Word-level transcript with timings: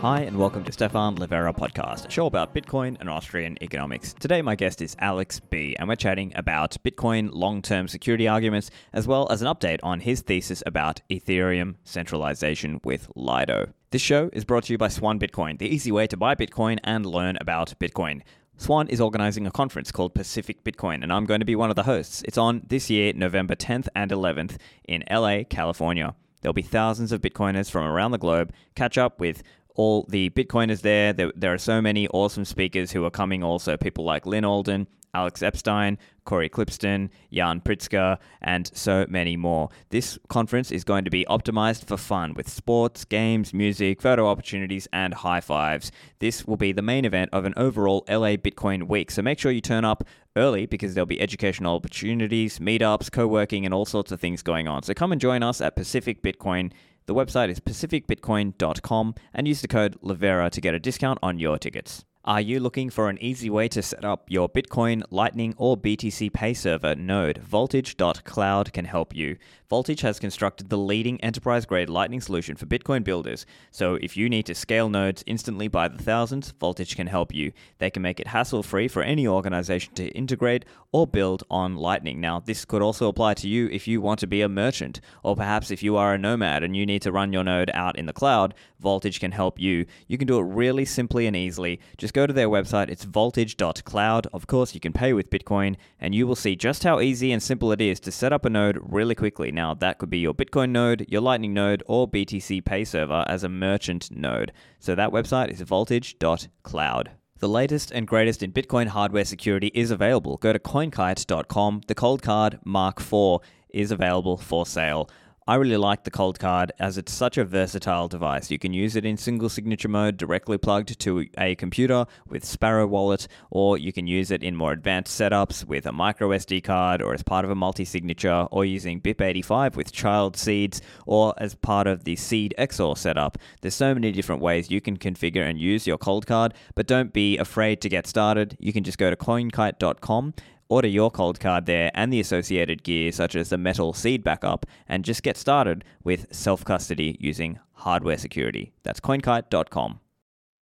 Hi, 0.00 0.20
and 0.20 0.38
welcome 0.38 0.62
to 0.62 0.70
Stefan 0.70 1.16
Livera 1.16 1.52
podcast, 1.52 2.06
a 2.06 2.10
show 2.10 2.26
about 2.26 2.54
Bitcoin 2.54 2.96
and 3.00 3.10
Austrian 3.10 3.58
economics. 3.60 4.12
Today, 4.12 4.42
my 4.42 4.54
guest 4.54 4.80
is 4.80 4.94
Alex 5.00 5.40
B, 5.40 5.74
and 5.76 5.88
we're 5.88 5.96
chatting 5.96 6.30
about 6.36 6.76
Bitcoin 6.84 7.30
long 7.32 7.62
term 7.62 7.88
security 7.88 8.28
arguments, 8.28 8.70
as 8.92 9.08
well 9.08 9.26
as 9.28 9.42
an 9.42 9.48
update 9.48 9.80
on 9.82 9.98
his 9.98 10.20
thesis 10.20 10.62
about 10.64 11.00
Ethereum 11.10 11.74
centralization 11.82 12.80
with 12.84 13.10
Lido. 13.16 13.72
This 13.90 14.00
show 14.00 14.30
is 14.32 14.44
brought 14.44 14.62
to 14.64 14.72
you 14.72 14.78
by 14.78 14.86
Swan 14.86 15.18
Bitcoin, 15.18 15.58
the 15.58 15.66
easy 15.66 15.90
way 15.90 16.06
to 16.06 16.16
buy 16.16 16.36
Bitcoin 16.36 16.78
and 16.84 17.04
learn 17.04 17.36
about 17.40 17.74
Bitcoin. 17.80 18.22
Swan 18.56 18.86
is 18.86 19.00
organizing 19.00 19.48
a 19.48 19.50
conference 19.50 19.90
called 19.90 20.14
Pacific 20.14 20.62
Bitcoin, 20.62 21.02
and 21.02 21.12
I'm 21.12 21.26
going 21.26 21.40
to 21.40 21.44
be 21.44 21.56
one 21.56 21.70
of 21.70 21.76
the 21.76 21.82
hosts. 21.82 22.22
It's 22.24 22.38
on 22.38 22.62
this 22.64 22.88
year, 22.88 23.12
November 23.14 23.56
10th 23.56 23.88
and 23.96 24.12
11th 24.12 24.58
in 24.86 25.02
LA, 25.10 25.42
California. 25.42 26.14
There'll 26.40 26.52
be 26.52 26.62
thousands 26.62 27.10
of 27.10 27.20
Bitcoiners 27.20 27.70
from 27.70 27.84
around 27.84 28.12
the 28.12 28.18
globe 28.18 28.52
catch 28.76 28.96
up 28.96 29.18
with 29.18 29.42
all 29.78 30.04
the 30.08 30.28
Bitcoiners 30.30 30.82
there. 30.82 31.14
there. 31.14 31.32
There 31.34 31.54
are 31.54 31.58
so 31.58 31.80
many 31.80 32.08
awesome 32.08 32.44
speakers 32.44 32.90
who 32.90 33.04
are 33.04 33.10
coming 33.10 33.42
also, 33.42 33.76
people 33.78 34.04
like 34.04 34.26
Lyn 34.26 34.44
Alden, 34.44 34.88
Alex 35.14 35.40
Epstein, 35.40 35.98
Cory 36.24 36.50
Klippsten, 36.50 37.08
Jan 37.32 37.60
Pritzker, 37.60 38.18
and 38.42 38.70
so 38.76 39.06
many 39.08 39.36
more. 39.36 39.70
This 39.88 40.18
conference 40.28 40.70
is 40.70 40.84
going 40.84 41.04
to 41.04 41.10
be 41.10 41.24
optimized 41.30 41.84
for 41.84 41.96
fun 41.96 42.34
with 42.34 42.48
sports, 42.48 43.04
games, 43.04 43.54
music, 43.54 44.02
photo 44.02 44.26
opportunities, 44.26 44.86
and 44.92 45.14
high 45.14 45.40
fives. 45.40 45.90
This 46.18 46.44
will 46.44 46.56
be 46.56 46.72
the 46.72 46.82
main 46.82 47.04
event 47.04 47.30
of 47.32 47.44
an 47.44 47.54
overall 47.56 48.04
LA 48.08 48.36
Bitcoin 48.36 48.88
week, 48.88 49.10
so 49.10 49.22
make 49.22 49.38
sure 49.38 49.52
you 49.52 49.62
turn 49.62 49.84
up 49.84 50.04
early 50.36 50.66
because 50.66 50.94
there'll 50.94 51.06
be 51.06 51.20
educational 51.20 51.76
opportunities, 51.76 52.58
meetups, 52.58 53.10
co 53.10 53.26
working, 53.26 53.64
and 53.64 53.72
all 53.72 53.86
sorts 53.86 54.12
of 54.12 54.20
things 54.20 54.42
going 54.42 54.68
on. 54.68 54.82
So 54.82 54.92
come 54.92 55.12
and 55.12 55.20
join 55.20 55.42
us 55.42 55.60
at 55.60 55.76
Pacific 55.76 56.22
Bitcoin. 56.22 56.72
The 57.08 57.14
website 57.14 57.48
is 57.48 57.58
pacificbitcoin.com 57.58 59.14
and 59.32 59.48
use 59.48 59.62
the 59.62 59.66
code 59.66 59.98
Livera 60.02 60.50
to 60.50 60.60
get 60.60 60.74
a 60.74 60.78
discount 60.78 61.18
on 61.22 61.38
your 61.38 61.56
tickets. 61.56 62.04
Are 62.22 62.42
you 62.42 62.60
looking 62.60 62.90
for 62.90 63.08
an 63.08 63.16
easy 63.22 63.48
way 63.48 63.68
to 63.68 63.80
set 63.80 64.04
up 64.04 64.26
your 64.28 64.46
Bitcoin, 64.46 65.02
Lightning, 65.08 65.54
or 65.56 65.78
BTC 65.78 66.30
Pay 66.34 66.52
server 66.52 66.94
node? 66.94 67.38
Voltage.cloud 67.38 68.74
can 68.74 68.84
help 68.84 69.16
you. 69.16 69.38
Voltage 69.68 70.00
has 70.00 70.18
constructed 70.18 70.70
the 70.70 70.78
leading 70.78 71.20
enterprise 71.20 71.66
grade 71.66 71.90
Lightning 71.90 72.22
solution 72.22 72.56
for 72.56 72.64
Bitcoin 72.64 73.04
builders. 73.04 73.44
So 73.70 73.96
if 73.96 74.16
you 74.16 74.30
need 74.30 74.46
to 74.46 74.54
scale 74.54 74.88
nodes 74.88 75.22
instantly 75.26 75.68
by 75.68 75.88
the 75.88 76.02
thousands, 76.02 76.52
Voltage 76.52 76.96
can 76.96 77.06
help 77.06 77.34
you. 77.34 77.52
They 77.76 77.90
can 77.90 78.00
make 78.00 78.18
it 78.18 78.28
hassle 78.28 78.62
free 78.62 78.88
for 78.88 79.02
any 79.02 79.28
organization 79.28 79.92
to 79.96 80.08
integrate 80.08 80.64
or 80.90 81.06
build 81.06 81.44
on 81.50 81.76
Lightning. 81.76 82.18
Now, 82.18 82.40
this 82.40 82.64
could 82.64 82.80
also 82.80 83.08
apply 83.08 83.34
to 83.34 83.48
you 83.48 83.68
if 83.70 83.86
you 83.86 84.00
want 84.00 84.20
to 84.20 84.26
be 84.26 84.40
a 84.40 84.48
merchant, 84.48 85.02
or 85.22 85.36
perhaps 85.36 85.70
if 85.70 85.82
you 85.82 85.98
are 85.98 86.14
a 86.14 86.18
nomad 86.18 86.62
and 86.62 86.74
you 86.74 86.86
need 86.86 87.02
to 87.02 87.12
run 87.12 87.34
your 87.34 87.44
node 87.44 87.70
out 87.74 87.98
in 87.98 88.06
the 88.06 88.14
cloud, 88.14 88.54
Voltage 88.80 89.20
can 89.20 89.32
help 89.32 89.60
you. 89.60 89.84
You 90.06 90.16
can 90.16 90.26
do 90.26 90.38
it 90.38 90.44
really 90.44 90.86
simply 90.86 91.26
and 91.26 91.36
easily. 91.36 91.78
Just 91.98 92.14
go 92.14 92.26
to 92.26 92.32
their 92.32 92.48
website, 92.48 92.88
it's 92.88 93.04
voltage.cloud. 93.04 94.28
Of 94.32 94.46
course, 94.46 94.72
you 94.72 94.80
can 94.80 94.94
pay 94.94 95.12
with 95.12 95.28
Bitcoin, 95.28 95.76
and 96.00 96.14
you 96.14 96.26
will 96.26 96.36
see 96.36 96.56
just 96.56 96.84
how 96.84 97.00
easy 97.00 97.32
and 97.32 97.42
simple 97.42 97.70
it 97.70 97.82
is 97.82 98.00
to 98.00 98.10
set 98.10 98.32
up 98.32 98.46
a 98.46 98.50
node 98.50 98.78
really 98.80 99.14
quickly. 99.14 99.52
Now, 99.58 99.74
that 99.74 99.98
could 99.98 100.08
be 100.08 100.20
your 100.20 100.34
Bitcoin 100.34 100.70
node, 100.70 101.04
your 101.08 101.20
Lightning 101.20 101.52
node, 101.52 101.82
or 101.86 102.08
BTC 102.08 102.64
Pay 102.64 102.84
server 102.84 103.24
as 103.26 103.42
a 103.42 103.48
merchant 103.48 104.08
node. 104.08 104.52
So 104.78 104.94
that 104.94 105.10
website 105.10 105.50
is 105.50 105.60
voltage.cloud. 105.62 107.10
The 107.40 107.48
latest 107.48 107.90
and 107.90 108.06
greatest 108.06 108.44
in 108.44 108.52
Bitcoin 108.52 108.86
hardware 108.86 109.24
security 109.24 109.72
is 109.74 109.90
available. 109.90 110.36
Go 110.36 110.52
to 110.52 110.60
coinkite.com. 110.60 111.80
The 111.88 111.94
Coldcard 111.96 112.60
Mark 112.64 113.00
IV 113.00 113.40
is 113.70 113.90
available 113.90 114.36
for 114.36 114.64
sale. 114.64 115.10
I 115.48 115.54
really 115.54 115.78
like 115.78 116.04
the 116.04 116.10
Coldcard 116.10 116.72
as 116.78 116.98
it's 116.98 117.10
such 117.10 117.38
a 117.38 117.44
versatile 117.46 118.06
device. 118.06 118.50
You 118.50 118.58
can 118.58 118.74
use 118.74 118.96
it 118.96 119.06
in 119.06 119.16
single 119.16 119.48
signature 119.48 119.88
mode 119.88 120.18
directly 120.18 120.58
plugged 120.58 120.98
to 120.98 121.26
a 121.38 121.54
computer 121.54 122.04
with 122.26 122.44
Sparrow 122.44 122.86
Wallet, 122.86 123.26
or 123.50 123.78
you 123.78 123.90
can 123.90 124.06
use 124.06 124.30
it 124.30 124.42
in 124.42 124.54
more 124.54 124.72
advanced 124.72 125.18
setups 125.18 125.64
with 125.64 125.86
a 125.86 125.92
micro 125.92 126.28
SD 126.28 126.62
card 126.62 127.00
or 127.00 127.14
as 127.14 127.22
part 127.22 127.46
of 127.46 127.50
a 127.50 127.54
multi 127.54 127.86
signature, 127.86 128.46
or 128.50 128.66
using 128.66 129.00
BIP85 129.00 129.74
with 129.74 129.90
child 129.90 130.36
seeds, 130.36 130.82
or 131.06 131.32
as 131.38 131.54
part 131.54 131.86
of 131.86 132.04
the 132.04 132.14
Seed 132.14 132.54
XOR 132.58 132.98
setup. 132.98 133.38
There's 133.62 133.74
so 133.74 133.94
many 133.94 134.12
different 134.12 134.42
ways 134.42 134.70
you 134.70 134.82
can 134.82 134.98
configure 134.98 135.48
and 135.48 135.58
use 135.58 135.86
your 135.86 135.96
Coldcard, 135.96 136.52
but 136.74 136.86
don't 136.86 137.14
be 137.14 137.38
afraid 137.38 137.80
to 137.80 137.88
get 137.88 138.06
started. 138.06 138.54
You 138.60 138.74
can 138.74 138.84
just 138.84 138.98
go 138.98 139.08
to 139.08 139.16
coinkite.com 139.16 140.34
Order 140.70 140.88
your 140.88 141.10
Coldcard 141.10 141.64
there 141.64 141.90
and 141.94 142.12
the 142.12 142.20
associated 142.20 142.82
gear, 142.82 143.10
such 143.10 143.34
as 143.34 143.48
the 143.48 143.56
metal 143.56 143.94
seed 143.94 144.22
backup, 144.22 144.66
and 144.86 145.04
just 145.04 145.22
get 145.22 145.36
started 145.36 145.82
with 146.04 146.26
self 146.34 146.64
custody 146.64 147.16
using 147.20 147.58
hardware 147.72 148.18
security. 148.18 148.72
That's 148.82 149.00
coinkite.com. 149.00 150.00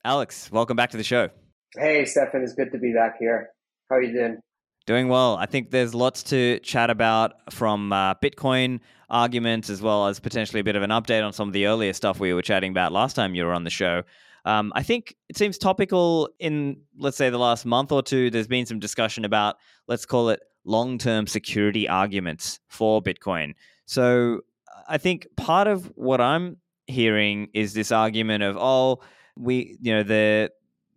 Alex, 0.04 0.52
welcome 0.52 0.76
back 0.76 0.90
to 0.92 0.98
the 0.98 1.04
show. 1.04 1.30
Hey, 1.78 2.06
Stefan, 2.06 2.42
it's 2.42 2.54
good 2.54 2.72
to 2.72 2.80
be 2.80 2.94
back 2.94 3.18
here. 3.20 3.50
How 3.90 3.98
are 3.98 4.02
you 4.02 4.12
doing? 4.12 4.40
Doing 4.88 5.08
well. 5.10 5.38
I 5.38 5.46
think 5.46 5.70
there's 5.70 5.94
lots 5.94 6.24
to 6.24 6.60
chat 6.60 6.90
about 6.90 7.34
from 7.54 7.94
uh, 7.94 8.16
Bitcoin 8.16 8.80
arguments 9.12 9.70
as 9.70 9.82
well 9.82 10.08
as 10.08 10.20
potentially 10.20 10.62
a 10.62 10.64
bit 10.64 10.76
of 10.76 10.82
an 10.82 10.90
update 10.90 11.24
on 11.24 11.34
some 11.34 11.48
of 11.48 11.54
the 11.54 11.68
earlier 11.68 11.94
stuff 11.94 12.20
we 12.20 12.34
were 12.34 12.42
chatting 12.42 12.72
about 12.72 12.92
last 12.92 13.16
time 13.16 13.36
you 13.36 13.46
were 13.46 13.54
on 13.54 13.64
the 13.64 13.70
show. 13.70 14.02
Um, 14.46 14.72
I 14.76 14.84
think 14.84 15.16
it 15.30 15.38
seems 15.38 15.58
topical 15.58 16.30
in, 16.40 16.82
let's 16.98 17.18
say, 17.18 17.30
the 17.30 17.38
last 17.38 17.66
month 17.66 17.92
or 17.92 18.02
two. 18.02 18.30
There's 18.30 18.48
been 18.48 18.66
some 18.66 18.80
discussion 18.80 19.26
about, 19.26 19.58
let's 19.88 20.06
call 20.06 20.30
it 20.30 20.42
long 20.66 20.98
term 20.98 21.28
security 21.28 21.88
arguments 21.88 22.60
for 22.68 23.02
Bitcoin. 23.02 23.54
So 23.86 24.42
I 24.88 24.98
think 24.98 25.28
part 25.38 25.68
of 25.68 25.92
what 25.96 26.22
I'm 26.22 26.58
hearing 26.88 27.50
is 27.54 27.74
this 27.74 27.92
argument 27.92 28.44
of, 28.44 28.58
oh, 28.58 29.00
we, 29.38 29.78
you 29.82 29.94
know, 29.94 30.04
the, 30.04 30.52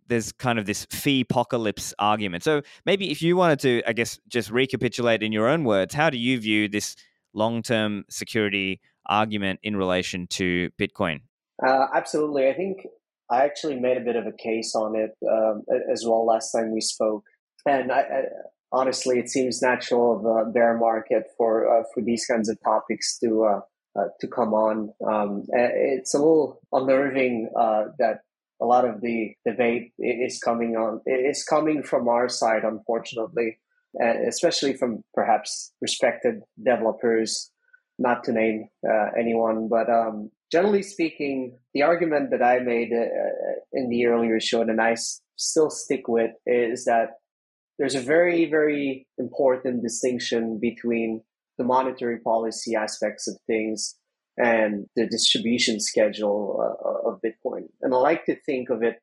there's 0.07 0.31
kind 0.31 0.59
of 0.59 0.65
this 0.65 0.85
fee 0.85 1.21
apocalypse 1.21 1.93
argument. 1.99 2.43
So 2.43 2.61
maybe 2.85 3.11
if 3.11 3.21
you 3.21 3.37
wanted 3.37 3.59
to, 3.61 3.83
I 3.87 3.93
guess, 3.93 4.19
just 4.27 4.51
recapitulate 4.51 5.23
in 5.23 5.31
your 5.31 5.47
own 5.47 5.63
words, 5.63 5.93
how 5.93 6.09
do 6.09 6.17
you 6.17 6.39
view 6.39 6.67
this 6.67 6.95
long 7.33 7.61
term 7.61 8.05
security 8.09 8.81
argument 9.07 9.59
in 9.63 9.75
relation 9.75 10.27
to 10.27 10.69
Bitcoin? 10.79 11.21
Uh, 11.65 11.87
absolutely. 11.93 12.49
I 12.49 12.53
think 12.53 12.87
I 13.29 13.43
actually 13.43 13.79
made 13.79 13.97
a 13.97 14.01
bit 14.01 14.15
of 14.15 14.27
a 14.27 14.31
case 14.31 14.75
on 14.75 14.95
it 14.95 15.11
um, 15.29 15.63
as 15.91 16.03
well 16.05 16.25
last 16.25 16.51
time 16.51 16.71
we 16.71 16.81
spoke, 16.81 17.23
and 17.65 17.91
I, 17.91 17.99
I, 17.99 18.21
honestly, 18.71 19.19
it 19.19 19.29
seems 19.29 19.61
natural 19.61 20.17
of 20.17 20.47
a 20.47 20.51
bear 20.51 20.77
market 20.77 21.23
for 21.37 21.79
uh, 21.79 21.83
for 21.93 22.03
these 22.03 22.25
kinds 22.25 22.49
of 22.49 22.61
topics 22.63 23.17
to 23.19 23.45
uh, 23.45 23.59
uh, 23.99 24.07
to 24.19 24.27
come 24.27 24.53
on. 24.53 24.93
Um, 25.07 25.43
it's 25.49 26.13
a 26.13 26.19
little 26.19 26.61
unnerving 26.71 27.49
uh, 27.57 27.85
that 27.99 28.19
a 28.61 28.65
lot 28.65 28.85
of 28.85 29.01
the 29.01 29.33
debate 29.45 29.93
is 29.99 30.39
coming 30.39 30.75
on 30.75 31.01
is 31.05 31.43
coming 31.43 31.83
from 31.83 32.07
our 32.07 32.29
side, 32.29 32.63
unfortunately, 32.63 33.57
especially 34.27 34.73
from 34.73 35.03
perhaps 35.13 35.71
respected 35.81 36.41
developers, 36.63 37.51
not 37.97 38.23
to 38.25 38.31
name 38.31 38.69
uh, 38.87 39.07
anyone, 39.17 39.67
but 39.67 39.89
um, 39.89 40.29
generally 40.55 40.83
speaking, 40.83 41.57
the 41.73 41.83
argument 41.83 42.31
that 42.31 42.41
I 42.41 42.59
made 42.59 42.91
uh, 42.93 43.01
uh, 43.01 43.55
in 43.73 43.89
the 43.89 44.05
earlier 44.05 44.39
show 44.39 44.61
and 44.61 44.79
I 44.79 44.93
s- 44.93 45.19
still 45.35 45.69
stick 45.69 46.07
with 46.07 46.31
is 46.45 46.85
that 46.85 47.07
there's 47.77 47.95
a 47.95 47.99
very, 48.15 48.49
very 48.49 49.05
important 49.17 49.83
distinction 49.83 50.57
between 50.69 51.09
the 51.57 51.65
monetary 51.65 52.19
policy 52.19 52.73
aspects 52.73 53.27
of 53.27 53.35
things 53.47 53.95
and 54.37 54.85
the 54.95 55.07
distribution 55.07 55.81
schedule 55.81 56.41
uh, 56.65 57.09
of 57.09 57.19
Bitcoin. 57.25 57.63
And 57.81 57.93
I 57.93 57.97
like 57.97 58.23
to 58.27 58.37
think 58.45 58.69
of 58.69 58.81
it 58.81 58.97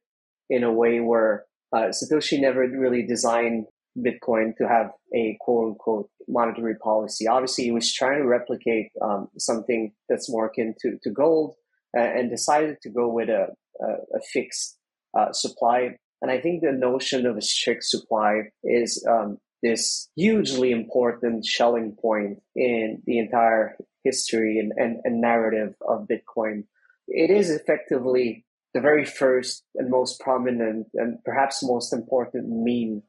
in 0.48 0.62
a 0.64 0.72
way 0.72 1.00
where 1.00 1.44
uh, 1.76 1.88
Satoshi 1.96 2.41
never 2.41 2.66
really 2.66 3.04
designed 3.06 3.66
Bitcoin 3.98 4.56
to 4.56 4.69
have 4.69 4.91
a 5.14 5.36
quote 5.41 5.72
unquote 5.72 6.10
monetary 6.28 6.76
policy. 6.76 7.27
Obviously, 7.27 7.65
he 7.65 7.72
was 7.72 7.92
trying 7.92 8.18
to 8.22 8.27
replicate 8.28 8.91
um, 9.03 9.28
something 9.39 9.92
that's 10.09 10.30
more 10.30 10.47
akin 10.47 10.74
to, 10.80 10.98
to 11.03 11.10
gold 11.10 11.54
uh, 11.97 12.00
and 12.00 12.30
decided 12.30 12.78
to 12.83 12.91
go 12.91 13.09
with 13.09 13.28
a, 13.28 13.48
a, 13.80 13.86
a 13.86 14.21
fixed 14.33 14.78
uh, 15.18 15.33
supply. 15.33 15.97
And 16.22 16.30
I 16.30 16.41
think 16.41 16.62
the 16.62 16.72
notion 16.72 17.27
of 17.27 17.36
a 17.36 17.42
strict 17.42 17.84
supply 17.84 18.42
is 18.62 19.04
um, 19.09 19.39
this 19.62 20.09
hugely 20.16 20.71
important 20.71 21.44
Schelling 21.44 21.97
point 22.00 22.39
in 22.56 23.03
the 23.06 23.18
entire 23.18 23.77
history 24.04 24.59
and, 24.59 24.72
and, 24.77 25.00
and 25.04 25.21
narrative 25.21 25.74
of 25.86 26.09
Bitcoin. 26.09 26.65
It 27.09 27.30
is 27.30 27.50
effectively 27.50 28.44
the 28.74 28.80
very 28.80 29.04
first 29.04 29.65
and 29.74 29.91
most 29.91 30.21
prominent 30.21 30.86
and 30.94 31.22
perhaps 31.24 31.62
most 31.62 31.92
important 31.92 32.47
meme 32.48 33.03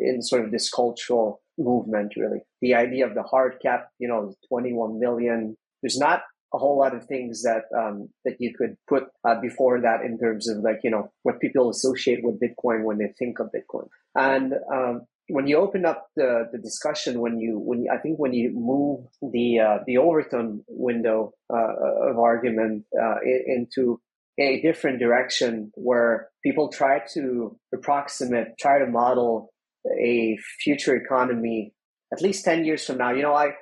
in 0.00 0.22
sort 0.22 0.44
of 0.44 0.50
this 0.50 0.70
cultural 0.70 1.40
movement, 1.58 2.14
really. 2.16 2.40
The 2.60 2.74
idea 2.74 3.06
of 3.06 3.14
the 3.14 3.22
hard 3.22 3.56
cap, 3.62 3.88
you 3.98 4.08
know, 4.08 4.34
21 4.48 4.98
million. 4.98 5.56
There's 5.82 5.98
not 5.98 6.22
a 6.54 6.58
whole 6.58 6.78
lot 6.78 6.94
of 6.94 7.06
things 7.06 7.42
that 7.42 7.64
um, 7.76 8.08
that 8.24 8.36
you 8.38 8.52
could 8.54 8.76
put 8.88 9.04
uh, 9.26 9.40
before 9.40 9.80
that 9.80 10.02
in 10.04 10.18
terms 10.18 10.48
of 10.48 10.58
like 10.58 10.80
you 10.84 10.90
know 10.90 11.10
what 11.22 11.40
people 11.40 11.70
associate 11.70 12.20
with 12.22 12.40
Bitcoin 12.40 12.84
when 12.84 12.98
they 12.98 13.12
think 13.18 13.38
of 13.38 13.50
Bitcoin. 13.54 13.88
And 14.14 14.54
um, 14.72 15.06
when 15.28 15.46
you 15.46 15.56
open 15.56 15.86
up 15.86 16.08
the, 16.14 16.48
the 16.52 16.58
discussion, 16.58 17.20
when 17.20 17.38
you 17.38 17.58
when 17.58 17.86
I 17.90 17.96
think 17.98 18.18
when 18.18 18.32
you 18.34 18.52
move 18.54 19.06
the 19.32 19.60
uh, 19.60 19.78
the 19.86 19.98
Overton 19.98 20.64
window 20.68 21.32
uh, 21.52 22.10
of 22.10 22.18
argument 22.18 22.84
uh, 23.00 23.16
into 23.46 24.00
a 24.38 24.60
different 24.62 24.98
direction 24.98 25.70
where 25.74 26.28
people 26.42 26.68
try 26.68 27.00
to 27.14 27.56
approximate, 27.74 28.58
try 28.58 28.78
to 28.78 28.86
model 28.86 29.52
a 29.86 30.36
future 30.62 30.96
economy 30.96 31.72
at 32.12 32.20
least 32.20 32.44
10 32.44 32.64
years 32.64 32.84
from 32.84 32.98
now. 32.98 33.10
You 33.10 33.22
know, 33.22 33.34
I, 33.34 33.52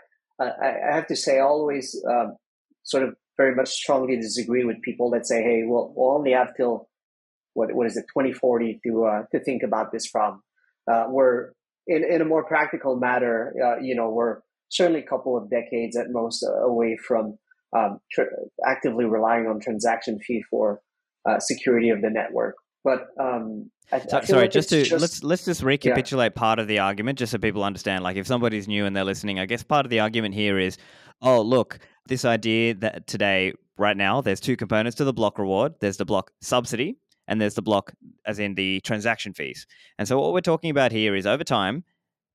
I, 0.40 0.94
have 0.94 1.06
to 1.08 1.16
say, 1.16 1.38
I 1.38 1.42
always 1.42 1.96
uh, 2.08 2.26
sort 2.82 3.04
of 3.04 3.14
very 3.36 3.54
much 3.54 3.68
strongly 3.68 4.16
disagree 4.16 4.64
with 4.64 4.82
people 4.82 5.10
that 5.10 5.26
say, 5.26 5.42
hey, 5.42 5.62
we'll, 5.64 5.92
we'll 5.94 6.16
only 6.16 6.32
have 6.32 6.54
till, 6.56 6.88
what, 7.54 7.72
what 7.74 7.86
is 7.86 7.96
it, 7.96 8.06
2040 8.12 8.80
to, 8.86 9.04
uh, 9.04 9.22
to 9.32 9.40
think 9.44 9.62
about 9.62 9.92
this 9.92 10.10
problem. 10.10 10.42
Uh, 10.90 11.06
we're 11.08 11.52
in, 11.86 12.04
in 12.04 12.20
a 12.20 12.24
more 12.24 12.44
practical 12.44 12.96
matter, 12.96 13.54
uh, 13.64 13.80
you 13.80 13.94
know, 13.94 14.10
we're 14.10 14.40
certainly 14.68 15.00
a 15.00 15.06
couple 15.06 15.36
of 15.36 15.50
decades 15.50 15.96
at 15.96 16.06
most 16.10 16.44
away 16.62 16.96
from 16.96 17.38
um, 17.76 17.98
tr- 18.10 18.22
actively 18.66 19.04
relying 19.04 19.46
on 19.46 19.60
transaction 19.60 20.18
fee 20.18 20.42
for 20.50 20.80
uh, 21.28 21.38
security 21.38 21.90
of 21.90 22.00
the 22.02 22.10
network. 22.10 22.56
But 22.82 23.08
um, 23.20 23.70
I, 23.92 24.00
so, 24.00 24.18
I 24.18 24.24
sorry, 24.24 24.42
like 24.42 24.50
just 24.52 24.68
to 24.70 24.84
just, 24.84 25.00
let's 25.00 25.22
let's 25.22 25.44
just 25.44 25.62
recapitulate 25.62 26.32
yeah. 26.34 26.38
part 26.38 26.58
of 26.58 26.66
the 26.66 26.78
argument, 26.78 27.18
just 27.18 27.32
so 27.32 27.38
people 27.38 27.64
understand. 27.64 28.02
Like, 28.02 28.16
if 28.16 28.26
somebody's 28.26 28.68
new 28.68 28.86
and 28.86 28.94
they're 28.94 29.04
listening, 29.04 29.38
I 29.38 29.46
guess 29.46 29.62
part 29.62 29.84
of 29.84 29.90
the 29.90 30.00
argument 30.00 30.34
here 30.34 30.58
is, 30.58 30.78
oh, 31.22 31.42
look, 31.42 31.78
this 32.06 32.24
idea 32.24 32.74
that 32.74 33.06
today, 33.06 33.52
right 33.76 33.96
now, 33.96 34.20
there's 34.20 34.40
two 34.40 34.56
components 34.56 34.96
to 34.96 35.04
the 35.04 35.12
block 35.12 35.38
reward. 35.38 35.74
There's 35.80 35.98
the 35.98 36.04
block 36.04 36.30
subsidy, 36.40 36.96
and 37.28 37.40
there's 37.40 37.54
the 37.54 37.62
block, 37.62 37.92
as 38.26 38.38
in 38.38 38.54
the 38.54 38.80
transaction 38.80 39.34
fees. 39.34 39.66
And 39.98 40.08
so, 40.08 40.18
what 40.20 40.32
we're 40.32 40.40
talking 40.40 40.70
about 40.70 40.92
here 40.92 41.14
is 41.14 41.26
over 41.26 41.44
time, 41.44 41.84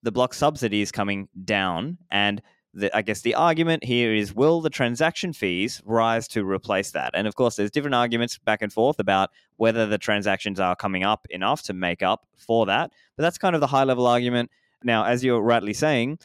the 0.04 0.12
block 0.12 0.34
subsidy 0.34 0.82
is 0.82 0.92
coming 0.92 1.28
down, 1.44 1.98
and 2.12 2.42
the, 2.76 2.96
I 2.96 3.02
guess 3.02 3.22
the 3.22 3.36
argument 3.36 3.84
here 3.84 4.14
is 4.14 4.36
will 4.36 4.62
the 4.62 4.70
transaction 4.70 5.34
fees 5.34 5.82
rise 5.86 6.28
to 6.30 6.46
replace 6.46 6.92
that? 6.92 7.12
And 7.14 7.26
of 7.26 7.36
course, 7.36 7.56
there's 7.56 7.72
different 7.72 7.96
arguments 7.96 8.38
back 8.38 8.62
and 8.62 8.72
forth 8.72 9.00
about 9.00 9.32
whether 9.56 9.88
the 9.88 9.98
transactions 9.98 10.60
are 10.60 10.76
coming 10.76 11.04
up 11.04 11.26
enough 11.30 11.64
to 11.64 11.74
make 11.74 12.04
up 12.04 12.28
for 12.36 12.66
that. 12.66 12.92
But 13.16 13.24
that's 13.24 13.38
kind 13.38 13.56
of 13.56 13.62
the 13.62 13.68
high 13.68 13.86
level 13.86 14.06
argument. 14.06 14.52
Now, 14.84 15.06
as 15.06 15.24
you're 15.24 15.42
rightly 15.42 15.74
saying, 15.74 16.20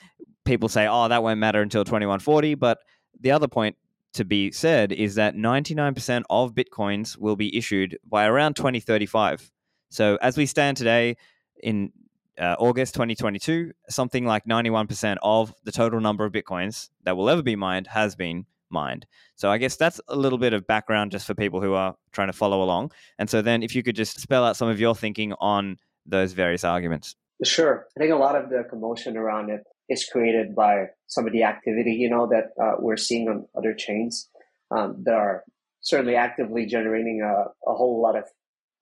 people 0.45 0.69
say, 0.69 0.89
oh, 0.89 1.09
that 1.09 1.23
won't 1.23 1.39
matter 1.39 1.63
until 1.63 1.85
2140. 1.85 2.57
But 2.57 2.79
the 3.21 3.31
other 3.31 3.49
point 3.49 3.77
to 4.15 4.25
be 4.25 4.51
said 4.51 4.91
is 4.91 5.15
that 5.15 5.37
99% 5.37 6.25
of 6.29 6.53
Bitcoins 6.53 7.17
will 7.17 7.37
be 7.37 7.57
issued 7.57 7.97
by 8.05 8.27
around 8.27 8.57
2035. 8.57 9.53
So 9.91 10.19
as 10.21 10.37
we 10.37 10.47
stand 10.47 10.77
today 10.77 11.17
in 11.63 11.93
uh, 12.41 12.57
August 12.59 12.95
2022, 12.95 13.73
something 13.89 14.25
like 14.25 14.45
91% 14.47 15.19
of 15.23 15.55
the 15.65 15.73
total 15.73 16.01
number 16.01 16.25
of 16.25 16.33
Bitcoins 16.33 16.89
that 17.05 17.17
will 17.17 17.29
ever 17.29 17.43
be 17.43 17.55
mined 17.55 17.87
has 17.87 18.17
been 18.17 18.47
mined. 18.71 19.07
So 19.37 19.51
I 19.51 19.59
guess 19.59 19.77
that's 19.77 20.01
a 20.09 20.17
little 20.17 20.39
bit 20.39 20.55
of 20.55 20.67
background 20.67 21.11
just 21.11 21.27
for 21.27 21.35
people 21.35 21.61
who 21.61 21.75
are 21.75 21.97
trying 22.13 22.29
to 22.29 22.33
follow 22.33 22.63
along. 22.63 22.93
And 23.19 23.29
so 23.29 23.43
then 23.43 23.63
if 23.63 23.75
you 23.75 23.83
could 23.83 23.97
just 23.97 24.21
spell 24.21 24.45
out 24.45 24.57
some 24.57 24.69
of 24.69 24.81
your 24.81 24.95
thinking 24.95 25.35
on 25.35 25.77
those 26.07 26.33
various 26.33 26.65
arguments. 26.65 27.15
Sure. 27.45 27.87
I 27.97 28.01
think 28.01 28.13
a 28.13 28.17
lot 28.17 28.37
of 28.37 28.51
the 28.51 28.65
commotion 28.69 29.17
around 29.17 29.51
it 29.51 29.63
is 29.89 30.07
created 30.11 30.55
by 30.55 30.87
some 31.09 31.27
of 31.27 31.33
the 31.33 31.43
activity, 31.43 31.93
you 31.93 32.09
know, 32.09 32.27
that 32.29 32.53
uh, 32.63 32.77
we're 32.79 32.97
seeing 32.97 33.29
on 33.29 33.47
other 33.57 33.75
chains 33.75 34.29
um, 34.71 35.03
that 35.05 35.15
are 35.15 35.45
certainly 35.81 36.15
actively 36.15 36.67
generating 36.67 37.23
a, 37.23 37.71
a 37.71 37.75
whole 37.75 38.01
lot 38.01 38.17
of 38.17 38.25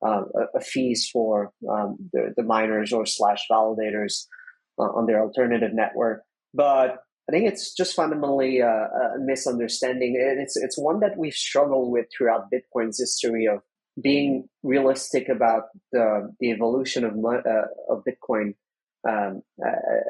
uh, 0.07 0.23
fees 0.61 1.09
for 1.13 1.53
um, 1.69 1.97
the, 2.13 2.33
the, 2.37 2.43
miners 2.43 2.93
or 2.93 3.05
slash 3.05 3.45
validators 3.51 4.27
uh, 4.79 4.85
on 4.85 5.07
their 5.07 5.21
alternative 5.21 5.73
network. 5.75 6.23
But 6.55 6.99
I 7.29 7.33
think 7.33 7.49
it's 7.49 7.75
just 7.75 7.95
fundamentally 7.95 8.61
a, 8.61 8.69
a, 8.71 9.19
misunderstanding, 9.19 10.17
and 10.17 10.41
it's 10.41 10.57
it's 10.57 10.79
one 10.79 11.01
that 11.01 11.17
we've 11.19 11.35
struggled 11.35 11.91
with 11.93 12.07
throughout 12.17 12.47
Bitcoin's 12.51 12.99
history 12.99 13.47
of 13.47 13.61
being 14.01 14.49
realistic 14.63 15.29
about 15.29 15.65
the 15.93 16.33
the 16.41 16.53
evolution 16.53 17.05
of 17.05 17.13
uh, 17.13 17.67
of 17.91 18.05
Bitcoin 18.09 18.55
um, 19.07 19.43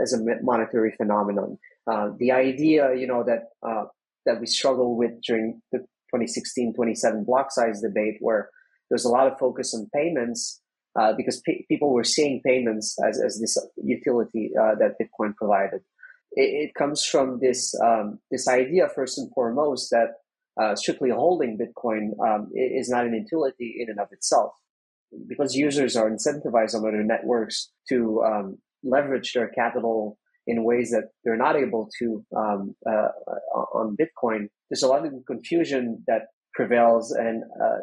as 0.01 0.13
a 0.13 0.19
monetary 0.43 0.93
phenomenon. 0.97 1.59
Uh, 1.91 2.11
the 2.19 2.31
idea, 2.33 2.95
you 2.95 3.07
know, 3.07 3.25
that 3.25 3.45
uh, 3.67 3.85
that 4.27 4.41
we 4.41 4.47
struggled 4.47 4.99
with 4.99 5.21
during 5.23 5.61
the 5.73 5.85
2016-27 6.15 7.27
block 7.27 7.51
size 7.51 7.81
debate, 7.81 8.17
where 8.21 8.51
there's 8.89 9.05
a 9.05 9.11
lot 9.11 9.27
of 9.31 9.39
focus 9.39 9.75
on 9.75 9.89
payments 9.95 10.61
uh, 10.99 11.13
because 11.17 11.41
pe- 11.47 11.65
people 11.69 11.93
were 11.93 12.05
seeing 12.05 12.41
payments 12.45 12.97
as, 13.07 13.21
as 13.21 13.41
this 13.41 13.57
utility 13.83 14.51
uh, 14.61 14.75
that 14.81 14.97
Bitcoin 15.01 15.35
provided. 15.37 15.81
It, 16.33 16.69
it 16.69 16.75
comes 16.75 17.05
from 17.05 17.39
this 17.41 17.75
um, 17.81 18.19
this 18.31 18.49
idea 18.49 18.89
first 18.95 19.19
and 19.19 19.31
foremost 19.33 19.91
that 19.91 20.09
uh, 20.61 20.75
strictly 20.75 21.11
holding 21.11 21.59
Bitcoin 21.59 22.19
um, 22.27 22.51
is 22.55 22.89
not 22.89 23.07
an 23.07 23.15
utility 23.15 23.77
in 23.81 23.91
and 23.91 24.01
of 24.01 24.09
itself, 24.13 24.53
because 25.29 25.55
users 25.55 25.97
are 25.97 26.11
incentivized 26.11 26.75
on 26.75 26.87
other 26.87 27.05
networks 27.05 27.71
to 27.89 28.23
um, 28.25 28.59
leverage 28.83 29.33
their 29.33 29.49
capital 29.49 30.19
in 30.47 30.65
ways 30.65 30.91
that 30.91 31.11
they're 31.23 31.37
not 31.37 31.57
able 31.57 31.89
to 31.99 32.25
um, 32.37 32.75
uh, 32.91 33.09
on 33.75 33.97
Bitcoin. 33.97 34.49
There's 34.69 34.83
a 34.83 34.89
lot 34.89 35.07
of 35.07 35.13
confusion 35.27 36.03
that 36.07 36.23
prevails, 36.55 37.13
and 37.13 37.45
uh, 37.63 37.79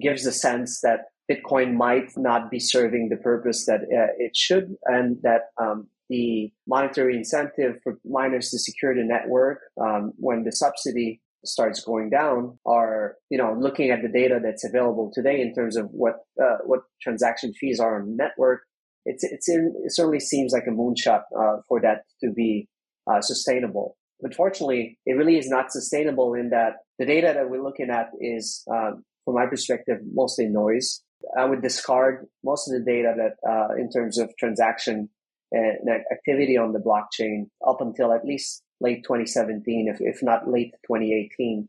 gives 0.00 0.24
the 0.24 0.32
sense 0.32 0.80
that 0.82 1.06
Bitcoin 1.30 1.74
might 1.74 2.10
not 2.16 2.50
be 2.50 2.58
serving 2.58 3.08
the 3.08 3.16
purpose 3.16 3.66
that 3.66 3.82
uh, 3.82 4.12
it 4.18 4.36
should, 4.36 4.74
and 4.86 5.16
that 5.22 5.42
um, 5.60 5.86
the 6.08 6.52
monetary 6.66 7.16
incentive 7.16 7.76
for 7.82 7.98
miners 8.04 8.50
to 8.50 8.58
secure 8.58 8.94
the 8.94 9.04
network 9.04 9.60
um, 9.80 10.12
when 10.16 10.42
the 10.42 10.52
subsidy 10.52 11.20
starts 11.44 11.82
going 11.82 12.10
down 12.10 12.58
are 12.66 13.16
you 13.30 13.38
know 13.38 13.56
looking 13.58 13.90
at 13.90 14.02
the 14.02 14.08
data 14.08 14.38
that's 14.42 14.64
available 14.64 15.10
today 15.14 15.40
in 15.40 15.54
terms 15.54 15.76
of 15.76 15.86
what 15.86 16.16
uh, 16.42 16.58
what 16.64 16.80
transaction 17.00 17.52
fees 17.54 17.80
are 17.80 17.98
on 17.98 18.10
the 18.10 18.14
network 18.14 18.60
it's 19.06 19.24
it's 19.24 19.48
in, 19.48 19.72
it 19.84 19.94
certainly 19.94 20.20
seems 20.20 20.52
like 20.52 20.66
a 20.66 20.70
moonshot 20.70 21.22
uh, 21.38 21.62
for 21.66 21.80
that 21.80 22.02
to 22.22 22.30
be 22.30 22.68
uh, 23.10 23.20
sustainable. 23.22 23.96
Unfortunately 24.22 24.98
it 25.06 25.12
really 25.12 25.38
is 25.38 25.48
not 25.48 25.72
sustainable 25.72 26.34
in 26.34 26.50
that 26.50 26.74
the 26.98 27.06
data 27.06 27.32
that 27.34 27.48
we're 27.48 27.62
looking 27.62 27.88
at 27.88 28.10
is 28.20 28.62
um, 28.70 29.02
from 29.24 29.34
my 29.34 29.46
perspective, 29.46 29.98
mostly 30.12 30.46
noise. 30.46 31.02
I 31.36 31.44
would 31.44 31.62
discard 31.62 32.26
most 32.44 32.68
of 32.68 32.78
the 32.78 32.84
data 32.84 33.14
that, 33.16 33.48
uh, 33.48 33.74
in 33.74 33.90
terms 33.90 34.18
of 34.18 34.32
transaction 34.38 35.08
and 35.52 35.88
activity 36.12 36.56
on 36.56 36.72
the 36.72 36.78
blockchain 36.78 37.46
up 37.66 37.80
until 37.80 38.12
at 38.12 38.24
least 38.24 38.62
late 38.80 39.02
2017, 39.04 39.88
if, 39.88 40.00
if 40.00 40.22
not 40.22 40.48
late 40.48 40.72
2018. 40.86 41.68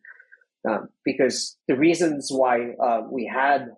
Um, 0.69 0.89
because 1.03 1.57
the 1.67 1.75
reasons 1.75 2.29
why 2.31 2.73
uh, 2.81 3.01
we 3.09 3.25
had 3.25 3.69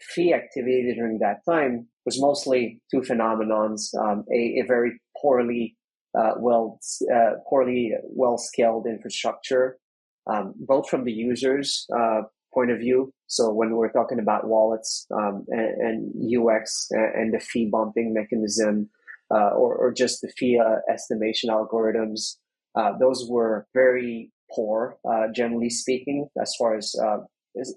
fee 0.00 0.34
activity 0.34 0.92
during 0.94 1.18
that 1.20 1.44
time 1.48 1.86
was 2.04 2.20
mostly 2.20 2.80
two 2.90 3.00
phenomenons: 3.00 3.94
um, 3.96 4.24
a, 4.32 4.60
a, 4.60 4.64
very 4.66 5.00
poorly 5.20 5.76
uh, 6.18 6.32
well 6.38 6.80
uh, 7.14 7.34
poorly 7.48 7.92
well 8.02 8.38
scaled 8.38 8.86
infrastructure, 8.86 9.78
um, 10.26 10.52
both 10.56 10.88
from 10.88 11.04
the 11.04 11.12
users 11.12 11.86
uh, 11.96 12.22
point 12.52 12.70
of 12.70 12.78
view. 12.78 13.12
So 13.26 13.52
when 13.52 13.76
we're 13.76 13.92
talking 13.92 14.18
about 14.18 14.46
wallets 14.46 15.06
um, 15.10 15.44
and, 15.48 16.12
and, 16.20 16.48
UX 16.48 16.88
and 16.90 17.32
the 17.32 17.40
fee 17.40 17.68
bumping 17.70 18.12
mechanism, 18.12 18.90
uh, 19.32 19.50
or, 19.56 19.74
or, 19.76 19.92
just 19.92 20.20
the 20.20 20.28
fee 20.36 20.60
uh, 20.62 20.76
estimation 20.92 21.48
algorithms, 21.48 22.36
uh, 22.74 22.92
those 22.98 23.26
were 23.28 23.66
very 23.72 24.30
poor, 24.54 24.98
uh, 25.08 25.28
generally 25.34 25.70
speaking, 25.70 26.28
as 26.40 26.54
far 26.58 26.76
as 26.76 26.94
uh, 27.02 27.18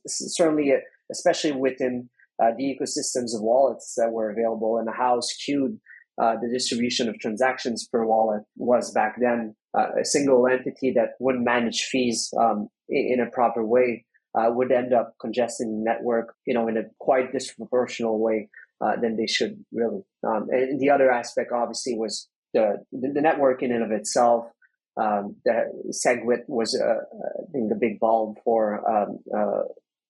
certainly, 0.06 0.74
uh, 0.74 0.78
especially 1.12 1.54
within 1.54 2.10
the 2.40 2.76
ecosystems 2.78 3.34
of 3.34 3.42
wallets 3.42 3.94
that 3.96 4.12
were 4.12 4.30
available 4.30 4.78
and 4.78 4.90
how 4.94 5.22
skewed 5.22 5.80
the 6.18 6.50
distribution 6.52 7.08
of 7.08 7.18
transactions 7.20 7.88
per 7.90 8.06
wallet 8.06 8.44
was 8.58 8.92
back 8.92 9.16
then. 9.22 9.56
a 9.74 10.04
single 10.04 10.46
entity 10.48 10.92
that 10.92 11.12
wouldn't 11.20 11.46
manage 11.46 11.84
fees 11.86 12.34
um, 12.38 12.68
in, 12.90 13.14
in 13.14 13.20
a 13.22 13.32
proper 13.32 13.66
way 13.66 14.06
uh, 14.38 14.50
would 14.50 14.72
end 14.72 14.94
up 14.94 15.14
congesting 15.20 15.72
the 15.72 15.84
network, 15.84 16.36
you 16.46 16.54
know, 16.54 16.68
in 16.68 16.78
a 16.78 16.84
quite 17.00 17.34
disproportional 17.34 18.20
way 18.20 18.50
uh, 18.82 18.96
than 19.02 19.16
they 19.16 19.28
should 19.28 19.64
really. 19.72 20.02
Um, 20.28 20.48
and 20.50 20.80
the 20.80 20.90
other 20.90 21.12
aspect, 21.12 21.52
obviously, 21.54 21.98
was 21.98 22.28
the 22.54 22.84
the 22.92 23.22
network 23.22 23.64
in 23.64 23.72
and 23.72 23.84
of 23.84 23.92
itself. 23.92 24.46
Um, 24.98 25.36
the 25.44 25.92
SegWit 25.92 26.44
was, 26.48 26.80
uh, 26.80 26.88
I 26.88 27.52
think, 27.52 27.70
the 27.70 27.76
big 27.76 28.00
bulb 28.00 28.38
for 28.44 28.90
um, 28.90 29.20
uh, 29.36 29.64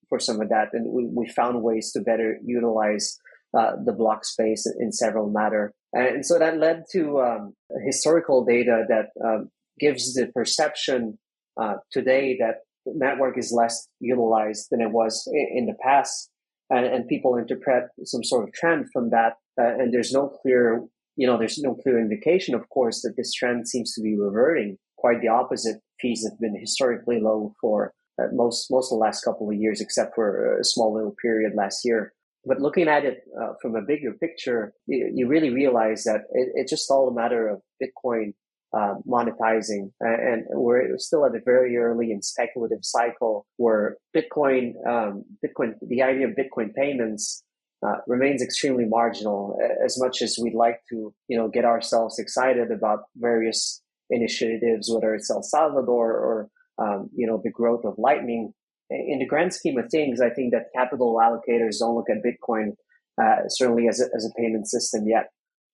for 0.09 0.19
some 0.19 0.41
of 0.41 0.49
that, 0.49 0.69
and 0.73 0.91
we, 0.91 1.05
we 1.05 1.27
found 1.29 1.63
ways 1.63 1.91
to 1.93 2.01
better 2.01 2.37
utilize 2.45 3.17
uh, 3.57 3.71
the 3.83 3.93
block 3.93 4.25
space 4.25 4.65
in 4.79 4.91
several 4.91 5.29
matter. 5.29 5.73
And 5.93 6.25
so 6.25 6.37
that 6.37 6.57
led 6.57 6.83
to 6.91 7.21
um, 7.21 7.53
historical 7.85 8.43
data 8.43 8.83
that 8.89 9.07
um, 9.25 9.49
gives 9.79 10.13
the 10.13 10.27
perception 10.27 11.17
uh, 11.59 11.75
today 11.89 12.37
that 12.39 12.64
network 12.85 13.37
is 13.37 13.51
less 13.51 13.87
utilized 13.99 14.67
than 14.71 14.81
it 14.81 14.91
was 14.91 15.27
in 15.31 15.65
the 15.65 15.75
past. 15.81 16.29
And, 16.69 16.85
and 16.85 17.07
people 17.07 17.35
interpret 17.35 17.89
some 18.03 18.23
sort 18.23 18.47
of 18.47 18.53
trend 18.53 18.87
from 18.91 19.11
that. 19.11 19.33
Uh, 19.59 19.75
and 19.79 19.93
there's 19.93 20.11
no 20.11 20.27
clear, 20.27 20.83
you 21.15 21.27
know, 21.27 21.37
there's 21.37 21.59
no 21.59 21.75
clear 21.75 21.99
indication, 21.99 22.55
of 22.55 22.67
course, 22.69 23.01
that 23.01 23.15
this 23.15 23.33
trend 23.33 23.67
seems 23.67 23.93
to 23.93 24.01
be 24.01 24.17
reverting. 24.17 24.77
Quite 24.97 25.21
the 25.21 25.27
opposite. 25.27 25.77
Fees 26.01 26.27
have 26.27 26.39
been 26.39 26.59
historically 26.59 27.19
low 27.19 27.53
for 27.61 27.93
uh, 28.19 28.27
most 28.33 28.71
most 28.71 28.91
of 28.91 28.97
the 28.97 29.03
last 29.03 29.23
couple 29.23 29.49
of 29.49 29.55
years, 29.55 29.79
except 29.79 30.15
for 30.15 30.57
a 30.59 30.63
small 30.63 30.93
little 30.93 31.15
period 31.21 31.53
last 31.55 31.85
year. 31.85 32.13
But 32.45 32.61
looking 32.61 32.87
at 32.87 33.05
it 33.05 33.23
uh, 33.39 33.53
from 33.61 33.75
a 33.75 33.81
bigger 33.81 34.13
picture, 34.13 34.73
you, 34.87 35.11
you 35.13 35.27
really 35.27 35.49
realize 35.49 36.03
that 36.03 36.21
it, 36.31 36.49
it's 36.55 36.71
just 36.71 36.89
all 36.91 37.07
a 37.07 37.13
matter 37.13 37.47
of 37.47 37.61
Bitcoin 37.81 38.33
uh, 38.75 38.95
monetizing, 39.07 39.91
and 40.01 40.43
we're 40.49 40.97
still 40.97 41.25
at 41.25 41.35
a 41.35 41.39
very 41.43 41.77
early 41.77 42.11
and 42.11 42.23
speculative 42.23 42.79
cycle 42.81 43.45
where 43.57 43.97
Bitcoin, 44.15 44.73
um, 44.87 45.23
Bitcoin, 45.45 45.73
the 45.81 46.01
idea 46.01 46.27
of 46.27 46.33
Bitcoin 46.35 46.73
payments 46.73 47.43
uh, 47.85 47.97
remains 48.07 48.41
extremely 48.41 48.85
marginal. 48.85 49.57
As 49.83 49.99
much 49.99 50.21
as 50.21 50.37
we'd 50.41 50.55
like 50.55 50.79
to, 50.89 51.13
you 51.27 51.37
know, 51.37 51.47
get 51.47 51.65
ourselves 51.65 52.19
excited 52.19 52.71
about 52.71 53.03
various 53.15 53.81
initiatives, 54.09 54.91
whether 54.91 55.15
it's 55.15 55.31
El 55.31 55.43
Salvador 55.43 56.11
or 56.11 56.49
um, 56.77 57.09
you 57.15 57.25
know 57.25 57.41
the 57.43 57.51
growth 57.51 57.85
of 57.85 57.95
Lightning. 57.97 58.53
In 58.91 59.17
the 59.17 59.25
grand 59.25 59.51
scheme 59.51 59.79
of 59.79 59.89
things, 59.89 60.21
I 60.21 60.29
think 60.29 60.53
that 60.53 60.67
capital 60.75 61.15
allocators 61.15 61.79
don't 61.79 61.95
look 61.95 62.09
at 62.09 62.17
Bitcoin 62.23 62.73
uh, 63.21 63.47
certainly 63.47 63.87
as 63.87 64.01
a, 64.01 64.05
as 64.15 64.25
a 64.25 64.39
payment 64.39 64.67
system 64.67 65.07
yet. 65.07 65.29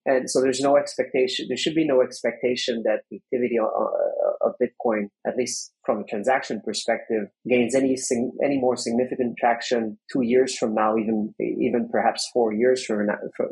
And 0.05 0.29
so 0.29 0.41
there's 0.41 0.61
no 0.61 0.77
expectation, 0.77 1.45
there 1.47 1.57
should 1.57 1.75
be 1.75 1.85
no 1.85 2.01
expectation 2.01 2.81
that 2.85 3.01
the 3.09 3.17
activity 3.17 3.59
of, 3.59 3.67
of 4.41 4.53
Bitcoin, 4.61 5.09
at 5.27 5.37
least 5.37 5.73
from 5.85 5.99
a 5.99 6.03
transaction 6.05 6.59
perspective, 6.65 7.27
gains 7.47 7.75
any, 7.75 7.95
any 8.43 8.59
more 8.59 8.75
significant 8.75 9.37
traction 9.37 9.99
two 10.11 10.23
years 10.23 10.57
from 10.57 10.73
now, 10.73 10.97
even, 10.97 11.33
even 11.39 11.87
perhaps 11.91 12.29
four 12.33 12.51
years 12.51 12.83
from 12.83 13.07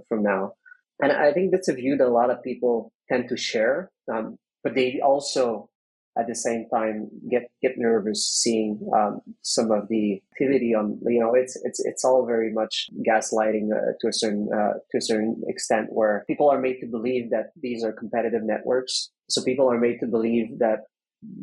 from 0.08 0.24
now. 0.24 0.54
And 1.02 1.12
I 1.12 1.32
think 1.32 1.52
that's 1.52 1.70
a 1.70 1.74
view 1.74 1.96
that 1.98 2.08
a 2.08 2.10
lot 2.10 2.32
of 2.32 2.44
people 2.44 2.92
tend 3.08 3.30
to 3.30 3.38
share. 3.38 3.92
Um, 4.12 4.38
but 4.64 4.76
they 4.76 5.00
also 5.04 5.70
at 6.18 6.28
the 6.28 6.36
same 6.36 6.66
time 6.74 7.10
get 7.30 7.44
get 7.62 7.78
nervous 7.78 8.28
seeing 8.28 8.80
um, 8.96 9.22
some 9.42 9.72
of 9.72 9.88
the 9.90 10.22
activity 10.34 10.74
on 10.74 11.00
you 11.08 11.20
know 11.20 11.34
it's 11.34 11.56
it's 11.64 11.80
it's 11.86 12.04
all 12.04 12.26
very 12.26 12.52
much 12.52 12.88
gaslighting 13.08 13.70
uh, 13.72 13.94
to 14.00 14.08
a 14.08 14.14
certain 14.14 14.50
uh, 14.54 14.74
to 14.90 14.98
a 14.98 15.02
certain 15.02 15.42
extent 15.48 15.88
where 15.92 16.24
people 16.28 16.50
are 16.50 16.60
made 16.60 16.80
to 16.80 16.88
believe 16.88 17.30
that 17.30 17.52
these 17.62 17.84
are 17.84 17.92
competitive 17.92 18.44
networks. 18.44 19.12
So 19.30 19.44
people 19.44 19.72
are 19.72 19.80
made 19.80 20.00
to 20.00 20.08
believe 20.08 20.60
that 20.60 20.80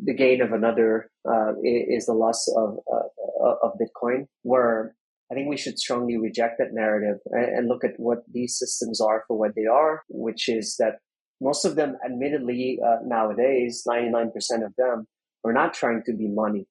the 0.03 0.13
gain 0.13 0.41
of 0.41 0.51
another 0.51 1.09
uh, 1.29 1.53
is 1.63 2.07
the 2.07 2.13
loss 2.13 2.47
of 2.55 2.77
uh, 2.91 3.55
of 3.63 3.71
Bitcoin 3.81 4.27
where 4.43 4.95
I 5.31 5.33
think 5.33 5.49
we 5.49 5.57
should 5.57 5.77
strongly 5.77 6.17
reject 6.17 6.57
that 6.59 6.73
narrative 6.73 7.17
and 7.31 7.67
look 7.67 7.83
at 7.83 7.99
what 7.99 8.19
these 8.31 8.57
systems 8.57 9.01
are 9.01 9.25
for 9.27 9.37
what 9.37 9.55
they 9.55 9.65
are, 9.65 10.03
which 10.07 10.47
is 10.47 10.77
that 10.77 10.99
most 11.41 11.65
of 11.65 11.75
them, 11.75 11.97
admittedly, 12.03 12.79
uh, 12.85 12.97
nowadays, 13.05 13.83
99% 13.87 14.31
of 14.65 14.73
them 14.77 15.07
are 15.43 15.53
not 15.53 15.73
trying 15.73 16.03
to 16.05 16.13
be 16.13 16.27
money. 16.27 16.65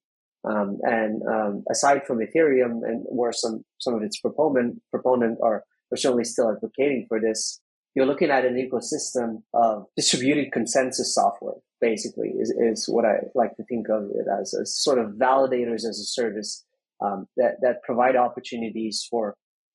Um, 0.45 0.79
and 0.83 1.23
um, 1.27 1.65
aside 1.71 2.07
from 2.07 2.19
Ethereum 2.19 2.83
and 2.85 3.05
where 3.07 3.33
some, 3.33 3.65
some 3.79 3.95
of 3.95 4.03
its 4.03 4.21
proponent, 4.21 4.81
proponent 4.91 5.39
are, 5.43 5.65
are 5.93 5.97
certainly 5.97 6.25
still 6.25 6.51
advocating 6.51 7.07
for 7.09 7.21
this, 7.21 7.61
you're 7.95 8.07
looking 8.07 8.31
at 8.31 8.45
an 8.45 8.55
ecosystem 8.55 9.43
of 9.55 9.87
distributed 9.97 10.53
consensus 10.53 11.15
software, 11.15 11.57
basically, 11.81 12.29
is, 12.39 12.51
is 12.51 12.87
what 12.89 13.05
I 13.05 13.21
like 13.35 13.57
to 13.57 13.65
think 13.65 13.89
of 13.89 14.11
it 14.15 14.27
as, 14.41 14.55
as 14.55 14.77
sort 14.77 14.99
of 14.99 15.13
validators 15.13 15.85
as 15.89 15.99
a 15.99 16.05
service 16.05 16.65
um, 17.01 17.27
that, 17.37 17.57
that 17.63 17.83
provide 17.83 18.15
opportunities 18.15 19.07
for 19.11 19.35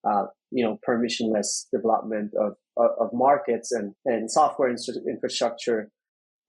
uh, 0.10 0.26
you 0.52 0.64
know 0.64 0.78
permissionless 0.88 1.66
development 1.74 2.32
of 2.40 2.54
of 2.78 3.10
markets 3.14 3.72
and 3.72 3.94
and 4.06 4.30
software 4.30 4.74
infrastructure 5.08 5.90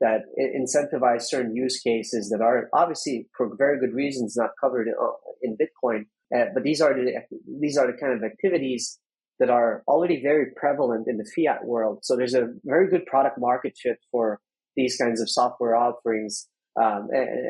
that 0.02 0.23
incentivize 0.37 1.23
certain 1.23 1.54
use 1.54 1.80
cases 1.80 2.28
that 2.30 2.42
are 2.42 2.68
obviously 2.75 3.28
for 3.37 3.50
very 3.56 3.78
good 3.78 3.94
reasons 3.94 4.37
not 4.37 4.50
covered 4.61 4.88
in, 4.88 4.94
uh, 5.00 5.12
in 5.42 5.56
Bitcoin. 5.56 6.06
Uh, 6.35 6.47
but 6.52 6.64
these 6.64 6.80
are 6.80 6.92
the 6.92 7.12
these 7.61 7.78
are 7.78 7.87
the 7.87 7.97
kind 7.97 8.12
of 8.12 8.25
activities 8.25 8.99
that 9.38 9.49
are 9.49 9.82
already 9.87 10.21
very 10.21 10.47
prevalent 10.56 11.06
in 11.09 11.18
the 11.18 11.30
fiat 11.35 11.64
world. 11.64 12.00
So 12.02 12.16
there's 12.16 12.35
a 12.35 12.49
very 12.64 12.88
good 12.90 13.06
product 13.06 13.38
market 13.38 13.75
fit 13.80 13.99
for 14.11 14.40
these 14.76 14.97
kinds 14.97 15.21
of 15.21 15.30
software 15.30 15.76
offerings, 15.76 16.49
um, 16.80 17.09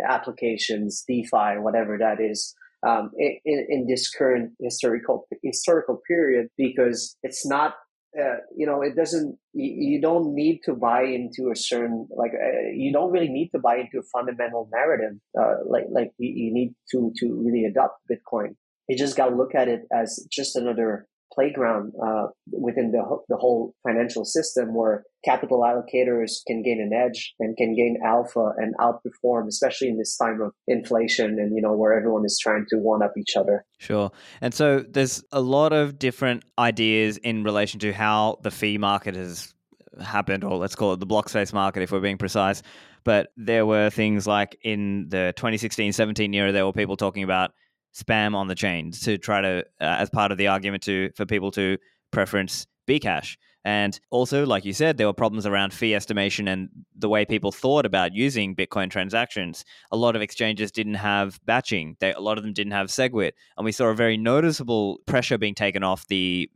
applications, 0.09 1.05
DeFi, 1.09 1.59
whatever 1.59 1.97
that 1.99 2.21
is 2.21 2.55
um, 2.87 3.11
in, 3.17 3.67
in 3.69 3.87
this 3.87 4.11
current 4.11 4.53
historical 4.61 5.27
historical 5.43 6.01
period 6.07 6.49
because 6.57 7.17
it's 7.23 7.47
not 7.47 7.75
uh, 8.21 8.37
you 8.57 8.67
know 8.67 8.83
it 8.83 8.95
doesn't 8.97 9.39
you, 9.55 9.93
you, 9.93 10.01
don't 10.01 10.35
need 10.35 10.61
to 10.65 10.75
buy 10.75 11.03
into 11.03 11.51
a 11.51 11.57
certain 11.57 12.07
like 12.11 12.33
uh, 12.33 12.69
you 12.75 12.93
don't 12.93 13.11
really 13.11 13.29
need 13.29 13.49
to 13.51 13.59
buy 13.59 13.77
into 13.77 13.99
a 13.99 14.03
fundamental 14.13 14.69
narrative 14.73 15.15
uh, 15.41 15.55
like 15.67 15.85
like 15.91 16.11
you, 16.19 16.31
you, 16.45 16.53
need 16.53 16.75
to 16.91 17.13
to 17.17 17.35
really 17.43 17.65
adopt 17.65 18.01
bitcoin. 18.11 18.55
You 18.89 18.99
just 18.99 19.17
got 19.17 19.31
to 19.31 19.37
look 19.37 19.55
at 19.55 19.69
it 19.69 19.83
as 19.93 20.27
just 20.31 20.57
another 20.57 21.07
playground 21.35 21.93
uh, 22.05 22.27
within 22.51 22.93
the, 22.93 23.03
the 23.29 23.37
whole 23.37 23.75
financial 23.87 24.25
system 24.25 24.75
where 24.75 25.05
capital 25.25 25.61
allocators 25.61 26.41
can 26.47 26.63
gain 26.63 26.81
an 26.81 26.93
edge 26.93 27.35
and 27.41 27.57
can 27.57 27.75
gain 27.75 27.99
alpha 28.05 28.53
and 28.57 28.75
outperform, 28.81 29.47
especially 29.49 29.89
in 29.89 29.99
this 29.99 30.17
time 30.17 30.41
of 30.41 30.53
inflation 30.67 31.39
and, 31.39 31.55
you 31.55 31.63
know, 31.63 31.73
where 31.73 31.95
everyone 31.95 32.25
is 32.25 32.39
trying 32.43 32.65
to 32.69 32.77
one 32.77 33.03
up 33.03 33.13
each 33.17 33.37
other. 33.37 33.65
Sure. 33.79 34.11
And 34.41 34.53
so 34.53 34.85
there's 34.89 35.23
a 35.33 35.41
lot 35.41 35.73
of 35.73 35.99
different 35.99 36.45
ideas 36.59 37.17
in 37.19 37.45
relation 37.45 37.81
to 37.81 37.93
how 37.93 38.39
the 38.43 38.51
fee 38.51 38.79
market 38.79 39.15
has 39.15 39.55
happened, 40.03 40.45
or 40.45 40.57
let's 40.57 40.75
call 40.75 40.93
it 40.93 41.01
the 41.01 41.07
block 41.07 41.29
space 41.29 41.53
market 41.53 41.83
if 41.83 41.93
we're 41.93 42.01
being 42.01 42.19
precise. 42.19 42.63
But 43.05 43.31
there 43.37 43.67
were 43.67 43.91
things 43.91 44.27
like 44.27 44.57
in 44.63 45.09
the 45.09 45.33
2016 45.37 45.93
17 45.93 46.33
era, 46.35 46.53
there 46.53 46.65
were 46.65 46.73
people 46.73 46.97
talking 46.97 47.25
about 47.25 47.53
spam 47.95 48.35
on 48.35 48.49
the 48.49 48.55
chain 48.55 48.91
to 48.91 49.19
try 49.19 49.41
to 49.41 49.59
uh, 49.81 49.85
as 49.85 50.11
part 50.11 50.33
of 50.33 50.39
the 50.39 50.49
argument 50.49 50.83
to 50.85 51.11
for 51.15 51.27
people 51.27 51.51
to 51.53 51.79
preference 52.11 52.67
Bcash. 52.89 53.37
And 53.65 53.99
also, 54.11 54.45
like 54.45 54.65
you 54.65 54.73
said, 54.73 54.97
there 54.97 55.07
were 55.07 55.13
problems 55.13 55.47
around 55.47 55.73
fee 55.73 55.95
estimation 55.95 56.49
and 56.49 56.69
the 56.97 57.09
way 57.09 57.25
people 57.25 57.53
thought 57.53 57.87
about 57.87 58.13
using 58.13 58.57
Bitcoin 58.57 58.91
transactions. 58.91 59.65
A 59.93 59.97
lot 59.97 60.17
of 60.17 60.23
exchanges 60.23 60.73
didn't 60.73 60.95
have 60.95 61.39
batching. 61.47 61.97
They, 62.01 62.13
a 62.13 62.21
lot 62.21 62.39
of 62.39 62.45
them 62.45 62.55
didn't 62.55 62.73
have 62.73 62.89
SegWit. 62.89 63.33
And 63.57 63.65
we 63.65 63.71
saw 63.71 63.87
a 63.87 63.95
very 63.95 64.17
noticeable 64.17 64.99
pressure 65.07 65.39
being 65.39 65.55
taken 65.55 65.85
off 65.85 66.09
the 66.09 66.51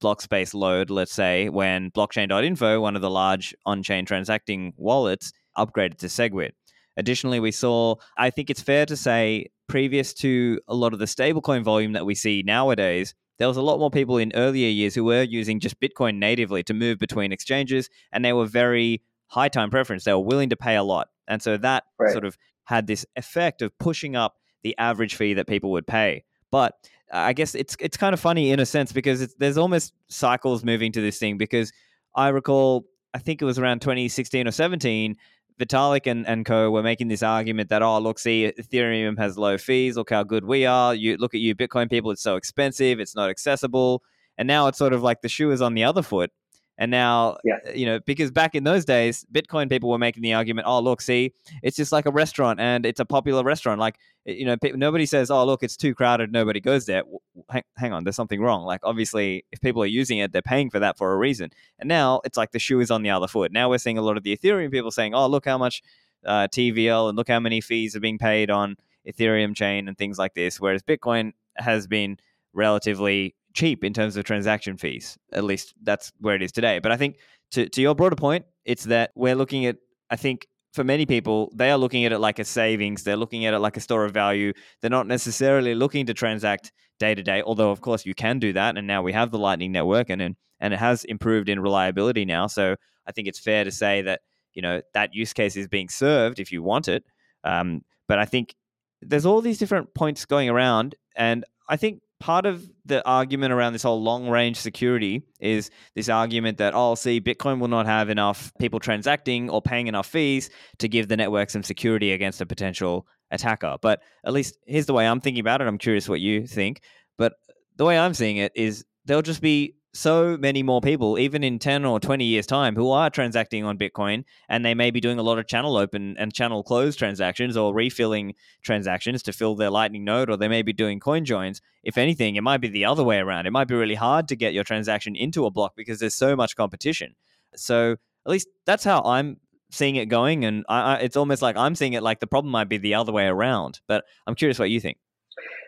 block 0.00 0.20
space 0.20 0.52
load, 0.52 0.90
let's 0.90 1.12
say, 1.12 1.48
when 1.48 1.92
blockchain.info, 1.92 2.80
one 2.80 2.96
of 2.96 3.02
the 3.02 3.10
large 3.10 3.54
on 3.64 3.82
chain 3.84 4.04
transacting 4.04 4.72
wallets, 4.76 5.32
upgraded 5.56 5.98
to 5.98 6.06
SegWit. 6.06 6.52
Additionally, 6.96 7.38
we 7.38 7.52
saw, 7.52 7.94
I 8.16 8.30
think 8.30 8.50
it's 8.50 8.60
fair 8.60 8.84
to 8.86 8.96
say, 8.96 9.46
previous 9.68 10.12
to 10.14 10.60
a 10.68 10.74
lot 10.74 10.92
of 10.92 10.98
the 10.98 11.04
stablecoin 11.04 11.62
volume 11.62 11.92
that 11.92 12.06
we 12.06 12.14
see 12.14 12.42
nowadays, 12.44 13.14
there 13.38 13.48
was 13.48 13.56
a 13.56 13.62
lot 13.62 13.78
more 13.78 13.90
people 13.90 14.18
in 14.18 14.32
earlier 14.34 14.68
years 14.68 14.94
who 14.94 15.04
were 15.04 15.22
using 15.22 15.60
just 15.60 15.80
Bitcoin 15.80 16.16
natively 16.16 16.62
to 16.64 16.74
move 16.74 16.98
between 16.98 17.32
exchanges, 17.32 17.88
and 18.12 18.24
they 18.24 18.32
were 18.32 18.46
very 18.46 19.02
high 19.28 19.48
time 19.48 19.70
preference. 19.70 20.04
They 20.04 20.12
were 20.12 20.18
willing 20.18 20.50
to 20.50 20.56
pay 20.56 20.76
a 20.76 20.82
lot. 20.82 21.08
And 21.28 21.40
so 21.40 21.56
that 21.58 21.84
right. 21.98 22.12
sort 22.12 22.24
of 22.24 22.36
had 22.64 22.86
this 22.86 23.06
effect 23.16 23.62
of 23.62 23.76
pushing 23.78 24.16
up 24.16 24.34
the 24.62 24.76
average 24.78 25.14
fee 25.14 25.34
that 25.34 25.46
people 25.46 25.70
would 25.70 25.86
pay. 25.86 26.24
But 26.50 26.74
uh, 27.12 27.18
I 27.18 27.32
guess 27.32 27.54
it's 27.54 27.76
it's 27.78 27.96
kind 27.96 28.12
of 28.12 28.20
funny 28.20 28.50
in 28.50 28.60
a 28.60 28.66
sense 28.66 28.92
because 28.92 29.34
there's 29.36 29.58
almost 29.58 29.92
cycles 30.08 30.64
moving 30.64 30.92
to 30.92 31.00
this 31.00 31.18
thing 31.18 31.38
because 31.38 31.72
I 32.14 32.28
recall 32.28 32.86
I 33.14 33.18
think 33.18 33.40
it 33.40 33.44
was 33.44 33.58
around 33.58 33.80
2016 33.80 34.46
or 34.46 34.50
17 34.50 35.16
Vitalik 35.58 36.06
and, 36.06 36.26
and 36.26 36.46
co 36.46 36.70
were 36.70 36.82
making 36.82 37.08
this 37.08 37.22
argument 37.22 37.68
that, 37.70 37.82
oh, 37.82 37.98
look, 37.98 38.18
see, 38.18 38.52
Ethereum 38.58 39.18
has 39.18 39.36
low 39.36 39.58
fees. 39.58 39.96
Look 39.96 40.10
how 40.10 40.22
good 40.22 40.44
we 40.44 40.66
are. 40.66 40.94
You 40.94 41.16
look 41.16 41.34
at 41.34 41.40
you, 41.40 41.54
Bitcoin 41.54 41.90
people, 41.90 42.10
it's 42.10 42.22
so 42.22 42.36
expensive. 42.36 43.00
It's 43.00 43.16
not 43.16 43.30
accessible. 43.30 44.02
And 44.36 44.46
now 44.46 44.68
it's 44.68 44.78
sort 44.78 44.92
of 44.92 45.02
like 45.02 45.20
the 45.20 45.28
shoe 45.28 45.50
is 45.50 45.60
on 45.60 45.74
the 45.74 45.84
other 45.84 46.02
foot. 46.02 46.30
And 46.78 46.92
now, 46.92 47.38
yeah. 47.44 47.56
you 47.74 47.84
know, 47.84 47.98
because 47.98 48.30
back 48.30 48.54
in 48.54 48.62
those 48.62 48.84
days, 48.84 49.26
Bitcoin 49.32 49.68
people 49.68 49.90
were 49.90 49.98
making 49.98 50.22
the 50.22 50.32
argument, 50.32 50.66
oh, 50.68 50.80
look, 50.80 51.00
see, 51.00 51.34
it's 51.62 51.76
just 51.76 51.90
like 51.90 52.06
a 52.06 52.10
restaurant 52.10 52.60
and 52.60 52.86
it's 52.86 53.00
a 53.00 53.04
popular 53.04 53.42
restaurant. 53.42 53.80
Like, 53.80 53.98
you 54.24 54.44
know, 54.44 54.56
nobody 54.62 55.04
says, 55.04 55.28
oh, 55.28 55.44
look, 55.44 55.64
it's 55.64 55.76
too 55.76 55.92
crowded, 55.92 56.30
nobody 56.30 56.60
goes 56.60 56.86
there. 56.86 57.02
Hang, 57.50 57.64
hang, 57.76 57.92
on, 57.92 58.04
there's 58.04 58.14
something 58.14 58.40
wrong. 58.40 58.64
Like, 58.64 58.80
obviously, 58.84 59.44
if 59.50 59.60
people 59.60 59.82
are 59.82 59.86
using 59.86 60.18
it, 60.18 60.32
they're 60.32 60.40
paying 60.40 60.70
for 60.70 60.78
that 60.78 60.96
for 60.96 61.12
a 61.12 61.16
reason. 61.16 61.50
And 61.80 61.88
now 61.88 62.20
it's 62.24 62.36
like 62.36 62.52
the 62.52 62.60
shoe 62.60 62.78
is 62.78 62.92
on 62.92 63.02
the 63.02 63.10
other 63.10 63.26
foot. 63.26 63.50
Now 63.50 63.68
we're 63.68 63.78
seeing 63.78 63.98
a 63.98 64.02
lot 64.02 64.16
of 64.16 64.22
the 64.22 64.36
Ethereum 64.36 64.70
people 64.70 64.92
saying, 64.92 65.14
oh, 65.14 65.26
look 65.26 65.46
how 65.46 65.58
much 65.58 65.82
uh, 66.24 66.46
TVL 66.46 67.08
and 67.08 67.18
look 67.18 67.28
how 67.28 67.40
many 67.40 67.60
fees 67.60 67.96
are 67.96 68.00
being 68.00 68.18
paid 68.18 68.50
on 68.50 68.76
Ethereum 69.04 69.56
chain 69.56 69.88
and 69.88 69.98
things 69.98 70.16
like 70.16 70.34
this. 70.34 70.60
Whereas 70.60 70.82
Bitcoin 70.84 71.32
has 71.56 71.88
been 71.88 72.18
relatively 72.52 73.34
cheap 73.58 73.84
in 73.84 73.92
terms 73.92 74.16
of 74.16 74.24
transaction 74.24 74.76
fees. 74.76 75.18
At 75.32 75.44
least 75.44 75.74
that's 75.82 76.12
where 76.20 76.36
it 76.36 76.42
is 76.42 76.52
today. 76.52 76.78
But 76.78 76.92
I 76.92 76.96
think 76.96 77.16
to, 77.54 77.68
to 77.68 77.80
your 77.80 77.94
broader 77.94 78.16
point, 78.16 78.44
it's 78.64 78.84
that 78.84 79.10
we're 79.14 79.34
looking 79.34 79.66
at, 79.66 79.76
I 80.10 80.16
think 80.16 80.46
for 80.72 80.84
many 80.84 81.06
people, 81.06 81.50
they 81.54 81.70
are 81.70 81.78
looking 81.78 82.04
at 82.04 82.12
it 82.12 82.20
like 82.20 82.38
a 82.38 82.44
savings. 82.44 83.02
They're 83.02 83.22
looking 83.24 83.46
at 83.46 83.54
it 83.54 83.58
like 83.58 83.76
a 83.76 83.80
store 83.80 84.04
of 84.04 84.12
value. 84.12 84.52
They're 84.80 84.98
not 84.98 85.06
necessarily 85.06 85.74
looking 85.74 86.06
to 86.06 86.14
transact 86.14 86.72
day 86.98 87.14
to 87.14 87.22
day, 87.22 87.42
although, 87.42 87.70
of 87.70 87.80
course, 87.80 88.06
you 88.06 88.14
can 88.14 88.38
do 88.38 88.52
that. 88.52 88.78
And 88.78 88.86
now 88.86 89.02
we 89.02 89.12
have 89.12 89.30
the 89.30 89.38
Lightning 89.38 89.72
Network 89.72 90.10
and, 90.10 90.22
and 90.60 90.74
it 90.74 90.78
has 90.78 91.04
improved 91.04 91.48
in 91.48 91.60
reliability 91.60 92.24
now. 92.24 92.46
So 92.46 92.76
I 93.06 93.12
think 93.12 93.28
it's 93.28 93.40
fair 93.40 93.64
to 93.64 93.70
say 93.70 94.02
that, 94.02 94.20
you 94.54 94.62
know, 94.62 94.82
that 94.94 95.14
use 95.14 95.32
case 95.32 95.56
is 95.56 95.68
being 95.68 95.88
served 95.88 96.38
if 96.38 96.52
you 96.52 96.62
want 96.62 96.88
it. 96.88 97.04
Um, 97.44 97.82
but 98.06 98.18
I 98.18 98.24
think 98.24 98.54
there's 99.00 99.26
all 99.26 99.40
these 99.40 99.58
different 99.58 99.94
points 99.94 100.26
going 100.26 100.48
around, 100.48 100.94
and 101.16 101.44
I 101.68 101.76
think 101.76 102.00
part 102.18 102.46
of 102.46 102.68
the 102.88 103.06
argument 103.06 103.52
around 103.52 103.74
this 103.74 103.82
whole 103.82 104.02
long 104.02 104.28
range 104.28 104.56
security 104.56 105.22
is 105.40 105.70
this 105.94 106.08
argument 106.08 106.58
that, 106.58 106.74
oh, 106.74 106.94
see, 106.94 107.20
Bitcoin 107.20 107.60
will 107.60 107.68
not 107.68 107.86
have 107.86 108.08
enough 108.08 108.52
people 108.58 108.80
transacting 108.80 109.48
or 109.50 109.62
paying 109.62 109.86
enough 109.86 110.06
fees 110.06 110.50
to 110.78 110.88
give 110.88 111.08
the 111.08 111.16
network 111.16 111.50
some 111.50 111.62
security 111.62 112.12
against 112.12 112.40
a 112.40 112.46
potential 112.46 113.06
attacker. 113.30 113.76
But 113.80 114.00
at 114.24 114.32
least 114.32 114.58
here's 114.66 114.86
the 114.86 114.94
way 114.94 115.06
I'm 115.06 115.20
thinking 115.20 115.40
about 115.40 115.60
it. 115.60 115.68
I'm 115.68 115.78
curious 115.78 116.08
what 116.08 116.20
you 116.20 116.46
think. 116.46 116.80
But 117.16 117.34
the 117.76 117.84
way 117.84 117.98
I'm 117.98 118.14
seeing 118.14 118.38
it 118.38 118.52
is 118.54 118.84
there'll 119.04 119.22
just 119.22 119.42
be 119.42 119.74
so 119.92 120.36
many 120.36 120.62
more 120.62 120.80
people, 120.80 121.18
even 121.18 121.42
in 121.42 121.58
10 121.58 121.84
or 121.84 121.98
20 121.98 122.24
years' 122.24 122.46
time, 122.46 122.76
who 122.76 122.90
are 122.90 123.10
transacting 123.10 123.64
on 123.64 123.78
Bitcoin 123.78 124.24
and 124.48 124.64
they 124.64 124.74
may 124.74 124.90
be 124.90 125.00
doing 125.00 125.18
a 125.18 125.22
lot 125.22 125.38
of 125.38 125.46
channel 125.46 125.76
open 125.76 126.16
and 126.18 126.32
channel 126.32 126.62
close 126.62 126.94
transactions 126.94 127.56
or 127.56 127.74
refilling 127.74 128.34
transactions 128.62 129.22
to 129.22 129.32
fill 129.32 129.54
their 129.54 129.70
Lightning 129.70 130.04
node, 130.04 130.30
or 130.30 130.36
they 130.36 130.48
may 130.48 130.62
be 130.62 130.72
doing 130.72 131.00
coin 131.00 131.24
joins. 131.24 131.60
If 131.82 131.96
anything, 131.96 132.36
it 132.36 132.42
might 132.42 132.60
be 132.60 132.68
the 132.68 132.84
other 132.84 133.02
way 133.02 133.18
around. 133.18 133.46
It 133.46 133.50
might 133.50 133.68
be 133.68 133.74
really 133.74 133.94
hard 133.94 134.28
to 134.28 134.36
get 134.36 134.52
your 134.52 134.64
transaction 134.64 135.16
into 135.16 135.46
a 135.46 135.50
block 135.50 135.74
because 135.74 136.00
there's 136.00 136.14
so 136.14 136.36
much 136.36 136.54
competition. 136.54 137.14
So, 137.56 137.96
at 138.26 138.30
least 138.30 138.48
that's 138.66 138.84
how 138.84 139.00
I'm 139.02 139.38
seeing 139.70 139.96
it 139.96 140.06
going. 140.06 140.44
And 140.44 140.64
I, 140.68 140.80
I, 140.80 140.94
it's 140.96 141.16
almost 141.16 141.40
like 141.40 141.56
I'm 141.56 141.74
seeing 141.74 141.94
it 141.94 142.02
like 142.02 142.20
the 142.20 142.26
problem 142.26 142.50
might 142.50 142.68
be 142.68 142.76
the 142.76 142.94
other 142.94 143.12
way 143.12 143.26
around. 143.26 143.80
But 143.86 144.04
I'm 144.26 144.34
curious 144.34 144.58
what 144.58 144.70
you 144.70 144.80
think. 144.80 144.98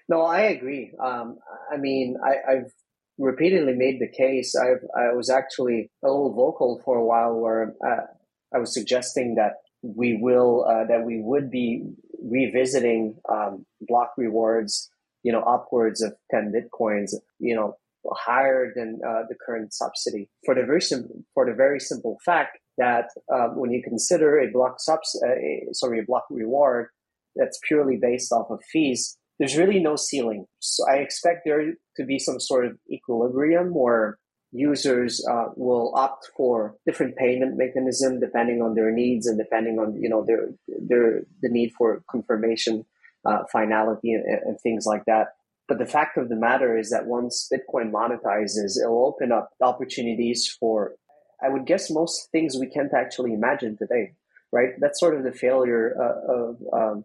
No, 0.09 0.23
I 0.23 0.41
agree. 0.43 0.93
Um, 1.03 1.39
I 1.73 1.77
mean, 1.77 2.17
I, 2.23 2.55
have 2.55 2.73
repeatedly 3.21 3.75
made 3.75 4.01
the 4.01 4.09
case. 4.09 4.57
i 4.57 4.71
I 4.99 5.13
was 5.13 5.31
actually 5.31 5.91
a 6.03 6.09
little 6.09 6.33
vocal 6.33 6.81
for 6.85 6.97
a 6.97 7.05
while 7.05 7.35
where 7.35 7.75
uh, 7.87 8.07
I 8.55 8.59
was 8.59 8.75
suggesting 8.75 9.37
that 9.37 9.55
we 9.83 10.19
will 10.21 10.67
uh, 10.69 10.85
that 10.87 11.05
we 11.05 11.21
would 11.21 11.51
be 11.51 11.85
revisiting 12.23 13.17
um, 13.29 13.65
block 13.83 14.13
rewards, 14.17 14.91
you 15.23 15.33
know, 15.33 15.43
upwards 15.43 16.03
of 16.03 16.15
ten 16.31 16.53
bitcoins, 16.53 17.11
you 17.39 17.55
know, 17.55 17.77
higher 18.13 18.73
than 18.75 19.01
uh, 19.07 19.23
the 19.29 19.37
current 19.47 19.73
subsidy 19.73 20.29
for 20.45 20.55
the 20.55 20.65
very 20.65 20.81
sim- 20.81 21.25
for 21.35 21.47
the 21.47 21.55
very 21.55 21.81
simple 21.81 22.19
fact 22.25 22.59
that 22.79 23.07
uh, 23.33 23.49
when 23.49 23.71
you 23.71 23.83
consider 23.83 24.39
a 24.39 24.51
block 24.51 24.77
subs 24.79 25.23
uh, 25.27 25.73
sorry 25.73 26.01
a 26.01 26.05
block 26.05 26.25
reward 26.31 26.89
that's 27.37 27.61
purely 27.69 27.97
based 27.97 28.33
off 28.33 28.51
of 28.51 28.61
fees 28.73 29.19
there's 29.41 29.57
really 29.57 29.81
no 29.81 29.97
ceiling. 29.97 30.45
So 30.61 30.85
I 30.89 30.97
expect 30.97 31.41
there 31.47 31.73
to 32.01 32.07
be 32.07 32.19
some 32.19 32.41
sort 32.41 32.65
of 32.65 32.79
equilibrium 32.91 33.75
where 33.75 34.19
users 34.53 35.25
uh, 35.31 35.49
will 35.55 35.93
opt 35.95 36.31
for 36.37 36.75
different 36.87 37.15
payment 37.17 37.57
mechanism 37.57 38.19
depending 38.19 38.63
on 38.63 38.75
their 38.75 38.91
needs 38.91 39.27
and 39.27 39.39
depending 39.39 39.79
on 39.79 39.95
you 40.03 40.09
know 40.09 40.25
their 40.27 40.49
their 40.67 41.23
the 41.43 41.49
need 41.49 41.73
for 41.77 42.03
confirmation, 42.11 42.85
uh, 43.25 43.43
finality, 43.53 44.13
and, 44.13 44.25
and 44.25 44.61
things 44.61 44.87
like 44.87 45.05
that. 45.05 45.35
But 45.69 45.79
the 45.79 45.87
fact 45.87 46.17
of 46.17 46.29
the 46.29 46.37
matter 46.37 46.77
is 46.77 46.91
that 46.91 47.07
once 47.07 47.49
Bitcoin 47.53 47.93
monetizes, 47.93 48.77
it'll 48.83 49.07
open 49.07 49.31
up 49.31 49.51
opportunities 49.61 50.49
for, 50.59 50.97
I 51.41 51.49
would 51.49 51.65
guess, 51.65 51.91
most 51.91 52.29
things 52.33 52.57
we 52.59 52.67
can't 52.67 52.93
actually 52.93 53.35
imagine 53.35 53.77
today, 53.77 54.15
right? 54.51 54.71
That's 54.81 54.99
sort 54.99 55.15
of 55.15 55.23
the 55.23 55.31
failure 55.31 55.95
uh, 55.97 56.33
of 56.35 56.57
um, 56.73 57.05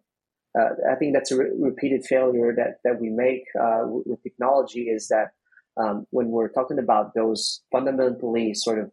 uh, 0.58 0.70
I 0.92 0.96
think 0.96 1.14
that's 1.14 1.32
a 1.32 1.38
re- 1.38 1.52
repeated 1.58 2.06
failure 2.06 2.54
that 2.56 2.78
that 2.84 3.00
we 3.00 3.10
make 3.10 3.44
uh, 3.60 3.84
with 3.86 4.24
technology 4.24 4.84
is 4.84 5.08
that 5.10 5.30
um, 5.78 6.08
when 6.12 6.30
we're 6.30 6.50
talking 6.50 6.80
about 6.80 7.14
those 7.14 7.62
fundamentally 7.72 8.54
sort 8.54 8.80
of 8.80 8.92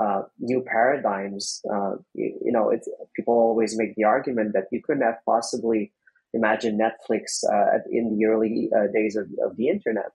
uh, 0.00 0.22
new 0.38 0.64
paradigms, 0.66 1.60
uh, 1.70 1.96
you, 2.14 2.38
you, 2.42 2.52
know, 2.52 2.72
people 3.14 3.34
always 3.34 3.76
make 3.76 3.94
the 3.94 4.04
argument 4.04 4.54
that 4.54 4.64
you 4.72 4.80
couldn't 4.82 5.02
have 5.02 5.18
possibly 5.26 5.92
imagined 6.32 6.80
Netflix 6.80 7.44
uh, 7.44 7.78
in 7.90 8.16
the 8.16 8.24
early 8.24 8.70
uh, 8.74 8.90
days 8.94 9.16
of, 9.16 9.26
of 9.44 9.54
the 9.58 9.68
internet 9.68 10.12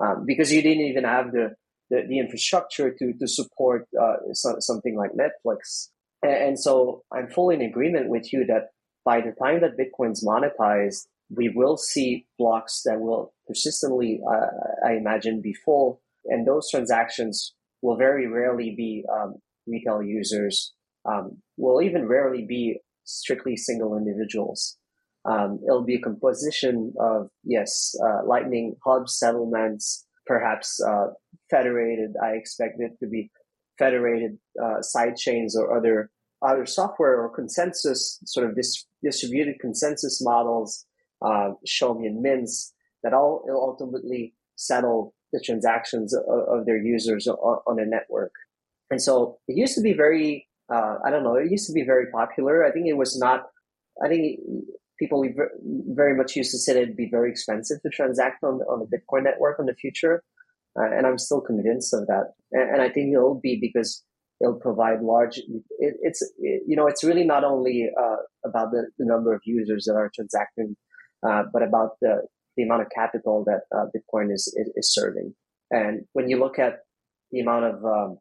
um, 0.00 0.24
because 0.26 0.50
you 0.50 0.62
didn't 0.62 0.84
even 0.84 1.04
have 1.04 1.32
the 1.32 1.54
the, 1.90 2.04
the 2.08 2.18
infrastructure 2.18 2.90
to 2.90 3.12
to 3.14 3.26
support 3.26 3.86
so, 4.32 4.56
something 4.60 4.96
like 4.96 5.10
Netflix. 5.12 5.88
And, 6.22 6.32
and 6.32 6.60
so 6.60 7.04
I'm 7.12 7.28
fully 7.28 7.56
in 7.56 7.62
agreement 7.62 8.08
with 8.08 8.32
you 8.32 8.46
that 8.46 8.70
by 9.08 9.22
the 9.22 9.34
time 9.42 9.58
that 9.62 9.78
Bitcoin's 9.82 10.22
monetized, 10.22 11.06
we 11.34 11.46
will 11.58 11.78
see 11.78 12.26
blocks 12.38 12.82
that 12.84 13.00
will 13.00 13.32
persistently, 13.46 14.20
uh, 14.32 14.86
I 14.86 14.92
imagine, 15.02 15.40
be 15.40 15.54
full. 15.64 16.02
And 16.26 16.46
those 16.46 16.70
transactions 16.70 17.54
will 17.80 17.96
very 17.96 18.26
rarely 18.26 18.74
be 18.76 18.92
um, 19.10 19.36
retail 19.66 20.02
users, 20.02 20.74
um, 21.10 21.38
will 21.56 21.80
even 21.80 22.06
rarely 22.06 22.44
be 22.46 22.80
strictly 23.04 23.56
single 23.56 23.96
individuals. 23.96 24.76
Um, 25.24 25.58
it'll 25.66 25.90
be 25.92 25.96
a 25.96 26.06
composition 26.10 26.92
of, 27.00 27.30
yes, 27.44 27.94
uh, 28.04 28.26
Lightning 28.26 28.76
hub 28.84 29.08
settlements, 29.08 30.04
perhaps 30.26 30.78
uh, 30.86 31.06
federated. 31.50 32.10
I 32.22 32.32
expect 32.32 32.74
it 32.86 32.92
to 33.00 33.08
be 33.08 33.30
federated 33.78 34.32
uh, 34.62 34.82
side 34.82 35.16
chains 35.16 35.56
or 35.56 35.74
other 35.78 36.10
either 36.42 36.66
software 36.66 37.20
or 37.20 37.28
consensus, 37.28 38.18
sort 38.24 38.48
of 38.48 38.54
dis- 38.54 38.86
distributed 39.02 39.56
consensus 39.60 40.20
models, 40.22 40.84
uh, 41.22 41.50
Chaumian 41.66 42.20
Mints, 42.20 42.72
that 43.02 43.12
all 43.12 43.44
ultimately 43.48 44.34
settle 44.56 45.14
the 45.32 45.40
transactions 45.44 46.14
of, 46.14 46.24
of 46.48 46.66
their 46.66 46.78
users 46.78 47.26
on, 47.26 47.58
on, 47.66 47.78
a 47.78 47.84
network. 47.84 48.32
And 48.90 49.00
so 49.00 49.38
it 49.46 49.56
used 49.56 49.74
to 49.74 49.80
be 49.80 49.92
very, 49.92 50.46
uh, 50.72 50.96
I 51.04 51.10
don't 51.10 51.22
know, 51.22 51.34
it 51.34 51.50
used 51.50 51.66
to 51.66 51.72
be 51.72 51.84
very 51.84 52.10
popular. 52.10 52.64
I 52.64 52.70
think 52.70 52.86
it 52.86 52.96
was 52.96 53.18
not, 53.18 53.46
I 54.02 54.08
think 54.08 54.40
people 54.98 55.24
very 55.88 56.16
much 56.16 56.34
used 56.34 56.50
to 56.52 56.58
say 56.58 56.72
it'd 56.72 56.96
be 56.96 57.08
very 57.10 57.30
expensive 57.30 57.80
to 57.82 57.88
transact 57.90 58.42
on, 58.42 58.60
on 58.62 58.80
the 58.80 58.96
Bitcoin 58.96 59.24
network 59.24 59.58
in 59.58 59.66
the 59.66 59.74
future. 59.74 60.22
Uh, 60.78 60.90
and 60.96 61.06
I'm 61.06 61.18
still 61.18 61.40
convinced 61.40 61.92
of 61.92 62.06
that. 62.06 62.32
And, 62.52 62.70
and 62.70 62.82
I 62.82 62.88
think 62.88 63.12
it'll 63.12 63.40
be 63.40 63.58
because 63.60 64.02
it'll 64.40 64.60
provide 64.60 65.02
large. 65.02 65.38
It, 65.38 65.62
it's 65.78 66.22
it, 66.38 66.62
you 66.66 66.76
know 66.76 66.86
it's 66.86 67.04
really 67.04 67.24
not 67.24 67.44
only 67.44 67.88
uh, 67.98 68.16
about 68.44 68.70
the, 68.70 68.88
the, 68.98 69.06
number 69.06 69.34
of 69.34 69.40
users 69.44 69.84
that 69.86 69.94
are 69.94 70.10
transacting, 70.14 70.76
uh, 71.26 71.44
but 71.52 71.62
about 71.62 71.92
the 72.00 72.22
the 72.56 72.64
amount 72.64 72.82
of 72.82 72.88
capital 72.94 73.44
that 73.44 73.60
uh, 73.76 73.86
Bitcoin 73.94 74.32
is, 74.32 74.52
is, 74.56 74.72
is 74.74 74.92
serving. 74.92 75.32
And 75.70 76.02
when 76.12 76.28
you 76.28 76.38
look 76.38 76.58
at 76.58 76.80
the 77.30 77.40
amount 77.40 77.64
of 77.64 77.84
um, 77.84 78.18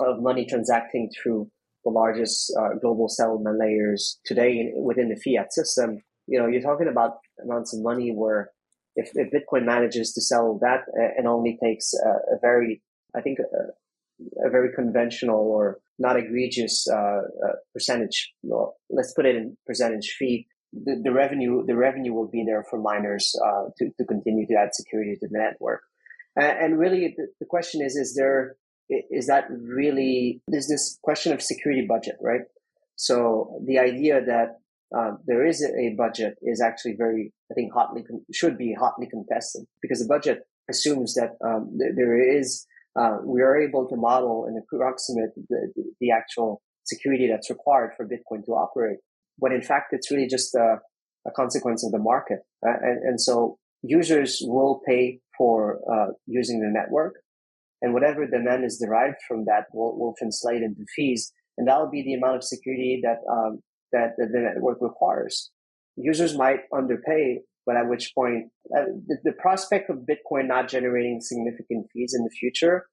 of 0.00 0.22
money 0.22 0.46
transacting 0.46 1.10
through 1.10 1.50
the 1.84 1.90
largest 1.90 2.52
uh, 2.58 2.74
global 2.80 3.08
settlement 3.08 3.58
layers 3.58 4.18
today 4.24 4.72
within 4.76 5.08
the 5.08 5.16
fiat 5.16 5.52
system, 5.52 6.02
you 6.26 6.38
know 6.38 6.46
you're 6.46 6.62
talking 6.62 6.88
about 6.88 7.18
amounts 7.42 7.74
of 7.74 7.82
money 7.82 8.10
where 8.10 8.50
if, 8.96 9.10
if 9.14 9.32
Bitcoin 9.32 9.64
manages 9.64 10.12
to 10.12 10.20
sell 10.20 10.58
that, 10.60 10.82
and 11.16 11.26
only 11.26 11.58
takes 11.62 11.92
a, 11.94 12.34
a 12.34 12.38
very 12.40 12.82
I 13.16 13.20
think 13.20 13.38
a 14.44 14.50
very 14.50 14.72
conventional 14.74 15.38
or 15.38 15.78
not 15.98 16.16
egregious 16.16 16.86
uh, 16.90 16.96
uh, 16.96 17.52
percentage. 17.72 18.32
Let's 18.90 19.12
put 19.14 19.26
it 19.26 19.36
in 19.36 19.56
percentage 19.66 20.16
fee. 20.18 20.46
The, 20.72 21.00
the 21.04 21.12
revenue 21.12 21.64
the 21.64 21.76
revenue 21.76 22.12
will 22.12 22.26
be 22.26 22.44
there 22.44 22.64
for 22.68 22.80
miners 22.80 23.34
uh, 23.44 23.66
to 23.78 23.90
to 23.96 24.04
continue 24.04 24.46
to 24.48 24.54
add 24.54 24.74
security 24.74 25.14
to 25.20 25.28
the 25.28 25.38
network. 25.38 25.82
And, 26.36 26.58
and 26.58 26.78
really, 26.78 27.14
the, 27.16 27.28
the, 27.38 27.46
question 27.46 27.80
is: 27.80 27.94
Is 27.94 28.16
there 28.16 28.56
is 28.88 29.28
that 29.28 29.44
really 29.50 30.42
is 30.48 30.68
this 30.68 30.98
question 31.02 31.32
of 31.32 31.40
security 31.40 31.86
budget, 31.86 32.16
right? 32.20 32.42
So 32.96 33.60
the 33.66 33.78
idea 33.78 34.24
that 34.24 34.58
uh, 34.96 35.12
there 35.26 35.46
is 35.46 35.62
a 35.62 35.94
budget 35.96 36.36
is 36.42 36.60
actually 36.60 36.94
very, 36.96 37.32
I 37.50 37.54
think, 37.54 37.72
hotly 37.72 38.04
should 38.32 38.56
be 38.56 38.74
hotly 38.74 39.08
contested 39.08 39.64
because 39.82 40.00
the 40.00 40.06
budget 40.06 40.46
assumes 40.70 41.14
that 41.14 41.36
um, 41.44 41.76
th- 41.78 41.92
there 41.96 42.16
is 42.16 42.66
uh, 42.98 43.18
we 43.24 43.42
are 43.42 43.60
able 43.60 43.88
to 43.88 43.96
model 43.96 44.46
and 44.46 44.56
approximate 44.62 45.30
the, 45.48 45.72
the 46.00 46.10
actual 46.10 46.62
security 46.84 47.28
that's 47.28 47.50
required 47.50 47.90
for 47.96 48.06
Bitcoin 48.06 48.44
to 48.44 48.52
operate. 48.52 48.98
When 49.38 49.52
in 49.52 49.62
fact, 49.62 49.92
it's 49.92 50.10
really 50.10 50.28
just 50.28 50.54
a, 50.54 50.78
a 51.26 51.30
consequence 51.34 51.84
of 51.84 51.92
the 51.92 51.98
market. 51.98 52.40
Uh, 52.64 52.76
and, 52.82 53.02
and 53.02 53.20
so 53.20 53.58
users 53.82 54.38
will 54.42 54.80
pay 54.86 55.20
for 55.36 55.80
uh, 55.92 56.12
using 56.26 56.60
the 56.60 56.68
network. 56.68 57.14
And 57.82 57.92
whatever 57.92 58.26
demand 58.26 58.64
is 58.64 58.78
derived 58.82 59.16
from 59.26 59.44
that 59.46 59.64
will, 59.72 59.98
will 59.98 60.14
translate 60.18 60.62
into 60.62 60.84
fees. 60.94 61.32
And 61.58 61.66
that'll 61.68 61.90
be 61.90 62.02
the 62.02 62.14
amount 62.14 62.36
of 62.36 62.44
security 62.44 63.00
that, 63.02 63.18
um, 63.30 63.60
that 63.92 64.12
the 64.16 64.28
network 64.32 64.78
requires. 64.80 65.50
Users 65.96 66.36
might 66.36 66.60
underpay 66.72 67.40
but 67.66 67.76
at 67.76 67.88
which 67.88 68.12
point 68.14 68.46
uh, 68.76 68.84
the, 69.06 69.16
the, 69.24 69.32
prospect 69.32 69.90
of 69.90 69.98
Bitcoin 69.98 70.46
not 70.46 70.68
generating 70.68 71.20
significant 71.20 71.86
fees 71.92 72.14
in 72.16 72.24
the 72.24 72.30
future 72.30 72.86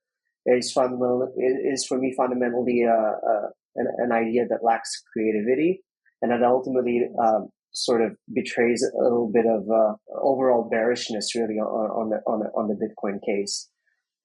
is 0.45 0.71
fundamental 0.71 1.31
is 1.37 1.85
for 1.85 1.97
me 1.97 2.13
fundamentally 2.15 2.85
uh, 2.87 2.91
uh, 2.91 3.47
an, 3.75 3.87
an, 3.97 4.11
idea 4.11 4.47
that 4.47 4.63
lacks 4.63 5.03
creativity 5.13 5.83
and 6.21 6.31
that 6.31 6.43
ultimately 6.43 7.07
um, 7.21 7.49
sort 7.73 8.01
of 8.01 8.15
betrays 8.33 8.83
a 8.83 9.03
little 9.03 9.31
bit 9.31 9.45
of 9.45 9.69
uh, 9.69 9.93
overall 10.21 10.67
bearishness 10.69 11.35
really 11.35 11.55
on, 11.55 11.91
on 11.91 12.09
the 12.09 12.17
on 12.27 12.39
the 12.39 12.45
on 12.55 12.67
the 12.67 12.75
Bitcoin 12.75 13.19
case. 13.25 13.69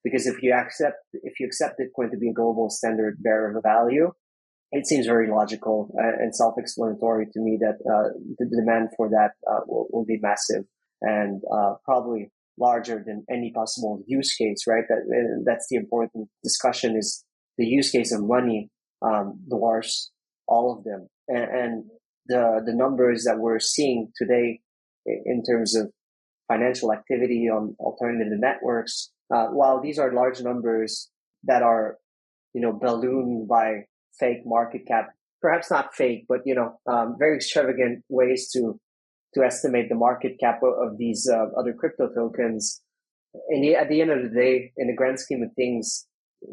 Because 0.04 0.26
if 0.26 0.42
you 0.42 0.52
accept 0.52 0.96
if 1.12 1.38
you 1.40 1.46
accept 1.46 1.80
Bitcoin 1.80 2.10
to 2.10 2.16
be 2.16 2.30
a 2.30 2.32
global 2.32 2.70
standard 2.70 3.16
bearer 3.20 3.56
of 3.56 3.62
value 3.62 4.12
it 4.72 4.86
seems 4.86 5.06
very 5.06 5.30
logical 5.30 5.94
and 5.96 6.34
self-explanatory 6.34 7.26
to 7.32 7.40
me 7.40 7.58
that 7.60 7.78
uh, 7.90 8.10
the 8.38 8.46
demand 8.46 8.88
for 8.96 9.08
that 9.08 9.30
uh, 9.50 9.60
will, 9.66 9.86
will, 9.90 10.04
be 10.04 10.18
massive 10.20 10.64
and 11.02 11.40
uh, 11.52 11.74
probably 11.84 12.30
larger 12.58 13.02
than 13.06 13.24
any 13.30 13.52
possible 13.54 14.02
use 14.06 14.34
case, 14.34 14.64
right? 14.66 14.84
That 14.88 15.42
that's 15.44 15.66
the 15.70 15.76
important 15.76 16.28
discussion 16.42 16.96
is 16.96 17.24
the 17.58 17.66
use 17.66 17.90
case 17.90 18.12
of 18.12 18.24
money 18.24 18.70
um, 19.02 19.40
dwarfs 19.48 20.10
all 20.48 20.76
of 20.76 20.84
them, 20.84 21.08
and, 21.28 21.44
and 21.44 21.84
the 22.26 22.62
the 22.64 22.74
numbers 22.74 23.24
that 23.24 23.38
we're 23.38 23.58
seeing 23.58 24.12
today 24.16 24.60
in 25.06 25.42
terms 25.44 25.76
of 25.76 25.90
financial 26.48 26.92
activity 26.92 27.48
on 27.48 27.76
alternative 27.80 28.38
networks, 28.38 29.10
uh, 29.34 29.46
while 29.46 29.80
these 29.80 29.98
are 29.98 30.12
large 30.12 30.40
numbers 30.40 31.10
that 31.44 31.62
are, 31.62 31.96
you 32.54 32.60
know, 32.60 32.72
ballooned 32.72 33.48
by 33.48 33.84
fake 34.18 34.42
market 34.44 34.86
cap, 34.86 35.10
perhaps 35.40 35.70
not 35.70 35.94
fake, 35.94 36.26
but 36.28 36.40
you 36.44 36.54
know, 36.54 36.78
um, 36.86 37.16
very 37.18 37.36
extravagant 37.36 38.04
ways 38.08 38.50
to 38.52 38.78
to 39.34 39.44
estimate 39.44 39.88
the 39.88 39.94
market 39.94 40.38
cap 40.40 40.60
of, 40.62 40.96
these 40.96 41.28
uh, 41.30 41.46
other 41.58 41.74
crypto 41.74 42.08
tokens. 42.08 42.80
And 43.50 43.64
at 43.74 43.90
the 43.90 44.00
end 44.00 44.10
of 44.10 44.22
the 44.22 44.30
day, 44.30 44.72
in 44.78 44.86
the 44.86 44.94
grand 44.94 45.20
scheme 45.20 45.42
of 45.42 45.50
things, 45.54 46.06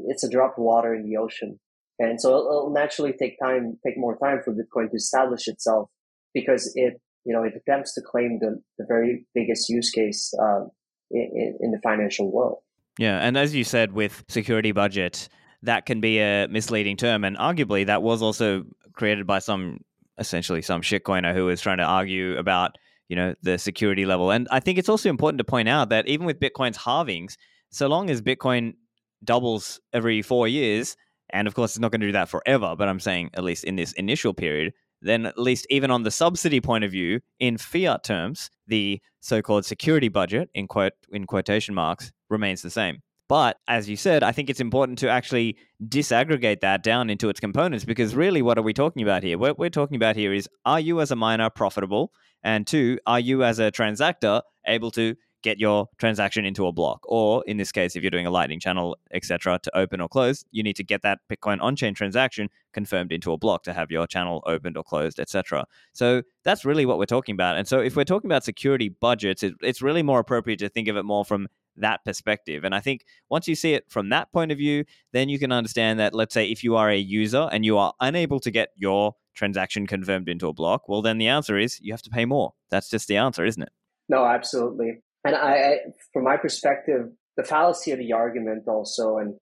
it's 0.08 0.24
a 0.24 0.30
drop 0.30 0.58
of 0.58 0.64
water 0.64 0.94
in 0.94 1.10
the 1.10 1.16
ocean. 1.16 1.60
And 1.98 2.20
so 2.20 2.30
it'll, 2.30 2.48
it'll 2.48 2.74
naturally 2.74 3.14
take 3.14 3.40
time, 3.40 3.78
take 3.86 3.98
more 3.98 4.18
time 4.18 4.42
for 4.44 4.54
Bitcoin 4.54 4.90
to 4.90 4.98
establish 4.98 5.48
itself 5.48 5.90
because 6.34 6.74
it, 6.76 7.00
you 7.24 7.34
know, 7.34 7.44
it 7.44 7.54
attempts 7.56 7.94
to 7.94 8.02
claim 8.02 8.40
the, 8.42 8.62
the 8.78 8.86
very 8.86 9.26
biggest 9.34 9.70
use 9.70 9.90
case 9.90 10.34
um, 10.42 10.70
in, 11.10 11.58
in 11.62 11.72
the 11.72 11.80
financial 11.82 12.32
world. 12.32 12.58
Yeah, 13.00 13.20
and 13.20 13.38
as 13.38 13.56
you 13.56 13.64
said, 13.64 13.94
with 13.94 14.24
security 14.28 14.72
budget, 14.72 15.30
that 15.64 15.86
can 15.86 16.02
be 16.02 16.20
a 16.20 16.48
misleading 16.50 16.98
term, 16.98 17.24
and 17.24 17.38
arguably 17.38 17.86
that 17.86 18.04
was 18.04 18.22
also 18.22 18.64
created 18.94 19.26
by 19.26 19.40
some 19.40 19.80
essentially 20.20 20.62
some 20.62 20.82
shitcoiner 20.82 21.34
who 21.34 21.46
was 21.46 21.60
trying 21.60 21.80
to 21.80 21.84
argue 21.84 22.38
about 22.38 22.78
you 23.10 23.16
know 23.16 23.34
the 23.42 23.58
security 23.58 24.06
level. 24.06 24.32
And 24.32 24.48
I 24.52 24.60
think 24.60 24.78
it's 24.78 24.90
also 24.90 25.10
important 25.10 25.40
to 25.40 25.44
point 25.44 25.70
out 25.70 25.90
that 25.90 26.08
even 26.08 26.26
with 26.26 26.40
Bitcoin's 26.40 26.78
halvings, 26.78 27.36
so 27.70 27.88
long 27.88 28.10
as 28.10 28.22
Bitcoin 28.22 28.74
doubles 29.24 29.80
every 29.94 30.22
four 30.22 30.48
years, 30.48 30.96
and 31.30 31.48
of 31.48 31.56
course 31.56 31.72
it's 31.72 31.80
not 31.80 31.92
going 31.92 32.02
to 32.02 32.08
do 32.08 32.14
that 32.14 32.30
forever, 32.30 32.76
but 32.78 32.88
I'm 32.88 33.00
saying 33.00 33.32
at 33.34 33.44
least 33.44 33.64
in 33.64 33.76
this 33.76 33.94
initial 33.94 34.34
period, 34.34 34.74
then 35.02 35.26
at 35.26 35.38
least 35.38 35.66
even 35.70 35.92
on 35.92 36.04
the 36.04 36.12
subsidy 36.12 36.62
point 36.62 36.84
of 36.84 36.92
view, 36.92 37.22
in 37.40 37.58
fiat 37.58 38.04
terms, 38.04 38.50
the 38.68 39.02
so-called 39.22 39.66
security 39.66 40.10
budget 40.10 40.50
in 40.54 40.68
quote 40.68 40.94
in 41.12 41.26
quotation 41.26 41.74
marks 41.74 42.12
remains 42.30 42.62
the 42.62 42.70
same. 42.70 43.02
But 43.34 43.58
as 43.68 43.90
you 43.90 43.98
said, 43.98 44.22
I 44.22 44.32
think 44.32 44.52
it's 44.52 44.60
important 44.60 45.00
to 45.00 45.10
actually 45.10 45.58
disaggregate 45.84 46.60
that 46.60 46.84
down 46.84 47.10
into 47.10 47.30
its 47.30 47.40
components 47.40 47.84
because 47.84 48.14
really, 48.14 48.44
what 48.44 48.60
are 48.60 48.62
we 48.62 48.74
talking 48.74 49.02
about 49.02 49.24
here? 49.24 49.40
What 49.40 49.58
we're 49.58 49.72
talking 49.72 49.96
about 49.96 50.16
here 50.16 50.32
is 50.32 50.48
are 50.68 50.80
you 50.80 51.02
as 51.02 51.10
a 51.10 51.16
miner 51.16 51.50
profitable? 51.50 52.14
And 52.44 52.68
two, 52.68 53.00
are 53.08 53.20
you 53.20 53.44
as 53.44 53.58
a 53.58 53.72
transactor 53.72 54.44
able 54.68 54.92
to 54.92 55.16
get 55.42 55.60
your 55.60 55.90
transaction 55.98 56.46
into 56.46 56.68
a 56.68 56.72
block? 56.72 57.00
Or 57.06 57.44
in 57.48 57.58
this 57.58 57.72
case, 57.72 57.96
if 57.96 58.04
you're 58.04 58.12
doing 58.12 58.28
a 58.28 58.30
Lightning 58.30 58.60
channel, 58.60 58.98
etc., 59.12 59.58
to 59.64 59.76
open 59.76 60.00
or 60.00 60.08
close, 60.08 60.46
you 60.52 60.62
need 60.62 60.76
to 60.76 60.84
get 60.84 61.02
that 61.02 61.18
Bitcoin 61.28 61.60
on-chain 61.60 61.96
transaction 61.96 62.50
confirmed 62.72 63.12
into 63.12 63.32
a 63.32 63.38
block 63.40 63.64
to 63.64 63.74
have 63.74 63.90
your 63.90 64.06
channel 64.06 64.44
opened 64.46 64.78
or 64.78 64.84
closed, 64.84 65.20
etc. 65.20 65.66
So 65.94 66.22
that's 66.44 66.66
really 66.66 66.86
what 66.86 67.00
we're 67.00 67.06
talking 67.08 67.34
about. 67.34 67.58
And 67.58 67.68
so 67.68 67.80
if 67.80 67.96
we're 67.96 68.04
talking 68.04 68.30
about 68.30 68.44
security 68.44 68.90
budgets, 68.90 69.42
it, 69.42 69.56
it's 69.64 69.82
really 69.82 70.04
more 70.04 70.20
appropriate 70.20 70.60
to 70.60 70.70
think 70.70 70.88
of 70.88 70.98
it 70.98 71.04
more 71.04 71.26
from 71.26 71.48
that 71.78 72.04
perspective. 72.06 72.64
And 72.64 72.76
I 72.76 72.80
think 72.80 73.06
once 73.30 73.48
you 73.48 73.56
see 73.56 73.74
it 73.74 73.86
from 73.90 74.10
that 74.10 74.32
point 74.32 74.52
of 74.52 74.58
view, 74.58 74.86
then 75.12 75.30
you 75.30 75.40
can 75.40 75.52
understand 75.52 76.00
that, 76.00 76.14
let's 76.14 76.34
say, 76.34 76.52
if 76.52 76.64
you 76.64 76.76
are 76.76 76.90
a 76.90 76.98
user 76.98 77.50
and 77.52 77.66
you 77.66 77.78
are 77.78 77.94
unable 78.00 78.40
to 78.42 78.52
get 78.52 78.70
your 78.76 79.16
transaction 79.36 79.88
confirmed 79.88 80.30
into 80.30 80.48
a 80.48 80.54
block, 80.54 80.88
well, 80.88 81.02
then 81.02 81.18
the 81.18 81.28
answer 81.28 81.58
is 81.58 81.80
you 81.82 81.94
have 81.94 82.02
to 82.04 82.10
pay 82.10 82.26
more. 82.26 82.54
That's 82.70 82.90
just 82.90 83.08
the 83.08 83.18
answer, 83.18 83.46
isn't 83.46 83.64
it? 83.64 83.72
No, 84.10 84.26
absolutely. 84.26 85.02
And 85.26 85.36
I, 85.36 85.78
from 86.12 86.26
my 86.26 86.38
perspective, 86.38 87.10
the 87.38 87.44
fallacy 87.44 87.92
of 87.92 88.00
the 88.00 88.14
argument 88.14 88.64
also, 88.68 89.18
and 89.18 89.36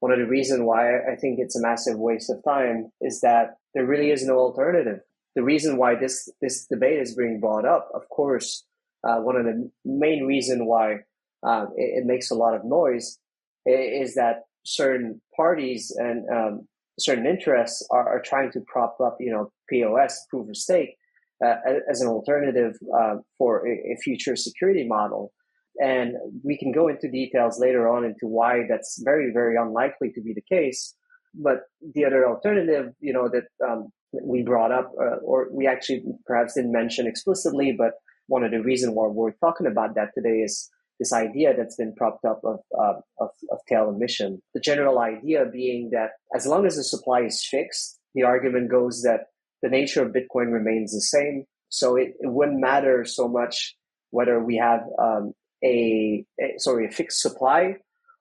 one 0.00 0.12
of 0.12 0.18
the 0.18 0.26
reasons 0.26 0.62
why 0.62 0.96
I 0.96 1.16
think 1.20 1.38
it's 1.38 1.56
a 1.56 1.62
massive 1.62 1.98
waste 1.98 2.30
of 2.30 2.42
time 2.44 2.90
is 3.00 3.20
that 3.20 3.56
there 3.74 3.86
really 3.86 4.10
is 4.10 4.24
no 4.24 4.38
alternative. 4.38 5.00
The 5.34 5.42
reason 5.42 5.76
why 5.76 5.94
this 5.94 6.30
this 6.40 6.66
debate 6.66 7.00
is 7.00 7.14
being 7.14 7.40
brought 7.40 7.66
up, 7.66 7.88
of 7.94 8.08
course, 8.08 8.64
uh, 9.06 9.18
one 9.18 9.36
of 9.36 9.44
the 9.44 9.70
main 9.84 10.24
reason 10.24 10.66
why 10.66 11.00
um, 11.42 11.68
it, 11.76 12.02
it, 12.02 12.06
makes 12.06 12.30
a 12.30 12.34
lot 12.34 12.54
of 12.54 12.64
noise 12.64 13.18
is 13.66 14.14
that 14.14 14.42
certain 14.64 15.20
parties 15.36 15.94
and 15.96 16.24
um, 16.32 16.66
certain 16.98 17.26
interests 17.26 17.86
are, 17.90 18.08
are, 18.08 18.22
trying 18.22 18.50
to 18.52 18.60
prop 18.66 18.96
up, 19.04 19.16
you 19.20 19.30
know, 19.30 19.50
POS, 19.68 20.26
proof 20.30 20.48
of 20.48 20.56
stake, 20.56 20.96
uh, 21.44 21.56
as 21.90 22.00
an 22.00 22.08
alternative 22.08 22.74
uh, 22.98 23.16
for 23.38 23.66
a, 23.66 23.70
a, 23.70 23.96
future 24.02 24.36
security 24.36 24.86
model. 24.86 25.32
And 25.78 26.14
we 26.42 26.56
can 26.56 26.72
go 26.72 26.88
into 26.88 27.10
details 27.10 27.60
later 27.60 27.88
on 27.88 28.04
into 28.04 28.26
why 28.26 28.62
that's 28.68 29.00
very, 29.04 29.30
very 29.32 29.56
unlikely 29.56 30.10
to 30.14 30.22
be 30.22 30.32
the 30.32 30.56
case. 30.56 30.94
But 31.34 31.62
the 31.94 32.06
other 32.06 32.26
alternative, 32.26 32.92
you 33.00 33.12
know, 33.12 33.28
that 33.28 33.44
um, 33.68 33.88
we 34.22 34.42
brought 34.42 34.72
up, 34.72 34.90
uh, 34.98 35.16
or 35.16 35.48
we 35.52 35.66
actually 35.66 36.02
perhaps 36.26 36.54
didn't 36.54 36.72
mention 36.72 37.06
explicitly, 37.06 37.74
but 37.76 37.92
one 38.28 38.42
of 38.42 38.50
the 38.50 38.62
reasons 38.62 38.94
why 38.94 39.06
we're 39.08 39.32
talking 39.32 39.66
about 39.66 39.94
that 39.96 40.10
today 40.14 40.38
is 40.38 40.70
this 40.98 41.12
idea 41.12 41.54
that's 41.56 41.76
been 41.76 41.94
propped 41.94 42.24
up 42.24 42.40
of, 42.44 42.60
uh, 42.78 42.94
of, 43.20 43.30
of 43.50 43.58
tail 43.68 43.90
emission. 43.90 44.40
The 44.54 44.60
general 44.60 44.98
idea 44.98 45.44
being 45.52 45.90
that 45.92 46.10
as 46.34 46.46
long 46.46 46.66
as 46.66 46.76
the 46.76 46.84
supply 46.84 47.20
is 47.22 47.44
fixed, 47.44 47.98
the 48.14 48.22
argument 48.22 48.70
goes 48.70 49.02
that 49.02 49.26
the 49.62 49.68
nature 49.68 50.02
of 50.02 50.12
Bitcoin 50.12 50.52
remains 50.52 50.92
the 50.92 51.00
same. 51.00 51.44
So 51.68 51.96
it, 51.96 52.14
it 52.20 52.30
wouldn't 52.32 52.60
matter 52.60 53.04
so 53.04 53.28
much 53.28 53.76
whether 54.10 54.42
we 54.42 54.56
have 54.56 54.80
um, 54.98 55.32
a, 55.62 56.24
a, 56.40 56.54
sorry 56.58 56.86
a 56.86 56.90
fixed 56.90 57.20
supply 57.20 57.76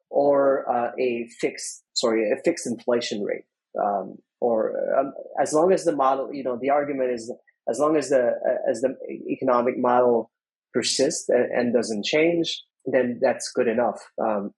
or 0.10 0.70
uh, 0.70 0.92
a 1.00 1.28
fixed 1.40 1.84
sorry 1.94 2.32
a 2.32 2.38
fixed 2.44 2.68
inflation 2.68 3.24
rate. 3.24 3.46
Um, 3.82 4.18
or 4.42 4.74
um, 4.98 5.14
as 5.42 5.54
long 5.54 5.72
as 5.72 5.86
the 5.86 5.96
model, 5.96 6.34
you 6.34 6.44
know, 6.44 6.58
the 6.62 6.70
argument 6.70 7.12
is 7.12 7.32
as 7.70 7.80
long 7.80 7.96
as 7.98 8.10
the 8.10 8.34
as 8.70 8.82
the 8.82 8.96
economic 9.30 9.78
model 9.78 10.30
persists 10.76 11.30
and, 11.30 11.74
doesn't 11.74 12.06
change, 12.06 12.62
then 12.86 13.18
that's 13.22 13.50
good 13.52 13.68
enough. 13.68 14.00
Um, 14.22 14.52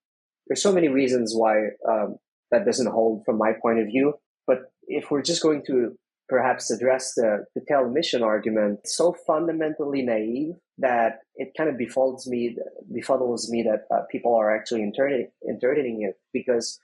there's 0.47 0.63
so 0.63 0.73
many 0.73 0.87
reasons 0.87 1.33
why 1.35 1.55
um, 1.87 2.17
that 2.51 2.65
doesn't 2.65 2.87
hold 2.87 3.23
from 3.23 3.37
my 3.37 3.51
point 3.61 3.79
of 3.79 3.85
view. 3.85 4.15
But 4.47 4.71
if 4.87 5.11
we're 5.11 5.21
just 5.21 5.43
going 5.43 5.63
to 5.67 5.95
perhaps 6.27 6.71
address 6.71 7.13
the, 7.15 7.45
the 7.55 7.61
tail 7.69 7.85
emission 7.85 8.23
argument, 8.23 8.79
so 8.85 9.15
fundamentally 9.27 10.01
naive 10.01 10.55
that 10.79 11.19
it 11.35 11.51
kind 11.55 11.69
of 11.69 11.75
befuddles 11.75 12.27
me, 12.27 12.57
befuddles 12.91 13.49
me 13.49 13.63
that 13.63 13.85
uh, 13.95 14.01
people 14.11 14.35
are 14.35 14.53
actually 14.55 14.81
interpreting, 14.81 15.29
interpreting 15.47 16.01
it 16.01 16.15
because 16.33 16.79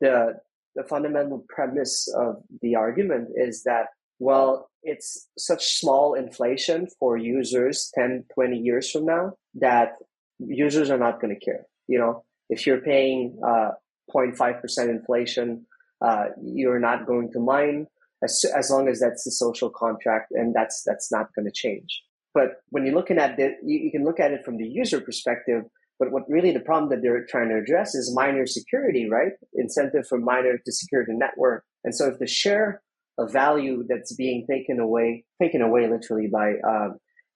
the, 0.00 0.34
the 0.74 0.84
fundamental 0.84 1.44
premise 1.48 2.08
of 2.16 2.36
the 2.62 2.74
argument 2.74 3.28
is 3.36 3.64
that 3.64 3.88
well, 4.18 4.70
it's 4.82 5.28
such 5.36 5.78
small 5.78 6.14
inflation 6.14 6.88
for 6.98 7.16
users 7.16 7.90
10, 7.94 8.24
20 8.34 8.56
years 8.56 8.90
from 8.90 9.04
now 9.06 9.32
that 9.54 9.92
users 10.38 10.90
are 10.90 10.98
not 10.98 11.20
going 11.20 11.34
to 11.34 11.44
care. 11.44 11.66
You 11.88 11.98
know, 11.98 12.24
if 12.48 12.66
you're 12.66 12.80
paying 12.80 13.38
uh, 13.46 13.70
0.5% 14.14 14.88
inflation, 14.88 15.66
uh, 16.00 16.26
you're 16.42 16.78
not 16.78 17.06
going 17.06 17.32
to 17.32 17.40
mine 17.40 17.86
as, 18.22 18.44
as 18.56 18.70
long 18.70 18.88
as 18.88 19.00
that's 19.00 19.24
the 19.24 19.30
social 19.30 19.70
contract 19.70 20.32
and 20.32 20.54
that's, 20.54 20.82
that's 20.84 21.10
not 21.12 21.28
going 21.34 21.46
to 21.46 21.52
change. 21.52 22.02
But 22.34 22.62
when 22.68 22.84
you're 22.84 22.94
looking 22.94 23.18
at 23.18 23.38
it, 23.38 23.56
you, 23.64 23.78
you 23.78 23.90
can 23.90 24.04
look 24.04 24.20
at 24.20 24.32
it 24.32 24.44
from 24.44 24.58
the 24.58 24.66
user 24.66 25.00
perspective. 25.00 25.64
But 25.98 26.12
what 26.12 26.22
really 26.28 26.52
the 26.52 26.60
problem 26.60 26.90
that 26.90 27.02
they're 27.02 27.26
trying 27.28 27.48
to 27.48 27.56
address 27.56 27.94
is 27.94 28.14
miner 28.14 28.46
security, 28.46 29.08
right? 29.10 29.32
Incentive 29.54 30.06
for 30.06 30.18
miner 30.18 30.58
to 30.58 30.72
secure 30.72 31.04
the 31.04 31.14
network. 31.14 31.64
And 31.82 31.94
so 31.94 32.06
if 32.06 32.18
the 32.18 32.26
share 32.26 32.80
a 33.18 33.26
value 33.26 33.84
that's 33.88 34.14
being 34.14 34.46
taken 34.48 34.78
away, 34.80 35.24
taken 35.42 35.60
away 35.62 35.88
literally 35.88 36.28
by 36.32 36.54
uh, 36.66 36.90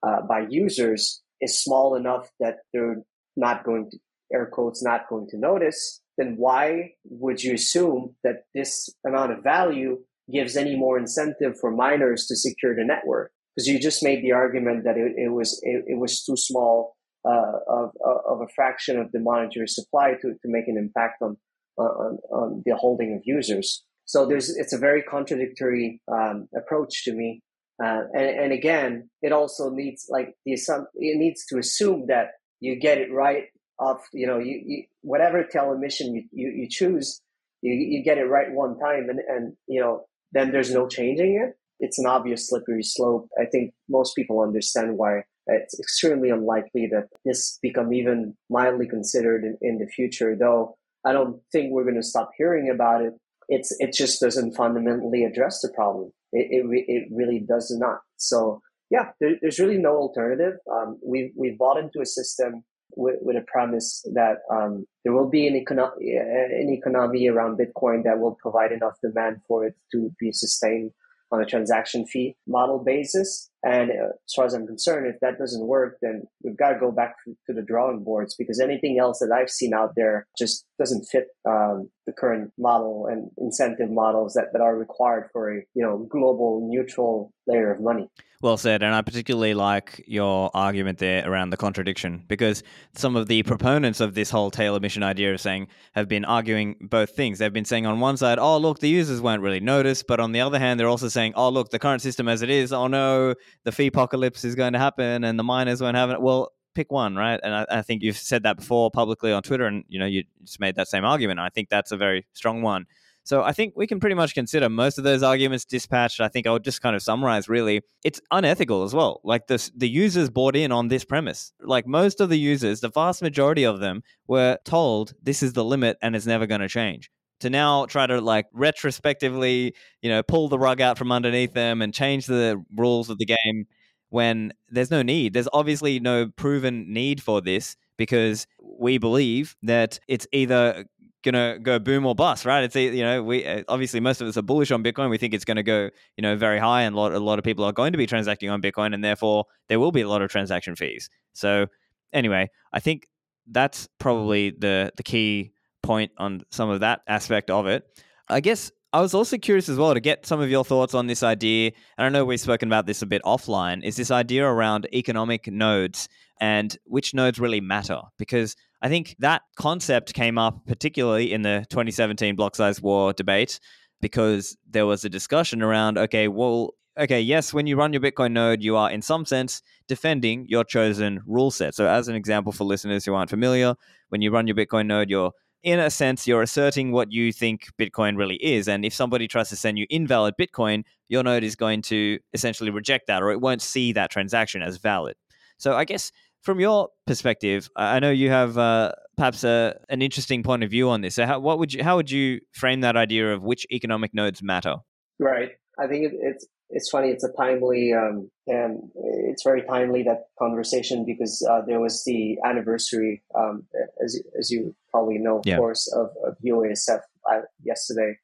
uh, 0.06 0.22
by 0.22 0.46
users 0.48 1.22
is 1.40 1.62
small 1.62 1.94
enough 1.96 2.30
that 2.40 2.56
they're 2.72 3.02
not 3.36 3.64
going 3.64 3.90
to 3.90 3.98
air 4.32 4.46
quotes 4.46 4.82
not 4.82 5.08
going 5.08 5.28
to 5.28 5.38
notice, 5.38 6.00
then 6.18 6.34
why 6.36 6.92
would 7.04 7.42
you 7.42 7.54
assume 7.54 8.14
that 8.24 8.44
this 8.54 8.88
amount 9.06 9.32
of 9.32 9.42
value 9.42 9.98
gives 10.32 10.56
any 10.56 10.76
more 10.76 10.98
incentive 10.98 11.58
for 11.60 11.70
miners 11.70 12.26
to 12.26 12.36
secure 12.36 12.74
the 12.74 12.84
network? 12.84 13.30
Because 13.54 13.66
you 13.66 13.78
just 13.78 14.02
made 14.02 14.22
the 14.22 14.32
argument 14.32 14.84
that 14.84 14.96
it, 14.96 15.12
it 15.16 15.28
was 15.28 15.60
it, 15.62 15.84
it, 15.86 15.98
was 15.98 16.24
too 16.24 16.36
small 16.36 16.96
uh, 17.24 17.58
of 17.68 17.90
of 18.26 18.40
a 18.40 18.48
fraction 18.54 18.98
of 18.98 19.12
the 19.12 19.20
monetary 19.20 19.68
supply 19.68 20.14
to, 20.22 20.28
to 20.30 20.46
make 20.46 20.68
an 20.68 20.78
impact 20.78 21.20
on, 21.20 21.36
on 21.76 22.18
on 22.30 22.62
the 22.64 22.74
holding 22.74 23.14
of 23.14 23.20
users. 23.24 23.84
So 24.04 24.26
there's 24.26 24.54
it's 24.56 24.72
a 24.72 24.78
very 24.78 25.02
contradictory 25.02 26.00
um, 26.10 26.48
approach 26.56 27.04
to 27.04 27.12
me. 27.12 27.42
Uh, 27.82 28.02
and, 28.12 28.40
and, 28.42 28.52
again, 28.52 29.08
it 29.22 29.32
also 29.32 29.70
needs 29.70 30.06
like 30.08 30.34
the 30.44 30.52
it 30.52 31.18
needs 31.18 31.46
to 31.46 31.58
assume 31.58 32.06
that 32.06 32.32
you 32.60 32.78
get 32.78 32.98
it 32.98 33.12
right 33.12 33.44
off. 33.78 34.02
You 34.12 34.26
know, 34.26 34.38
you, 34.38 34.62
you 34.64 34.84
whatever 35.00 35.42
tail 35.42 35.72
emission 35.72 36.14
you, 36.14 36.22
you, 36.32 36.50
you 36.50 36.68
choose, 36.68 37.20
you, 37.62 37.72
you 37.72 38.04
get 38.04 38.18
it 38.18 38.24
right 38.24 38.52
one 38.52 38.78
time, 38.78 39.08
and 39.08 39.20
and 39.28 39.54
you 39.66 39.80
know 39.80 40.04
then 40.32 40.52
there's 40.52 40.72
no 40.72 40.86
changing 40.86 41.40
it. 41.42 41.56
It's 41.80 41.98
an 41.98 42.06
obvious 42.06 42.48
slippery 42.48 42.82
slope. 42.82 43.28
I 43.40 43.46
think 43.46 43.72
most 43.88 44.14
people 44.14 44.40
understand 44.40 44.96
why 44.96 45.22
it's 45.46 45.78
extremely 45.80 46.30
unlikely 46.30 46.88
that 46.92 47.08
this 47.24 47.58
become 47.60 47.92
even 47.92 48.36
mildly 48.48 48.86
considered 48.86 49.44
in, 49.44 49.58
in 49.60 49.78
the 49.78 49.86
future, 49.86 50.36
though 50.38 50.76
I 51.04 51.12
don't 51.12 51.40
think 51.50 51.72
we're 51.72 51.82
going 51.82 51.96
to 51.96 52.02
stop 52.02 52.30
hearing 52.36 52.70
about 52.70 53.02
it. 53.02 53.14
It's, 53.48 53.74
it 53.78 53.92
just 53.92 54.20
doesn't 54.20 54.54
fundamentally 54.54 55.24
address 55.24 55.60
the 55.60 55.70
problem. 55.74 56.12
It, 56.32 56.48
it, 56.50 56.84
it 56.88 57.08
really 57.10 57.40
does 57.40 57.74
not. 57.78 58.00
So 58.16 58.60
yeah, 58.90 59.10
there, 59.20 59.36
there's 59.40 59.58
really 59.58 59.78
no 59.78 59.96
alternative. 59.96 60.54
Um, 60.70 60.98
we 61.04 61.32
we 61.36 61.56
bought 61.58 61.78
into 61.78 62.00
a 62.00 62.06
system 62.06 62.62
with, 62.96 63.16
with 63.22 63.36
a 63.36 63.44
premise 63.50 64.04
that 64.14 64.38
um, 64.50 64.86
there 65.04 65.14
will 65.14 65.28
be 65.28 65.46
an, 65.46 65.54
econo- 65.54 65.96
an 65.96 66.68
economy 66.70 67.28
around 67.28 67.58
Bitcoin 67.58 68.04
that 68.04 68.18
will 68.18 68.36
provide 68.40 68.72
enough 68.72 68.94
demand 69.02 69.38
for 69.48 69.64
it 69.64 69.74
to 69.92 70.10
be 70.20 70.30
sustained 70.32 70.90
on 71.30 71.40
a 71.40 71.46
transaction 71.46 72.06
fee 72.06 72.36
model 72.46 72.78
basis. 72.78 73.50
And 73.64 73.90
uh, 73.90 74.08
as 74.24 74.34
far 74.34 74.44
as 74.44 74.54
I'm 74.54 74.66
concerned, 74.66 75.06
if 75.06 75.20
that 75.20 75.38
doesn't 75.38 75.66
work, 75.66 75.98
then 76.02 76.24
we've 76.42 76.56
got 76.56 76.70
to 76.70 76.80
go 76.80 76.90
back 76.90 77.14
to 77.46 77.52
the 77.52 77.62
drawing 77.62 78.02
boards 78.02 78.34
because 78.36 78.58
anything 78.58 78.98
else 78.98 79.20
that 79.20 79.32
I've 79.32 79.50
seen 79.50 79.72
out 79.72 79.92
there 79.96 80.26
just 80.36 80.66
doesn't 80.78 81.04
fit 81.04 81.28
um, 81.48 81.88
the 82.06 82.12
current 82.12 82.52
model 82.58 83.06
and 83.06 83.30
incentive 83.38 83.90
models 83.90 84.34
that, 84.34 84.46
that 84.52 84.60
are 84.62 84.76
required 84.76 85.28
for 85.32 85.52
a 85.52 85.62
you 85.74 85.82
know 85.84 86.06
global 86.10 86.68
neutral 86.68 87.32
layer 87.46 87.72
of 87.72 87.80
money. 87.80 88.08
Well 88.42 88.56
said, 88.56 88.82
and 88.82 88.92
I 88.92 89.02
particularly 89.02 89.54
like 89.54 90.02
your 90.08 90.50
argument 90.52 90.98
there 90.98 91.30
around 91.30 91.50
the 91.50 91.56
contradiction 91.56 92.24
because 92.26 92.64
some 92.92 93.14
of 93.14 93.28
the 93.28 93.44
proponents 93.44 94.00
of 94.00 94.14
this 94.14 94.30
whole 94.30 94.50
tail 94.50 94.74
emission 94.74 95.04
idea 95.04 95.32
of 95.32 95.40
saying 95.40 95.68
have 95.92 96.08
been 96.08 96.24
arguing 96.24 96.74
both 96.80 97.10
things. 97.10 97.38
They've 97.38 97.52
been 97.52 97.64
saying 97.64 97.86
on 97.86 98.00
one 98.00 98.16
side, 98.16 98.40
"Oh, 98.40 98.58
look, 98.58 98.80
the 98.80 98.88
users 98.88 99.20
won't 99.20 99.42
really 99.42 99.60
notice," 99.60 100.02
but 100.02 100.18
on 100.18 100.32
the 100.32 100.40
other 100.40 100.58
hand, 100.58 100.80
they're 100.80 100.88
also 100.88 101.06
saying, 101.06 101.34
"Oh, 101.36 101.50
look, 101.50 101.70
the 101.70 101.78
current 101.78 102.02
system 102.02 102.26
as 102.26 102.42
it 102.42 102.50
is, 102.50 102.72
oh 102.72 102.88
no, 102.88 103.36
the 103.62 103.70
fee 103.70 103.86
apocalypse 103.86 104.44
is 104.44 104.56
going 104.56 104.72
to 104.72 104.78
happen 104.80 105.22
and 105.22 105.38
the 105.38 105.44
miners 105.44 105.80
won't 105.80 105.96
have 105.96 106.10
it." 106.10 106.20
Well, 106.20 106.52
pick 106.74 106.90
one, 106.90 107.14
right? 107.14 107.38
And 107.44 107.54
I, 107.54 107.66
I 107.70 107.82
think 107.82 108.02
you've 108.02 108.16
said 108.16 108.42
that 108.42 108.56
before 108.56 108.90
publicly 108.90 109.30
on 109.32 109.44
Twitter, 109.44 109.66
and 109.66 109.84
you 109.88 110.00
know 110.00 110.06
you 110.06 110.24
just 110.42 110.58
made 110.58 110.74
that 110.74 110.88
same 110.88 111.04
argument. 111.04 111.38
I 111.38 111.48
think 111.48 111.68
that's 111.68 111.92
a 111.92 111.96
very 111.96 112.26
strong 112.32 112.60
one. 112.62 112.86
So 113.24 113.42
I 113.42 113.52
think 113.52 113.74
we 113.76 113.86
can 113.86 114.00
pretty 114.00 114.16
much 114.16 114.34
consider 114.34 114.68
most 114.68 114.98
of 114.98 115.04
those 115.04 115.22
arguments 115.22 115.64
dispatched. 115.64 116.20
I 116.20 116.28
think 116.28 116.46
I'll 116.46 116.58
just 116.58 116.82
kind 116.82 116.96
of 116.96 117.02
summarize 117.02 117.48
really. 117.48 117.82
It's 118.04 118.20
unethical 118.30 118.82
as 118.82 118.94
well. 118.94 119.20
Like 119.22 119.46
the 119.46 119.70
the 119.76 119.88
users 119.88 120.28
bought 120.28 120.56
in 120.56 120.72
on 120.72 120.88
this 120.88 121.04
premise. 121.04 121.52
Like 121.60 121.86
most 121.86 122.20
of 122.20 122.28
the 122.28 122.38
users, 122.38 122.80
the 122.80 122.88
vast 122.88 123.22
majority 123.22 123.64
of 123.64 123.80
them 123.80 124.02
were 124.26 124.58
told 124.64 125.14
this 125.22 125.42
is 125.42 125.52
the 125.52 125.64
limit 125.64 125.98
and 126.02 126.16
it's 126.16 126.26
never 126.26 126.46
going 126.46 126.60
to 126.62 126.68
change. 126.68 127.10
To 127.40 127.50
now 127.50 127.86
try 127.86 128.06
to 128.06 128.20
like 128.20 128.46
retrospectively, 128.52 129.74
you 130.00 130.10
know, 130.10 130.22
pull 130.22 130.48
the 130.48 130.58
rug 130.58 130.80
out 130.80 130.98
from 130.98 131.10
underneath 131.10 131.54
them 131.54 131.82
and 131.82 131.92
change 131.92 132.26
the 132.26 132.62
rules 132.76 133.10
of 133.10 133.18
the 133.18 133.26
game 133.26 133.66
when 134.10 134.52
there's 134.68 134.90
no 134.90 135.02
need. 135.02 135.32
There's 135.32 135.48
obviously 135.52 135.98
no 135.98 136.28
proven 136.36 136.92
need 136.92 137.22
for 137.22 137.40
this 137.40 137.76
because 137.96 138.46
we 138.60 138.98
believe 138.98 139.56
that 139.62 139.98
it's 140.06 140.26
either 140.32 140.84
gonna 141.22 141.58
go 141.58 141.78
boom 141.78 142.06
or 142.06 142.14
bust, 142.14 142.44
right? 142.44 142.64
It's 142.64 142.76
you 142.76 143.02
know 143.02 143.22
we 143.22 143.44
uh, 143.44 143.62
obviously 143.68 144.00
most 144.00 144.20
of 144.20 144.28
us 144.28 144.36
are 144.36 144.42
bullish 144.42 144.70
on 144.70 144.82
Bitcoin. 144.82 145.10
We 145.10 145.18
think 145.18 145.34
it's 145.34 145.44
going 145.44 145.56
to 145.56 145.62
go 145.62 145.90
you 146.16 146.22
know 146.22 146.36
very 146.36 146.58
high, 146.58 146.82
and 146.82 146.94
a 146.94 146.98
lot 146.98 147.12
a 147.12 147.18
lot 147.18 147.38
of 147.38 147.44
people 147.44 147.64
are 147.64 147.72
going 147.72 147.92
to 147.92 147.98
be 147.98 148.06
transacting 148.06 148.50
on 148.50 148.60
Bitcoin, 148.60 148.94
and 148.94 149.04
therefore 149.04 149.46
there 149.68 149.80
will 149.80 149.92
be 149.92 150.02
a 150.02 150.08
lot 150.08 150.22
of 150.22 150.30
transaction 150.30 150.76
fees. 150.76 151.08
So 151.32 151.66
anyway, 152.12 152.50
I 152.72 152.80
think 152.80 153.06
that's 153.50 153.88
probably 153.98 154.50
the 154.50 154.92
the 154.96 155.02
key 155.02 155.52
point 155.82 156.12
on 156.18 156.42
some 156.50 156.70
of 156.70 156.80
that 156.80 157.00
aspect 157.08 157.50
of 157.50 157.66
it. 157.66 157.84
I 158.28 158.40
guess 158.40 158.70
I 158.92 159.00
was 159.00 159.14
also 159.14 159.38
curious 159.38 159.68
as 159.68 159.78
well 159.78 159.94
to 159.94 160.00
get 160.00 160.26
some 160.26 160.40
of 160.40 160.50
your 160.50 160.64
thoughts 160.64 160.92
on 160.92 161.06
this 161.06 161.22
idea. 161.22 161.72
And 161.96 162.06
I 162.06 162.08
know 162.10 162.26
we've 162.26 162.38
spoken 162.38 162.68
about 162.68 162.86
this 162.86 163.00
a 163.00 163.06
bit 163.06 163.22
offline. 163.22 163.82
Is 163.82 163.96
this 163.96 164.10
idea 164.10 164.46
around 164.46 164.86
economic 164.92 165.50
nodes 165.50 166.08
and 166.40 166.76
which 166.84 167.14
nodes 167.14 167.40
really 167.40 167.60
matter? 167.60 168.00
Because 168.18 168.54
I 168.82 168.88
think 168.88 169.14
that 169.20 169.42
concept 169.56 170.12
came 170.12 170.36
up 170.38 170.66
particularly 170.66 171.32
in 171.32 171.42
the 171.42 171.64
2017 171.70 172.34
block 172.34 172.56
size 172.56 172.82
war 172.82 173.12
debate 173.12 173.60
because 174.00 174.56
there 174.68 174.86
was 174.86 175.04
a 175.04 175.08
discussion 175.08 175.62
around 175.62 175.96
okay, 175.96 176.26
well, 176.28 176.74
okay, 176.98 177.20
yes, 177.20 177.54
when 177.54 177.66
you 177.66 177.76
run 177.76 177.92
your 177.92 178.02
Bitcoin 178.02 178.32
node, 178.32 178.62
you 178.62 178.76
are 178.76 178.90
in 178.90 179.00
some 179.00 179.24
sense 179.24 179.62
defending 179.86 180.46
your 180.48 180.64
chosen 180.64 181.20
rule 181.26 181.50
set. 181.50 181.74
So, 181.74 181.86
as 181.86 182.08
an 182.08 182.16
example 182.16 182.52
for 182.52 182.64
listeners 182.64 183.04
who 183.04 183.14
aren't 183.14 183.30
familiar, 183.30 183.74
when 184.08 184.20
you 184.20 184.30
run 184.30 184.46
your 184.48 184.56
Bitcoin 184.56 184.86
node, 184.86 185.08
you're 185.08 185.32
in 185.62 185.78
a 185.78 185.90
sense, 185.90 186.26
you're 186.26 186.42
asserting 186.42 186.90
what 186.90 187.12
you 187.12 187.32
think 187.32 187.68
Bitcoin 187.78 188.16
really 188.16 188.34
is. 188.44 188.66
And 188.66 188.84
if 188.84 188.92
somebody 188.92 189.28
tries 189.28 189.48
to 189.50 189.56
send 189.56 189.78
you 189.78 189.86
invalid 189.90 190.34
Bitcoin, 190.38 190.82
your 191.08 191.22
node 191.22 191.44
is 191.44 191.54
going 191.54 191.82
to 191.82 192.18
essentially 192.32 192.70
reject 192.70 193.06
that 193.06 193.22
or 193.22 193.30
it 193.30 193.40
won't 193.40 193.62
see 193.62 193.92
that 193.92 194.10
transaction 194.10 194.60
as 194.60 194.78
valid. 194.78 195.14
So 195.58 195.76
I 195.76 195.84
guess 195.84 196.10
from 196.42 196.60
your 196.60 196.88
perspective, 197.06 197.68
I 197.76 198.00
know 198.00 198.10
you 198.10 198.30
have 198.30 198.58
uh, 198.58 198.92
perhaps 199.16 199.44
a, 199.44 199.78
an 199.88 200.02
interesting 200.02 200.42
point 200.42 200.64
of 200.64 200.70
view 200.70 200.90
on 200.90 201.00
this. 201.00 201.14
So, 201.14 201.26
how, 201.26 201.38
what 201.40 201.58
would 201.58 201.72
you, 201.72 201.82
how 201.82 201.96
would 201.96 202.10
you 202.10 202.40
frame 202.52 202.80
that 202.80 202.96
idea 202.96 203.32
of 203.32 203.42
which 203.42 203.66
economic 203.72 204.12
nodes 204.12 204.42
matter? 204.42 204.76
Right. 205.18 205.50
I 205.78 205.86
think 205.86 206.12
it, 206.12 206.12
it's 206.20 206.46
it's 206.72 206.88
funny. 206.88 207.08
It's 207.08 207.22
a 207.22 207.32
timely 207.32 207.92
um, 207.92 208.30
and 208.46 208.90
it's 208.96 209.42
very 209.42 209.62
timely 209.62 210.02
that 210.04 210.24
conversation 210.38 211.04
because 211.06 211.46
uh, 211.48 211.60
there 211.66 211.80
was 211.80 212.02
the 212.04 212.38
anniversary, 212.44 213.22
um, 213.34 213.66
as 214.02 214.20
as 214.38 214.50
you 214.50 214.74
probably 214.90 215.18
know, 215.18 215.38
of 215.38 215.46
yeah. 215.46 215.58
course, 215.58 215.92
of, 215.94 216.08
of 216.26 216.36
UASF 216.44 217.00
uh, 217.30 217.40
yesterday, 217.62 218.16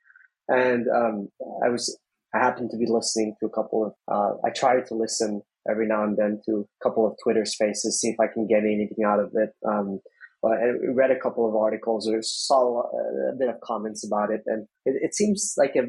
and 0.49 0.87
um, 0.89 1.29
I 1.65 1.69
was 1.69 1.99
I 2.35 2.39
happened 2.39 2.71
to 2.71 2.79
be 2.79 2.87
listening 2.89 3.35
to 3.41 3.47
a 3.47 3.51
couple 3.51 3.87
of. 3.87 3.93
Uh, 4.11 4.37
I 4.45 4.51
tried 4.51 4.87
to 4.87 4.95
listen 4.95 5.43
every 5.71 5.87
now 5.87 6.05
and 6.05 6.17
then 6.17 6.41
to 6.47 6.67
a 6.81 6.85
couple 6.89 7.07
of 7.07 7.17
Twitter 7.23 7.45
spaces, 7.45 8.01
see 8.01 8.09
if 8.09 8.21
I 8.21 8.33
can 8.33 8.47
get 8.47 8.65
anything 8.65 9.05
out 9.07 9.21
of 9.21 9.31
it. 9.35 9.51
Um, 9.67 10.01
I 10.45 10.71
read 10.95 11.11
a 11.11 11.19
couple 11.19 11.49
of 11.49 11.57
articles 11.57 12.09
or 12.09 12.23
saw 12.23 12.83
a, 12.83 13.37
bit 13.37 13.49
of 13.49 13.61
comments 13.61 14.07
about 14.07 14.31
it, 14.31 14.43
and 14.47 14.67
it, 14.85 14.95
it 15.03 15.15
seems 15.15 15.55
like 15.57 15.75
a, 15.75 15.83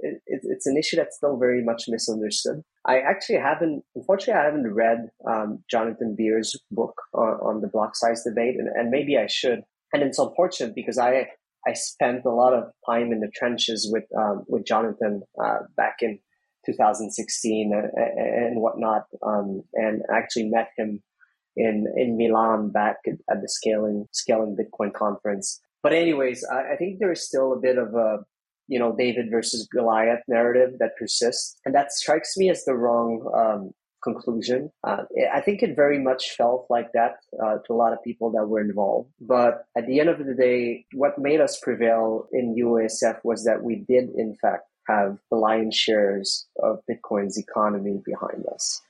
it, 0.00 0.20
it's 0.26 0.66
an 0.66 0.76
issue 0.76 0.96
that's 0.96 1.16
still 1.16 1.38
very 1.38 1.62
much 1.62 1.84
misunderstood. 1.86 2.62
I 2.84 2.98
actually 2.98 3.38
haven't, 3.38 3.84
unfortunately, 3.94 4.40
I 4.40 4.44
haven't 4.44 4.74
read 4.74 5.08
um, 5.28 5.62
Jonathan 5.70 6.16
Bier's 6.18 6.58
book 6.72 6.94
on, 7.14 7.28
on, 7.28 7.60
the 7.60 7.68
block 7.68 7.94
size 7.94 8.24
debate, 8.24 8.56
and, 8.58 8.68
and 8.68 8.90
maybe 8.90 9.16
I 9.16 9.28
should. 9.28 9.60
And 9.92 10.02
it's 10.02 10.18
unfortunate 10.18 10.74
because 10.74 10.98
I 10.98 11.28
I 11.66 11.74
spent 11.74 12.24
a 12.24 12.30
lot 12.30 12.54
of 12.54 12.64
time 12.88 13.12
in 13.12 13.20
the 13.20 13.30
trenches 13.34 13.88
with 13.92 14.04
um, 14.18 14.44
with 14.48 14.66
Jonathan 14.66 15.22
uh, 15.42 15.58
back 15.76 15.96
in 16.00 16.18
2016 16.66 17.72
and, 17.72 17.90
and 17.96 18.60
whatnot, 18.60 19.04
um, 19.22 19.62
and 19.74 20.02
actually 20.12 20.48
met 20.48 20.70
him 20.76 21.02
in 21.56 21.86
in 21.96 22.16
Milan 22.16 22.70
back 22.70 22.96
at 23.06 23.40
the 23.40 23.48
scaling 23.48 24.06
scaling 24.12 24.56
Bitcoin 24.56 24.92
conference. 24.92 25.60
But 25.82 25.92
anyways, 25.92 26.44
I, 26.44 26.72
I 26.72 26.76
think 26.76 26.98
there 26.98 27.12
is 27.12 27.26
still 27.26 27.52
a 27.52 27.60
bit 27.60 27.78
of 27.78 27.94
a 27.94 28.18
you 28.68 28.78
know 28.78 28.94
David 28.96 29.30
versus 29.30 29.68
Goliath 29.70 30.22
narrative 30.28 30.78
that 30.78 30.96
persists, 30.98 31.56
and 31.64 31.74
that 31.74 31.92
strikes 31.92 32.36
me 32.36 32.50
as 32.50 32.64
the 32.64 32.74
wrong 32.74 33.30
um, 33.36 33.70
conclusion. 34.02 34.70
Uh, 34.84 35.04
I 35.32 35.40
think 35.40 35.62
it 35.62 35.76
very 35.76 35.98
much 35.98 36.30
felt 36.36 36.66
like 36.68 36.90
that 36.92 37.16
uh, 37.42 37.58
to 37.66 37.72
a 37.72 37.74
lot 37.74 37.92
of 37.92 38.02
people 38.02 38.30
that 38.32 38.46
were 38.46 38.60
involved. 38.60 39.10
But 39.20 39.64
at 39.76 39.86
the 39.86 40.00
end 40.00 40.08
of 40.08 40.18
the 40.18 40.34
day, 40.34 40.86
what 40.92 41.18
made 41.18 41.40
us 41.40 41.58
prevail 41.60 42.26
in 42.32 42.54
UASF 42.54 43.18
was 43.24 43.44
that 43.44 43.62
we 43.62 43.84
did, 43.88 44.10
in 44.16 44.36
fact, 44.40 44.64
have 44.88 45.18
the 45.30 45.36
lion's 45.36 45.76
shares 45.76 46.46
of 46.62 46.80
Bitcoin's 46.90 47.38
economy 47.38 48.00
behind 48.04 48.44
us 48.52 48.80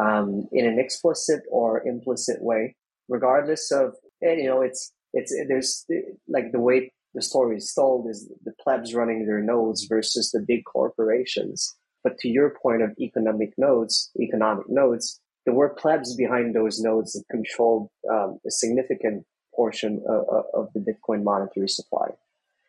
um, 0.00 0.48
in 0.52 0.66
an 0.66 0.78
explicit 0.78 1.42
or 1.50 1.86
implicit 1.86 2.42
way, 2.42 2.76
regardless 3.08 3.70
of, 3.70 3.94
and, 4.20 4.40
you 4.40 4.46
know, 4.46 4.62
it's, 4.62 4.92
it's, 5.12 5.34
there's 5.48 5.86
like 6.28 6.52
the 6.52 6.60
way 6.60 6.92
the 7.14 7.22
story 7.22 7.56
is 7.56 7.72
told 7.72 8.08
is 8.08 8.30
the 8.44 8.52
plebs 8.62 8.94
running 8.94 9.26
their 9.26 9.40
nodes 9.40 9.86
versus 9.88 10.30
the 10.30 10.44
big 10.46 10.64
corporations. 10.64 11.74
But 12.04 12.18
to 12.18 12.28
your 12.28 12.54
point 12.62 12.82
of 12.82 12.90
economic 13.00 13.54
nodes, 13.58 14.10
economic 14.20 14.66
nodes, 14.68 15.20
there 15.44 15.54
were 15.54 15.70
plebs 15.70 16.14
behind 16.14 16.54
those 16.54 16.80
nodes 16.80 17.12
that 17.14 17.24
controlled 17.30 17.88
um, 18.10 18.38
a 18.46 18.50
significant 18.50 19.24
portion 19.54 20.02
of, 20.06 20.44
of, 20.54 20.68
the 20.74 20.80
Bitcoin 20.80 21.24
monetary 21.24 21.68
supply. 21.68 22.08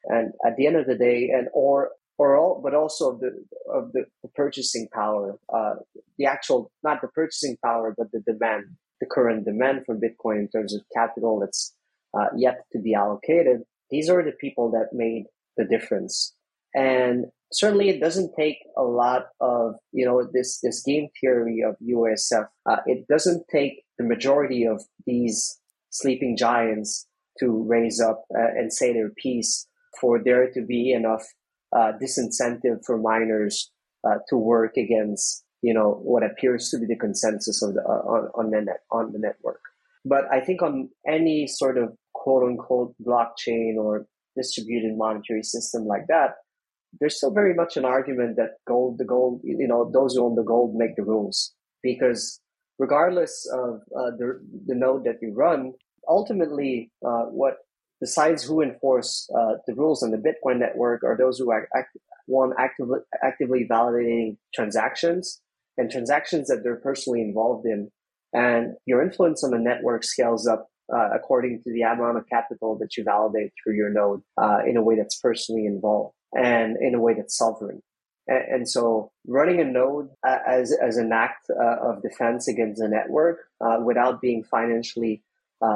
And 0.06 0.34
at 0.46 0.56
the 0.56 0.66
end 0.66 0.78
of 0.78 0.88
the 0.88 0.96
day, 0.96 1.30
and 1.30 1.50
or 1.54 1.92
or 2.20 2.36
all, 2.36 2.60
but 2.62 2.76
also 2.76 3.14
of 3.14 3.20
the 3.22 3.32
of 3.74 3.92
the, 3.94 4.04
the 4.22 4.30
purchasing 4.36 4.88
power, 4.94 5.40
uh, 5.54 5.76
the 6.18 6.26
actual 6.26 6.70
not 6.84 7.02
the 7.02 7.08
purchasing 7.08 7.58
power, 7.64 7.96
but 7.98 8.12
the 8.12 8.20
demand, 8.20 8.66
the 9.00 9.08
current 9.08 9.46
demand 9.46 9.84
for 9.86 9.96
Bitcoin 9.96 10.40
in 10.40 10.50
terms 10.50 10.76
of 10.76 10.82
capital 10.94 11.40
that's 11.40 11.74
uh, 12.14 12.28
yet 12.36 12.66
to 12.74 12.80
be 12.80 12.94
allocated. 12.94 13.62
These 13.90 14.10
are 14.10 14.22
the 14.22 14.34
people 14.34 14.70
that 14.72 14.90
made 14.92 15.24
the 15.56 15.64
difference, 15.64 16.36
and 16.76 17.26
certainly 17.54 17.88
it 17.90 18.02
doesn't 18.02 18.36
take 18.36 18.58
a 18.78 18.84
lot 18.84 19.28
of 19.40 19.76
you 19.94 20.06
know 20.06 20.28
this 20.34 20.60
this 20.60 20.84
game 20.84 21.08
theory 21.22 21.64
of 21.66 21.78
UASF. 21.82 22.48
Uh, 22.70 22.82
it 22.86 23.08
doesn't 23.08 23.46
take 23.50 23.84
the 23.98 24.04
majority 24.04 24.66
of 24.66 24.84
these 25.06 25.58
sleeping 25.90 26.36
giants 26.36 27.08
to 27.40 27.64
raise 27.64 28.02
up 28.02 28.26
uh, 28.38 28.52
and 28.58 28.74
say 28.74 28.92
their 28.92 29.10
piece 29.12 29.68
for 30.02 30.22
there 30.22 30.52
to 30.52 30.62
be 30.62 30.92
enough 30.92 31.26
uh, 31.76 31.94
disincentive 32.02 32.84
for 32.86 32.98
miners 32.98 33.72
uh, 34.08 34.18
to 34.30 34.38
work 34.38 34.78
against 34.78 35.44
you 35.62 35.74
know 35.74 36.00
what 36.04 36.24
appears 36.24 36.70
to 36.70 36.78
be 36.80 36.86
the 36.86 36.96
consensus 36.96 37.62
of 37.62 37.74
the 37.74 37.82
uh, 37.82 38.04
on, 38.14 38.30
on 38.36 38.52
the 38.52 38.62
net 38.62 38.82
on 38.92 39.12
the 39.12 39.20
network. 39.20 39.62
But 40.06 40.24
I 40.32 40.40
think 40.40 40.62
on 40.62 40.90
any 41.08 41.48
sort 41.48 41.78
of 41.78 41.96
quote 42.14 42.44
unquote 42.44 42.96
blockchain 43.06 43.76
or 43.76 44.06
distributed 44.36 44.98
monetary 44.98 45.44
system 45.44 45.86
like 45.86 46.08
that, 46.08 46.36
there's 47.00 47.18
still 47.18 47.34
very 47.34 47.54
much 47.54 47.78
an 47.78 47.86
argument 47.86 48.38
that 48.38 48.52
gold, 48.68 48.98
the 48.98 49.06
gold, 49.06 49.42
you 49.44 49.68
know, 49.68 49.90
those 49.92 50.16
who 50.16 50.26
own 50.26 50.36
the 50.36 50.44
gold 50.44 50.76
make 50.76 50.96
the 50.96 51.04
rules 51.04 51.54
because 51.84 52.40
regardless 52.78 53.48
of 53.54 53.82
uh, 53.98 54.12
the, 54.18 54.40
the 54.66 54.76
node 54.76 55.04
that 55.04 55.18
you 55.22 55.34
run, 55.34 55.74
ultimately, 56.08 56.92
uh, 57.06 57.26
what 57.26 57.58
decides 58.00 58.44
who 58.44 58.62
enforce 58.62 59.30
uh, 59.38 59.56
the 59.68 59.74
rules 59.76 60.04
on 60.04 60.12
the 60.12 60.18
Bitcoin 60.18 60.60
network 60.60 61.04
are 61.04 61.18
those 61.18 61.38
who 61.38 61.52
are 61.52 61.68
act- 61.76 61.98
one 62.26 62.54
actively 62.58 63.00
actively 63.24 63.68
validating 63.70 64.38
transactions 64.54 65.42
and 65.78 65.90
transactions 65.90 66.48
that 66.48 66.62
they're 66.64 66.76
personally 66.76 67.22
involved 67.22 67.66
in, 67.66 67.90
and 68.34 68.76
your 68.86 69.02
influence 69.02 69.44
on 69.44 69.52
the 69.52 69.58
network 69.58 70.04
scales 70.04 70.48
up 70.48 70.68
uh, 70.94 71.10
according 71.14 71.62
to 71.64 71.72
the 71.72 71.82
amount 71.82 72.18
of 72.18 72.28
capital 72.28 72.78
that 72.78 72.98
you 72.98 73.04
validate 73.04 73.52
through 73.62 73.76
your 73.76 73.90
node 73.90 74.22
uh, 74.42 74.60
in 74.66 74.78
a 74.78 74.82
way 74.82 74.96
that's 74.96 75.20
personally 75.20 75.66
involved 75.66 76.14
and 76.34 76.78
in 76.82 76.96
a 76.96 77.00
way 77.00 77.14
that's 77.14 77.38
sovereign. 77.38 77.82
And, 78.28 78.44
and 78.54 78.70
so 78.70 79.12
running 79.28 79.60
a 79.60 79.66
node 79.66 80.10
uh, 80.28 80.38
as, 80.48 80.72
as 80.72 80.98
an 80.98 81.12
act 81.14 81.48
uh, 81.50 81.90
of 81.90 82.02
defense 82.02 82.48
against 82.48 82.82
the 82.82 82.88
network 82.88 83.40
uh, 83.62 83.78
without 83.84 84.22
being 84.22 84.44
financially 84.44 85.24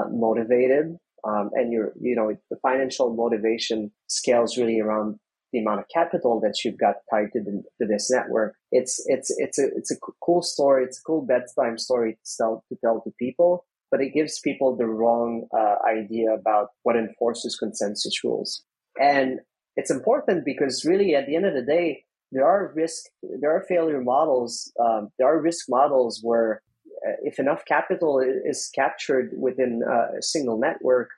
motivated 0.09 0.97
um, 1.23 1.49
and 1.53 1.71
your, 1.71 1.93
you 1.99 2.15
know, 2.15 2.35
the 2.49 2.57
financial 2.57 3.15
motivation 3.15 3.91
scales 4.07 4.57
really 4.57 4.79
around 4.79 5.19
the 5.51 5.59
amount 5.59 5.79
of 5.79 5.85
capital 5.93 6.39
that 6.41 6.55
you've 6.63 6.79
got 6.79 6.95
tied 7.11 7.31
to, 7.33 7.39
the, 7.39 7.63
to 7.79 7.87
this 7.87 8.09
network. 8.11 8.55
It's, 8.71 9.03
it's, 9.05 9.33
it's 9.37 9.59
a, 9.59 9.67
it's 9.75 9.91
a 9.91 9.95
cool 10.21 10.41
story. 10.41 10.83
It's 10.83 10.99
a 10.99 11.03
cool 11.03 11.21
bedtime 11.21 11.77
story 11.77 12.13
to 12.13 12.31
tell, 12.37 12.63
to 12.69 12.77
tell 12.83 13.01
to 13.01 13.11
people, 13.19 13.65
but 13.91 14.01
it 14.01 14.13
gives 14.13 14.39
people 14.39 14.75
the 14.75 14.87
wrong 14.87 15.47
uh, 15.55 15.75
idea 15.87 16.33
about 16.33 16.69
what 16.81 16.95
enforces 16.95 17.55
consensus 17.55 18.23
rules. 18.23 18.63
And 18.99 19.39
it's 19.75 19.91
important 19.91 20.43
because 20.43 20.85
really 20.85 21.15
at 21.15 21.27
the 21.27 21.35
end 21.35 21.45
of 21.45 21.53
the 21.53 21.61
day, 21.61 22.03
there 22.31 22.47
are 22.47 22.73
risk, 22.75 23.03
there 23.39 23.55
are 23.55 23.63
failure 23.69 24.01
models, 24.01 24.71
um, 24.83 25.09
there 25.19 25.27
are 25.27 25.39
risk 25.39 25.65
models 25.69 26.19
where 26.23 26.63
if 27.21 27.39
enough 27.39 27.63
capital 27.65 28.19
is 28.19 28.69
captured 28.73 29.31
within 29.37 29.81
uh, 29.87 30.17
a 30.17 30.21
single 30.21 30.57
network, 30.57 31.09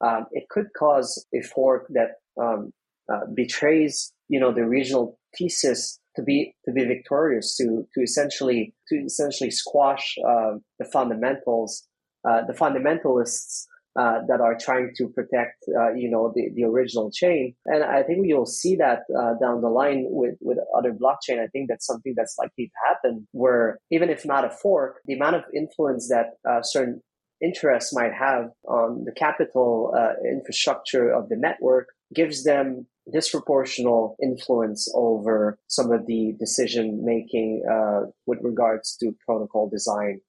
um, 0.00 0.26
it 0.32 0.48
could 0.48 0.66
cause 0.76 1.26
a 1.34 1.42
fork 1.42 1.86
that 1.90 2.20
um, 2.40 2.72
uh, 3.12 3.26
betrays, 3.34 4.12
you 4.28 4.40
know, 4.40 4.52
the 4.52 4.60
original 4.60 5.18
thesis 5.36 5.98
to 6.16 6.22
be 6.22 6.54
to 6.64 6.72
be 6.72 6.84
victorious, 6.84 7.56
to 7.56 7.86
to 7.94 8.02
essentially 8.02 8.74
to 8.88 8.96
essentially 8.96 9.50
squash 9.50 10.16
uh, 10.26 10.52
the 10.78 10.84
fundamentals, 10.84 11.86
uh, 12.28 12.42
the 12.46 12.52
fundamentalists 12.52 13.66
uh, 13.98 14.20
that 14.28 14.40
are 14.40 14.56
trying 14.58 14.92
to 14.96 15.08
protect, 15.08 15.64
uh, 15.78 15.92
you 15.94 16.08
know, 16.08 16.32
the, 16.34 16.50
the 16.54 16.64
original 16.64 17.10
chain. 17.10 17.54
And 17.66 17.82
I 17.82 18.02
think 18.02 18.26
you'll 18.26 18.46
see 18.46 18.76
that 18.76 19.00
uh, 19.16 19.34
down 19.40 19.60
the 19.60 19.68
line 19.68 20.06
with, 20.08 20.36
with 20.40 20.58
other 20.76 20.92
blockchain. 20.92 21.42
I 21.42 21.48
think 21.48 21.68
that's 21.68 21.86
something 21.86 22.14
that's 22.16 22.36
likely 22.38 22.66
to 22.66 22.72
happen 22.88 23.26
where 23.32 23.78
even 23.90 24.10
if 24.10 24.24
not 24.24 24.44
a 24.44 24.50
fork, 24.50 25.00
the 25.06 25.14
amount 25.14 25.36
of 25.36 25.42
influence 25.54 26.08
that 26.08 26.34
uh, 26.48 26.62
certain 26.62 27.02
interests 27.40 27.94
might 27.94 28.12
have 28.12 28.50
on 28.68 29.04
the 29.04 29.12
capital 29.12 29.94
uh, 29.96 30.12
infrastructure 30.28 31.10
of 31.10 31.28
the 31.28 31.36
network 31.36 31.88
gives 32.14 32.44
them 32.44 32.86
disproportional 33.12 34.14
influence 34.22 34.88
over 34.94 35.58
some 35.66 35.90
of 35.90 36.06
the 36.06 36.34
decision 36.38 37.04
making 37.04 37.62
uh, 37.70 38.02
with 38.26 38.38
regards 38.42 38.96
to 38.96 39.14
protocol 39.26 39.68
design 39.68 40.20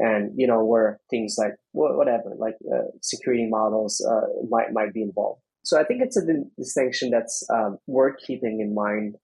and 0.00 0.32
you 0.36 0.46
know 0.46 0.64
where 0.64 0.98
things 1.10 1.36
like 1.38 1.54
whatever 1.72 2.32
like 2.36 2.56
uh, 2.74 2.88
security 3.02 3.46
models 3.46 4.04
uh, 4.10 4.26
might 4.48 4.72
might 4.72 4.92
be 4.92 5.02
involved. 5.02 5.40
So 5.62 5.78
i 5.78 5.84
think 5.84 6.02
it's 6.02 6.16
a 6.16 6.26
distinction 6.56 7.10
that's 7.10 7.36
um, 7.50 7.78
worth 7.86 8.16
keeping 8.26 8.60
in 8.60 8.74
mind 8.74 9.16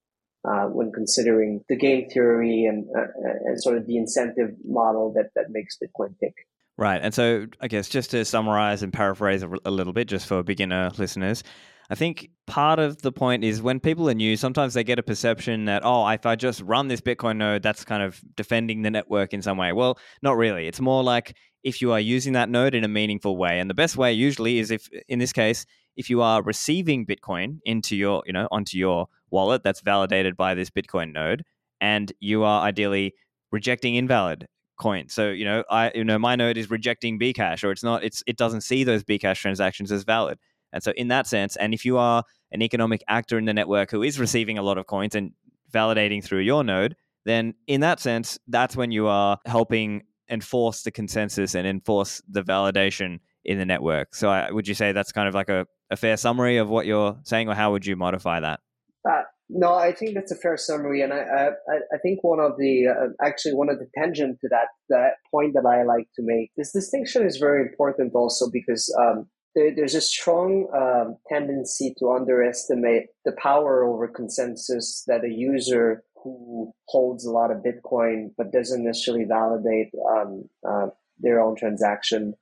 uh, 0.49 0.67
when 0.67 0.93
considering 0.93 1.65
the 1.69 1.77
game 1.77 2.09
theory 2.09 2.67
and 2.67 2.87
uh, 2.97 3.09
and 3.47 3.61
sort 3.63 3.79
of 3.79 3.87
the 3.87 3.97
incentive 3.97 4.51
model 4.65 5.13
that 5.17 5.31
that 5.35 5.47
makes 5.51 5.77
bitcoin 5.83 6.13
tick 6.21 6.35
right 6.79 7.01
and 7.03 7.15
so 7.15 7.47
i 7.61 7.69
guess 7.69 7.89
just 7.89 8.11
to 8.11 8.25
summarize 8.25 8.83
and 8.83 8.93
paraphrase 8.93 9.43
a, 9.43 9.51
a 9.65 9.71
little 9.71 9.93
bit 9.93 10.09
just 10.09 10.27
for 10.27 10.43
beginner 10.43 10.91
listeners 10.99 11.43
I 11.89 11.95
think 11.95 12.31
part 12.47 12.79
of 12.79 13.03
the 13.03 13.13
point 13.13 13.45
is 13.45 13.63
when 13.63 13.79
people 13.79 14.11
are 14.11 14.15
new, 14.15 14.37
sometimes 14.37 14.75
they 14.75 14.83
get 14.83 14.99
a 14.99 15.03
perception 15.03 15.67
that, 15.67 15.83
oh, 15.85 16.07
if 16.09 16.27
I 16.27 16.35
just 16.35 16.61
run 16.63 16.89
this 16.89 17.01
Bitcoin 17.01 17.37
node, 17.37 17.63
that's 17.63 17.85
kind 17.85 18.03
of 18.03 18.21
defending 18.35 18.83
the 18.83 18.91
network 18.91 19.33
in 19.33 19.43
some 19.43 19.57
way. 19.57 19.73
Well, 19.73 19.99
not 20.23 20.37
really. 20.37 20.67
It's 20.67 20.81
more 20.81 21.05
like 21.05 21.37
if 21.63 21.81
you 21.81 21.93
are 21.93 22.01
using 22.01 22.33
that 22.33 22.49
node 22.49 22.75
in 22.75 22.85
a 22.85 22.89
meaningful 22.89 23.37
way. 23.37 23.61
And 23.61 23.71
the 23.71 23.75
best 23.75 23.97
way 23.97 24.13
usually 24.13 24.59
is 24.59 24.71
if, 24.71 24.89
in 25.09 25.19
this 25.19 25.33
case, 25.33 25.65
if 25.97 26.11
you 26.11 26.23
are 26.23 26.43
receiving 26.43 27.07
Bitcoin 27.07 27.59
into 27.65 27.97
your, 27.97 28.23
you 28.27 28.33
know, 28.33 28.49
onto 28.51 28.77
your 28.77 29.07
wallet 29.31 29.63
that's 29.63 29.81
validated 29.81 30.37
by 30.37 30.55
this 30.55 30.71
Bitcoin 30.71 31.13
node, 31.13 31.45
and 31.81 32.13
you 32.21 32.43
are 32.43 32.63
ideally 32.63 33.15
rejecting 33.53 33.95
invalid 33.95 34.47
coin. 34.77 35.09
So, 35.09 35.31
you 35.31 35.45
know, 35.45 35.65
I, 35.71 35.93
you 35.95 36.05
know, 36.05 36.19
my 36.19 36.37
node 36.37 36.57
is 36.57 36.71
rejecting 36.71 37.19
Bcash 37.19 37.65
or 37.65 37.71
it's 37.71 37.83
not, 37.83 38.05
it's, 38.05 38.23
it 38.27 38.37
doesn't 38.37 38.63
see 38.63 38.85
those 38.85 39.05
Bcash 39.05 39.41
transactions 39.41 39.91
as 39.91 40.05
valid. 40.05 40.39
And 40.73 40.83
so, 40.83 40.93
in 40.93 41.09
that 41.09 41.27
sense, 41.27 41.57
and 41.57 41.73
if 41.73 41.85
you 41.85 41.97
are 41.99 42.23
an 42.53 42.63
economic 42.63 43.03
actor 43.09 43.39
in 43.39 43.45
the 43.45 43.55
network 43.55 43.91
who 43.91 44.03
is 44.03 44.19
receiving 44.19 44.59
a 44.59 44.63
lot 44.63 44.79
of 44.79 44.87
coins 44.87 45.15
and 45.15 45.33
validating 45.73 46.23
through 46.23 46.41
your 46.41 46.65
node, 46.65 46.97
then 47.25 47.55
in 47.67 47.81
that 47.81 48.01
sense, 48.01 48.39
that's 48.49 48.77
when 48.77 48.91
you 48.91 49.07
are 49.07 49.39
helping 49.47 50.03
enforce 50.29 50.83
the 50.83 50.91
consensus 50.91 51.55
and 51.55 51.67
enforce 51.67 52.21
the 52.29 52.43
validation 52.43 53.21
in 53.45 53.59
the 53.59 53.65
network. 53.65 54.15
So, 54.15 54.29
I, 54.29 54.51
would 54.51 54.69
you 54.69 54.75
say 54.75 54.93
that's 54.93 55.13
kind 55.13 55.29
of 55.29 55.35
like 55.35 55.49
a, 55.49 55.67
a 55.91 55.97
fair 55.97 56.17
summary 56.17 56.59
of 56.59 56.69
what 56.69 56.87
you're 56.87 57.17
saying, 57.23 57.49
or 57.49 57.55
how 57.55 57.73
would 57.73 57.87
you 57.87 57.97
modify 57.97 58.41
that? 58.41 58.61
Uh, 59.09 59.23
no, 59.49 59.75
I 59.75 59.93
think 59.93 60.15
that's 60.15 60.33
a 60.33 60.37
fair 60.37 60.57
summary, 60.57 61.03
and 61.03 61.13
I 61.13 61.19
I, 61.19 61.77
I 61.95 61.99
think 62.03 62.25
one 62.25 62.41
of 62.41 62.57
the 62.59 62.89
uh, 62.89 63.25
actually 63.25 63.55
one 63.55 63.69
of 63.69 63.79
the 63.79 63.89
tangent 63.97 64.39
to 64.41 64.49
that 64.49 64.69
that 64.89 65.13
point 65.31 65.55
that 65.55 65.67
I 65.67 65.85
like 65.85 66.09
to 66.17 66.23
make 66.23 66.51
this 66.57 66.73
distinction 66.73 67.25
is 67.25 67.37
very 67.37 67.63
important 67.63 68.13
also 68.15 68.51
because 68.51 68.93
um, 68.99 69.29
there, 69.55 69.73
there's 69.75 69.95
a 69.95 70.01
strong 70.01 70.69
um, 70.75 71.17
tendency 71.29 71.95
to 71.99 72.11
underestimate 72.11 73.07
the 73.25 73.33
power 73.41 73.85
over 73.85 74.09
consensus 74.09 75.05
that 75.07 75.25
a 75.25 75.33
user 75.33 76.03
who 76.23 76.73
holds 76.89 77.25
a 77.25 77.31
lot 77.31 77.53
of 77.53 77.63
Bitcoin 77.63 78.31
but 78.37 78.53
doesn't 78.53 78.85
necessarily 78.85 79.25
validate 79.25 79.91
um, 80.11 80.49
uh, 80.69 80.87
their 81.21 81.41
own 81.41 81.55
transaction. 81.55 82.35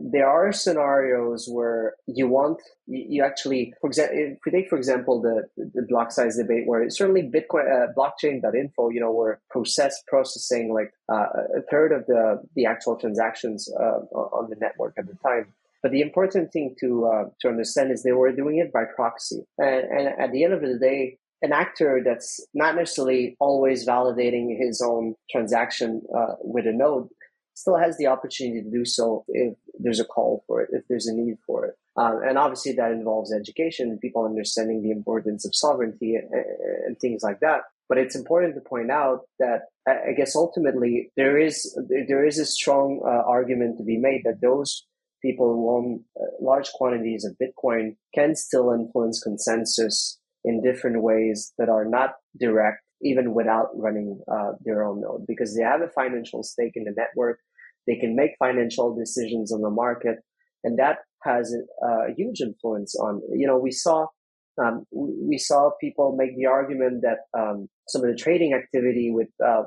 There 0.00 0.28
are 0.28 0.52
scenarios 0.52 1.48
where 1.50 1.94
you 2.06 2.28
want 2.28 2.60
you, 2.86 3.24
actually, 3.24 3.74
for 3.80 3.88
example, 3.88 4.16
if 4.16 4.38
we 4.46 4.52
take 4.52 4.68
for 4.68 4.76
example 4.76 5.20
the 5.20 5.48
the 5.56 5.82
block 5.88 6.12
size 6.12 6.36
debate, 6.36 6.66
where 6.66 6.88
certainly 6.90 7.22
Bitcoin 7.22 7.66
uh, 7.66 7.92
blockchain.info, 7.96 8.90
you 8.90 9.00
know, 9.00 9.10
were 9.10 9.40
process 9.50 10.00
processing 10.06 10.72
like 10.72 10.92
uh, 11.12 11.26
a 11.58 11.62
third 11.70 11.90
of 11.90 12.06
the 12.06 12.40
the 12.54 12.66
actual 12.66 12.96
transactions 12.96 13.68
uh, 13.80 13.98
on 14.14 14.48
the 14.48 14.56
network 14.60 14.94
at 14.96 15.06
the 15.06 15.16
time. 15.26 15.52
But 15.82 15.90
the 15.90 16.02
important 16.02 16.52
thing 16.52 16.76
to 16.80 17.06
uh, 17.06 17.24
to 17.40 17.48
understand 17.48 17.90
is 17.90 18.02
they 18.02 18.12
were 18.12 18.30
doing 18.30 18.58
it 18.58 18.72
by 18.72 18.84
proxy, 18.84 19.40
and, 19.58 19.84
and 19.90 20.20
at 20.20 20.30
the 20.30 20.44
end 20.44 20.52
of 20.52 20.60
the 20.60 20.78
day, 20.78 21.18
an 21.42 21.52
actor 21.52 22.00
that's 22.04 22.40
not 22.54 22.76
necessarily 22.76 23.36
always 23.40 23.86
validating 23.86 24.56
his 24.58 24.80
own 24.80 25.14
transaction 25.30 26.00
uh, 26.16 26.34
with 26.40 26.66
a 26.66 26.72
node 26.72 27.08
still 27.54 27.76
has 27.76 27.96
the 27.96 28.06
opportunity 28.06 28.62
to 28.62 28.70
do 28.70 28.84
so 28.84 29.24
if 29.28 29.54
there's 29.78 30.00
a 30.00 30.04
call 30.04 30.44
for 30.46 30.62
it, 30.62 30.70
if 30.72 30.82
there's 30.88 31.06
a 31.06 31.14
need 31.14 31.36
for 31.46 31.64
it. 31.66 31.74
Um, 31.96 32.20
and 32.26 32.36
obviously 32.36 32.72
that 32.72 32.90
involves 32.90 33.32
education 33.32 33.98
people 34.02 34.24
understanding 34.24 34.82
the 34.82 34.90
importance 34.90 35.46
of 35.46 35.54
sovereignty 35.54 36.16
and, 36.16 36.28
and, 36.86 36.98
things 36.98 37.22
like 37.22 37.38
that. 37.40 37.62
But 37.88 37.98
it's 37.98 38.16
important 38.16 38.56
to 38.56 38.60
point 38.60 38.90
out 38.90 39.20
that 39.38 39.66
I 39.86 40.12
guess 40.16 40.34
ultimately 40.34 41.12
there 41.16 41.38
is 41.38 41.78
there 42.08 42.24
is 42.26 42.38
a 42.38 42.46
strong 42.46 43.00
uh, 43.04 43.22
argument 43.28 43.78
to 43.78 43.84
be 43.84 43.98
made 43.98 44.22
that 44.24 44.40
those 44.40 44.86
people 45.22 45.52
who 45.54 45.70
own 45.70 46.04
uh, 46.20 46.24
large 46.40 46.70
quantities 46.72 47.24
of 47.24 47.36
Bitcoin 47.38 47.96
can 48.14 48.34
still 48.34 48.72
influence 48.72 49.22
consensus 49.22 50.18
in 50.44 50.62
different 50.62 51.02
ways 51.02 51.52
that 51.58 51.68
are 51.68 51.84
not 51.84 52.14
direct, 52.38 52.82
even 53.02 53.34
without 53.34 53.68
running 53.74 54.20
uh, 54.30 54.52
their 54.64 54.84
own 54.84 55.00
node, 55.00 55.26
because 55.26 55.54
they 55.56 55.62
have 55.62 55.80
a 55.80 55.88
financial 55.88 56.42
stake 56.42 56.72
in 56.74 56.84
the 56.84 56.94
network. 56.96 57.38
They 57.86 57.96
can 57.96 58.16
make 58.16 58.30
financial 58.38 58.94
decisions 58.96 59.52
on 59.52 59.60
the 59.60 59.70
market, 59.70 60.16
and 60.62 60.78
that 60.78 60.98
has 61.22 61.54
a, 61.54 61.86
a 61.86 62.14
huge 62.16 62.40
influence 62.40 62.94
on. 62.96 63.20
You 63.32 63.46
know, 63.46 63.58
we 63.58 63.70
saw 63.70 64.06
um, 64.62 64.84
we 64.92 65.38
saw 65.38 65.70
people 65.80 66.16
make 66.16 66.36
the 66.36 66.46
argument 66.46 67.02
that 67.02 67.18
um, 67.38 67.68
some 67.88 68.02
of 68.02 68.10
the 68.10 68.16
trading 68.16 68.54
activity 68.54 69.10
with 69.10 69.28
uh, 69.44 69.64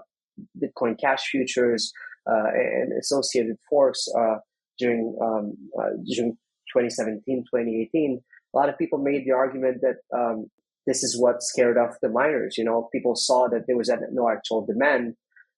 Bitcoin 0.61 0.99
Cash 0.99 1.27
futures 1.29 1.91
uh, 2.29 2.49
and 2.53 2.93
associated 2.99 3.57
forks 3.69 4.07
uh, 4.17 4.37
during 4.79 5.15
um, 5.21 5.53
uh, 5.77 5.89
during 6.15 6.37
2017, 6.73 7.43
2018, 7.53 8.21
a 8.53 8.57
lot 8.57 8.69
of 8.69 8.77
people 8.77 8.99
made 8.99 9.25
the 9.25 9.31
argument 9.31 9.81
that 9.81 9.97
um, 10.17 10.47
this 10.87 11.03
is 11.03 11.19
what 11.19 11.43
scared 11.43 11.77
off 11.77 11.97
the 12.01 12.09
miners. 12.09 12.57
You 12.57 12.63
know, 12.63 12.89
people 12.91 13.15
saw 13.15 13.47
that 13.49 13.67
there 13.67 13.77
was 13.77 13.91
no 14.11 14.29
actual 14.29 14.65
demand. 14.65 15.15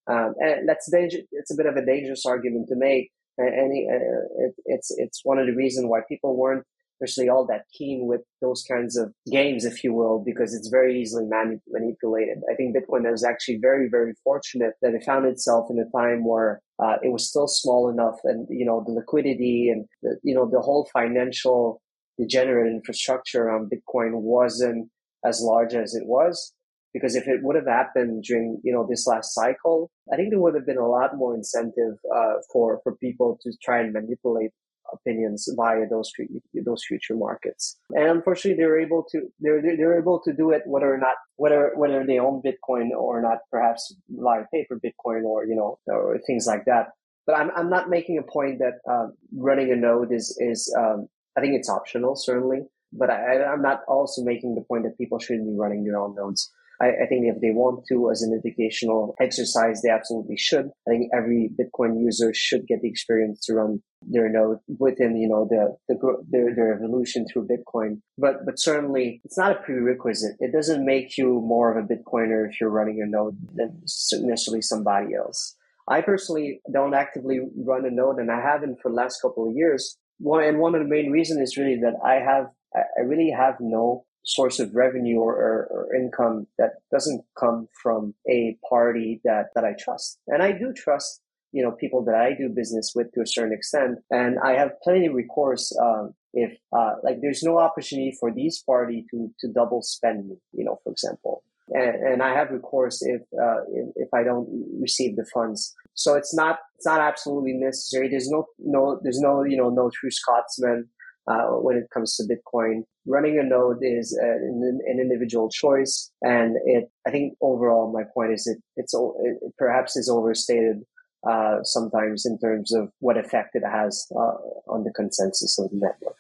Um, 0.08 0.34
and 0.40 0.68
that's 0.68 0.92
danger. 0.92 1.20
It's 1.32 1.52
a 1.52 1.56
bit 1.56 1.68
of 1.68 1.78
a 1.78 1.86
dangerous 1.86 2.26
argument 2.26 2.68
to 2.70 2.76
make, 2.76 3.12
and 3.38 3.72
uh, 3.72 4.46
it, 4.46 4.56
it's 4.66 4.92
it's 4.98 5.22
one 5.24 5.38
of 5.38 5.46
the 5.46 5.56
reasons 5.56 5.86
why 5.88 6.02
people 6.10 6.36
weren't 6.36 6.66
especially 7.02 7.30
all 7.30 7.46
that 7.46 7.66
keen 7.74 8.08
with 8.08 8.22
those 8.42 8.64
kinds 8.70 8.98
of 8.98 9.14
games, 9.32 9.66
if 9.66 9.84
you 9.84 9.94
will, 9.94 10.20
because 10.20 10.54
it's 10.54 10.68
very 10.68 11.00
easily 11.00 11.26
mani- 11.26 11.62
manipulated. 11.70 12.40
I 12.52 12.56
think 12.56 12.76
Bitcoin 12.76 13.12
is 13.12 13.24
actually 13.24 13.58
very, 13.62 13.88
very 13.90 14.14
fortunate 14.24 14.74
that 14.82 14.94
it 14.94 15.04
found 15.04 15.26
itself 15.26 15.68
in 15.70 15.80
a 15.80 15.98
time 15.98 16.26
where 16.26 16.62
uh, 16.80 16.98
it 17.02 17.12
was 17.12 17.28
still 17.28 17.48
small 17.48 17.90
enough, 17.90 18.20
and 18.24 18.48
you 18.50 18.66
know 18.66 18.84
the 18.86 18.92
liquidity 18.92 19.70
and 19.70 19.86
the, 20.02 20.18
you 20.24 20.36
know 20.36 20.50
the 20.50 20.62
whole 20.62 20.90
financial 20.92 21.82
degenerate 22.18 22.68
infrastructure 22.68 23.44
around 23.44 23.72
Bitcoin 23.72 24.22
wasn't 24.22 24.90
as 25.26 25.42
large 25.42 25.74
as 25.74 25.96
it 25.96 26.06
was. 26.06 26.54
Because 26.94 27.16
if 27.16 27.28
it 27.28 27.44
would 27.44 27.56
have 27.56 27.68
happened 27.68 28.24
during 28.24 28.60
you 28.64 28.74
know 28.74 28.86
this 28.90 29.06
last 29.06 29.36
cycle, 29.36 29.92
I 30.12 30.16
think 30.16 30.32
there 30.32 30.40
would 30.40 30.56
have 30.56 30.66
been 30.66 30.78
a 30.78 30.88
lot 30.88 31.16
more 31.16 31.36
incentive 31.36 32.00
uh, 32.14 32.36
for 32.52 32.80
for 32.84 32.96
people 32.96 33.38
to 33.44 33.52
try 33.64 33.80
and 33.80 33.94
manipulate 33.94 34.52
opinions 34.94 35.48
via 35.56 35.88
those 35.90 36.12
those 36.54 36.84
future 36.88 37.16
markets. 37.16 37.78
And 37.92 38.08
unfortunately, 38.10 38.62
they're 38.62 38.80
able 38.80 39.06
to 39.12 39.22
they're 39.40 39.62
they're 39.62 40.00
able 40.00 40.20
to 40.22 40.34
do 40.34 40.52
it 40.52 40.64
whether 40.66 40.94
or 40.94 40.98
not 40.98 41.16
whether 41.36 41.72
whether 41.76 42.06
they 42.06 42.20
own 42.20 42.42
Bitcoin 42.42 42.90
or 42.92 43.22
not, 43.22 43.40
perhaps 43.52 43.96
via 44.10 44.46
paper 44.54 44.80
Bitcoin 44.80 45.24
or 45.24 45.46
you 45.46 45.56
know 45.56 45.80
or 45.88 46.20
things 46.26 46.46
like 46.48 46.66
that. 46.66 46.88
But 47.26 47.38
I'm 47.38 47.52
I'm 47.56 47.70
not 47.70 47.90
making 47.90 48.18
a 48.18 48.24
point 48.24 48.60
that 48.60 48.80
um, 48.92 49.14
running 49.36 49.72
a 49.72 49.76
node 49.76 50.12
is 50.12 50.36
is 50.40 50.74
um, 50.78 51.08
I 51.38 51.42
think 51.42 51.54
it's 51.56 51.70
optional 51.70 52.16
certainly, 52.16 52.62
but 52.92 53.10
I, 53.10 53.44
I'm 53.44 53.62
not 53.62 53.82
also 53.88 54.24
making 54.24 54.56
the 54.56 54.62
point 54.62 54.84
that 54.84 54.98
people 54.98 55.20
shouldn't 55.20 55.48
be 55.48 55.58
running 55.58 55.84
their 55.84 55.98
own 55.98 56.16
nodes. 56.16 56.52
I, 56.82 56.88
I, 56.88 57.08
think 57.08 57.26
if 57.26 57.42
they 57.42 57.52
want 57.52 57.84
to 57.90 58.10
as 58.10 58.22
an 58.22 58.40
educational 58.40 59.14
exercise, 59.20 59.82
they 59.82 59.90
absolutely 59.90 60.38
should. 60.38 60.70
I 60.88 60.92
think 60.92 61.12
every 61.14 61.50
Bitcoin 61.60 62.00
user 62.00 62.32
should 62.34 62.68
get 62.68 62.82
the 62.82 62.88
experience 62.88 63.42
to 63.46 63.56
run 63.56 63.82
their 64.02 64.30
node 64.30 64.60
within, 64.78 65.18
you 65.18 65.28
know, 65.28 65.46
the, 65.50 65.76
the, 65.90 66.24
their, 66.30 66.56
their 66.56 66.74
evolution 66.76 67.26
through 67.28 67.48
Bitcoin. 67.48 68.00
But, 68.18 68.46
but 68.46 68.60
certainly 68.60 69.20
it's 69.26 69.38
not 69.38 69.52
a 69.52 69.62
prerequisite. 69.62 70.38
It 70.40 70.54
doesn't 70.54 70.86
make 70.86 71.18
you 71.18 71.42
more 71.42 71.78
of 71.78 71.84
a 71.84 71.88
Bitcoiner 71.88 72.48
if 72.48 72.62
you're 72.62 72.70
running 72.70 73.02
a 73.02 73.10
node 73.10 73.38
than 73.54 73.82
necessarily 73.82 74.62
somebody 74.62 75.16
else. 75.16 75.58
I 75.90 76.02
personally 76.02 76.62
don't 76.72 76.94
actively 76.94 77.40
run 77.58 77.86
a 77.86 77.92
node 77.92 78.20
and 78.20 78.32
I 78.32 78.40
haven't 78.40 78.80
for 78.82 78.90
the 78.90 78.96
last 78.96 79.22
couple 79.22 79.50
of 79.50 79.56
years. 79.56 79.98
One, 80.20 80.44
and 80.44 80.60
one 80.60 80.76
of 80.76 80.82
the 80.82 80.88
main 80.88 81.12
reasons 81.12 81.42
is 81.42 81.58
really 81.58 81.80
that 81.82 81.96
I 82.06 82.16
have, 82.16 82.48
I 82.76 83.02
really 83.02 83.32
have 83.32 83.56
no 83.60 84.06
source 84.26 84.60
of 84.60 84.76
revenue 84.76 85.18
or, 85.18 85.34
or, 85.34 85.68
or, 85.72 85.96
income 85.96 86.46
that 86.58 86.72
doesn't 86.92 87.24
come 87.40 87.68
from 87.82 88.14
a 88.30 88.58
party 88.70 89.22
that, 89.24 89.48
that 89.56 89.64
I 89.64 89.74
trust. 89.80 90.20
And 90.28 90.44
I 90.44 90.52
do 90.52 90.74
trust, 90.74 91.22
you 91.52 91.64
know, 91.64 91.72
people 91.72 92.04
that 92.06 92.16
I 92.16 92.34
do 92.34 92.50
business 92.50 92.92
with 92.96 93.12
to 93.14 93.22
a 93.22 93.28
certain 93.28 93.54
extent. 93.54 94.00
And 94.12 94.38
I 94.40 94.54
have 94.54 94.72
plenty 94.84 95.08
of 95.08 95.14
recourse, 95.14 95.76
um, 95.82 96.14
if, 96.34 96.52
uh, 96.78 96.96
like 97.04 97.22
there's 97.22 97.44
no 97.44 97.58
opportunity 97.58 98.16
for 98.20 98.32
these 98.32 98.62
party 98.64 99.06
to, 99.12 99.32
to 99.40 99.48
double 99.52 99.82
spend 99.82 100.28
me, 100.28 100.36
you 100.52 100.66
know, 100.66 100.80
for 100.84 100.92
example. 100.92 101.44
And, 101.70 101.96
and 101.96 102.24
I 102.24 102.34
have 102.34 102.52
recourse 102.52 103.02
if, 103.02 103.22
uh, 103.34 103.62
if, 103.72 103.90
if 103.96 104.10
I 104.14 104.24
don't 104.24 104.48
receive 104.80 105.16
the 105.16 105.26
funds. 105.34 105.74
So 105.94 106.16
it's 106.16 106.36
not, 106.36 106.60
it's 106.76 106.86
not 106.86 107.02
absolutely 107.02 107.54
necessary. 107.54 108.10
There's 108.10 108.30
no, 108.30 108.46
no, 108.60 109.00
there's 109.02 109.20
no, 109.20 109.44
you 109.44 109.58
know, 109.58 109.70
no 109.70 109.90
true 109.94 110.12
Scotsman 110.12 110.90
uh, 111.30 111.48
when 111.62 111.78
it 111.78 111.88
comes 111.94 112.16
to 112.18 112.24
Bitcoin. 112.24 112.84
Running 113.06 113.40
a 113.40 113.44
node 113.44 113.80
is 113.82 114.14
an, 114.14 114.82
an, 114.88 115.00
individual 115.00 115.50
choice, 115.50 116.12
and 116.22 116.58
it. 116.66 116.90
I 117.08 117.12
think 117.12 117.38
overall, 117.42 117.92
my 117.92 118.04
point 118.14 118.34
is 118.34 118.46
it 118.48 118.58
it's 118.76 118.94
it 118.94 119.54
perhaps 119.58 119.96
is 119.96 120.10
overstated 120.10 120.82
uh, 121.28 121.64
sometimes 121.64 122.26
in 122.26 122.38
terms 122.40 122.74
of 122.74 122.92
what 123.00 123.18
effect 123.18 123.56
it 123.56 123.64
has 123.66 124.08
uh, 124.16 124.38
on 124.68 124.84
the 124.84 124.92
consensus 124.92 125.58
of 125.60 125.70
the 125.72 125.78
network. 125.78 126.16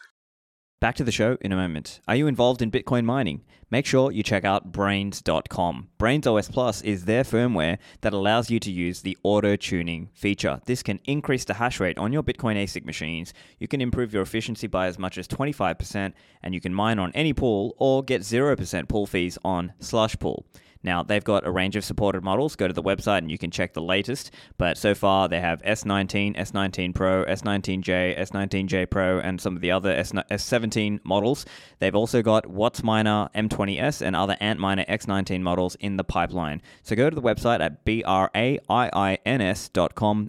Back 0.82 0.96
to 0.96 1.04
the 1.04 1.12
show 1.12 1.38
in 1.42 1.52
a 1.52 1.58
moment. 1.58 2.00
Are 2.08 2.16
you 2.16 2.28
involved 2.28 2.62
in 2.62 2.72
Bitcoin 2.72 3.04
mining? 3.04 3.42
Make 3.70 3.86
sure 3.86 4.14
you 4.14 4.24
check 4.24 4.46
out 4.46 4.72
Braiins.com. 4.72 5.90
Braiins 6.00 6.26
OS 6.26 6.48
Plus 6.48 6.82
is 6.84 7.04
their 7.04 7.26
firmware 7.26 7.80
that 8.00 8.14
allows 8.14 8.50
you 8.50 8.62
to 8.62 8.72
use 8.72 9.02
the 9.02 9.18
auto 9.22 9.58
tuning 9.58 10.08
feature. 10.14 10.62
This 10.68 10.82
can 10.82 11.02
increase 11.04 11.44
the 11.44 11.56
hash 11.56 11.82
rate 11.82 11.98
on 11.98 12.14
your 12.14 12.24
Bitcoin 12.24 12.56
ASIC 12.56 12.86
machines. 12.86 13.34
You 13.60 13.68
can 13.68 13.82
improve 13.82 14.14
your 14.14 14.22
efficiency 14.22 14.68
by 14.68 14.88
as 14.88 14.98
much 14.98 15.18
as 15.18 15.28
25%, 15.28 16.14
and 16.42 16.54
you 16.54 16.62
can 16.62 16.74
mine 16.74 16.98
on 16.98 17.12
any 17.12 17.34
pool 17.34 17.76
or 17.78 18.02
get 18.02 18.22
0% 18.22 18.88
pool 18.88 19.06
fees 19.06 19.38
on 19.44 19.74
Slush 19.80 20.18
Pool. 20.18 20.46
Now, 20.84 21.04
they've 21.04 21.24
got 21.24 21.46
a 21.46 21.52
range 21.52 21.76
of 21.76 21.84
supported 21.84 22.24
models. 22.24 22.56
Go 22.56 22.68
to 22.68 22.74
the 22.74 22.82
website 22.82 23.20
and 23.20 23.30
you 23.30 23.38
can 23.38 23.52
check 23.52 23.74
the 23.74 23.82
latest. 23.82 24.32
But 24.58 24.78
so 24.78 24.96
far, 24.96 25.28
they 25.28 25.42
have 25.42 25.62
S19, 25.64 26.38
S19 26.38 26.96
Pro, 26.96 27.26
S19J, 27.26 28.18
S19J 28.18 28.90
Pro, 28.90 29.20
and 29.20 29.42
some 29.42 29.56
of 29.56 29.62
the 29.62 29.72
other 29.72 29.94
S17 29.94 31.00
models. 31.04 31.46
They've 31.80 31.96
also 31.96 32.22
got 32.22 32.46
WhatsMiner 32.46 33.32
M20S 33.34 34.02
and 34.02 34.16
other 34.16 34.38
Antminer 34.42 34.88
X19 34.88 35.42
models 35.42 35.76
in 35.76 35.98
the 35.98 36.04
pipeline. 36.06 36.62
So 36.84 36.96
go 36.96 37.10
to 37.10 37.16
the 37.16 37.22
website 37.22 37.60
at 37.60 37.84
braiins.com 37.86 38.70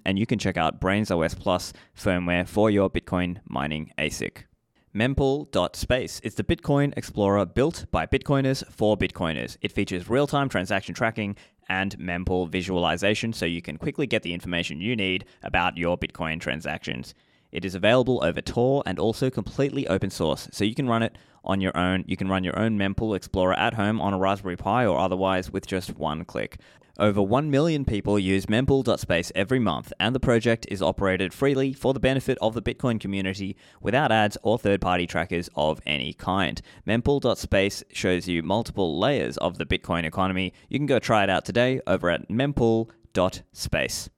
and 0.05 0.18
you 0.18 0.26
can 0.26 0.38
check 0.38 0.57
out 0.57 0.80
Braiins 0.80 1.11
OS 1.16 1.34
Plus 1.34 1.72
firmware 1.96 2.48
for 2.48 2.70
your 2.70 2.90
Bitcoin 2.90 3.38
mining 3.48 3.92
ASIC. 3.98 4.49
Mempool.space 4.93 6.18
is 6.24 6.34
the 6.34 6.43
Bitcoin 6.43 6.93
Explorer 6.97 7.47
built 7.47 7.86
by 7.93 8.07
Bitcoiners 8.07 8.66
for 8.72 8.97
Bitcoiners. 8.97 9.57
It 9.62 9.70
features 9.70 10.11
real 10.11 10.26
time 10.26 10.49
transaction 10.49 10.97
tracking 10.97 11.36
and 11.68 11.97
mempool 11.97 12.49
visualization 12.49 13.32
so 13.32 13.47
you 13.47 13.62
can 13.62 13.76
quickly 13.76 14.09
get 14.09 14.24
the 14.24 14.34
information 14.34 14.80
you 14.80 14.97
need 14.97 15.26
about 15.45 15.76
your 15.76 15.97
Bitcoin 15.97 16.41
transactions. 16.41 17.14
It 17.53 17.64
is 17.64 17.76
available 17.76 18.24
over 18.24 18.41
Tor 18.41 18.82
and 18.84 18.99
also 18.99 19.30
completely 19.30 19.86
open 19.86 20.11
source, 20.11 20.49
so 20.51 20.64
you 20.64 20.74
can 20.74 20.88
run 20.88 21.05
it 21.05 21.16
on 21.45 21.61
your 21.61 21.76
own. 21.76 22.03
You 22.09 22.16
can 22.16 22.28
run 22.28 22.43
your 22.43 22.59
own 22.59 22.76
Mempool 22.76 23.14
Explorer 23.14 23.55
at 23.55 23.74
home 23.74 24.01
on 24.01 24.12
a 24.12 24.18
Raspberry 24.18 24.57
Pi 24.57 24.86
or 24.86 24.99
otherwise 24.99 25.53
with 25.53 25.68
just 25.68 25.97
one 25.99 26.24
click. 26.24 26.59
Over 26.99 27.22
1 27.22 27.51
million 27.51 27.84
people 27.84 28.18
use 28.18 28.47
mempool.space 28.47 29.32
every 29.34 29.59
month, 29.59 29.93
and 29.99 30.14
the 30.14 30.20
project 30.20 30.66
is 30.68 30.82
operated 30.82 31.32
freely 31.32 31.72
for 31.72 31.95
the 31.95 32.01
benefit 32.01 32.36
of 32.41 32.55
the 32.55 32.62
Bitcoin 32.62 33.01
community 33.01 33.57
without 33.80 34.12
ads 34.12 34.36
or 34.43 34.59
third 34.59 34.80
party 34.80 35.07
trackers 35.07 35.49
of 35.55 35.80
any 35.86 36.12
kind. 36.12 36.61
Mempool.space 36.86 37.84
shows 37.93 38.28
you 38.28 38.43
multiple 38.43 38.99
layers 38.99 39.36
of 39.38 39.59
the 39.59 39.66
Bitcoin 39.66 40.05
economy. 40.05 40.53
You 40.68 40.78
can 40.78 40.86
go 40.86 40.99
try 40.99 41.22
it 41.24 41.30
out 41.30 41.45
today 41.45 41.80
over 41.86 42.11
at 42.11 42.28
mempool.space 42.28 44.11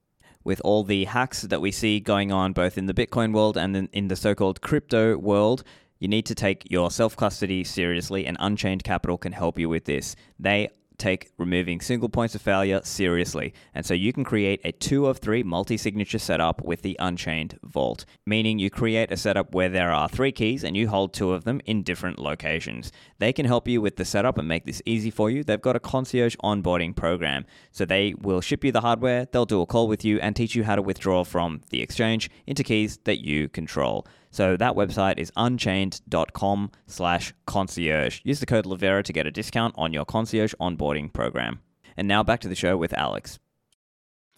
with 0.44 0.60
all 0.64 0.82
the 0.82 1.04
hacks 1.04 1.42
that 1.42 1.60
we 1.60 1.70
see 1.70 2.00
going 2.00 2.32
on 2.32 2.52
both 2.52 2.76
in 2.76 2.86
the 2.86 2.94
Bitcoin 2.94 3.32
world 3.32 3.56
and 3.56 3.88
in, 3.92 4.08
the 4.08 4.16
so 4.16 4.34
called 4.34 4.60
crypto 4.60 5.16
world, 5.16 5.62
you 5.98 6.08
need 6.08 6.26
to 6.26 6.34
take 6.34 6.68
your 6.70 6.90
self 6.90 7.16
custody 7.16 7.62
seriously, 7.62 8.26
and 8.26 8.36
Unchained 8.40 8.82
Capital 8.82 9.16
can 9.16 9.32
help 9.32 9.58
you 9.58 9.68
with 9.68 9.84
this. 9.84 10.16
They 10.38 10.70
take 11.02 11.32
removing 11.36 11.80
single 11.80 12.08
points 12.08 12.34
of 12.34 12.40
failure 12.40 12.80
seriously, 12.84 13.52
and 13.74 13.84
so 13.84 13.92
you 13.92 14.12
can 14.12 14.22
create 14.22 14.60
a 14.64 14.70
two 14.70 15.06
of 15.06 15.18
three 15.18 15.42
multi 15.42 15.76
signature 15.76 16.18
setup 16.18 16.62
with 16.62 16.82
the 16.82 16.96
Unchained 17.00 17.58
Vault, 17.64 18.04
meaning 18.24 18.58
you 18.60 18.70
create 18.70 19.10
a 19.10 19.16
setup 19.16 19.52
where 19.52 19.68
there 19.68 19.90
are 19.90 20.08
three 20.08 20.30
keys 20.30 20.62
and 20.62 20.76
you 20.76 20.88
hold 20.88 21.12
two 21.12 21.32
of 21.32 21.42
them 21.42 21.60
in 21.64 21.82
different 21.82 22.20
locations. 22.20 22.92
They 23.18 23.32
can 23.32 23.46
help 23.46 23.66
you 23.66 23.80
with 23.80 23.96
the 23.96 24.04
setup 24.04 24.38
and 24.38 24.46
make 24.46 24.64
this 24.64 24.80
easy 24.86 25.10
for 25.10 25.28
you. 25.28 25.42
They've 25.42 25.60
got 25.60 25.76
a 25.76 25.80
concierge 25.80 26.36
onboarding 26.36 26.94
program, 26.94 27.46
so 27.72 27.84
they 27.84 28.14
will 28.14 28.40
ship 28.40 28.62
you 28.64 28.70
the 28.70 28.80
hardware, 28.82 29.26
they'll 29.26 29.44
do 29.44 29.60
a 29.60 29.66
call 29.66 29.88
with 29.88 30.04
you, 30.04 30.20
and 30.20 30.36
teach 30.36 30.54
you 30.54 30.62
how 30.62 30.76
to 30.76 30.82
withdraw 30.82 31.24
from 31.24 31.62
the 31.70 31.82
exchange 31.82 32.30
into 32.46 32.62
keys 32.62 32.98
that 33.04 33.24
you 33.24 33.48
control. 33.48 34.06
So 34.32 34.56
that 34.56 34.72
website 34.72 35.18
is 35.18 35.30
unchained.com 35.36 36.70
slash 36.86 37.34
concierge. 37.46 38.20
Use 38.24 38.40
the 38.40 38.46
code 38.46 38.64
Livera 38.64 39.04
to 39.04 39.12
get 39.12 39.26
a 39.26 39.30
discount 39.30 39.74
on 39.76 39.92
your 39.92 40.06
concierge 40.06 40.54
onboarding 40.54 41.12
program. 41.12 41.60
And 41.96 42.08
now 42.08 42.22
back 42.22 42.40
to 42.40 42.48
the 42.48 42.54
show 42.54 42.76
with 42.76 42.94
Alex. 42.94 43.38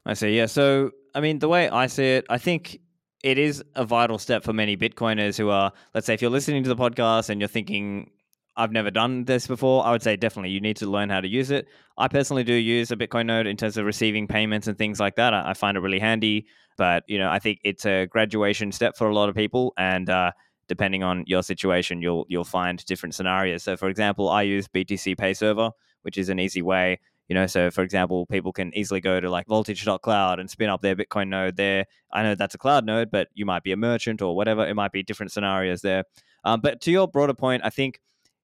I 0.04 0.14
see, 0.14 0.36
yeah. 0.36 0.46
So, 0.46 0.90
I 1.14 1.20
mean, 1.20 1.38
the 1.38 1.48
way 1.48 1.68
I 1.68 1.86
see 1.86 2.16
it, 2.16 2.26
I 2.28 2.38
think 2.38 2.80
it 3.22 3.38
is 3.38 3.62
a 3.76 3.84
vital 3.84 4.18
step 4.18 4.42
for 4.42 4.52
many 4.52 4.76
Bitcoiners 4.76 5.38
who 5.38 5.48
are, 5.48 5.72
let's 5.94 6.06
say, 6.06 6.14
if 6.14 6.20
you're 6.20 6.30
listening 6.30 6.64
to 6.64 6.68
the 6.68 6.76
podcast 6.76 7.30
and 7.30 7.40
you're 7.40 7.48
thinking, 7.48 8.10
I've 8.56 8.72
never 8.72 8.90
done 8.90 9.24
this 9.24 9.46
before, 9.46 9.84
I 9.84 9.90
would 9.90 10.02
say 10.02 10.16
definitely 10.16 10.50
you 10.50 10.60
need 10.60 10.76
to 10.76 10.86
learn 10.86 11.10
how 11.10 11.20
to 11.20 11.28
use 11.28 11.50
it. 11.50 11.66
I 11.98 12.08
personally 12.08 12.44
do 12.44 12.54
use 12.54 12.90
a 12.90 12.96
Bitcoin 12.96 13.26
node 13.26 13.46
in 13.46 13.56
terms 13.56 13.76
of 13.76 13.84
receiving 13.84 14.28
payments 14.28 14.68
and 14.68 14.78
things 14.78 15.00
like 15.00 15.16
that. 15.16 15.34
I 15.34 15.54
find 15.54 15.76
it 15.76 15.80
really 15.80 15.98
handy. 15.98 16.46
But 16.76 17.04
you 17.06 17.18
know, 17.18 17.30
I 17.30 17.38
think 17.38 17.60
it's 17.64 17.86
a 17.86 18.06
graduation 18.06 18.72
step 18.72 18.96
for 18.96 19.08
a 19.08 19.14
lot 19.14 19.28
of 19.28 19.34
people, 19.34 19.72
and 19.76 20.10
uh, 20.10 20.32
depending 20.68 21.02
on 21.02 21.24
your 21.26 21.42
situation, 21.42 22.02
you'll 22.02 22.26
you'll 22.28 22.44
find 22.44 22.84
different 22.84 23.14
scenarios. 23.14 23.62
So, 23.62 23.76
for 23.76 23.88
example, 23.88 24.28
I 24.28 24.42
use 24.42 24.66
BTC 24.68 25.16
Pay 25.16 25.34
Server, 25.34 25.70
which 26.02 26.18
is 26.18 26.28
an 26.28 26.38
easy 26.38 26.62
way. 26.62 26.98
You 27.28 27.34
know, 27.34 27.46
so 27.46 27.70
for 27.70 27.82
example, 27.82 28.26
people 28.26 28.52
can 28.52 28.76
easily 28.76 29.00
go 29.00 29.18
to 29.18 29.30
like 29.30 29.46
voltage.cloud 29.46 30.38
and 30.38 30.50
spin 30.50 30.68
up 30.68 30.82
their 30.82 30.94
Bitcoin 30.94 31.28
node 31.28 31.56
there. 31.56 31.86
I 32.12 32.22
know 32.22 32.34
that's 32.34 32.54
a 32.54 32.58
cloud 32.58 32.84
node, 32.84 33.10
but 33.10 33.28
you 33.34 33.46
might 33.46 33.62
be 33.62 33.72
a 33.72 33.76
merchant 33.76 34.20
or 34.20 34.36
whatever. 34.36 34.66
It 34.66 34.74
might 34.74 34.92
be 34.92 35.02
different 35.02 35.32
scenarios 35.32 35.80
there. 35.80 36.04
Um, 36.44 36.60
but 36.60 36.82
to 36.82 36.90
your 36.90 37.08
broader 37.08 37.32
point, 37.32 37.62
I 37.64 37.70
think 37.70 38.00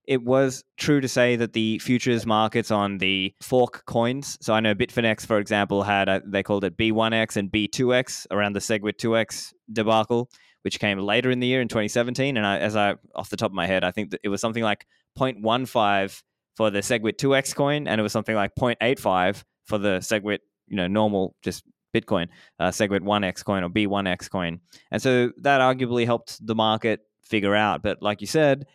it 0.06 0.22
was 0.22 0.64
true 0.76 1.00
to 1.00 1.08
say 1.08 1.36
that 1.36 1.52
the 1.52 1.78
futures 1.78 2.26
markets 2.26 2.70
on 2.70 2.98
the 2.98 3.34
fork 3.40 3.84
coins. 3.86 4.38
So 4.40 4.54
I 4.54 4.60
know 4.60 4.74
Bitfinex, 4.74 5.26
for 5.26 5.38
example, 5.38 5.82
had 5.82 6.08
a, 6.08 6.22
they 6.26 6.42
called 6.42 6.64
it 6.64 6.76
B1X 6.76 7.36
and 7.36 7.50
B2X 7.50 8.26
around 8.30 8.54
the 8.54 8.60
Segwit 8.60 8.96
2X 8.96 9.52
debacle, 9.72 10.30
which 10.62 10.80
came 10.80 10.98
later 10.98 11.30
in 11.30 11.40
the 11.40 11.46
year 11.46 11.60
in 11.60 11.68
2017. 11.68 12.36
And 12.36 12.46
I, 12.46 12.58
as 12.58 12.76
I 12.76 12.96
off 13.14 13.30
the 13.30 13.36
top 13.36 13.50
of 13.50 13.54
my 13.54 13.66
head, 13.66 13.84
I 13.84 13.90
think 13.90 14.12
it 14.22 14.28
was 14.28 14.40
something 14.40 14.62
like 14.62 14.86
0.15 15.18 16.22
for 16.56 16.70
the 16.70 16.80
Segwit 16.80 17.16
2X 17.16 17.54
coin, 17.54 17.86
and 17.86 17.98
it 17.98 18.02
was 18.02 18.12
something 18.12 18.34
like 18.34 18.54
0.85 18.58 19.44
for 19.66 19.78
the 19.78 19.98
Segwit, 19.98 20.38
you 20.66 20.76
know, 20.76 20.88
normal 20.88 21.34
just 21.42 21.64
Bitcoin, 21.94 22.28
uh, 22.58 22.68
Segwit 22.68 23.00
1X 23.00 23.44
coin 23.44 23.64
or 23.64 23.68
B1X 23.68 24.30
coin. 24.30 24.60
And 24.90 25.00
so 25.00 25.32
that 25.38 25.60
arguably 25.60 26.04
helped 26.04 26.44
the 26.44 26.54
market 26.54 27.00
figure 27.22 27.54
out. 27.54 27.82
But 27.82 28.02
like 28.02 28.20
you 28.20 28.26
said, 28.26 28.66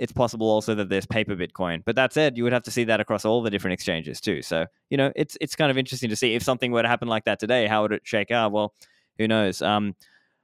it's 0.00 0.12
possible 0.12 0.48
also 0.48 0.74
that 0.74 0.88
there's 0.88 1.04
paper 1.04 1.36
Bitcoin. 1.36 1.82
But 1.84 1.94
that 1.96 2.14
said, 2.14 2.38
you 2.38 2.42
would 2.44 2.54
have 2.54 2.62
to 2.62 2.70
see 2.70 2.84
that 2.84 3.00
across 3.00 3.26
all 3.26 3.42
the 3.42 3.50
different 3.50 3.74
exchanges 3.74 4.18
too. 4.18 4.40
So, 4.40 4.64
you 4.88 4.96
know, 4.96 5.12
it's 5.14 5.36
it's 5.42 5.54
kind 5.54 5.70
of 5.70 5.76
interesting 5.76 6.08
to 6.08 6.16
see 6.16 6.34
if 6.34 6.42
something 6.42 6.72
were 6.72 6.82
to 6.82 6.88
happen 6.88 7.06
like 7.06 7.26
that 7.26 7.38
today, 7.38 7.66
how 7.66 7.82
would 7.82 7.92
it 7.92 8.00
shake 8.02 8.30
out? 8.30 8.50
Well, 8.50 8.72
who 9.18 9.28
knows? 9.28 9.60
Um, 9.60 9.94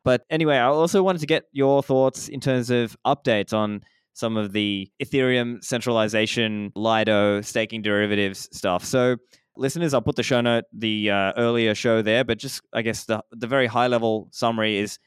but 0.05 0.25
anyway, 0.29 0.57
I 0.57 0.67
also 0.67 1.03
wanted 1.03 1.23
to 1.23 1.27
get 1.27 1.45
your 1.53 1.83
thoughts 1.83 2.29
in 2.29 2.39
terms 2.39 2.69
of 2.69 2.97
updates 3.07 3.55
on 3.55 3.83
some 4.13 4.37
of 4.37 4.53
the 4.53 4.91
Ethereum 5.03 5.65
centralization, 5.65 6.71
Lido, 6.77 7.41
staking 7.41 7.81
derivatives 7.81 8.49
stuff. 8.53 8.85
So, 8.85 9.17
listeners, 9.57 9.95
I'll 9.95 10.03
put 10.03 10.17
the 10.17 10.23
show 10.23 10.43
note, 10.43 10.65
the 10.73 11.11
uh, 11.11 11.33
earlier 11.39 11.75
show 11.75 12.03
there, 12.03 12.25
but 12.25 12.39
just 12.39 12.61
I 12.75 12.83
guess 12.83 13.05
the 13.05 13.23
the 13.33 13.47
very 13.47 13.67
high 13.67 13.87
level 13.87 14.29
summary 14.33 14.77
is, 14.77 14.99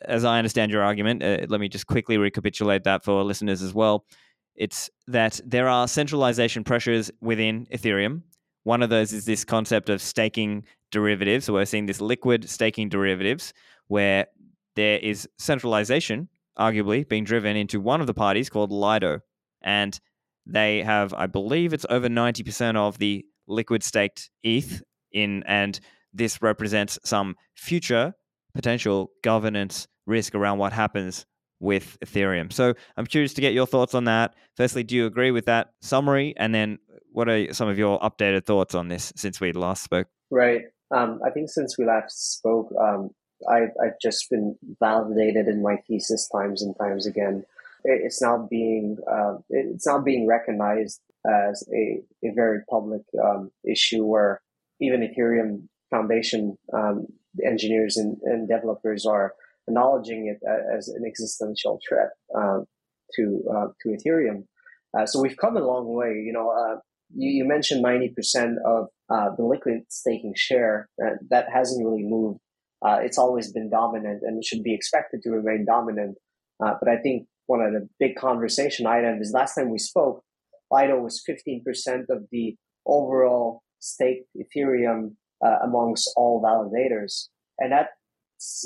as 0.00 0.24
I 0.24 0.38
understand 0.38 0.72
your 0.72 0.82
argument, 0.82 1.22
uh, 1.22 1.46
let 1.48 1.60
me 1.60 1.68
just 1.68 1.86
quickly 1.86 2.16
recapitulate 2.16 2.84
that 2.84 3.04
for 3.04 3.22
listeners 3.22 3.62
as 3.62 3.74
well. 3.74 4.04
It's 4.54 4.90
that 5.06 5.40
there 5.44 5.68
are 5.68 5.88
centralization 5.88 6.64
pressures 6.64 7.10
within 7.20 7.66
Ethereum. 7.72 8.22
One 8.64 8.82
of 8.82 8.90
those 8.90 9.12
is 9.12 9.24
this 9.24 9.44
concept 9.44 9.88
of 9.88 10.00
staking 10.00 10.64
derivatives. 10.90 11.46
So 11.46 11.54
we're 11.54 11.64
seeing 11.64 11.86
this 11.86 12.00
liquid 12.00 12.48
staking 12.48 12.88
derivatives 12.88 13.52
where 13.88 14.26
there 14.76 14.98
is 14.98 15.28
centralization 15.38 16.28
arguably 16.58 17.08
being 17.08 17.24
driven 17.24 17.56
into 17.56 17.80
one 17.80 18.00
of 18.00 18.06
the 18.06 18.14
parties 18.14 18.50
called 18.50 18.70
Lido. 18.70 19.20
And 19.62 19.98
they 20.46 20.82
have, 20.82 21.14
I 21.14 21.26
believe 21.26 21.72
it's 21.72 21.86
over 21.88 22.08
90% 22.08 22.76
of 22.76 22.98
the 22.98 23.24
liquid 23.46 23.82
staked 23.82 24.30
ETH 24.42 24.82
in, 25.12 25.42
and 25.46 25.78
this 26.12 26.42
represents 26.42 26.98
some 27.04 27.36
future 27.54 28.14
potential 28.54 29.10
governance 29.22 29.86
risk 30.06 30.34
around 30.34 30.58
what 30.58 30.72
happens 30.72 31.26
with 31.60 31.96
Ethereum. 32.04 32.52
So 32.52 32.74
I'm 32.96 33.06
curious 33.06 33.32
to 33.34 33.40
get 33.40 33.52
your 33.52 33.66
thoughts 33.66 33.94
on 33.94 34.04
that. 34.04 34.34
Firstly, 34.56 34.82
do 34.82 34.96
you 34.96 35.06
agree 35.06 35.30
with 35.30 35.46
that 35.46 35.72
summary? 35.80 36.34
And 36.36 36.54
then 36.54 36.78
what 37.12 37.28
are 37.28 37.52
some 37.54 37.68
of 37.68 37.78
your 37.78 38.00
updated 38.00 38.44
thoughts 38.44 38.74
on 38.74 38.88
this 38.88 39.12
since 39.16 39.40
we 39.40 39.52
last 39.52 39.84
spoke? 39.84 40.08
Right. 40.30 40.62
Um, 40.94 41.20
I 41.24 41.30
think 41.30 41.48
since 41.48 41.78
we 41.78 41.86
last 41.86 42.34
spoke, 42.34 42.72
um, 42.78 43.10
I, 43.48 43.66
I've 43.82 43.98
just 44.00 44.28
been 44.28 44.56
validated 44.80 45.46
in 45.46 45.62
my 45.62 45.76
thesis 45.88 46.28
times 46.28 46.62
and 46.62 46.76
times 46.78 47.06
again. 47.06 47.44
It's 47.84 48.22
now 48.22 48.46
being 48.48 48.98
uh, 49.10 49.38
it's 49.50 49.86
now 49.86 49.98
being 49.98 50.26
recognized 50.26 51.00
as 51.26 51.64
a, 51.72 52.00
a 52.24 52.32
very 52.34 52.60
public 52.70 53.02
um, 53.22 53.50
issue 53.68 54.04
where 54.04 54.40
even 54.80 55.00
Ethereum 55.00 55.68
Foundation 55.90 56.56
um, 56.72 57.06
engineers 57.44 57.96
and, 57.96 58.16
and, 58.24 58.48
developers 58.48 59.06
are 59.06 59.34
acknowledging 59.68 60.26
it 60.26 60.40
as 60.76 60.88
an 60.88 61.04
existential 61.06 61.80
threat 61.88 62.10
uh, 62.36 62.60
to 63.16 63.42
uh, 63.54 63.66
to 63.80 63.88
Ethereum. 63.88 64.44
Uh, 64.96 65.06
so 65.06 65.20
we've 65.20 65.36
come 65.36 65.56
a 65.56 65.66
long 65.66 65.94
way. 65.94 66.22
You 66.24 66.32
know, 66.32 66.50
uh, 66.50 66.76
you, 67.14 67.30
you, 67.30 67.44
mentioned 67.44 67.82
ninety 67.82 68.08
percent 68.08 68.58
of 68.66 68.88
uh, 69.08 69.30
the 69.36 69.44
liquid 69.44 69.82
staking 69.88 70.34
share 70.36 70.88
that 71.30 71.46
hasn't 71.52 71.84
really 71.84 72.04
moved 72.04 72.40
uh, 72.84 72.98
it's 73.00 73.18
always 73.18 73.52
been 73.52 73.70
dominant 73.70 74.22
and 74.22 74.44
should 74.44 74.62
be 74.62 74.74
expected 74.74 75.22
to 75.22 75.30
remain 75.30 75.64
dominant. 75.64 76.18
Uh, 76.64 76.74
but 76.80 76.88
I 76.88 76.96
think 76.96 77.26
one 77.46 77.60
of 77.60 77.72
the 77.72 77.88
big 77.98 78.16
conversation 78.16 78.86
items 78.86 79.28
is 79.28 79.32
last 79.32 79.54
time 79.54 79.70
we 79.70 79.78
spoke, 79.78 80.22
Lido 80.70 80.98
was 80.98 81.22
15% 81.28 81.62
of 82.10 82.24
the 82.32 82.56
overall 82.86 83.62
staked 83.78 84.28
Ethereum 84.36 85.14
uh, 85.44 85.56
amongst 85.64 86.10
all 86.16 86.42
validators. 86.42 87.28
And 87.58 87.72
that 87.72 87.88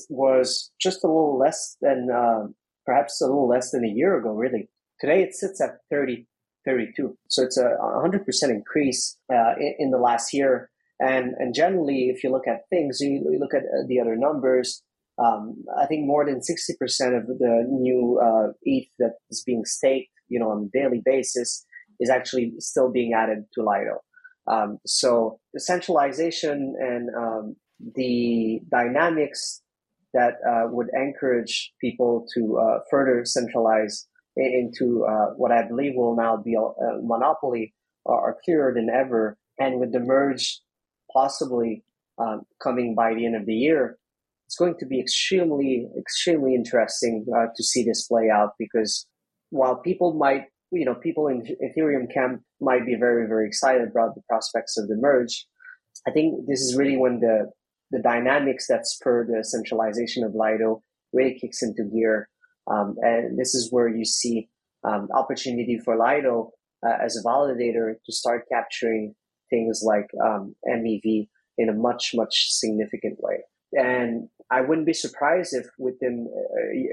was 0.09 0.71
just 0.81 1.05
a 1.05 1.07
little 1.07 1.39
less 1.39 1.77
than, 1.81 2.09
uh, 2.11 2.47
perhaps 2.85 3.21
a 3.21 3.27
little 3.27 3.49
less 3.49 3.71
than 3.71 3.85
a 3.85 3.89
year 3.89 4.19
ago, 4.19 4.31
really. 4.31 4.69
Today 5.01 5.23
it 5.23 5.35
sits 5.35 5.61
at 5.61 5.79
30, 5.91 6.27
32. 6.65 7.17
So 7.29 7.43
it's 7.43 7.59
a 7.59 7.77
100% 7.81 8.25
increase 8.51 9.19
uh, 9.33 9.55
in, 9.59 9.75
in 9.79 9.91
the 9.91 9.99
last 9.99 10.33
year. 10.33 10.71
And, 10.99 11.35
and 11.39 11.55
generally, 11.55 12.09
if 12.09 12.25
you 12.25 12.31
look 12.31 12.49
at 12.49 12.69
things, 12.71 13.01
you, 13.01 13.27
you 13.31 13.39
look 13.39 13.55
at 13.55 13.65
uh, 13.65 13.87
the 13.87 14.01
other 14.01 14.17
numbers, 14.17 14.83
um, 15.23 15.65
I 15.79 15.87
think 15.87 16.07
more 16.07 16.25
than 16.25 16.41
60% 16.41 17.19
of 17.19 17.27
the 17.27 17.67
new 17.69 18.21
uh, 18.23 18.53
ETH 18.63 18.89
that 18.99 19.15
is 19.31 19.43
being 19.45 19.65
staked, 19.65 20.11
you 20.29 20.39
know, 20.39 20.51
on 20.51 20.71
a 20.75 20.79
daily 20.79 21.03
basis 21.05 21.65
is 22.01 22.11
actually 22.11 22.53
still 22.59 22.91
being 22.91 23.15
added 23.15 23.45
to 23.55 23.63
Lido. 23.63 24.01
Um, 24.49 24.79
so 24.87 25.41
the 25.53 25.61
centralization 25.61 26.75
and 26.79 27.11
um, 27.15 27.57
the 27.95 28.61
dynamics 28.71 29.63
that 30.15 30.35
uh, 30.49 30.69
would 30.69 30.89
encourage 30.95 31.73
people 31.81 32.27
to 32.35 32.59
uh, 32.59 32.79
further 32.91 33.25
centralize 33.25 34.07
into 34.37 35.05
uh, 35.05 35.33
what 35.37 35.51
I 35.51 35.67
believe 35.67 35.95
will 35.95 36.17
now 36.17 36.37
be 36.37 36.55
a 36.55 37.03
monopoly 37.03 37.75
are 38.05 38.37
clearer 38.45 38.73
than 38.73 38.89
ever. 38.91 39.37
And 39.59 39.81
with 39.81 39.93
the 39.93 40.01
merge 40.01 40.61
possibly 41.13 41.83
um, 42.19 42.43
coming 42.63 42.95
by 42.95 43.15
the 43.15 43.27
end 43.27 43.37
of 43.37 43.47
the 43.47 43.55
year, 43.55 43.99
it's 44.47 44.57
going 44.57 44.77
to 44.79 44.87
be 44.87 45.01
extremely, 45.01 45.89
extremely 45.99 46.55
interesting 46.55 47.27
uh, 47.37 47.47
to 47.55 47.65
see 47.65 47.83
this 47.83 48.07
play 48.07 48.31
out 48.31 48.51
because 48.59 49.07
while 49.51 49.77
people 49.77 50.15
might, 50.15 50.45
you 50.73 50.85
know, 50.85 50.95
people 50.95 51.29
in 51.29 51.43
Ethereum 51.63 52.13
camp 52.13 52.43
might 52.61 52.85
be 52.85 52.97
very, 52.97 53.27
very 53.27 53.47
excited 53.47 53.89
about 53.89 54.15
the 54.15 54.23
prospects 54.29 54.77
of 54.77 54.89
the 54.89 54.97
merge, 54.97 55.47
I 56.07 56.11
think 56.11 56.47
this 56.47 56.61
is 56.61 56.77
really 56.77 56.97
when 56.97 57.21
the 57.21 57.51
the 57.93 58.01
dynamics 58.01 58.67
that 58.69 58.87
spur 58.87 59.27
the 59.27 59.45
centralization 59.45 60.25
of 60.25 60.35
Lido 60.35 60.83
really 61.13 61.39
kicks 61.39 61.63
into 61.63 61.85
gear. 61.85 62.29
Um, 62.69 62.97
and 63.01 63.39
this 63.39 63.55
is 63.55 63.71
where 63.71 63.89
you 63.89 64.05
see 64.05 64.49
um, 64.83 65.09
opportunity 65.15 65.79
for 65.79 65.97
Lido 65.97 66.51
uh, 66.85 66.97
as 67.01 67.17
a 67.17 67.23
validator 67.23 67.95
to 68.05 68.13
start 68.13 68.47
capturing 68.51 69.15
things 69.51 69.83
like 69.85 70.09
um, 70.25 70.57
MEV 70.69 71.29
in 71.59 71.69
a 71.69 71.73
much, 71.73 72.11
much 72.13 72.49
significant 72.51 73.19
way. 73.21 73.45
And 73.73 74.29
I 74.51 74.61
wouldn't 74.61 74.87
be 74.87 74.93
surprised 74.93 75.55
if 75.55 75.67
within 75.79 76.29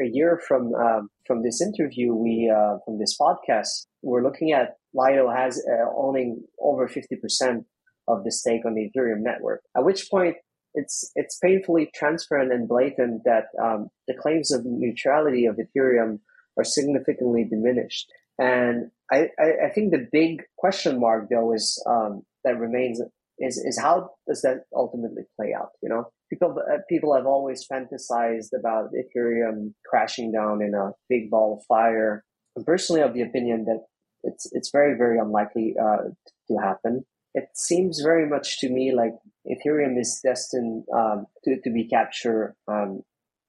a, 0.02 0.08
year 0.08 0.42
from 0.48 0.74
um, 0.74 1.10
from 1.28 1.44
this 1.44 1.62
interview, 1.62 2.14
we 2.14 2.52
uh, 2.54 2.78
from 2.84 3.00
this 3.00 3.16
podcast, 3.20 3.86
we're 4.02 4.24
looking 4.24 4.52
at 4.52 4.78
Lido 4.94 5.30
has 5.30 5.62
uh, 5.70 5.86
owning 5.96 6.44
over 6.60 6.88
fifty 6.88 7.16
percent 7.16 7.66
of 8.08 8.24
the 8.24 8.32
stake 8.32 8.66
on 8.66 8.74
the 8.74 8.90
Ethereum 8.90 9.22
network. 9.22 9.62
At 9.78 9.86
which 9.86 10.10
point, 10.10 10.36
it's 10.74 11.12
it's 11.16 11.38
painfully 11.38 11.92
transparent 11.94 12.52
and 12.52 12.68
blatant 12.68 13.22
that 13.26 13.46
um, 13.62 13.90
the 14.08 14.16
claims 14.16 14.52
of 14.52 14.66
neutrality 14.66 15.46
of 15.46 15.58
Ethereum 15.58 16.20
are 16.58 16.64
significantly 16.64 17.46
diminished. 17.48 18.08
And 18.40 18.90
I, 19.12 19.28
I, 19.40 19.68
I 19.68 19.70
think 19.70 19.92
the 19.92 20.08
big 20.12 20.44
question 20.58 21.00
mark 21.00 21.28
though 21.30 21.54
is 21.54 21.82
um, 21.88 22.24
that 22.44 22.58
remains 22.58 23.00
is 23.40 23.58
is 23.58 23.80
how 23.80 24.12
does 24.28 24.42
that 24.42 24.66
ultimately 24.76 25.24
play 25.36 25.54
out? 25.54 25.70
You 25.82 25.90
know, 25.90 26.12
people 26.30 26.56
uh, 26.58 26.78
people 26.90 27.16
have 27.16 27.26
always 27.26 27.66
fantasized 27.68 28.54
about 28.58 28.92
Ethereum 28.94 29.74
crashing 29.86 30.32
down 30.32 30.62
in 30.62 30.74
a 30.74 30.92
big 31.10 31.30
ball 31.30 31.58
of 31.58 31.66
fire. 31.66 32.24
I'm 32.58 32.64
personally 32.64 33.02
of 33.02 33.14
the 33.14 33.22
opinion 33.22 33.66
that 33.66 33.86
it's 34.24 34.48
it's 34.52 34.70
very 34.72 34.98
very 34.98 35.18
unlikely 35.18 35.76
uh, 35.82 36.10
to 36.48 36.58
happen. 36.58 37.06
It 37.34 37.46
seems 37.56 38.02
very 38.02 38.28
much 38.30 38.60
to 38.60 38.70
me 38.70 38.94
like 38.94 39.14
Ethereum 39.48 40.00
is 40.00 40.20
destined 40.24 40.86
um, 40.94 41.26
to 41.44 41.60
to 41.62 41.70
be 41.72 41.88
captured 41.88 42.56
um, 42.68 43.02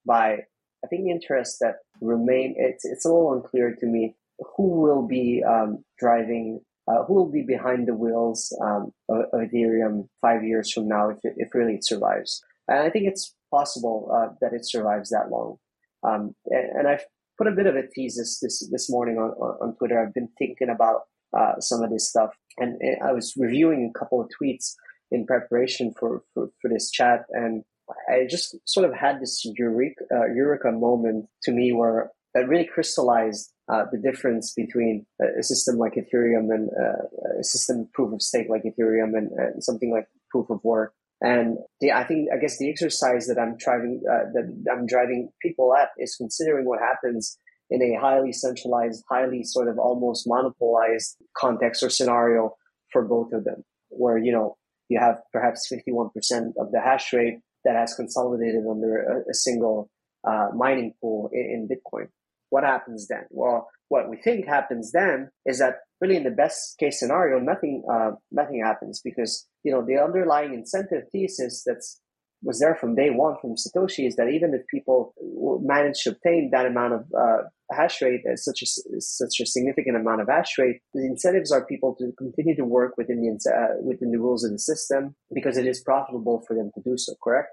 by 0.07 0.39
I 0.85 0.87
think 0.89 1.05
the 1.05 1.11
interests 1.11 1.59
that 1.61 1.77
remain. 2.01 2.55
It's 2.57 2.85
it's 2.85 3.05
a 3.05 3.09
little 3.09 3.35
unclear 3.35 3.75
to 3.79 3.87
me 3.87 4.17
who 4.57 4.81
will 4.81 5.07
be 5.07 5.43
um, 5.47 5.85
driving 5.99 6.61
uh, 6.89 7.05
who 7.05 7.15
will 7.15 7.31
be 7.31 7.43
behind 7.43 7.89
the 7.89 7.95
wheels 7.95 8.57
um, 8.63 8.93
of, 9.09 9.25
Ethereum 9.35 10.09
five 10.21 10.45
years 10.45 10.73
from 10.73 10.89
now 10.89 11.11
if, 11.11 11.19
it, 11.23 11.35
if 11.37 11.55
really 11.55 11.75
it 11.75 11.87
survives. 11.87 12.43
And 12.69 12.79
I 12.79 12.91
think 12.91 13.07
it's 13.07 13.35
possible 13.51 14.11
uh, 14.15 14.35
that 14.41 14.53
it 14.53 14.67
survives 14.67 15.11
that 15.11 15.31
long. 15.31 15.57
Um, 16.03 16.35
and, 16.47 16.79
and, 16.79 16.89
I've 16.89 17.05
put 17.39 17.47
a 17.47 17.53
bit 17.53 17.67
of 17.67 17.77
a 17.77 17.83
thesis 17.95 18.39
this 18.41 18.69
this 18.71 18.91
morning 18.91 19.17
on, 19.17 19.31
on 19.63 19.75
Twitter. 19.77 20.01
I've 20.01 20.13
been 20.13 20.29
thinking 20.39 20.69
about 20.69 21.03
uh, 21.37 21.61
some 21.61 21.83
of 21.83 21.91
this 21.91 22.09
stuff, 22.09 22.35
and 22.59 22.79
I 23.03 23.13
was 23.13 23.35
reviewing 23.37 23.91
a 23.95 23.99
couple 23.99 24.21
of 24.21 24.29
tweets 24.29 24.75
in 25.11 25.27
preparation 25.27 25.95
for, 25.99 26.23
for, 26.35 26.49
for 26.61 26.69
this 26.69 26.91
chat, 26.91 27.25
and 27.31 27.65
I 28.11 28.27
just 28.29 28.57
sort 28.67 28.89
of 28.89 28.95
had 28.95 29.21
this 29.21 29.45
eureka, 29.57 30.05
uh, 30.15 30.27
eureka 30.27 30.73
moment 30.73 31.27
to 31.45 31.53
me 31.53 31.73
where 31.73 32.11
that 32.35 32.49
really 32.49 32.67
crystallized 32.67 33.53
uh, 33.73 33.85
the 33.91 33.99
difference 33.99 34.53
between 34.53 35.07
a 35.39 35.43
system 35.43 35.77
like 35.77 35.95
Ethereum 35.95 36.53
and 36.55 36.69
uh, 36.79 37.39
a 37.41 37.45
system 37.45 37.89
proof 37.95 38.13
of 38.13 38.21
stake 38.21 38.49
like 38.51 38.63
Ethereum 38.63 39.17
and, 39.17 39.31
and, 39.33 39.65
something 39.65 39.91
like 39.91 40.07
proof 40.31 40.51
of 40.51 40.61
work. 40.63 40.93
And 41.23 41.57
the, 41.81 41.93
I 41.93 42.05
think, 42.05 42.29
I 42.35 42.39
guess 42.39 42.59
the 42.59 42.69
exercise 42.69 43.27
that 43.27 43.39
I'm 43.39 43.57
driving, 43.57 44.03
uh, 44.11 44.31
that 44.35 44.65
I'm 44.71 44.87
driving 44.87 45.31
people 45.41 45.75
at 45.75 45.89
is 45.97 46.17
considering 46.17 46.67
what 46.67 46.81
happens 46.81 47.39
in 47.71 47.81
a 47.83 47.99
highly 47.99 48.33
centralized, 48.33 49.03
highly 49.09 49.43
sort 49.43 49.69
of 49.69 49.79
almost 49.79 50.27
monopolized 50.27 51.17
context 51.37 51.83
or 51.83 51.89
scenario 51.89 52.55
for 52.93 53.03
both 53.03 53.33
of 53.33 53.45
them, 53.45 53.65
where, 53.89 54.19
you 54.19 54.33
know, 54.33 54.57
you 54.91 54.99
have 55.01 55.21
perhaps 55.33 55.67
51% 55.73 56.11
of 56.59 56.71
the 56.71 56.81
hash 56.85 57.13
rate 57.15 57.39
that 57.65 57.77
has 57.77 57.95
consolidated 57.95 58.65
under 58.71 58.99
a, 58.99 59.31
a 59.31 59.35
single 59.35 59.89
uh, 60.29 60.49
mining 60.55 60.93
pool 61.01 61.31
in, 61.33 61.41
in 61.41 61.69
Bitcoin. 61.69 62.09
What 62.55 62.63
happens 62.63 63.09
then? 63.09 63.25
Well, 63.31 63.69
what 63.89 64.09
we 64.09 64.17
think 64.17 64.47
happens 64.47 64.93
then 64.93 65.29
is 65.45 65.59
that 65.59 65.75
really 66.01 66.17
in 66.17 66.23
the 66.23 66.31
best 66.31 66.79
case 66.79 67.01
scenario, 67.01 67.41
nothing, 67.41 67.83
uh, 67.93 68.13
nothing 68.31 68.63
happens 68.65 69.01
because, 69.09 69.33
you 69.65 69.73
know, 69.73 69.85
the 69.85 69.99
underlying 70.01 70.55
incentive 70.55 71.03
thesis 71.11 71.65
that's 71.67 72.01
was 72.45 72.61
there 72.61 72.77
from 72.77 72.95
day 72.95 73.11
one 73.11 73.37
from 73.41 73.57
Satoshi 73.57 74.07
is 74.07 74.15
that 74.17 74.29
even 74.29 74.55
if 74.55 74.63
people 74.69 75.15
manage 75.63 76.03
to 76.03 76.11
obtain 76.11 76.51
that 76.53 76.67
amount 76.67 76.93
of 76.93 77.03
uh, 77.19 77.43
hash 77.73 78.01
rate 78.03 78.21
uh, 78.31 78.37
such 78.37 78.61
a 78.63 78.67
such 79.01 79.41
a 79.41 79.47
significant 79.47 79.97
amount 79.97 80.21
of 80.21 80.29
hash 80.29 80.53
rate, 80.59 80.79
the 80.93 81.07
incentives 81.13 81.51
are 81.51 81.65
people 81.65 81.97
to 81.99 82.13
continue 82.19 82.55
to 82.55 82.67
work 82.79 82.93
within 82.99 83.19
the 83.23 83.31
uh, 83.51 83.75
within 83.83 84.13
the 84.13 84.19
rules 84.27 84.45
of 84.45 84.53
the 84.53 84.59
system 84.59 85.17
because 85.35 85.57
it 85.57 85.67
is 85.67 85.81
profitable 85.81 86.45
for 86.47 86.55
them 86.55 86.71
to 86.75 86.81
do 86.89 86.97
so. 86.97 87.15
Correct. 87.25 87.49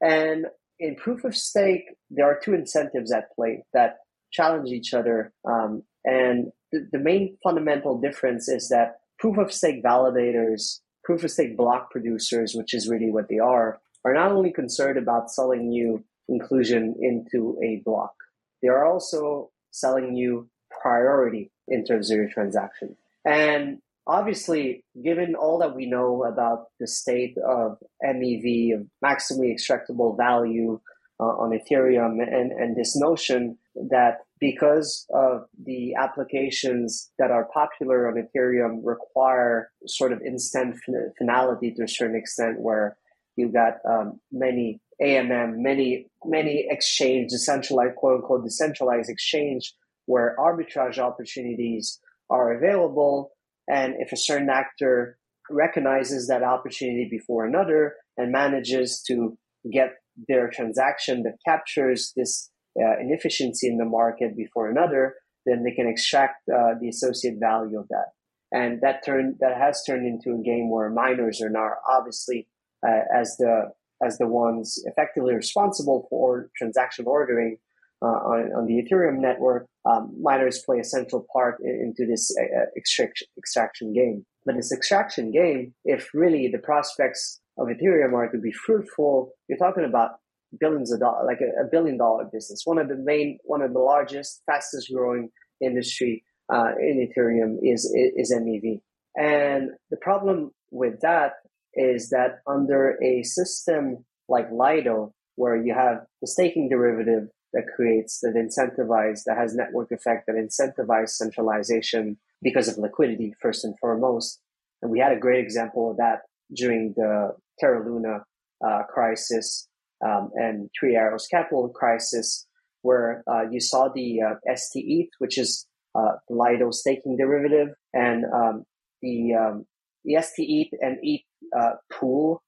And 0.00 0.46
in 0.78 0.94
proof 0.94 1.24
of 1.24 1.34
stake, 1.34 1.86
there 2.10 2.26
are 2.26 2.38
two 2.44 2.54
incentives 2.54 3.10
at 3.12 3.34
play 3.34 3.64
that 3.72 3.92
challenge 4.34 4.70
each 4.70 4.92
other. 4.92 5.32
Um, 5.48 5.82
and 6.04 6.52
the, 6.72 6.88
the 6.92 6.98
main 6.98 7.38
fundamental 7.42 8.00
difference 8.00 8.48
is 8.48 8.68
that 8.68 8.98
proof 9.18 9.38
of 9.38 9.52
stake 9.52 9.82
validators, 9.82 10.80
proof 11.04 11.24
of 11.24 11.30
stake 11.30 11.56
block 11.56 11.90
producers, 11.90 12.54
which 12.54 12.74
is 12.74 12.88
really 12.88 13.10
what 13.10 13.28
they 13.28 13.38
are, 13.38 13.78
are 14.04 14.12
not 14.12 14.32
only 14.32 14.52
concerned 14.52 14.98
about 14.98 15.30
selling 15.30 15.70
you 15.72 16.04
inclusion 16.28 16.94
into 17.00 17.58
a 17.62 17.82
block, 17.84 18.14
they 18.60 18.68
are 18.68 18.84
also 18.84 19.50
selling 19.70 20.14
you 20.14 20.48
priority 20.82 21.50
in 21.68 21.84
terms 21.84 22.10
of 22.10 22.16
your 22.16 22.28
transaction. 22.28 22.96
And 23.24 23.78
obviously, 24.06 24.84
given 25.02 25.34
all 25.34 25.58
that 25.58 25.74
we 25.74 25.86
know 25.86 26.24
about 26.24 26.66
the 26.80 26.86
state 26.86 27.36
of 27.38 27.78
MEV, 28.04 28.74
of 28.74 28.86
maximally 29.02 29.54
extractable 29.54 30.16
value 30.16 30.80
uh, 31.20 31.24
on 31.24 31.58
Ethereum, 31.58 32.22
and, 32.22 32.52
and 32.52 32.76
this 32.76 32.96
notion 32.96 33.58
that 33.90 34.18
because 34.40 35.06
of 35.12 35.44
the 35.64 35.94
applications 35.94 37.10
that 37.18 37.30
are 37.30 37.48
popular 37.52 38.08
on 38.08 38.14
Ethereum 38.14 38.80
require 38.82 39.70
sort 39.86 40.12
of 40.12 40.20
instant 40.22 40.76
finality 41.18 41.72
to 41.72 41.84
a 41.84 41.88
certain 41.88 42.16
extent, 42.16 42.60
where 42.60 42.96
you've 43.36 43.52
got 43.52 43.74
um, 43.88 44.20
many 44.30 44.80
AMM, 45.02 45.56
many 45.56 46.06
many 46.24 46.66
exchange, 46.68 47.30
decentralized 47.30 47.96
quote 47.96 48.20
unquote 48.20 48.44
decentralized 48.44 49.10
exchange 49.10 49.74
where 50.06 50.36
arbitrage 50.38 50.98
opportunities 50.98 51.98
are 52.30 52.52
available, 52.52 53.32
and 53.68 53.94
if 53.98 54.12
a 54.12 54.16
certain 54.16 54.50
actor 54.50 55.18
recognizes 55.50 56.28
that 56.28 56.42
opportunity 56.42 57.08
before 57.10 57.44
another 57.44 57.94
and 58.16 58.32
manages 58.32 59.02
to 59.06 59.36
get 59.72 59.94
their 60.28 60.48
transaction 60.48 61.22
that 61.22 61.34
captures 61.44 62.12
this 62.16 62.50
uh, 62.80 62.98
inefficiency 63.00 63.68
in 63.68 63.78
the 63.78 63.84
market 63.84 64.36
before 64.36 64.68
another, 64.68 65.14
then 65.46 65.62
they 65.62 65.72
can 65.72 65.88
extract 65.88 66.48
uh, 66.48 66.74
the 66.80 66.88
associate 66.88 67.36
value 67.40 67.78
of 67.78 67.88
that. 67.88 68.08
And 68.52 68.80
that 68.82 69.04
turned 69.04 69.36
that 69.40 69.56
has 69.56 69.82
turned 69.84 70.06
into 70.06 70.38
a 70.38 70.42
game 70.42 70.70
where 70.70 70.88
miners 70.90 71.40
are 71.42 71.50
now 71.50 71.70
obviously 71.90 72.48
uh, 72.86 73.00
as 73.12 73.36
the 73.38 73.72
as 74.04 74.18
the 74.18 74.28
ones 74.28 74.82
effectively 74.84 75.34
responsible 75.34 76.06
for 76.10 76.50
transaction 76.56 77.06
ordering 77.06 77.56
uh, 78.02 78.06
on, 78.06 78.52
on 78.56 78.66
the 78.66 78.82
Ethereum 78.82 79.18
network. 79.18 79.66
Um, 79.86 80.14
miners 80.20 80.62
play 80.64 80.78
a 80.78 80.84
central 80.84 81.26
part 81.32 81.58
in, 81.62 81.92
into 81.96 82.10
this 82.10 82.34
uh, 82.40 82.66
extraction, 82.76 83.26
extraction 83.38 83.92
game. 83.92 84.24
But 84.46 84.56
this 84.56 84.72
extraction 84.72 85.30
game, 85.30 85.74
if 85.84 86.10
really 86.14 86.48
the 86.48 86.58
prospects 86.58 87.40
of 87.58 87.68
Ethereum 87.68 88.12
are 88.12 88.28
to 88.30 88.38
be 88.38 88.52
fruitful, 88.52 89.32
you're 89.48 89.58
talking 89.58 89.84
about 89.84 90.16
billions 90.58 90.92
of 90.92 91.00
dollars, 91.00 91.24
like 91.26 91.40
a, 91.40 91.64
a 91.64 91.68
billion 91.70 91.96
dollar 91.96 92.24
business. 92.32 92.62
One 92.64 92.78
of 92.78 92.88
the 92.88 92.96
main, 92.96 93.38
one 93.44 93.62
of 93.62 93.72
the 93.72 93.78
largest, 93.78 94.42
fastest 94.46 94.90
growing 94.92 95.30
industry 95.60 96.24
uh, 96.52 96.72
in 96.80 97.08
Ethereum 97.08 97.56
is, 97.62 97.84
is 97.94 98.32
MEV. 98.34 98.80
And 99.16 99.70
the 99.90 99.96
problem 99.96 100.50
with 100.70 101.00
that 101.00 101.32
is 101.74 102.10
that 102.10 102.40
under 102.46 102.98
a 103.02 103.22
system 103.22 104.04
like 104.28 104.48
Lido, 104.50 105.12
where 105.36 105.56
you 105.56 105.74
have 105.74 106.04
the 106.20 106.28
staking 106.28 106.68
derivative 106.68 107.28
that 107.52 107.64
creates, 107.74 108.20
that 108.20 108.34
incentivize, 108.34 109.22
that 109.26 109.36
has 109.36 109.54
network 109.54 109.90
effect, 109.92 110.26
that 110.26 110.36
incentivize 110.36 111.10
centralization 111.10 112.16
because 112.42 112.68
of 112.68 112.78
liquidity, 112.78 113.34
first 113.40 113.64
and 113.64 113.78
foremost. 113.78 114.40
And 114.82 114.90
we 114.90 114.98
had 114.98 115.12
a 115.12 115.18
great 115.18 115.42
example 115.42 115.90
of 115.90 115.96
that 115.96 116.22
during 116.54 116.94
the 116.96 117.34
Terra 117.58 117.84
Luna 117.84 118.24
uh, 118.64 118.82
crisis 118.84 119.68
um, 120.04 120.30
and 120.34 120.68
Three 120.78 120.96
Arrows 120.96 121.26
Capital 121.30 121.68
crisis, 121.68 122.46
where 122.82 123.22
uh, 123.30 123.42
you 123.50 123.60
saw 123.60 123.88
the 123.94 124.20
uh, 124.22 124.54
ST 124.54 125.08
which 125.18 125.38
is 125.38 125.66
uh, 125.94 126.12
Lido 126.28 126.70
staking 126.70 127.16
derivative, 127.16 127.68
and 127.92 128.24
um, 128.34 128.64
the 129.02 129.34
um, 129.34 129.64
the 130.04 130.20
ST 130.20 130.70
and 130.80 130.98
ETH 131.02 131.22
uh, 131.58 131.72
pool 131.92 132.42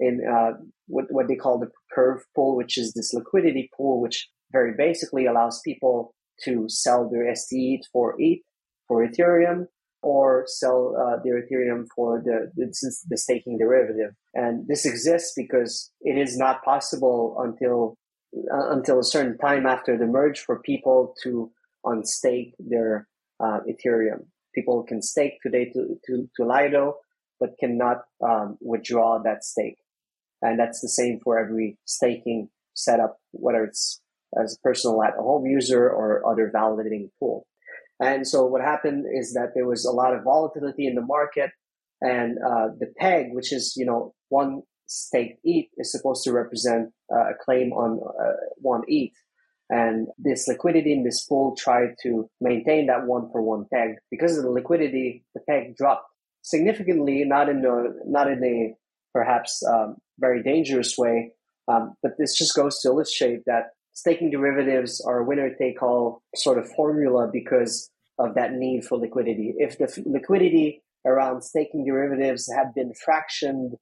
in 0.00 0.20
uh, 0.26 0.52
what, 0.86 1.06
what 1.10 1.28
they 1.28 1.36
call 1.36 1.58
the 1.58 1.70
curve 1.94 2.22
pool, 2.34 2.56
which 2.56 2.78
is 2.78 2.92
this 2.92 3.12
liquidity 3.12 3.70
pool, 3.76 4.00
which 4.00 4.28
very 4.50 4.72
basically 4.76 5.26
allows 5.26 5.60
people 5.64 6.14
to 6.44 6.66
sell 6.68 7.08
their 7.10 7.34
STE 7.34 7.86
for 7.92 8.14
ETH, 8.18 8.40
for 8.88 9.06
Ethereum, 9.06 9.66
or 10.02 10.44
sell 10.46 10.96
uh, 10.96 11.22
their 11.24 11.42
Ethereum 11.42 11.86
for 11.94 12.20
the, 12.24 12.50
the, 12.56 12.66
the 13.08 13.16
staking 13.16 13.58
derivative. 13.58 14.14
And 14.34 14.66
this 14.66 14.84
exists 14.84 15.32
because 15.36 15.90
it 16.00 16.18
is 16.18 16.36
not 16.36 16.64
possible 16.64 17.36
until 17.38 17.96
uh, 18.34 18.70
until 18.70 18.98
a 18.98 19.04
certain 19.04 19.36
time 19.36 19.66
after 19.66 19.98
the 19.98 20.06
merge 20.06 20.40
for 20.40 20.60
people 20.60 21.14
to 21.22 21.52
unstake 21.84 22.52
their 22.58 23.06
uh, 23.40 23.60
Ethereum. 23.68 24.24
People 24.54 24.84
can 24.84 25.02
stake 25.02 25.34
today 25.42 25.66
to, 25.66 25.98
to, 26.06 26.28
to 26.36 26.44
Lido, 26.46 26.96
but 27.38 27.58
cannot 27.60 27.98
um, 28.26 28.56
withdraw 28.60 29.22
that 29.22 29.44
stake. 29.44 29.76
And 30.40 30.58
that's 30.58 30.80
the 30.80 30.88
same 30.88 31.20
for 31.22 31.38
every 31.38 31.78
staking 31.84 32.48
setup, 32.74 33.18
whether 33.32 33.64
it's 33.64 34.00
as 34.40 34.56
a 34.56 34.62
personal 34.66 35.02
at 35.02 35.14
home 35.14 35.46
user 35.46 35.88
or 35.88 36.26
other 36.26 36.50
validating 36.54 37.10
tool. 37.18 37.46
And 38.02 38.26
so 38.26 38.44
what 38.44 38.62
happened 38.62 39.06
is 39.12 39.32
that 39.34 39.52
there 39.54 39.66
was 39.66 39.84
a 39.84 39.92
lot 39.92 40.14
of 40.14 40.24
volatility 40.24 40.86
in 40.86 40.96
the 40.96 41.02
market 41.02 41.50
and 42.00 42.36
uh, 42.38 42.68
the 42.80 42.92
peg, 42.98 43.26
which 43.32 43.52
is, 43.52 43.74
you 43.76 43.86
know, 43.86 44.12
one 44.28 44.62
stake 44.86 45.38
ETH 45.44 45.68
is 45.78 45.92
supposed 45.92 46.24
to 46.24 46.32
represent 46.32 46.90
uh, 47.14 47.30
a 47.30 47.34
claim 47.44 47.72
on 47.72 48.00
uh, 48.20 48.32
one 48.56 48.82
ETH. 48.88 49.12
And 49.70 50.08
this 50.18 50.48
liquidity 50.48 50.92
in 50.92 51.04
this 51.04 51.24
pool 51.24 51.54
tried 51.56 51.94
to 52.02 52.28
maintain 52.40 52.88
that 52.88 53.06
one 53.06 53.30
for 53.30 53.40
one 53.40 53.66
peg. 53.72 53.94
Because 54.10 54.36
of 54.36 54.42
the 54.42 54.50
liquidity, 54.50 55.24
the 55.34 55.40
peg 55.48 55.76
dropped 55.76 56.08
significantly, 56.42 57.24
not 57.24 57.48
in 57.48 57.64
a, 57.64 58.10
not 58.10 58.28
in 58.28 58.44
a 58.44 58.74
perhaps 59.12 59.62
um, 59.64 59.96
very 60.18 60.42
dangerous 60.42 60.98
way. 60.98 61.32
Um, 61.68 61.94
but 62.02 62.12
this 62.18 62.36
just 62.36 62.56
goes 62.56 62.80
to 62.80 62.88
illustrate 62.88 63.44
that 63.46 63.68
staking 63.92 64.30
derivatives 64.30 65.00
are 65.06 65.20
a 65.20 65.24
winner 65.24 65.54
take 65.54 65.82
all 65.82 66.22
sort 66.34 66.58
of 66.58 66.70
formula 66.70 67.28
because 67.32 67.90
of 68.18 68.34
that 68.34 68.52
need 68.52 68.84
for 68.84 68.98
liquidity. 68.98 69.54
If 69.58 69.78
the 69.78 69.84
f- 69.84 70.04
liquidity 70.04 70.82
around 71.06 71.42
staking 71.42 71.84
derivatives 71.84 72.50
had 72.54 72.74
been 72.74 72.92
fractioned 73.06 73.72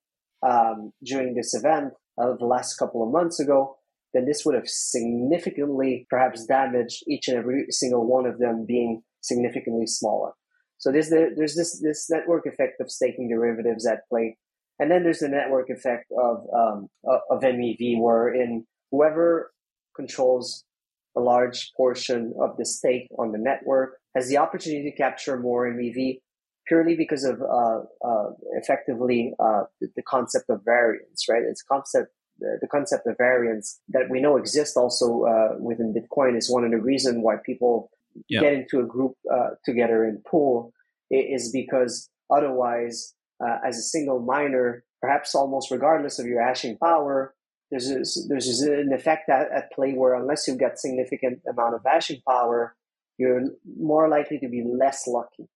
um, 0.47 0.93
during 1.05 1.35
this 1.35 1.55
event 1.55 1.93
of 2.19 2.39
the 2.39 2.47
last 2.47 2.75
couple 2.77 3.03
of 3.03 3.13
months 3.13 3.41
ago, 3.41 3.77
then 4.13 4.27
this 4.27 4.45
would 4.45 4.55
have 4.55 4.69
significantly 4.69 6.07
perhaps 6.11 6.45
damaged 6.47 7.05
each 7.09 7.29
and 7.29 7.37
every 7.37 7.67
single 7.71 8.07
one 8.07 8.27
of 8.27 8.39
them 8.39 8.65
being 8.67 9.03
significantly 9.21 9.87
smaller. 9.87 10.33
So 10.79 10.91
there's 10.91 11.11
the, 11.11 11.31
there's 11.37 11.55
this 11.55 11.79
this 11.81 12.09
network 12.11 12.47
effect 12.47 12.81
of 12.81 12.91
staking 12.91 13.29
derivatives 13.29 13.87
at 13.87 14.09
play, 14.09 14.39
and 14.79 14.91
then 14.91 15.03
there's 15.03 15.19
the 15.19 15.29
network 15.29 15.69
effect 15.69 16.07
of 16.19 16.39
um, 16.57 16.89
of 17.31 17.43
MEV, 17.43 18.01
wherein 18.01 18.67
whoever 18.91 19.53
controls 20.01 20.65
a 21.17 21.21
large 21.21 21.73
portion 21.77 22.33
of 22.45 22.57
the 22.59 22.67
stake 22.77 23.07
on 23.19 23.33
the 23.33 23.39
network 23.51 23.91
has 24.15 24.29
the 24.29 24.39
opportunity 24.45 24.91
to 24.91 24.97
capture 24.97 25.37
more 25.39 25.63
MEV 25.73 26.21
purely 26.67 26.95
because 26.97 27.25
of 27.25 27.37
uh, 27.41 27.81
uh, 28.11 28.29
effectively 28.61 29.21
uh, 29.41 29.63
the, 29.81 29.89
the, 29.97 30.03
concept 30.03 30.47
of 30.49 30.59
variance, 30.65 31.21
right? 31.29 31.43
It's 31.51 31.63
concept 31.63 32.11
the 32.63 32.69
concept 32.69 33.07
of 33.07 33.17
variance 33.19 33.81
that 33.89 34.09
we 34.09 34.19
know 34.21 34.37
exists 34.37 34.77
also 34.77 35.25
uh, 35.25 35.57
within 35.59 35.93
Bitcoin 35.93 36.39
is 36.39 36.51
one 36.51 36.65
of 36.65 36.71
the 36.71 36.81
reasons 36.81 37.19
why 37.21 37.37
people 37.45 37.91
yeah. 38.29 38.41
get 38.41 38.53
into 38.55 38.81
a 38.81 38.87
group 38.95 39.15
uh, 39.31 39.51
together 39.65 40.07
in 40.07 40.23
pool 40.27 40.73
is 41.11 41.53
because 41.53 42.09
otherwise, 42.31 43.15
uh, 43.45 43.59
as 43.67 43.77
a 43.77 43.83
single 43.83 44.21
miner, 44.21 44.85
perhaps 45.03 45.35
almost 45.35 45.71
regardless 45.71 46.19
of 46.19 46.27
your 46.27 46.43
hashing 46.43 46.79
power, 46.79 47.35
there's 47.71 47.91
a, 47.91 48.29
there's 48.29 48.61
an 48.61 48.93
effect 48.93 49.29
at, 49.29 49.51
at 49.53 49.73
play 49.73 49.93
where 49.93 50.15
unless 50.15 50.49
you 50.49 50.57
get 50.57 50.79
significant 50.79 51.41
amount 51.49 51.75
of 51.75 51.83
hashing 51.85 52.21
power, 52.29 52.75
you're 53.19 53.43
more 53.79 54.09
likely 54.09 54.39
to 54.39 54.49
be 54.49 54.65
less 54.65 55.07
lucky. 55.07 55.49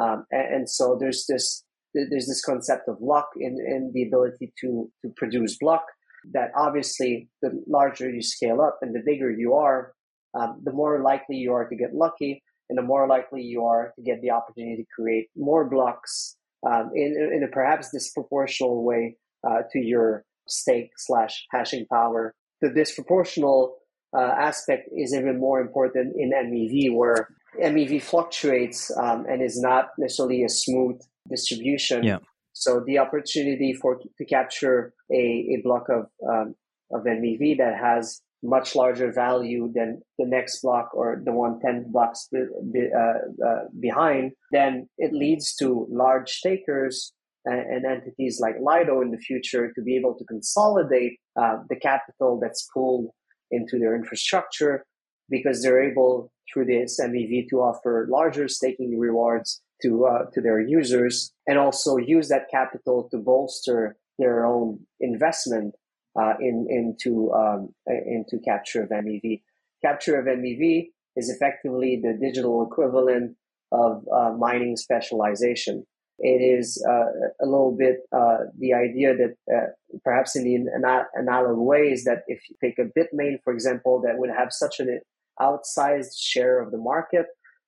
Um, 0.00 0.26
and, 0.30 0.54
and, 0.54 0.70
so 0.70 0.96
there's 1.00 1.24
this 1.26 1.64
there's 1.94 2.26
this 2.26 2.44
concept 2.44 2.88
of 2.88 3.00
luck 3.00 3.28
in, 3.36 3.58
in 3.66 3.90
the 3.94 4.02
ability 4.02 4.52
to 4.60 4.90
to 5.02 5.10
produce 5.16 5.56
block. 5.58 5.84
That 6.32 6.50
obviously, 6.56 7.28
the 7.40 7.50
larger 7.66 8.10
you 8.10 8.22
scale 8.22 8.60
up 8.60 8.78
and 8.82 8.94
the 8.94 9.02
bigger 9.04 9.30
you 9.30 9.54
are, 9.54 9.92
um, 10.34 10.60
the 10.64 10.72
more 10.72 11.00
likely 11.02 11.36
you 11.36 11.52
are 11.52 11.68
to 11.68 11.76
get 11.76 11.94
lucky, 11.94 12.42
and 12.68 12.76
the 12.76 12.82
more 12.82 13.06
likely 13.08 13.42
you 13.42 13.64
are 13.64 13.92
to 13.96 14.02
get 14.02 14.20
the 14.20 14.30
opportunity 14.30 14.82
to 14.82 14.88
create 14.94 15.28
more 15.36 15.68
blocks 15.68 16.36
um, 16.66 16.90
in, 16.94 17.30
in 17.34 17.42
a 17.44 17.48
perhaps 17.48 17.94
disproportional 17.94 18.82
way 18.82 19.16
uh, 19.48 19.62
to 19.72 19.78
your 19.78 20.24
stake 20.48 20.90
slash 20.96 21.46
hashing 21.50 21.86
power. 21.86 22.34
The 22.60 22.68
disproportional 22.68 23.72
uh, 24.16 24.34
aspect 24.38 24.88
is 24.96 25.14
even 25.14 25.38
more 25.38 25.60
important 25.60 26.14
in 26.16 26.30
MEV, 26.30 26.94
where 26.94 27.28
MEV 27.60 28.02
fluctuates 28.02 28.90
um, 28.96 29.26
and 29.28 29.42
is 29.42 29.60
not 29.60 29.90
necessarily 29.98 30.42
a 30.44 30.48
smooth 30.48 31.00
distribution. 31.28 32.02
Yeah. 32.02 32.18
So 32.52 32.80
the 32.80 32.98
opportunity 32.98 33.74
for 33.74 33.98
to 33.98 34.24
capture 34.24 34.94
a, 35.12 35.14
a 35.14 35.60
block 35.62 35.88
of 35.90 36.06
um, 36.26 36.54
of 36.92 37.02
MEV 37.02 37.58
that 37.58 37.78
has 37.78 38.22
much 38.42 38.74
larger 38.74 39.12
value 39.12 39.70
than 39.74 40.00
the 40.18 40.26
next 40.26 40.62
block 40.62 40.90
or 40.94 41.20
the 41.24 41.32
one 41.32 41.52
one 41.52 41.60
ten 41.60 41.90
blocks 41.90 42.28
be, 42.32 42.44
be, 42.72 42.88
uh, 42.96 43.46
uh, 43.46 43.64
behind, 43.80 44.32
then 44.52 44.88
it 44.98 45.12
leads 45.12 45.54
to 45.56 45.86
large 45.90 46.40
takers 46.40 47.12
and, 47.46 47.60
and, 47.60 47.86
entities 47.86 48.40
like 48.40 48.56
Lido 48.60 49.00
in 49.00 49.10
the 49.10 49.18
future 49.18 49.72
to 49.74 49.82
be 49.82 49.96
able 49.96 50.14
to 50.14 50.24
consolidate 50.24 51.18
uh, 51.40 51.58
the 51.68 51.76
capital 51.76 52.38
that's 52.40 52.68
pooled 52.74 53.08
into 53.50 53.78
their 53.78 53.94
infrastructure 53.94 54.84
because 55.30 55.62
they're 55.62 55.82
able 55.82 56.30
through 56.52 56.66
this 56.66 57.00
MEV 57.00 57.48
to 57.48 57.56
offer 57.56 58.06
larger 58.10 58.48
staking 58.48 58.98
rewards 58.98 59.62
to 59.82 60.06
uh, 60.06 60.24
to 60.32 60.40
their 60.40 60.60
users 60.60 61.32
and 61.46 61.58
also 61.58 61.96
use 61.96 62.28
that 62.28 62.46
capital 62.50 63.08
to 63.10 63.18
bolster 63.18 63.96
their 64.18 64.46
own 64.46 64.78
investment 65.00 65.74
uh, 66.18 66.34
in 66.40 66.66
into 66.68 67.32
um, 67.32 67.68
into 67.86 68.38
capture 68.44 68.82
of 68.82 68.90
MEV. 68.90 69.42
Capture 69.84 70.18
of 70.18 70.26
MEV 70.26 70.88
is 71.16 71.30
effectively 71.30 72.00
the 72.02 72.16
digital 72.20 72.66
equivalent 72.66 73.36
of 73.72 74.04
uh, 74.14 74.32
mining 74.38 74.76
specialization. 74.76 75.84
It 76.18 76.40
is 76.58 76.82
uh, 76.88 77.44
a 77.44 77.46
little 77.46 77.76
bit 77.78 77.98
uh, 78.10 78.48
the 78.58 78.72
idea 78.72 79.14
that 79.14 79.34
uh, 79.54 79.98
perhaps 80.02 80.34
in 80.34 80.44
the 80.44 81.04
analog 81.18 81.58
way 81.58 81.92
is 81.92 82.04
that 82.04 82.22
if 82.26 82.40
you 82.48 82.56
take 82.62 82.78
a 82.78 82.84
Bitmain, 82.98 83.36
for 83.44 83.52
example, 83.52 84.00
that 84.02 84.18
would 84.18 84.30
have 84.30 84.52
such 84.52 84.80
an 84.80 85.00
outsized 85.40 86.18
share 86.18 86.60
of 86.62 86.70
the 86.70 86.78
market 86.78 87.26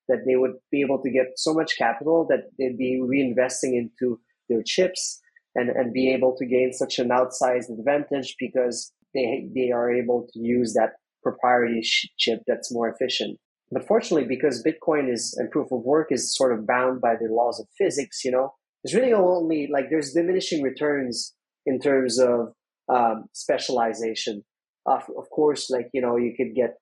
that 0.09 0.25
they 0.27 0.37
would 0.37 0.55
be 0.71 0.81
able 0.81 1.03
to 1.03 1.11
get 1.11 1.27
so 1.37 1.53
much 1.53 1.77
capital 1.77 2.27
that 2.31 2.45
they'd 2.59 2.79
be 2.79 3.01
reinvesting 3.03 3.77
into 3.77 4.19
their 4.49 4.63
chips 4.63 5.21
and, 5.55 5.69
and 5.69 5.93
be 5.93 6.11
able 6.11 6.35
to 6.37 6.47
gain 6.47 6.73
such 6.73 6.99
an 6.99 7.11
outsized 7.11 7.71
advantage 7.71 8.35
because 8.39 8.93
they, 9.15 9.47
they 9.55 9.71
are 9.71 9.93
able 9.93 10.27
to 10.33 10.41
use 10.41 10.73
that 10.73 10.93
proprietary 11.23 11.83
chip 12.17 12.41
that's 12.47 12.73
more 12.73 12.89
efficient. 12.89 13.39
But 13.71 13.87
fortunately, 13.87 14.27
because 14.27 14.63
Bitcoin 14.63 15.13
is 15.13 15.37
and 15.39 15.51
proof 15.51 15.71
of 15.71 15.83
work 15.83 16.09
is 16.11 16.35
sort 16.35 16.59
of 16.59 16.67
bound 16.67 17.01
by 17.01 17.15
the 17.17 17.33
laws 17.33 17.61
of 17.61 17.67
physics, 17.77 18.25
you 18.25 18.31
know, 18.31 18.55
there's 18.83 18.95
really 18.95 19.13
only 19.13 19.69
like 19.71 19.91
there's 19.91 20.13
diminishing 20.13 20.63
returns 20.63 21.35
in 21.67 21.79
terms 21.81 22.19
of 22.19 22.53
um, 22.89 23.27
specialization. 23.33 24.45
Uh, 24.89 25.01
of 25.19 25.29
course, 25.31 25.69
like 25.71 25.89
you 25.93 26.01
know, 26.01 26.17
you 26.17 26.35
could 26.37 26.55
get 26.55 26.77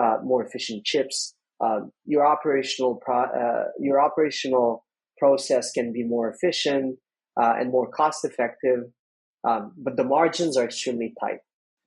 uh, 0.00 0.18
more 0.22 0.44
efficient 0.44 0.84
chips. 0.84 1.34
Um, 1.62 1.90
your 2.06 2.26
operational 2.26 3.00
pro- 3.04 3.24
uh, 3.24 3.64
your 3.78 4.00
operational 4.00 4.84
process 5.18 5.72
can 5.72 5.92
be 5.92 6.04
more 6.04 6.30
efficient 6.30 6.96
uh, 7.40 7.54
and 7.58 7.70
more 7.70 7.88
cost 7.88 8.24
effective, 8.24 8.84
um, 9.44 9.72
but 9.76 9.96
the 9.96 10.04
margins 10.04 10.56
are 10.56 10.64
extremely 10.64 11.12
tight. 11.20 11.38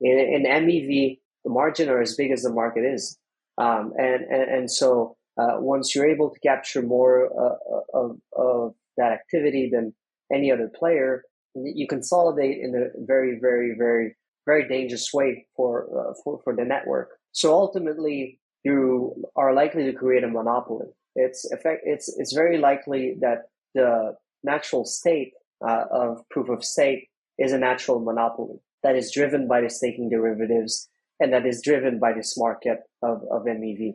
In, 0.02 0.20
in 0.20 0.44
MEV, 0.44 1.20
the 1.44 1.50
margin 1.50 1.89
are 1.89 2.02
as 2.02 2.16
big 2.16 2.32
as 2.32 2.41
the 2.41 2.52
market 2.52 2.84
is, 2.84 3.18
um, 3.58 3.93
and, 3.97 4.24
and, 4.24 4.51
and 4.51 4.72
so 4.72 5.16
uh, 5.38 5.58
once 5.60 5.93
you're 5.93 6.10
able 6.10 6.30
to 6.30 6.39
capture 6.39 6.82
more 6.82 7.30
uh, 7.39 7.97
of, 7.97 8.18
of 8.36 8.74
that 8.97 9.12
activity 9.12 9.70
than 9.72 9.93
any 10.32 10.51
other 10.51 10.70
player, 10.74 11.24
you 11.56 11.88
consolidate 11.88 12.60
in 12.62 12.76
a 12.76 13.06
very, 13.06 13.39
very, 13.39 13.76
very, 13.78 14.16
very 14.45 14.68
dangerous 14.68 15.14
way 15.14 15.45
for 15.56 15.88
uh, 15.97 16.14
for, 16.24 16.41
for 16.43 16.56
the 16.56 16.66
network. 16.66 17.10
So 17.32 17.54
ultimately, 17.54 18.39
you 18.64 19.16
are 19.36 19.54
likely 19.54 19.86
to 19.86 19.93
create 19.93 20.24
a 20.24 20.28
monopoly. 20.28 20.88
It's 21.16 21.49
effect. 21.51 21.82
It's 21.86 22.14
it's 22.18 22.34
very 22.34 22.58
likely 22.58 23.16
that 23.22 23.49
the 23.74 24.16
natural 24.43 24.86
state 24.86 25.34
uh, 25.68 25.86
of 25.91 26.28
proof 26.30 26.49
of 26.49 26.64
stake 26.64 27.10
is 27.38 27.51
a 27.51 27.58
natural 27.58 27.99
monopoly 27.99 28.58
that 28.84 28.95
is 28.95 29.12
driven 29.12 29.47
by 29.47 29.62
the 29.62 29.70
staking 29.70 30.10
derivatives 30.10 30.89
and 31.20 31.32
that 31.34 31.45
is 31.45 31.62
driven 31.62 31.99
by 31.99 32.14
this 32.14 32.38
market 32.38 32.80
of, 33.04 33.22
of 33.32 33.43
MEV. 33.43 33.93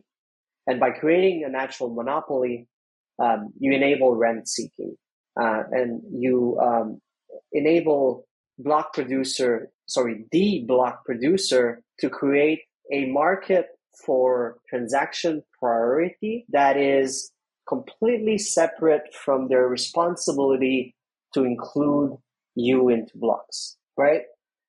And 0.67 0.79
by 0.79 0.91
creating 0.91 1.45
a 1.45 1.51
natural 1.51 1.95
monopoly, 1.95 2.69
um, 3.19 3.53
you 3.59 3.73
enable 3.73 4.15
rent 4.15 4.49
seeking 4.49 4.97
uh, 5.41 5.63
and 5.71 6.03
you 6.11 6.59
um, 6.61 7.01
enable 7.53 8.27
block 8.59 8.93
producer, 8.93 9.71
sorry, 9.87 10.27
the 10.31 10.65
block 10.67 11.05
producer 11.05 11.83
to 12.01 12.11
create 12.11 12.61
a 12.93 13.07
market 13.07 13.67
for 14.05 14.59
transaction 14.69 15.43
priority 15.59 16.45
that 16.51 16.77
is 16.77 17.33
completely 17.69 18.39
separate 18.39 19.03
from 19.13 19.49
their 19.49 19.69
responsibility 19.69 20.95
to 21.35 21.45
include 21.45 22.17
you 22.55 22.89
into 22.89 23.17
blocks, 23.17 23.77
right? 23.97 24.23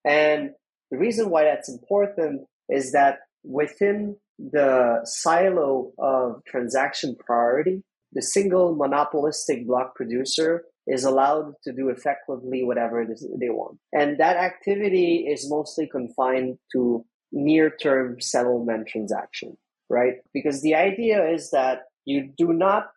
And 0.06 0.52
the 0.92 0.98
reason 0.98 1.30
why 1.30 1.44
that's 1.44 1.70
important 1.70 2.42
is 2.68 2.92
that 2.92 3.20
within 3.44 4.18
the 4.40 5.02
silo 5.04 5.92
of 5.98 6.44
transaction 6.46 7.16
priority, 7.20 7.84
the 8.14 8.22
single 8.22 8.76
monopolistic 8.76 9.68
block 9.68 9.96
producer 9.96 10.64
is 10.88 11.04
allowed 11.04 11.54
to 11.64 11.72
do 11.72 11.90
effectively 11.90 12.64
whatever 12.64 13.06
they 13.40 13.50
want. 13.50 13.78
And 13.94 14.18
that 14.20 14.38
activity 14.38 15.28
is 15.30 15.50
mostly 15.50 15.88
confined 15.88 16.58
to 16.72 17.06
near 17.32 17.70
term 17.70 18.20
settlement 18.20 18.88
transaction, 18.88 19.56
right? 19.90 20.16
Because 20.34 20.62
the 20.62 20.74
idea 20.74 21.30
is 21.30 21.52
that 21.52 21.84
you 22.06 22.32
do 22.38 22.54
not 22.54 22.88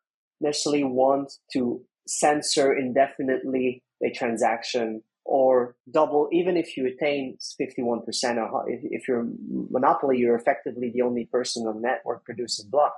necessarily 0.41 0.85
want 0.85 1.33
to 1.53 1.83
censor 2.07 2.73
indefinitely 2.73 3.83
a 4.03 4.11
transaction 4.11 5.03
or 5.25 5.77
double, 5.91 6.29
even 6.33 6.57
if 6.57 6.77
you 6.77 6.87
attain 6.87 7.37
51%, 7.61 8.53
or 8.53 8.65
if, 8.69 9.07
you're 9.07 9.29
monopoly, 9.71 10.19
you're 10.19 10.37
effectively 10.37 10.91
the 10.93 11.03
only 11.03 11.27
person 11.27 11.67
on 11.67 11.81
network 11.81 12.25
producing 12.25 12.69
block. 12.71 12.95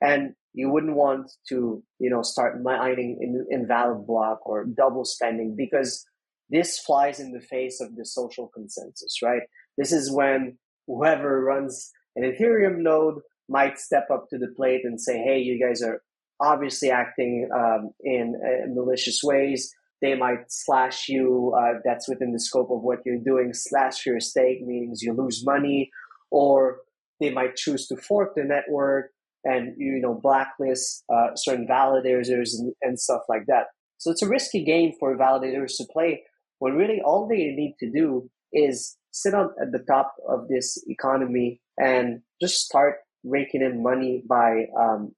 And 0.00 0.34
you 0.52 0.68
wouldn't 0.68 0.96
want 0.96 1.32
to, 1.48 1.82
you 1.98 2.10
know, 2.10 2.22
start 2.22 2.62
mining 2.62 3.18
in, 3.20 3.46
invalid 3.50 4.06
block 4.06 4.40
or 4.44 4.64
double 4.64 5.04
spending 5.04 5.54
because 5.56 6.04
this 6.50 6.78
flies 6.78 7.20
in 7.20 7.32
the 7.32 7.40
face 7.40 7.80
of 7.80 7.96
the 7.96 8.04
social 8.04 8.48
consensus, 8.48 9.22
right? 9.22 9.42
This 9.78 9.92
is 9.92 10.12
when 10.12 10.58
whoever 10.86 11.42
runs 11.42 11.90
an 12.16 12.24
Ethereum 12.24 12.78
node 12.78 13.20
might 13.48 13.78
step 13.78 14.08
up 14.12 14.28
to 14.30 14.38
the 14.38 14.52
plate 14.56 14.82
and 14.84 15.00
say, 15.00 15.18
hey, 15.18 15.38
you 15.38 15.58
guys 15.64 15.82
are 15.82 16.02
obviously 16.40 16.90
acting 16.90 17.48
um, 17.54 17.92
in 18.02 18.34
uh, 18.44 18.66
malicious 18.68 19.22
ways. 19.22 19.72
They 20.02 20.16
might 20.16 20.44
slash 20.48 21.08
you. 21.08 21.54
Uh, 21.56 21.78
that's 21.84 22.08
within 22.08 22.32
the 22.32 22.40
scope 22.40 22.70
of 22.70 22.82
what 22.82 22.98
you're 23.06 23.24
doing. 23.24 23.54
Slash 23.54 24.04
your 24.04 24.20
stake 24.20 24.66
means 24.66 25.00
you 25.00 25.14
lose 25.14 25.46
money, 25.46 25.90
or 26.30 26.80
they 27.20 27.30
might 27.30 27.56
choose 27.56 27.86
to 27.86 27.96
fork 27.96 28.34
the 28.34 28.42
network 28.44 29.12
and 29.44 29.74
you 29.76 30.00
know 30.00 30.18
blacklist 30.20 31.04
uh, 31.12 31.28
certain 31.36 31.66
validators 31.66 32.50
and, 32.58 32.74
and 32.82 32.98
stuff 32.98 33.22
like 33.28 33.46
that. 33.46 33.66
So 33.98 34.10
it's 34.10 34.22
a 34.22 34.28
risky 34.28 34.64
game 34.64 34.92
for 34.98 35.16
validators 35.16 35.76
to 35.76 35.84
play 35.92 36.24
when 36.58 36.74
really 36.74 37.00
all 37.04 37.28
they 37.28 37.36
need 37.36 37.76
to 37.80 37.90
do 37.90 38.28
is 38.52 38.96
sit 39.12 39.34
on 39.34 39.50
at 39.60 39.72
the 39.72 39.84
top 39.88 40.14
of 40.28 40.48
this 40.48 40.82
economy 40.88 41.60
and 41.78 42.22
just 42.40 42.64
start 42.64 42.96
raking 43.24 43.62
in 43.62 43.82
money 43.82 44.22
by 44.28 44.66
um, 44.78 45.12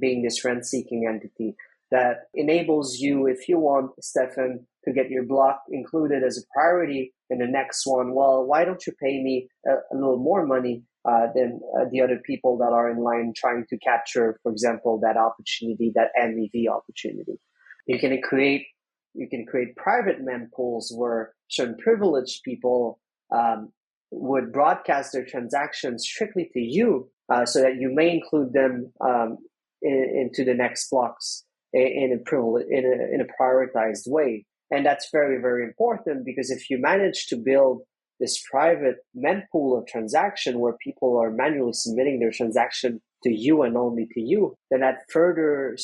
being 0.00 0.22
this 0.22 0.44
rent 0.44 0.66
seeking 0.66 1.06
entity 1.08 1.56
that 1.90 2.24
enables 2.34 2.98
you, 2.98 3.26
if 3.26 3.48
you 3.48 3.58
want, 3.58 3.92
Stephan, 4.00 4.66
to 4.84 4.92
get 4.92 5.10
your 5.10 5.24
block 5.24 5.62
included 5.70 6.22
as 6.22 6.38
a 6.38 6.46
priority 6.52 7.12
in 7.30 7.38
the 7.38 7.46
next 7.46 7.86
one. 7.86 8.14
Well, 8.14 8.44
why 8.44 8.64
don't 8.64 8.86
you 8.86 8.92
pay 9.00 9.22
me 9.22 9.48
a, 9.66 9.70
a 9.70 9.94
little 9.94 10.18
more 10.18 10.46
money 10.46 10.82
uh, 11.04 11.28
than 11.34 11.60
uh, 11.78 11.84
the 11.90 12.00
other 12.00 12.20
people 12.24 12.58
that 12.58 12.72
are 12.72 12.90
in 12.90 12.98
line 12.98 13.32
trying 13.36 13.64
to 13.70 13.78
capture, 13.78 14.38
for 14.42 14.52
example, 14.52 15.00
that 15.02 15.16
opportunity, 15.16 15.92
that 15.94 16.08
MEV 16.20 16.68
opportunity? 16.68 17.38
You 17.86 17.98
can 17.98 18.20
create 18.22 18.66
you 19.14 19.28
can 19.28 19.46
create 19.46 19.74
private 19.74 20.18
mempools 20.24 20.94
where 20.94 21.32
certain 21.48 21.76
privileged 21.78 22.42
people 22.44 23.00
um, 23.34 23.72
would 24.10 24.52
broadcast 24.52 25.12
their 25.12 25.24
transactions 25.24 26.04
strictly 26.06 26.50
to 26.52 26.60
you, 26.60 27.10
uh, 27.32 27.44
so 27.44 27.62
that 27.62 27.76
you 27.76 27.92
may 27.92 28.12
include 28.12 28.52
them 28.52 28.92
um, 29.00 29.38
in, 29.82 30.28
into 30.30 30.44
the 30.44 30.54
next 30.54 30.90
blocks 30.90 31.44
in 31.72 32.12
a, 32.12 32.58
in 32.70 32.84
a 32.84 33.14
in 33.14 33.20
a 33.20 33.42
prioritized 33.42 34.06
way. 34.06 34.44
And 34.70 34.84
that's 34.84 35.08
very, 35.10 35.40
very 35.40 35.64
important 35.64 36.24
because 36.24 36.50
if 36.50 36.68
you 36.68 36.78
manage 36.78 37.26
to 37.26 37.36
build 37.36 37.82
this 38.20 38.42
private 38.50 38.96
mempool 39.16 39.78
of 39.78 39.86
transaction 39.86 40.58
where 40.58 40.74
people 40.82 41.16
are 41.16 41.30
manually 41.30 41.72
submitting 41.72 42.20
their 42.20 42.32
transaction 42.32 43.00
to 43.22 43.30
you 43.30 43.62
and 43.62 43.76
only 43.76 44.06
to 44.12 44.20
you, 44.20 44.56
then 44.70 44.80
that 44.80 44.98
further 45.10 45.76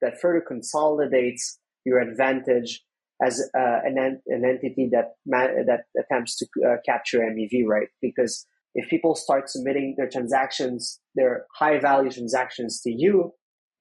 that 0.00 0.20
further 0.20 0.40
consolidates 0.40 1.58
your 1.84 2.00
advantage 2.00 2.82
as 3.24 3.40
uh, 3.56 3.78
an, 3.84 4.20
an 4.26 4.44
entity 4.44 4.88
that 4.90 5.12
man, 5.24 5.66
that 5.66 5.82
attempts 5.98 6.36
to 6.36 6.46
uh, 6.66 6.76
capture 6.84 7.20
MEV, 7.20 7.64
right? 7.66 7.88
Because 8.00 8.46
if 8.74 8.88
people 8.88 9.14
start 9.14 9.48
submitting 9.48 9.94
their 9.96 10.08
transactions, 10.08 10.98
their 11.14 11.46
high 11.54 11.78
value 11.78 12.10
transactions 12.10 12.80
to 12.80 12.90
you, 12.90 13.32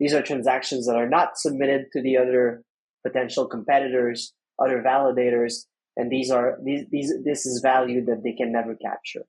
these 0.01 0.13
are 0.13 0.21
transactions 0.21 0.85
that 0.87 0.97
are 0.97 1.07
not 1.07 1.37
submitted 1.37 1.85
to 1.93 2.01
the 2.01 2.17
other 2.17 2.63
potential 3.07 3.47
competitors 3.47 4.33
other 4.61 4.81
validators, 4.81 5.65
and 5.97 6.11
these 6.11 6.31
are 6.31 6.57
these 6.63 6.85
these 6.91 7.13
this 7.25 7.45
is 7.45 7.61
value 7.61 8.05
that 8.05 8.21
they 8.23 8.33
can 8.33 8.51
never 8.51 8.75
capture. 8.75 9.23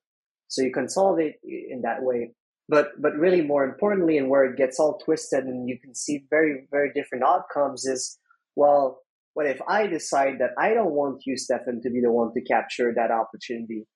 So 0.49 0.63
you 0.63 0.73
consolidate 0.73 1.37
in 1.45 1.83
that 1.83 2.03
way. 2.03 2.33
But 2.69 2.91
but 3.01 3.15
really 3.17 3.43
more 3.43 3.65
importantly, 3.65 4.19
and 4.19 4.29
where 4.29 4.45
it 4.45 4.57
gets 4.57 4.79
all 4.79 4.99
twisted 4.99 5.45
and 5.45 5.69
you 5.69 5.79
can 5.83 5.95
see 5.95 6.25
very, 6.31 6.69
very 6.71 6.93
different 6.95 7.25
outcomes 7.25 7.85
is 7.87 8.19
well, 8.55 9.01
what 9.35 9.47
if 9.47 9.61
I 9.67 9.87
decide 9.87 10.35
that 10.41 10.51
I 10.59 10.75
don't 10.75 10.93
want 10.93 11.23
you, 11.27 11.37
Stephan, 11.37 11.81
to 11.83 11.91
be 11.91 12.01
the 12.01 12.13
one 12.13 12.33
to 12.35 12.43
capture 12.43 12.93
that 12.95 13.11
opportunity? 13.11 13.87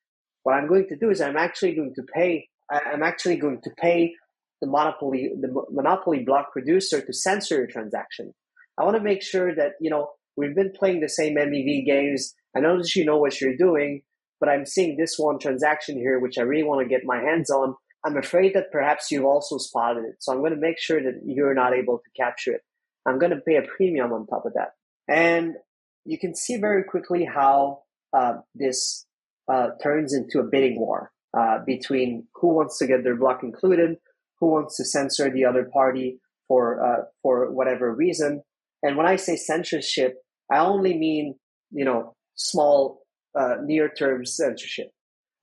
What 0.43 0.55
I'm 0.55 0.66
going 0.66 0.89
to 0.89 0.97
do 0.97 1.11
is 1.11 1.20
I'm 1.20 1.37
actually 1.37 1.74
going 1.74 1.95
to 1.95 2.03
pay 2.14 2.49
I'm 2.70 3.03
actually 3.03 3.37
going 3.37 3.61
to 3.62 3.70
pay 3.81 4.14
the 4.61 4.69
monopoly 4.69 5.31
the 5.41 5.53
monopoly 5.71 6.25
block 6.25 6.53
producer 6.53 7.01
to 7.01 7.13
censor 7.13 7.57
your 7.57 7.67
transaction. 7.67 8.33
I 8.79 8.85
want 8.85 8.97
to 8.97 9.03
make 9.03 9.23
sure 9.23 9.55
that 9.55 9.73
you 9.81 9.91
know 9.91 10.11
We've 10.37 10.55
been 10.55 10.73
playing 10.73 11.01
the 11.01 11.09
same 11.09 11.37
MEV 11.37 11.87
games. 11.87 12.35
I 12.55 12.61
know 12.61 12.77
that 12.77 12.95
you 12.95 13.05
know 13.05 13.19
what 13.19 13.41
you're 13.41 13.57
doing, 13.57 14.03
but 14.39 14.49
I'm 14.49 14.67
seeing 14.67 14.97
this 14.97 15.19
one 15.19 15.39
transaction 15.39 15.97
here, 15.97 16.19
which 16.19 16.39
I 16.39 16.43
really 16.43 16.63
want 16.63 16.83
to 16.83 16.89
get 16.89 17.03
my 17.05 17.19
hands 17.19 17.51
on. 17.51 17.75
I'm 18.05 18.19
afraid 18.19 18.55
that 18.55 18.71
perhaps 18.71 19.11
you've 19.11 19.25
also 19.25 19.59
spotted 19.59 20.05
it. 20.05 20.17
So 20.21 20.33
I'm 20.33 20.41
going 20.41 20.55
to 20.55 20.61
make 20.61 20.79
sure 20.79 21.03
that 21.03 21.23
you're 21.25 21.55
not 21.55 21.73
able 21.73 21.99
to 21.99 22.23
capture 22.23 22.53
it. 22.53 22.61
I'm 23.07 23.19
going 23.19 23.33
to 23.33 23.41
pay 23.41 23.57
a 23.57 23.63
premium 23.77 24.13
on 24.13 24.27
top 24.27 24.45
of 24.45 24.53
that. 24.55 24.71
And 25.09 25.55
you 26.05 26.19
can 26.19 26.35
see 26.35 26.57
very 26.57 26.85
quickly 26.85 27.25
how 27.25 27.83
uh, 28.13 28.35
this 28.55 29.07
uh, 29.51 29.69
turns 29.83 30.15
into 30.15 30.41
a 30.41 30.45
bidding 30.45 30.79
war 30.79 31.11
uh, 31.37 31.59
between 31.67 32.27
who 32.35 32.55
wants 32.55 32.79
to 32.79 32.87
get 32.87 33.05
their 33.05 33.17
block 33.17 33.43
included, 33.43 33.97
who 34.41 34.49
wants 34.49 34.76
to 34.76 34.84
censor 34.84 35.30
the 35.30 35.45
other 35.45 35.68
party 35.72 36.18
for 36.49 36.84
uh, 36.84 37.05
for 37.22 37.51
whatever 37.51 37.95
reason. 37.95 38.43
And 38.82 38.97
when 38.97 39.07
I 39.07 39.16
say 39.16 39.37
censorship, 39.37 40.14
I 40.51 40.59
only 40.59 40.97
mean, 40.97 41.34
you 41.70 41.84
know, 41.84 42.14
small, 42.34 43.03
uh, 43.39 43.57
near 43.64 43.89
term 43.89 44.24
censorship. 44.24 44.91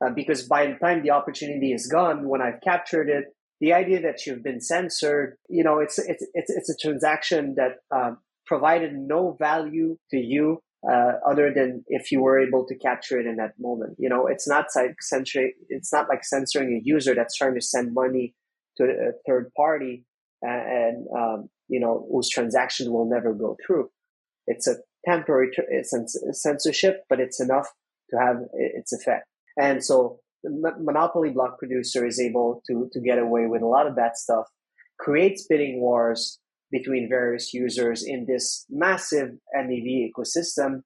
Uh, 0.04 0.10
because 0.10 0.44
by 0.44 0.68
the 0.68 0.76
time 0.76 1.02
the 1.04 1.12
opportunity 1.12 1.72
is 1.72 1.88
gone, 1.88 2.28
when 2.28 2.42
I've 2.42 2.62
captured 2.62 3.10
it, 3.10 3.26
the 3.62 3.74
idea 3.74 4.02
that 4.02 4.26
you've 4.26 4.44
been 4.44 4.60
censored, 4.60 5.38
you 5.50 5.64
know, 5.64 5.80
it's, 5.80 5.98
it's, 5.98 6.26
it's, 6.34 6.50
it's 6.50 6.70
a 6.70 6.76
transaction 6.76 7.56
that 7.56 7.78
um, 7.96 8.18
provided 8.46 8.94
no 8.94 9.38
value 9.40 9.98
to 10.12 10.18
you 10.18 10.60
uh, 10.90 11.14
other 11.26 11.54
than 11.54 11.84
if 11.88 12.12
you 12.12 12.22
were 12.22 12.40
able 12.40 12.66
to 12.66 12.76
capture 12.76 13.20
it 13.20 13.26
in 13.26 13.38
that 13.38 13.54
moment. 13.60 13.96
You 13.98 14.10
know, 14.10 14.28
it's 14.28 14.48
not 14.48 14.66
like 14.76 15.02
censoring, 15.02 15.54
it's 15.70 15.94
not 15.94 16.10
like 16.10 16.26
censoring 16.26 16.74
a 16.74 16.82
user 16.84 17.16
that's 17.16 17.38
trying 17.38 17.56
to 17.56 17.62
send 17.62 17.94
money 17.94 18.34
to 18.78 18.84
a 18.84 19.12
third 19.28 19.52
party 19.56 20.06
and, 20.42 21.08
um, 21.18 21.50
you 21.68 21.80
know, 21.80 22.08
whose 22.12 22.30
transaction 22.30 22.92
will 22.92 23.10
never 23.10 23.34
go 23.34 23.56
through. 23.66 23.90
It's 24.48 24.68
a 24.68 24.78
temporary 25.06 25.52
censorship, 26.32 27.04
but 27.10 27.20
it's 27.20 27.40
enough 27.40 27.70
to 28.10 28.18
have 28.20 28.38
its 28.54 28.94
effect. 28.94 29.26
And 29.58 29.84
so 29.84 30.20
the 30.44 30.74
monopoly 30.80 31.30
block 31.30 31.60
producer 31.60 32.06
is 32.06 32.20
able 32.20 32.62
to, 32.68 32.90
to 32.92 33.00
get 33.00 33.20
away 33.20 33.46
with 33.46 33.62
a 33.62 33.68
lot 33.68 33.88
of 33.88 33.96
that 33.96 34.18
stuff, 34.18 34.46
creates 35.00 35.46
bidding 35.48 35.80
wars 35.80 36.40
between 36.72 37.08
various 37.08 37.54
users 37.54 38.04
in 38.04 38.26
this 38.26 38.66
massive 38.70 39.30
MEV 39.56 40.12
ecosystem. 40.12 40.82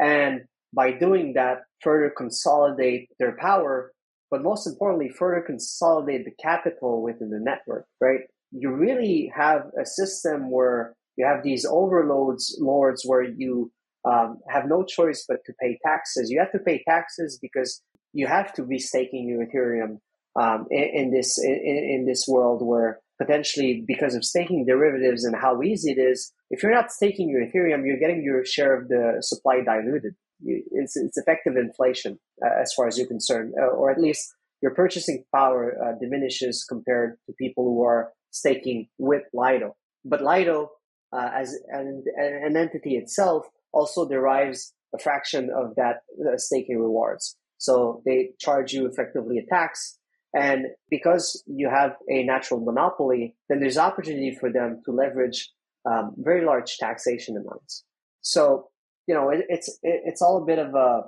And 0.00 0.42
by 0.74 0.92
doing 0.92 1.34
that, 1.34 1.62
further 1.80 2.12
consolidate 2.14 3.08
their 3.18 3.36
power, 3.38 3.92
but 4.32 4.42
most 4.42 4.66
importantly, 4.66 5.10
further 5.10 5.42
consolidate 5.42 6.24
the 6.24 6.32
capital 6.42 7.02
within 7.02 7.28
the 7.28 7.38
network, 7.38 7.84
right? 8.00 8.20
You 8.50 8.70
really 8.72 9.30
have 9.36 9.66
a 9.78 9.84
system 9.84 10.50
where 10.50 10.94
you 11.16 11.26
have 11.26 11.44
these 11.44 11.66
overloads 11.66 12.56
lords 12.58 13.02
where 13.04 13.22
you 13.22 13.70
um, 14.06 14.38
have 14.48 14.64
no 14.66 14.84
choice 14.84 15.26
but 15.28 15.44
to 15.44 15.52
pay 15.60 15.78
taxes. 15.84 16.30
You 16.30 16.40
have 16.40 16.50
to 16.52 16.58
pay 16.58 16.82
taxes 16.88 17.38
because 17.42 17.82
you 18.14 18.26
have 18.26 18.54
to 18.54 18.64
be 18.64 18.78
staking 18.78 19.28
your 19.28 19.46
Ethereum 19.46 19.98
um, 20.40 20.66
in, 20.70 20.84
in, 20.94 21.10
this 21.12 21.38
in, 21.38 21.52
in, 21.94 22.06
this 22.06 22.24
world 22.26 22.66
where 22.66 23.00
potentially 23.20 23.84
because 23.86 24.14
of 24.14 24.24
staking 24.24 24.64
derivatives 24.64 25.24
and 25.24 25.36
how 25.36 25.60
easy 25.60 25.92
it 25.92 26.00
is, 26.00 26.32
if 26.50 26.62
you're 26.62 26.74
not 26.74 26.90
staking 26.90 27.28
your 27.28 27.42
Ethereum, 27.42 27.86
you're 27.86 28.00
getting 28.00 28.22
your 28.22 28.46
share 28.46 28.80
of 28.80 28.88
the 28.88 29.18
supply 29.20 29.60
diluted. 29.62 30.14
It's, 30.44 30.96
it's 30.96 31.16
effective 31.16 31.56
inflation 31.56 32.18
uh, 32.44 32.60
as 32.60 32.72
far 32.74 32.86
as 32.86 32.98
you're 32.98 33.06
concerned, 33.06 33.54
uh, 33.60 33.66
or 33.66 33.90
at 33.90 34.00
least 34.00 34.34
your 34.60 34.74
purchasing 34.74 35.24
power 35.34 35.76
uh, 35.82 35.98
diminishes 36.00 36.64
compared 36.64 37.16
to 37.26 37.32
people 37.34 37.64
who 37.64 37.82
are 37.84 38.12
staking 38.30 38.88
with 38.98 39.22
Lido. 39.32 39.76
But 40.04 40.22
Lido 40.22 40.70
uh, 41.12 41.30
as 41.34 41.58
an, 41.68 42.04
an 42.16 42.56
entity 42.56 42.96
itself 42.96 43.46
also 43.72 44.08
derives 44.08 44.72
a 44.94 44.98
fraction 44.98 45.50
of 45.54 45.74
that 45.76 46.02
uh, 46.20 46.36
staking 46.36 46.78
rewards. 46.78 47.36
So 47.58 48.02
they 48.04 48.30
charge 48.38 48.72
you 48.72 48.86
effectively 48.86 49.38
a 49.38 49.46
tax. 49.46 49.98
And 50.34 50.66
because 50.90 51.42
you 51.46 51.68
have 51.68 51.96
a 52.10 52.22
natural 52.24 52.60
monopoly, 52.60 53.36
then 53.48 53.60
there's 53.60 53.78
opportunity 53.78 54.36
for 54.38 54.50
them 54.50 54.80
to 54.84 54.92
leverage 54.92 55.50
um, 55.84 56.14
very 56.18 56.44
large 56.44 56.76
taxation 56.78 57.36
amounts. 57.36 57.84
So, 58.20 58.68
you 59.06 59.14
know, 59.14 59.30
it, 59.30 59.44
it's, 59.48 59.68
it, 59.82 60.02
it's 60.04 60.22
all 60.22 60.42
a 60.42 60.46
bit 60.46 60.58
of 60.58 60.74
a, 60.74 61.02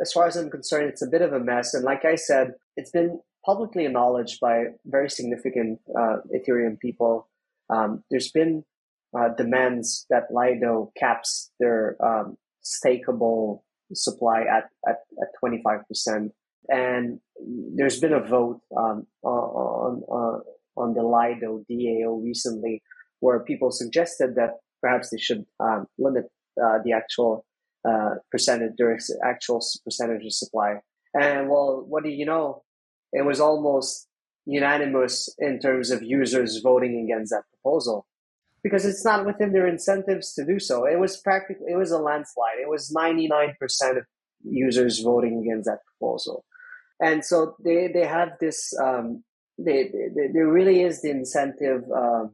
as 0.00 0.12
far 0.12 0.26
as 0.26 0.36
I'm 0.36 0.50
concerned, 0.50 0.88
it's 0.88 1.02
a 1.02 1.06
bit 1.06 1.22
of 1.22 1.32
a 1.32 1.40
mess. 1.40 1.74
And 1.74 1.84
like 1.84 2.04
I 2.04 2.16
said, 2.16 2.54
it's 2.76 2.90
been 2.90 3.20
publicly 3.44 3.86
acknowledged 3.86 4.40
by 4.40 4.64
very 4.84 5.08
significant 5.08 5.80
uh, 5.98 6.16
Ethereum 6.34 6.78
people. 6.78 7.28
Um, 7.68 8.02
there's 8.10 8.30
been 8.30 8.64
uh, 9.16 9.28
demands 9.36 10.06
that 10.10 10.24
Lido 10.30 10.92
caps 10.98 11.50
their 11.58 11.96
um, 12.04 12.36
stakeable 12.64 13.62
supply 13.94 14.42
at, 14.42 14.64
at, 14.88 14.98
at 15.20 15.28
25%. 15.42 16.30
And 16.68 17.20
there's 17.76 18.00
been 18.00 18.12
a 18.12 18.20
vote 18.20 18.60
um, 18.76 19.06
on, 19.22 20.02
on, 20.08 20.42
on 20.76 20.94
the 20.94 21.02
Lido 21.02 21.64
DAO 21.70 22.22
recently 22.22 22.82
where 23.20 23.40
people 23.40 23.70
suggested 23.70 24.34
that 24.36 24.60
perhaps 24.80 25.10
they 25.10 25.18
should 25.18 25.44
um, 25.58 25.86
limit 25.98 26.24
uh, 26.62 26.78
the 26.84 26.92
actual 26.92 27.44
uh, 27.88 28.16
percentage, 28.30 28.72
their 28.78 28.98
actual 29.24 29.60
percentage 29.84 30.24
of 30.24 30.32
supply. 30.32 30.80
And 31.14 31.48
well, 31.48 31.84
what 31.86 32.04
do 32.04 32.10
you 32.10 32.24
know? 32.24 32.62
It 33.12 33.24
was 33.24 33.40
almost 33.40 34.06
unanimous 34.46 35.34
in 35.38 35.58
terms 35.58 35.90
of 35.90 36.02
users 36.02 36.58
voting 36.58 37.04
against 37.04 37.30
that 37.30 37.44
proposal 37.52 38.06
because 38.62 38.84
it's 38.84 39.04
not 39.04 39.26
within 39.26 39.52
their 39.52 39.66
incentives 39.66 40.34
to 40.34 40.44
do 40.44 40.58
so. 40.58 40.84
It 40.84 40.98
was 40.98 41.16
practically 41.16 41.72
it 41.72 41.76
was 41.76 41.90
a 41.90 41.98
landslide. 41.98 42.58
It 42.60 42.68
was 42.68 42.94
99% 42.96 43.54
of 43.96 44.04
users 44.44 45.00
voting 45.00 45.40
against 45.42 45.66
that 45.66 45.80
proposal. 45.86 46.44
And 47.00 47.24
so 47.24 47.56
they, 47.64 47.88
they 47.92 48.06
have 48.06 48.32
this, 48.40 48.74
um, 48.78 49.24
they, 49.58 49.84
they, 49.84 50.28
there 50.32 50.48
really 50.48 50.82
is 50.82 51.00
the 51.00 51.10
incentive 51.10 51.82
uh, 51.90 52.24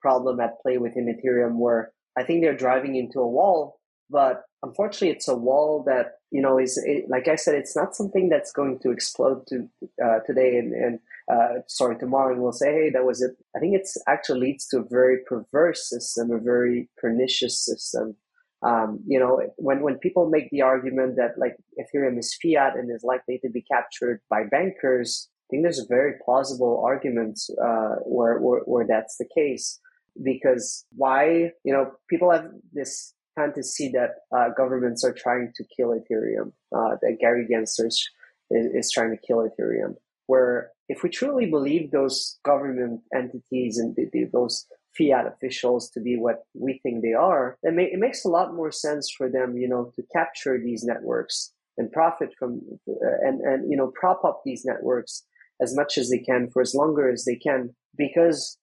problem 0.00 0.40
at 0.40 0.60
play 0.62 0.78
within 0.78 1.14
Ethereum 1.14 1.56
where 1.56 1.92
I 2.18 2.22
think 2.24 2.42
they're 2.42 2.56
driving 2.56 2.96
into 2.96 3.20
a 3.20 3.28
wall, 3.28 3.78
but 4.10 4.42
unfortunately 4.62 5.10
it's 5.10 5.28
a 5.28 5.36
wall 5.36 5.82
that, 5.86 6.12
you 6.30 6.40
know, 6.40 6.58
is, 6.58 6.78
it, 6.84 7.04
like 7.08 7.28
I 7.28 7.36
said, 7.36 7.54
it's 7.54 7.76
not 7.76 7.94
something 7.94 8.28
that's 8.28 8.52
going 8.52 8.78
to 8.80 8.90
explode 8.90 9.46
to, 9.48 9.68
uh, 10.04 10.20
today 10.26 10.58
and, 10.58 10.72
and 10.72 10.98
uh, 11.32 11.60
sorry, 11.66 11.96
tomorrow 11.98 12.32
and 12.32 12.42
we'll 12.42 12.52
say, 12.52 12.72
hey, 12.72 12.90
that 12.90 13.04
was 13.04 13.22
it. 13.22 13.32
I 13.54 13.58
think 13.60 13.74
it's 13.76 13.96
actually 14.06 14.40
leads 14.40 14.66
to 14.68 14.78
a 14.78 14.88
very 14.88 15.18
perverse 15.28 15.88
system, 15.88 16.30
a 16.30 16.38
very 16.38 16.88
pernicious 16.98 17.64
system 17.64 18.16
Um, 18.62 19.00
you 19.06 19.18
know, 19.20 19.42
when, 19.58 19.82
when 19.82 19.98
people 19.98 20.30
make 20.30 20.48
the 20.50 20.62
argument 20.62 21.16
that 21.16 21.38
like 21.38 21.56
Ethereum 21.78 22.18
is 22.18 22.36
fiat 22.40 22.74
and 22.76 22.90
is 22.90 23.04
likely 23.04 23.38
to 23.42 23.50
be 23.50 23.62
captured 23.62 24.20
by 24.30 24.44
bankers, 24.44 25.28
I 25.44 25.46
think 25.50 25.62
there's 25.62 25.78
a 25.78 25.86
very 25.86 26.14
plausible 26.24 26.82
argument 26.84 27.38
uh, 27.62 27.96
where, 28.04 28.38
where, 28.40 28.62
where 28.62 28.86
that's 28.86 29.16
the 29.18 29.28
case. 29.40 29.78
Because 30.22 30.84
why, 30.92 31.52
you 31.64 31.72
know, 31.72 31.92
people 32.08 32.30
have 32.30 32.50
this 32.72 33.14
fantasy 33.36 33.92
that 33.92 34.16
uh, 34.36 34.48
governments 34.56 35.04
are 35.04 35.12
trying 35.12 35.52
to 35.56 35.64
kill 35.76 35.88
Ethereum, 35.88 36.52
uh, 36.74 36.96
that 37.02 37.18
Gary 37.20 37.46
Gensler 37.50 37.86
is, 37.86 38.08
is 38.50 38.90
trying 38.92 39.10
to 39.10 39.26
kill 39.26 39.48
Ethereum. 39.48 39.94
Where 40.26 40.70
if 40.88 41.02
we 41.02 41.10
truly 41.10 41.46
believe 41.46 41.90
those 41.90 42.38
government 42.44 43.00
entities 43.14 43.78
and 43.78 43.94
the, 43.94 44.08
the, 44.12 44.24
those 44.32 44.66
fiat 44.96 45.26
officials 45.26 45.90
to 45.90 46.00
be 46.00 46.16
what 46.16 46.44
we 46.54 46.80
think 46.82 47.02
they 47.02 47.12
are, 47.12 47.58
then 47.62 47.78
it 47.78 47.98
makes 47.98 48.24
a 48.24 48.28
lot 48.28 48.54
more 48.54 48.72
sense 48.72 49.10
for 49.16 49.28
them, 49.28 49.56
you 49.56 49.68
know, 49.68 49.92
to 49.94 50.02
capture 50.12 50.58
these 50.58 50.84
networks 50.84 51.52
and 51.76 51.92
profit 51.92 52.34
from 52.38 52.60
uh, 52.88 52.92
and 53.22 53.40
and 53.40 53.70
you 53.70 53.76
know 53.76 53.92
prop 53.98 54.24
up 54.24 54.42
these 54.44 54.64
networks 54.64 55.24
as 55.60 55.74
much 55.74 55.98
as 55.98 56.10
they 56.10 56.18
can 56.18 56.48
for 56.50 56.62
as 56.62 56.74
longer 56.74 57.10
as 57.10 57.24
they 57.24 57.36
can 57.36 57.74
because 57.96 58.58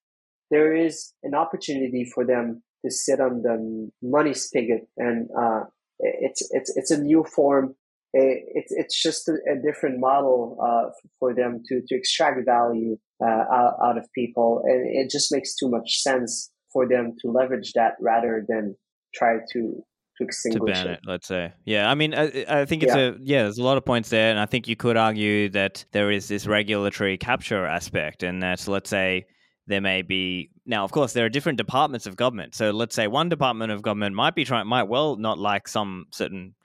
there 0.53 0.75
is 0.75 1.13
an 1.23 1.33
opportunity 1.33 2.03
for 2.13 2.25
them 2.25 2.61
to 2.85 2.91
sit 2.91 3.19
on 3.19 3.41
the 3.41 3.89
money 4.01 4.33
spigot 4.33 4.83
and 4.97 5.27
uh, 5.39 5.61
it's 5.99 6.41
it's 6.51 6.71
it's 6.75 6.91
a 6.91 7.01
new 7.01 7.23
form 7.23 7.75
it's 8.13 8.71
it's 8.71 9.01
just 9.01 9.27
a, 9.27 9.33
a 9.51 9.55
different 9.55 9.99
model 9.99 10.57
uh, 10.61 10.91
for 11.19 11.33
them 11.33 11.61
to 11.67 11.81
to 11.87 11.95
extract 11.95 12.39
value 12.45 12.97
uh, 13.23 13.43
out, 13.51 13.73
out 13.83 13.97
of 13.97 14.05
people, 14.13 14.61
and 14.65 14.85
it 14.95 15.09
just 15.09 15.31
makes 15.31 15.55
too 15.55 15.69
much 15.69 16.01
sense 16.01 16.51
for 16.71 16.87
them 16.87 17.15
to 17.21 17.31
leverage 17.31 17.73
that 17.73 17.93
rather 17.99 18.45
than 18.47 18.75
try 19.15 19.37
to 19.51 19.83
to 20.17 20.23
extinguish 20.23 20.77
to 20.77 20.83
ban 20.83 20.93
it. 20.93 20.93
it. 20.93 20.99
Let's 21.07 21.27
say, 21.27 21.53
yeah. 21.65 21.89
I 21.89 21.95
mean, 21.95 22.13
I, 22.13 22.45
I 22.47 22.65
think 22.65 22.83
it's 22.83 22.95
yeah. 22.95 23.01
a 23.01 23.13
yeah. 23.19 23.43
There's 23.43 23.57
a 23.57 23.63
lot 23.63 23.77
of 23.77 23.85
points 23.85 24.09
there, 24.09 24.29
and 24.29 24.39
I 24.39 24.45
think 24.45 24.67
you 24.67 24.75
could 24.75 24.97
argue 24.97 25.49
that 25.49 25.85
there 25.91 26.11
is 26.11 26.27
this 26.27 26.45
regulatory 26.45 27.17
capture 27.17 27.65
aspect, 27.65 28.21
and 28.21 28.43
that 28.43 28.67
let's 28.67 28.91
say 28.91 29.25
there 29.67 29.81
may 29.81 30.01
be 30.01 30.49
now. 30.65 30.83
Of 30.83 30.91
course, 30.91 31.13
there 31.13 31.25
are 31.25 31.29
different 31.29 31.57
departments 31.57 32.05
of 32.05 32.15
government. 32.15 32.55
So 32.55 32.71
let's 32.71 32.95
say 32.95 33.07
one 33.07 33.29
department 33.29 33.71
of 33.71 33.81
government 33.81 34.15
might 34.15 34.35
be 34.35 34.45
trying, 34.45 34.67
might 34.67 34.83
well 34.83 35.15
not 35.15 35.37
like 35.37 35.67
some 35.67 36.07
certain 36.11 36.55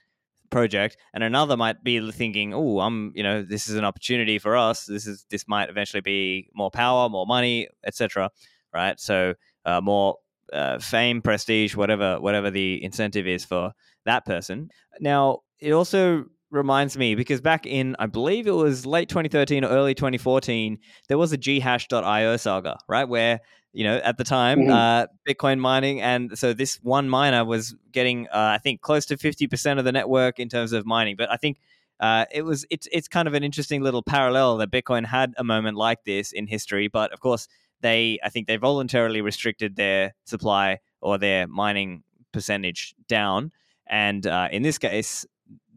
project 0.51 0.97
and 1.13 1.23
another 1.23 1.57
might 1.57 1.83
be 1.85 2.11
thinking 2.11 2.55
oh 2.55 2.81
i'm 2.81 3.13
you 3.15 3.23
know 3.23 3.43
this 3.43 3.69
is 3.69 3.77
an 3.77 3.85
opportunity 3.85 4.39
for 4.39 4.57
us 4.57 4.87
this 4.87 5.07
is 5.07 5.27
this 5.31 5.47
might 5.47 5.69
eventually 5.69 6.01
be 6.01 6.49
more 6.55 6.71
power 6.71 7.09
more 7.09 7.27
money 7.27 7.69
etc 7.85 8.31
right 8.73 8.99
so 8.99 9.35
uh, 9.65 9.81
more 9.81 10.17
uh, 10.53 10.79
fame 10.79 11.21
prestige 11.21 11.77
whatever 11.77 12.19
whatever 12.21 12.51
the 12.51 12.83
incentive 12.83 13.27
is 13.27 13.45
for 13.45 13.73
that 14.07 14.25
person 14.25 14.71
now 15.01 15.41
it 15.61 15.73
also 15.73 16.25
reminds 16.51 16.97
me 16.97 17.15
because 17.15 17.41
back 17.41 17.67
in 17.67 17.95
I 17.99 18.07
believe 18.07 18.47
it 18.47 18.53
was 18.53 18.87
late 18.87 19.09
2013 19.09 19.65
or 19.65 19.69
early 19.69 19.95
2014 19.95 20.79
there 21.09 21.19
was 21.19 21.31
a 21.33 21.37
ghash.io 21.37 22.37
saga 22.39 22.79
right 22.89 23.07
where 23.07 23.41
you 23.73 23.85
know, 23.85 23.99
at 23.99 24.17
the 24.17 24.25
time, 24.25 24.61
mm-hmm. 24.61 24.71
uh, 24.71 25.07
Bitcoin 25.29 25.59
mining. 25.59 26.01
And 26.01 26.37
so 26.39 26.53
this 26.53 26.81
one 26.83 27.09
miner 27.09 27.45
was 27.45 27.75
getting, 27.93 28.27
uh, 28.29 28.55
I 28.55 28.59
think, 28.59 28.81
close 28.81 29.07
to 29.07 29.17
50% 29.17 29.79
of 29.79 29.85
the 29.85 29.93
network 29.93 30.41
in 30.41 30.49
terms 30.49 30.73
of 30.73 30.87
mining. 30.87 31.17
But 31.17 31.31
I 31.31 31.37
think 31.37 31.61
uh, 32.01 32.25
it 32.33 32.43
was 32.43 32.65
it's 32.71 32.89
it's 32.93 33.09
kind 33.09 33.29
of 33.29 33.35
an 33.35 33.43
interesting 33.45 33.83
little 33.83 34.03
parallel 34.03 34.57
that 34.59 34.71
Bitcoin 34.71 35.05
had 35.05 35.35
a 35.37 35.45
moment 35.45 35.77
like 35.77 36.05
this 36.05 36.33
in 36.33 36.47
history. 36.47 36.89
But 36.89 37.13
of 37.13 37.21
course, 37.21 37.49
they 37.81 38.19
I 38.23 38.31
think 38.31 38.47
they 38.47 38.57
voluntarily 38.57 39.21
restricted 39.21 39.77
their 39.77 40.15
supply 40.25 40.79
or 41.01 41.19
their 41.19 41.47
mining 41.47 42.03
percentage 42.33 42.95
down. 43.07 43.53
And 43.87 44.27
uh, 44.27 44.49
in 44.51 44.63
this 44.63 44.79
case, 44.79 45.27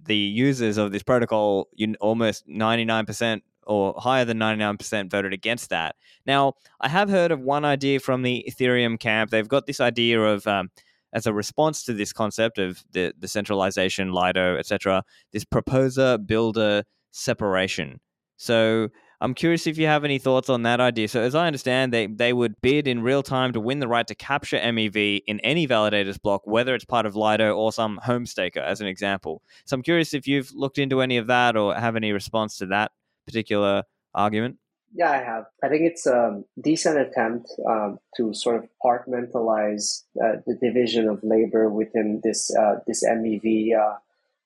the 0.04 0.16
users 0.16 0.78
of 0.78 0.91
this 0.91 1.04
protocol, 1.04 1.70
you, 1.74 1.95
almost 1.99 2.47
99% 2.47 3.41
or 3.68 3.93
higher 3.97 4.26
than 4.26 4.39
99% 4.39 5.10
voted 5.10 5.34
against 5.34 5.70
that. 5.70 5.95
Now, 6.26 6.54
I 6.80 6.89
have 6.89 7.10
heard 7.10 7.32
of 7.32 7.39
one 7.39 7.66
idea 7.66 7.99
from 7.99 8.24
the 8.24 8.43
Ethereum 8.49 8.99
camp. 8.99 9.30
They've 9.30 9.47
got 9.47 9.66
this 9.66 9.80
idea 9.80 10.22
of, 10.22 10.47
um, 10.47 10.72
as 11.14 11.26
a 11.26 11.34
response 11.34 11.84
to 11.84 11.93
this 11.93 12.14
concept 12.14 12.58
of 12.58 12.84
the, 12.91 13.14
the 13.18 13.28
centralization, 13.28 14.12
Lido, 14.12 14.58
etc., 14.58 15.04
this 15.32 15.45
proposer 15.45 16.18
builder 16.18 16.84
separation. 17.12 17.99
So 18.38 18.89
I'm 19.22 19.36
curious 19.36 19.67
if 19.67 19.78
you 19.78 19.86
have 19.86 20.03
any 20.03 20.17
thoughts 20.17 20.49
on 20.49 20.63
that 20.63 20.80
idea. 20.82 21.07
So, 21.07 21.22
as 21.22 21.36
I 21.36 21.45
understand, 21.45 21.93
they, 21.93 22.07
they 22.07 22.34
would 22.34 22.59
bid 22.61 22.88
in 22.88 23.03
real 23.03 23.22
time 23.22 23.53
to 23.53 23.59
win 23.59 23.80
the 23.80 23.88
right 23.88 24.07
to 24.07 24.15
capture 24.15 24.57
MEV 24.57 25.22
in 25.28 25.39
any 25.41 25.67
validator's 25.67 26.17
block, 26.17 26.41
whether 26.45 26.74
it's 26.74 26.86
part 26.86 27.05
of 27.05 27.15
Lido 27.15 27.55
or 27.55 27.72
some 27.72 27.97
home 28.03 28.26
staker, 28.26 28.61
as 28.61 28.82
an 28.82 28.88
example. 28.88 29.43
So, 29.65 29.76
I'm 29.76 29.84
curious 29.84 30.13
if 30.15 30.28
you've 30.28 30.51
looked 30.53 30.80
into 30.80 31.01
any 31.01 31.17
of 31.17 31.28
that 31.28 31.55
or 31.55 31.76
have 31.76 31.95
any 31.95 32.11
response 32.11 32.57
to 32.57 32.65
that 32.67 32.91
particular 33.26 33.84
argument? 34.13 34.57
Yeah, 34.93 35.11
I 35.11 35.24
have. 35.24 35.45
I 35.63 35.69
think 35.69 35.84
it's 35.84 36.05
a 36.05 36.41
decent 36.61 36.99
attempt 36.99 37.49
um, 37.67 37.99
to 38.17 38.34
sort 38.34 38.57
of 38.57 38.69
compartmentalize 38.84 40.03
uh, 40.22 40.41
the 40.45 40.57
division 40.61 41.07
of 41.07 41.24
labor 41.24 41.69
within 41.69 42.19
this 42.24 42.53
uh, 42.53 42.80
this 42.88 43.03
MEV 43.05 43.74
uh, 43.78 43.95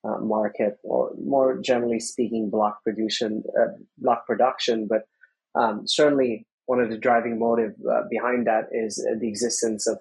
uh, 0.05 0.19
market, 0.19 0.77
or 0.83 1.11
more 1.23 1.57
generally 1.57 1.99
speaking, 1.99 2.49
block 2.49 2.83
production. 2.83 3.43
Uh, 3.59 3.71
block 3.97 4.25
production, 4.25 4.87
but 4.87 5.03
um, 5.59 5.83
certainly 5.85 6.45
one 6.65 6.79
of 6.79 6.89
the 6.89 6.97
driving 6.97 7.39
motive 7.39 7.73
uh, 7.91 8.01
behind 8.09 8.47
that 8.47 8.65
is 8.71 8.95
the 9.19 9.27
existence 9.27 9.87
of 9.87 9.97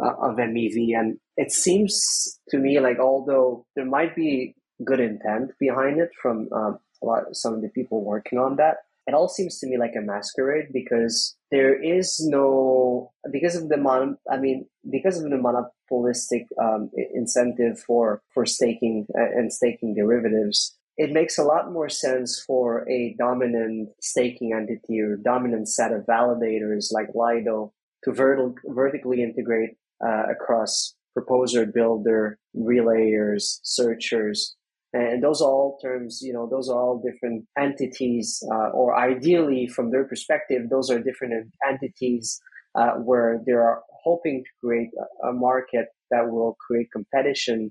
of 0.00 0.36
MEV, 0.36 0.96
and 0.96 1.18
it 1.36 1.50
seems 1.50 2.38
to 2.50 2.58
me 2.58 2.78
like 2.78 3.00
although 3.00 3.66
there 3.74 3.84
might 3.84 4.14
be 4.14 4.54
good 4.84 5.00
intent 5.00 5.50
behind 5.58 5.98
it 5.98 6.10
from 6.22 6.48
a 6.52 6.78
lot 7.02 7.24
some 7.32 7.54
of 7.54 7.62
the 7.62 7.68
people 7.70 8.04
working 8.04 8.38
on 8.38 8.54
that 8.56 8.76
it 9.08 9.14
all 9.14 9.28
seems 9.28 9.58
to 9.58 9.66
me 9.66 9.78
like 9.78 9.94
a 9.96 10.02
masquerade 10.02 10.66
because 10.70 11.34
there 11.50 11.74
is 11.82 12.20
no 12.20 13.10
because 13.32 13.56
of 13.56 13.68
the 13.70 13.78
mon 13.78 14.18
i 14.30 14.36
mean 14.36 14.66
because 14.90 15.16
of 15.18 15.30
the 15.30 15.38
monopolistic 15.38 16.46
um, 16.62 16.90
incentive 17.14 17.80
for 17.80 18.22
for 18.34 18.44
staking 18.44 19.06
and 19.14 19.52
staking 19.52 19.94
derivatives 19.94 20.76
it 20.98 21.10
makes 21.12 21.38
a 21.38 21.44
lot 21.44 21.72
more 21.72 21.88
sense 21.88 22.42
for 22.46 22.88
a 22.90 23.14
dominant 23.18 23.88
staking 24.00 24.52
entity 24.52 25.00
or 25.00 25.16
dominant 25.16 25.68
set 25.68 25.92
of 25.92 26.04
validators 26.04 26.92
like 26.92 27.08
lido 27.14 27.72
to 28.04 28.12
vert- 28.12 28.60
vertically 28.66 29.22
integrate 29.22 29.70
uh, 30.04 30.24
across 30.30 30.94
proposer 31.14 31.64
builder 31.64 32.38
relayers 32.54 33.58
searchers 33.62 34.57
and 34.92 35.22
those 35.22 35.40
are 35.42 35.50
all 35.50 35.78
terms 35.82 36.20
you 36.22 36.32
know 36.32 36.48
those 36.50 36.68
are 36.68 36.80
all 36.80 37.02
different 37.04 37.44
entities 37.58 38.42
uh, 38.50 38.70
or 38.70 38.98
ideally 38.98 39.66
from 39.66 39.90
their 39.90 40.04
perspective 40.04 40.68
those 40.70 40.90
are 40.90 41.00
different 41.00 41.50
entities 41.68 42.40
uh, 42.74 42.92
where 42.92 43.40
they 43.46 43.52
are 43.52 43.82
hoping 44.02 44.42
to 44.44 44.50
create 44.66 44.90
a 45.28 45.32
market 45.32 45.86
that 46.10 46.30
will 46.30 46.56
create 46.66 46.88
competition 46.92 47.70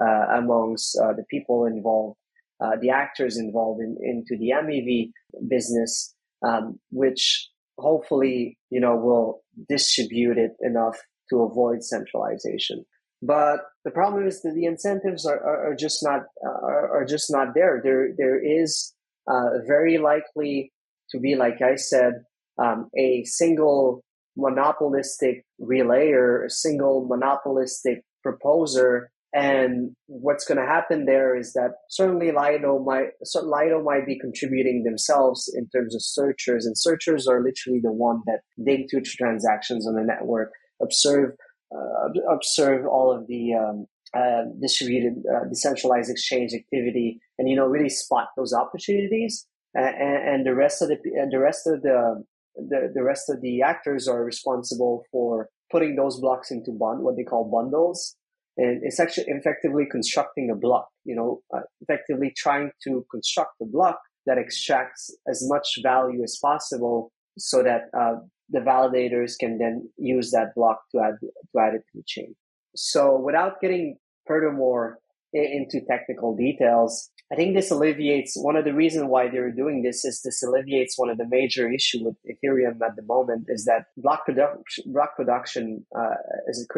uh, 0.00 0.26
amongst 0.36 0.98
uh, 1.02 1.12
the 1.12 1.24
people 1.30 1.64
involved 1.64 2.16
uh, 2.60 2.76
the 2.80 2.90
actors 2.90 3.38
involved 3.38 3.80
in, 3.80 3.96
into 4.02 4.36
the 4.38 4.52
mev 4.62 5.10
business 5.48 6.14
um, 6.46 6.78
which 6.90 7.48
hopefully 7.78 8.58
you 8.70 8.80
know 8.80 8.96
will 8.96 9.40
distribute 9.68 10.36
it 10.36 10.52
enough 10.60 10.98
to 11.30 11.42
avoid 11.42 11.82
centralization 11.82 12.84
but 13.22 13.60
the 13.84 13.90
problem 13.90 14.26
is 14.26 14.42
that 14.42 14.54
the 14.54 14.64
incentives 14.64 15.26
are, 15.26 15.40
are, 15.40 15.72
are 15.72 15.74
just 15.74 16.04
not 16.04 16.22
are, 16.44 17.00
are, 17.00 17.04
just 17.04 17.30
not 17.30 17.48
there. 17.54 17.80
There 17.82 18.10
there 18.16 18.38
is 18.38 18.94
uh, 19.26 19.58
very 19.66 19.98
likely 19.98 20.72
to 21.10 21.18
be, 21.18 21.34
like 21.34 21.60
I 21.62 21.76
said, 21.76 22.24
um, 22.62 22.88
a 22.96 23.24
single 23.24 24.04
monopolistic 24.36 25.44
relayer, 25.60 26.46
a 26.46 26.50
single 26.50 27.06
monopolistic 27.08 28.02
proposer. 28.22 29.10
And 29.34 29.94
what's 30.06 30.46
going 30.46 30.58
to 30.58 30.64
happen 30.64 31.04
there 31.04 31.36
is 31.36 31.52
that 31.52 31.72
certainly 31.90 32.30
Lido 32.32 32.78
might 32.78 33.08
so 33.24 33.42
Lido 33.42 33.82
might 33.82 34.06
be 34.06 34.18
contributing 34.18 34.84
themselves 34.84 35.52
in 35.54 35.68
terms 35.68 35.94
of 35.94 36.02
searchers, 36.02 36.66
and 36.66 36.78
searchers 36.78 37.26
are 37.26 37.42
literally 37.42 37.80
the 37.82 37.92
one 37.92 38.22
that 38.26 38.40
dig 38.64 38.88
through 38.88 39.02
transactions 39.02 39.88
on 39.88 39.96
the 39.96 40.04
network, 40.04 40.52
observe 40.80 41.32
uh, 41.74 42.32
observe 42.32 42.86
all 42.86 43.12
of 43.12 43.26
the 43.26 43.54
um, 43.54 43.86
uh, 44.14 44.44
distributed 44.60 45.22
uh, 45.30 45.44
decentralized 45.48 46.10
exchange 46.10 46.54
activity 46.54 47.20
and 47.38 47.48
you 47.48 47.56
know 47.56 47.66
really 47.66 47.90
spot 47.90 48.28
those 48.36 48.52
opportunities. 48.52 49.46
And, 49.74 50.28
and 50.28 50.46
the 50.46 50.54
rest 50.54 50.80
of 50.80 50.88
the 50.88 50.96
and 51.14 51.30
the 51.30 51.38
rest 51.38 51.66
of 51.66 51.82
the, 51.82 52.24
the 52.56 52.90
the 52.94 53.02
rest 53.02 53.28
of 53.28 53.42
the 53.42 53.62
actors 53.62 54.08
are 54.08 54.24
responsible 54.24 55.04
for 55.12 55.48
putting 55.70 55.96
those 55.96 56.18
blocks 56.20 56.50
into 56.50 56.72
bond 56.72 57.02
what 57.02 57.16
they 57.16 57.24
call 57.24 57.50
bundles. 57.50 58.16
And 58.56 58.80
it's 58.82 58.98
actually 58.98 59.26
effectively 59.28 59.86
constructing 59.90 60.50
a 60.50 60.56
block 60.56 60.88
you 61.04 61.14
know 61.14 61.40
uh, 61.54 61.60
effectively 61.82 62.32
trying 62.36 62.70
to 62.84 63.04
construct 63.10 63.60
a 63.60 63.66
block 63.66 63.98
that 64.26 64.38
extracts 64.38 65.14
as 65.28 65.46
much 65.46 65.78
value 65.82 66.22
as 66.22 66.38
possible 66.40 67.12
so 67.38 67.62
that 67.62 67.88
uh, 67.98 68.16
the 68.50 68.60
validators 68.60 69.38
can 69.38 69.58
then 69.58 69.88
use 69.96 70.30
that 70.30 70.54
block 70.54 70.80
to 70.92 71.00
add 71.00 71.14
to 71.20 71.60
add 71.60 71.74
it 71.74 71.84
to 71.92 71.98
the 71.98 72.04
chain. 72.06 72.34
So 72.74 73.18
without 73.18 73.60
getting 73.60 73.96
furthermore 74.26 74.98
into 75.32 75.80
technical 75.86 76.34
details. 76.34 77.10
I 77.30 77.36
think 77.36 77.54
this 77.54 77.70
alleviates 77.70 78.34
one 78.36 78.56
of 78.56 78.64
the 78.64 78.72
reasons 78.72 79.06
why 79.08 79.28
they're 79.28 79.52
doing 79.52 79.82
this 79.82 80.04
is 80.04 80.22
this 80.22 80.42
alleviates 80.42 80.98
one 80.98 81.10
of 81.10 81.18
the 81.18 81.28
major 81.28 81.70
issue 81.70 81.98
with 82.02 82.16
Ethereum 82.24 82.80
at 82.82 82.96
the 82.96 83.02
moment 83.02 83.46
is 83.48 83.66
that 83.66 83.86
block 83.98 84.24
production, 84.24 84.84
block 84.86 85.16
production 85.16 85.84
uh, 85.94 86.14
as 86.48 86.58
it 86.58 86.68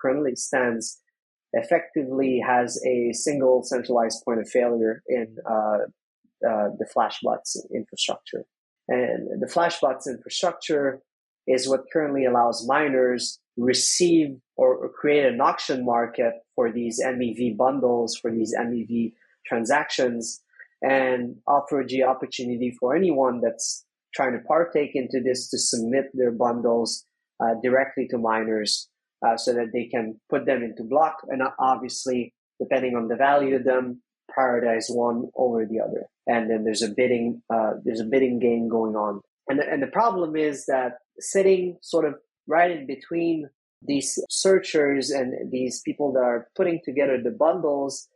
currently 0.00 0.36
stands, 0.36 1.00
effectively 1.52 2.40
has 2.46 2.80
a 2.86 3.12
single 3.12 3.64
centralized 3.64 4.22
point 4.24 4.40
of 4.40 4.48
failure 4.48 5.02
in 5.08 5.36
uh, 5.50 5.78
uh, 6.48 6.68
the 6.78 6.86
Flashbots 6.94 7.56
infrastructure, 7.74 8.44
and 8.86 9.42
the 9.42 9.50
Flashbots 9.52 10.06
infrastructure 10.06 11.00
is 11.48 11.68
what 11.68 11.90
currently 11.92 12.24
allows 12.26 12.66
miners 12.66 13.40
receive 13.56 14.36
or, 14.56 14.88
create 14.90 15.24
an 15.24 15.40
auction 15.40 15.84
market 15.84 16.34
for 16.54 16.70
these 16.70 17.00
MEV 17.04 17.56
bundles, 17.56 18.16
for 18.16 18.30
these 18.30 18.54
MEV 18.56 19.12
transactions, 19.46 20.40
and 20.82 21.36
offer 21.46 21.84
the 21.86 22.04
opportunity 22.04 22.76
for 22.78 22.94
anyone 22.94 23.40
that's 23.40 23.84
trying 24.14 24.32
to 24.32 24.44
partake 24.46 24.92
into 24.94 25.20
this 25.20 25.48
to 25.50 25.58
submit 25.58 26.06
their 26.14 26.30
bundles 26.30 27.04
uh, 27.40 27.54
directly 27.62 28.06
to 28.08 28.18
miners 28.18 28.88
uh, 29.26 29.36
so 29.36 29.52
that 29.52 29.72
they 29.72 29.86
can 29.86 30.20
put 30.30 30.46
them 30.46 30.62
into 30.62 30.82
block 30.84 31.16
and 31.28 31.42
obviously 31.58 32.32
depending 32.60 32.96
on 32.96 33.08
the 33.08 33.16
value 33.16 33.56
of 33.56 33.64
them 33.64 34.00
prioritize 34.36 34.84
one 34.88 35.28
over 35.36 35.64
the 35.64 35.80
other. 35.80 36.06
And 36.26 36.50
then 36.50 36.64
there's 36.64 36.82
a 36.82 36.90
bidding 36.90 37.42
uh, 37.52 37.72
there's 37.84 38.00
a 38.00 38.04
bidding 38.04 38.38
game 38.38 38.68
going 38.68 38.94
on. 38.94 39.20
And 39.48 39.60
and 39.60 39.82
the 39.82 39.88
problem 39.88 40.36
is 40.36 40.66
that 40.66 40.98
sitting 41.20 41.76
sort 41.82 42.04
of 42.04 42.14
right 42.46 42.70
in 42.70 42.86
between 42.86 43.48
these 43.82 44.18
searchers 44.28 45.10
and 45.10 45.52
these 45.52 45.80
people 45.82 46.12
that 46.12 46.20
are 46.20 46.48
putting 46.56 46.80
together 46.84 47.20
the 47.22 47.30
bundles 47.30 48.08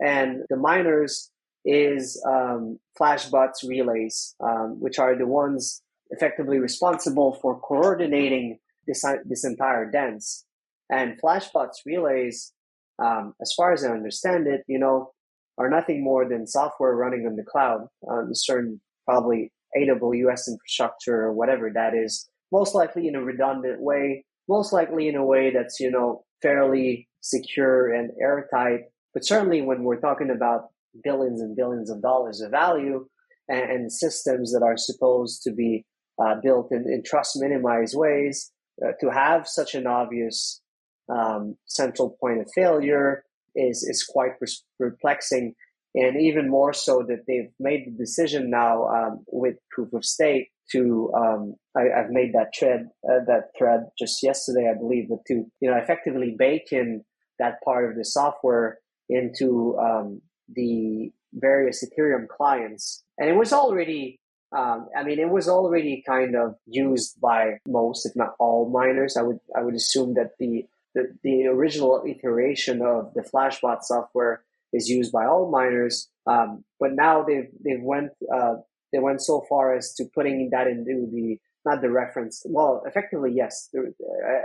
and 0.00 0.42
the 0.48 0.56
miners 0.56 1.30
is 1.64 2.22
um, 2.26 2.78
Flashbots 2.98 3.68
relays, 3.68 4.34
um, 4.42 4.80
which 4.80 4.98
are 4.98 5.16
the 5.16 5.26
ones 5.26 5.82
effectively 6.10 6.58
responsible 6.58 7.38
for 7.42 7.60
coordinating 7.60 8.58
this, 8.86 9.04
this 9.26 9.44
entire 9.44 9.90
dance. 9.90 10.44
And 10.90 11.20
Flashbots 11.20 11.84
relays, 11.84 12.52
um, 12.98 13.34
as 13.40 13.52
far 13.56 13.72
as 13.72 13.84
I 13.84 13.90
understand 13.90 14.46
it, 14.46 14.64
you 14.66 14.78
know, 14.78 15.12
are 15.58 15.68
nothing 15.68 16.02
more 16.02 16.26
than 16.26 16.46
software 16.46 16.94
running 16.96 17.26
on 17.26 17.36
the 17.36 17.44
cloud 17.44 17.86
on 18.08 18.30
certain 18.32 18.80
probably 19.04 19.52
AWS 19.76 20.48
infrastructure 20.48 21.22
or 21.22 21.32
whatever 21.32 21.70
that 21.74 21.94
is, 21.94 22.29
most 22.52 22.74
likely 22.74 23.08
in 23.08 23.14
a 23.14 23.22
redundant 23.22 23.80
way 23.80 24.24
most 24.50 24.72
likely 24.72 25.06
in 25.06 25.14
a 25.14 25.24
way 25.24 25.52
that's, 25.54 25.78
you 25.78 25.90
know, 25.90 26.24
fairly 26.42 27.08
secure 27.20 27.94
and 27.94 28.10
airtight. 28.20 28.80
But 29.14 29.24
certainly 29.24 29.62
when 29.62 29.84
we're 29.84 30.00
talking 30.00 30.30
about 30.30 30.70
billions 31.04 31.40
and 31.40 31.54
billions 31.56 31.88
of 31.88 32.02
dollars 32.02 32.40
of 32.40 32.50
value 32.50 33.06
and, 33.48 33.70
and 33.70 33.92
systems 33.92 34.52
that 34.52 34.64
are 34.64 34.76
supposed 34.76 35.42
to 35.44 35.52
be 35.52 35.86
uh, 36.20 36.34
built 36.42 36.72
in, 36.72 36.84
in, 36.92 37.02
trust 37.04 37.38
minimized 37.40 37.96
ways, 37.96 38.50
uh, 38.84 38.90
to 39.00 39.10
have 39.10 39.46
such 39.46 39.76
an 39.76 39.86
obvious 39.86 40.60
um, 41.08 41.56
central 41.66 42.16
point 42.20 42.40
of 42.40 42.48
failure 42.52 43.22
is, 43.54 43.84
is 43.84 44.04
quite 44.04 44.32
perplexing. 44.78 45.54
And 45.94 46.20
even 46.20 46.50
more 46.50 46.72
so 46.72 47.04
that 47.08 47.24
they've 47.28 47.52
made 47.60 47.86
the 47.86 47.96
decision 47.96 48.50
now 48.50 48.88
um, 48.88 49.24
with 49.28 49.56
proof 49.70 49.92
of 49.92 50.04
stake 50.04 50.50
to 50.72 51.12
um, 51.14 51.54
I, 51.76 51.82
have 51.94 52.10
made 52.10 52.32
that 52.34 52.52
thread 52.56 52.88
uh, 53.08 53.24
that 53.26 53.50
thread 53.56 53.86
just 53.98 54.22
yesterday, 54.22 54.70
I 54.70 54.78
believe, 54.78 55.08
but 55.08 55.24
to 55.28 55.46
you 55.60 55.70
know 55.70 55.76
effectively 55.76 56.34
bake 56.38 56.72
in 56.72 57.04
that 57.38 57.62
part 57.64 57.90
of 57.90 57.96
the 57.96 58.04
software 58.04 58.78
into 59.08 59.76
um, 59.78 60.20
the 60.54 61.10
various 61.32 61.84
Ethereum 61.84 62.28
clients, 62.28 63.02
and 63.18 63.28
it 63.28 63.36
was 63.36 63.52
already. 63.52 64.18
Um, 64.56 64.88
I 64.96 65.04
mean, 65.04 65.20
it 65.20 65.30
was 65.30 65.48
already 65.48 66.02
kind 66.04 66.34
of 66.34 66.56
used 66.66 67.20
by 67.20 67.58
most, 67.68 68.04
if 68.04 68.16
not 68.16 68.34
all, 68.40 68.68
miners. 68.68 69.16
I 69.16 69.22
would 69.22 69.38
I 69.56 69.62
would 69.62 69.74
assume 69.74 70.14
that 70.14 70.32
the 70.40 70.66
the, 70.94 71.14
the 71.22 71.46
original 71.46 72.02
iteration 72.04 72.82
of 72.82 73.14
the 73.14 73.22
Flashbot 73.22 73.82
software 73.82 74.42
is 74.72 74.88
used 74.88 75.12
by 75.12 75.24
all 75.24 75.50
miners, 75.50 76.08
um, 76.26 76.64
but 76.80 76.94
now 76.94 77.22
they've 77.22 77.48
they've 77.64 77.82
went 77.82 78.10
uh, 78.34 78.56
they 78.92 78.98
went 78.98 79.22
so 79.22 79.44
far 79.48 79.74
as 79.76 79.94
to 79.94 80.04
putting 80.14 80.50
that 80.52 80.66
into 80.66 81.08
the 81.12 81.38
not 81.66 81.82
the 81.82 81.90
reference 81.90 82.42
well 82.46 82.82
effectively 82.86 83.30
yes 83.34 83.68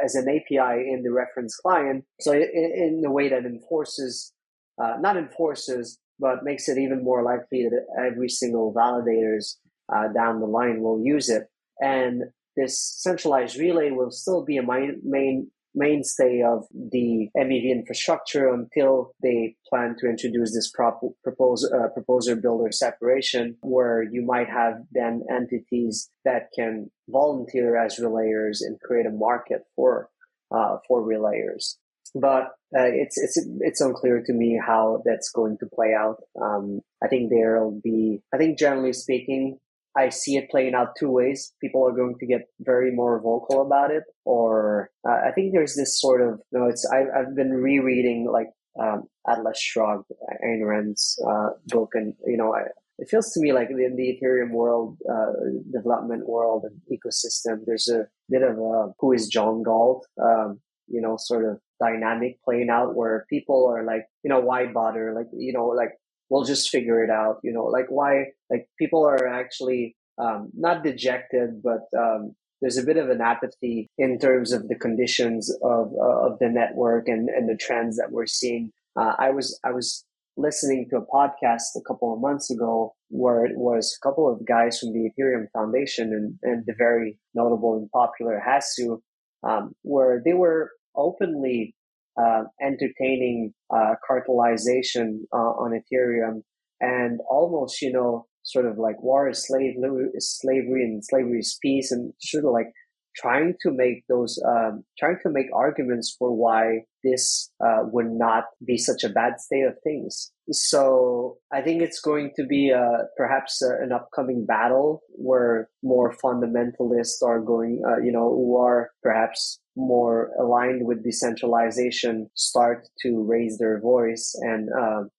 as 0.04 0.16
an 0.16 0.28
api 0.28 0.90
in 0.92 1.02
the 1.04 1.12
reference 1.12 1.56
client. 1.56 2.04
So 2.20 2.34
in, 2.34 3.02
the 3.02 3.12
way 3.12 3.30
that 3.30 3.46
enforces 3.46 4.34
uh, 4.82 4.98
not 5.00 5.18
enforces 5.18 6.00
but 6.20 6.44
makes 6.44 6.68
it 6.70 6.78
even 6.78 7.04
more 7.04 7.24
likely 7.24 7.68
that 7.70 7.86
every 8.06 8.30
single 8.30 8.74
validators 8.74 9.56
uh, 9.94 10.08
down 10.14 10.40
the 10.40 10.48
line 10.48 10.82
will 10.82 11.02
use 11.04 11.30
it. 11.30 11.44
And 11.80 12.24
this 12.56 12.80
centralized 12.80 13.58
relay 13.58 13.92
will 13.92 14.12
still 14.12 14.46
be 14.46 14.58
a 14.58 14.64
main, 14.64 15.02
main 15.04 15.52
mainstay 15.76 16.42
of 16.42 16.66
the 16.72 17.30
MEV 17.38 17.72
infrastructure 17.72 18.50
until 18.50 19.12
they 19.22 19.56
plan 19.70 19.96
to 20.00 20.08
introduce 20.08 20.54
this 20.54 20.72
prop- 20.72 21.02
propose, 21.24 21.70
uh, 21.72 21.90
proposer 21.94 22.36
builder 22.36 22.72
separation, 22.72 23.58
where 23.62 24.04
you 24.04 24.24
might 24.26 24.50
have 24.50 24.76
then 24.92 25.24
entities 25.30 26.10
that 26.24 26.48
can 26.56 26.90
volunteer 27.10 27.78
as 27.78 28.00
relayers 28.00 28.60
and 28.62 28.80
create 28.80 29.06
a 29.06 29.12
market 29.12 29.62
for 29.76 30.10
uh, 30.56 30.78
for 30.88 31.02
relayers. 31.02 31.76
But 32.14 32.44
uh, 32.78 32.92
it's 32.94 33.18
it's 33.18 33.38
it's 33.60 33.82
unclear 33.82 34.24
to 34.26 34.34
me 34.34 34.60
how 34.66 35.02
that's 35.06 35.30
going 35.30 35.58
to 35.60 35.66
play 35.74 35.94
out. 35.94 36.18
Um, 36.42 36.80
I 37.04 37.08
think 37.08 37.30
there'll 37.30 37.80
be. 37.84 38.22
I 38.34 38.38
think 38.38 38.58
generally 38.58 38.94
speaking, 38.94 39.58
I 39.98 40.10
see 40.10 40.36
it 40.38 40.50
playing 40.50 40.74
out 40.74 40.96
two 41.00 41.10
ways. 41.10 41.54
People 41.62 41.88
are 41.88 41.92
going 41.92 42.16
to 42.20 42.26
get 42.26 42.48
very 42.60 42.92
more 42.92 43.22
vocal 43.22 43.62
about 43.62 43.92
it, 43.92 44.04
or 44.26 44.90
uh, 45.08 45.20
I 45.28 45.32
think 45.32 45.54
there's 45.54 45.76
this 45.76 46.00
sort 46.00 46.22
of 46.22 46.40
you 46.52 46.60
know, 46.60 46.68
it's 46.68 46.86
I, 46.92 47.04
I've 47.18 47.36
been 47.36 47.52
rereading 47.52 48.30
like 48.32 48.48
um, 48.80 49.04
Atlas 49.28 49.60
Shrugged, 49.60 50.12
Ayn 50.44 50.66
Rand's 50.66 51.18
uh, 51.28 51.50
book, 51.68 51.92
and 51.94 52.14
you 52.26 52.38
know 52.38 52.54
I, 52.54 52.64
it 52.98 53.10
feels 53.10 53.32
to 53.34 53.40
me 53.40 53.54
like 53.54 53.70
in 53.70 53.96
the 53.96 54.20
Ethereum 54.22 54.52
world, 54.52 54.98
uh, 55.10 55.34
development 55.72 56.28
world 56.28 56.66
and 56.66 56.80
ecosystem, 56.92 57.66
there's 57.66 57.90
a 57.90 58.08
bit 58.30 58.42
of 58.42 58.58
a 58.58 58.94
who 59.00 59.12
is 59.14 59.28
John 59.28 59.64
Galt, 59.64 60.06
um, 60.22 60.60
you 60.88 61.02
know, 61.02 61.18
sort 61.18 61.46
of 61.46 61.60
dynamic 61.80 62.38
playing 62.44 62.70
out 62.70 62.96
where 62.96 63.26
people 63.30 63.68
are 63.68 63.84
like, 63.84 64.06
you 64.24 64.30
know, 64.30 64.40
why 64.40 64.68
bother? 64.68 65.14
Like, 65.14 65.28
you 65.34 65.52
know, 65.52 65.68
like 65.68 65.92
we'll 66.30 66.44
just 66.44 66.70
figure 66.70 67.04
it 67.04 67.10
out. 67.10 67.40
You 67.44 67.54
know, 67.54 67.66
like 67.66 67.88
why, 67.90 68.26
like 68.50 68.68
people 68.80 69.06
are 69.06 69.28
actually 69.28 69.96
um, 70.18 70.50
not 70.54 70.84
dejected, 70.84 71.62
but 71.64 71.82
um, 71.98 72.36
there's 72.62 72.78
a 72.78 72.84
bit 72.86 72.98
of 72.98 73.10
an 73.10 73.22
apathy 73.22 73.90
in 73.98 74.18
terms 74.20 74.52
of 74.52 74.68
the 74.68 74.76
conditions 74.76 75.54
of 75.62 75.92
uh, 76.00 76.28
of 76.28 76.40
the 76.40 76.50
network 76.50 77.08
and 77.08 77.30
and 77.30 77.50
the 77.50 77.58
trends 77.58 77.98
that 77.98 78.12
we're 78.12 78.26
seeing. 78.26 78.72
Uh, 78.96 79.14
I 79.20 79.32
was 79.32 79.60
I 79.64 79.72
was 79.72 80.06
listening 80.38 80.88
to 80.90 80.98
a 80.98 81.06
podcast 81.06 81.76
a 81.78 81.82
couple 81.88 82.14
of 82.14 82.20
months 82.20 82.50
ago 82.50 82.94
where 83.10 83.46
it 83.46 83.58
was 83.58 83.96
a 83.96 84.06
couple 84.06 84.32
of 84.32 84.46
guys 84.46 84.80
from 84.80 84.92
the 84.92 85.10
Ethereum 85.10 85.46
Foundation 85.54 86.14
and, 86.14 86.38
and 86.44 86.66
the 86.66 86.74
very 86.78 87.18
notable 87.34 87.78
and 87.78 87.90
popular 87.92 88.42
Hasu, 88.46 89.00
um, 89.44 89.74
where 89.84 90.22
they 90.24 90.34
were 90.34 90.72
openly 90.96 91.76
uh, 92.22 92.44
entertaining 92.62 93.54
uh, 93.74 93.96
cartelization 94.10 95.20
uh, 95.34 95.38
on 95.38 95.72
Ethereum 95.72 96.42
and 96.80 97.20
almost, 97.30 97.82
you 97.82 97.92
know, 97.92 98.26
sort 98.44 98.66
of 98.66 98.78
like 98.78 99.02
war 99.02 99.30
is 99.30 99.46
slave, 99.46 99.76
slavery 100.20 100.84
and 100.84 101.04
slavery 101.04 101.40
is 101.40 101.58
peace 101.62 101.92
and 101.92 102.14
sort 102.20 102.46
of 102.46 102.52
like 102.52 102.68
trying 103.16 103.56
to 103.62 103.72
make 103.72 104.04
those, 104.10 104.42
um, 104.46 104.84
trying 105.00 105.18
to 105.24 105.30
make 105.30 105.48
arguments 105.54 106.16
for 106.18 106.34
why 106.36 106.82
this 107.04 107.50
uh, 107.66 107.80
would 107.84 108.12
not 108.12 108.46
be 108.66 108.78
such 108.78 109.04
a 109.04 109.10
bad 109.10 109.40
state 109.40 109.64
of 109.64 109.76
things. 109.84 110.32
So 110.52 111.38
I 111.52 111.62
think 111.62 111.82
it's 111.82 112.02
going 112.02 112.32
to 112.36 112.46
be 112.46 112.74
uh, 112.74 113.06
perhaps 113.18 113.62
uh, 113.64 113.82
an 113.82 113.92
upcoming 113.92 114.46
battle 114.46 115.02
where 115.12 115.70
more 115.82 116.14
fundamentalists 116.24 117.24
are 117.24 117.40
going, 117.40 117.82
uh, 117.88 118.02
you 118.04 118.12
know, 118.12 118.30
who 118.30 118.58
are 118.58 118.92
perhaps 119.02 119.60
more 119.76 120.32
aligned 120.40 120.86
with 120.86 121.04
decentralization 121.04 122.30
start 122.34 122.88
to 123.02 123.24
raise 123.24 123.58
their 123.58 123.80
voice. 123.80 124.36
And 124.42 124.70
um, 124.74 125.10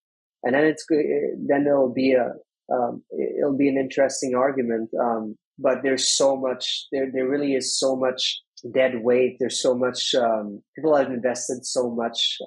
and 0.42 0.54
then 0.54 0.64
it's 0.64 0.86
then 0.88 1.66
it'll 1.66 1.92
be 1.92 2.12
a 2.12 2.32
um, 2.72 3.02
it'll 3.38 3.56
be 3.56 3.68
an 3.68 3.78
interesting 3.78 4.34
argument. 4.34 4.90
Um, 5.00 5.36
but 5.58 5.82
there's 5.82 6.08
so 6.08 6.36
much 6.36 6.86
there 6.92 7.10
there 7.12 7.28
really 7.28 7.54
is 7.54 7.78
so 7.78 7.96
much 7.96 8.40
dead 8.72 9.02
weight. 9.02 9.36
There's 9.38 9.60
so 9.60 9.74
much 9.74 10.14
um, 10.14 10.62
people 10.74 10.96
have 10.96 11.10
invested 11.10 11.64
so 11.64 11.90
much 11.90 12.38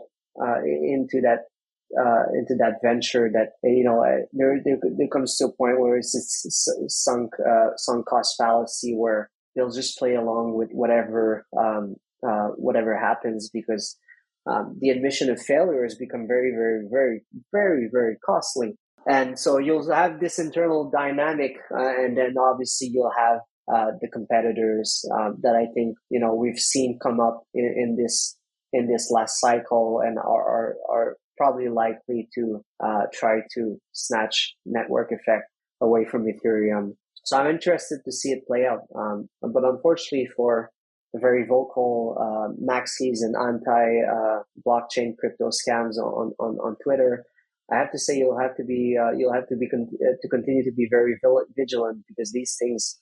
uh, 0.41 0.61
into 0.63 1.21
that 1.21 1.45
uh, 1.97 2.23
into 2.33 2.55
that 2.55 2.79
venture 2.83 3.29
that 3.33 3.53
you 3.63 3.83
know 3.83 4.03
there, 4.33 4.61
there 4.63 4.77
there 4.97 5.07
comes 5.07 5.37
to 5.37 5.45
a 5.45 5.51
point 5.51 5.79
where 5.79 5.97
it's, 5.97 6.15
it's 6.15 6.69
sunk 6.87 7.33
uh, 7.39 7.75
sunk 7.77 8.05
cost 8.05 8.35
fallacy 8.37 8.93
where 8.95 9.29
they'll 9.59 9.71
just 9.71 9.99
play 9.99 10.15
along 10.15 10.53
with 10.53 10.69
whatever 10.71 11.45
um, 11.59 11.95
uh, 12.25 12.49
whatever 12.55 12.97
happens 12.97 13.49
because 13.49 13.97
um, 14.49 14.77
the 14.79 14.89
admission 14.89 15.29
of 15.29 15.41
failure 15.41 15.83
has 15.83 15.95
become 15.95 16.25
very, 16.27 16.51
very, 16.51 16.85
very, 16.89 17.21
very, 17.51 17.89
very 17.91 18.17
costly. 18.25 18.77
And 19.07 19.37
so 19.37 19.57
you'll 19.57 19.91
have 19.91 20.19
this 20.19 20.39
internal 20.39 20.89
dynamic, 20.89 21.57
uh, 21.73 21.95
and 21.97 22.17
then 22.17 22.35
obviously 22.39 22.89
you'll 22.93 23.11
have 23.17 23.39
uh, 23.73 23.91
the 24.01 24.07
competitors 24.07 25.05
uh, 25.13 25.31
that 25.41 25.55
I 25.55 25.67
think 25.73 25.97
you 26.09 26.19
know 26.19 26.33
we've 26.33 26.59
seen 26.59 26.99
come 27.01 27.19
up 27.19 27.43
in, 27.53 27.65
in 27.77 27.95
this 27.95 28.37
in 28.73 28.87
this 28.87 29.11
last 29.11 29.39
cycle 29.39 30.01
and 30.03 30.17
are 30.17 30.25
are, 30.25 30.75
are 30.91 31.17
probably 31.37 31.69
likely 31.69 32.27
to 32.35 32.63
uh, 32.83 33.03
try 33.13 33.41
to 33.55 33.79
snatch 33.93 34.55
network 34.65 35.11
effect 35.11 35.45
away 35.81 36.05
from 36.05 36.25
Ethereum. 36.25 36.95
So 37.23 37.37
I'm 37.37 37.49
interested 37.49 37.99
to 38.05 38.11
see 38.11 38.29
it 38.29 38.47
play 38.47 38.65
out. 38.65 38.83
Um, 38.95 39.29
but 39.41 39.63
unfortunately 39.63 40.27
for 40.35 40.71
the 41.13 41.19
very 41.19 41.45
vocal 41.45 42.15
uh, 42.19 42.53
maxis 42.61 43.21
and 43.21 43.35
anti 43.35 44.01
uh, 44.05 44.43
blockchain 44.65 45.17
crypto 45.17 45.49
scams 45.49 45.97
on, 45.97 46.33
on, 46.39 46.57
on 46.57 46.75
Twitter, 46.83 47.25
I 47.71 47.77
have 47.77 47.91
to 47.91 47.99
say 47.99 48.17
you'll 48.17 48.39
have 48.39 48.55
to 48.57 48.63
be 48.63 48.97
uh, 48.99 49.11
you'll 49.11 49.33
have 49.33 49.47
to 49.49 49.55
be 49.55 49.69
con- 49.69 49.89
uh, 50.01 50.15
to 50.21 50.27
continue 50.27 50.63
to 50.63 50.71
be 50.71 50.87
very 50.89 51.19
vigilant 51.55 52.03
because 52.07 52.31
these 52.31 52.55
things 52.59 52.99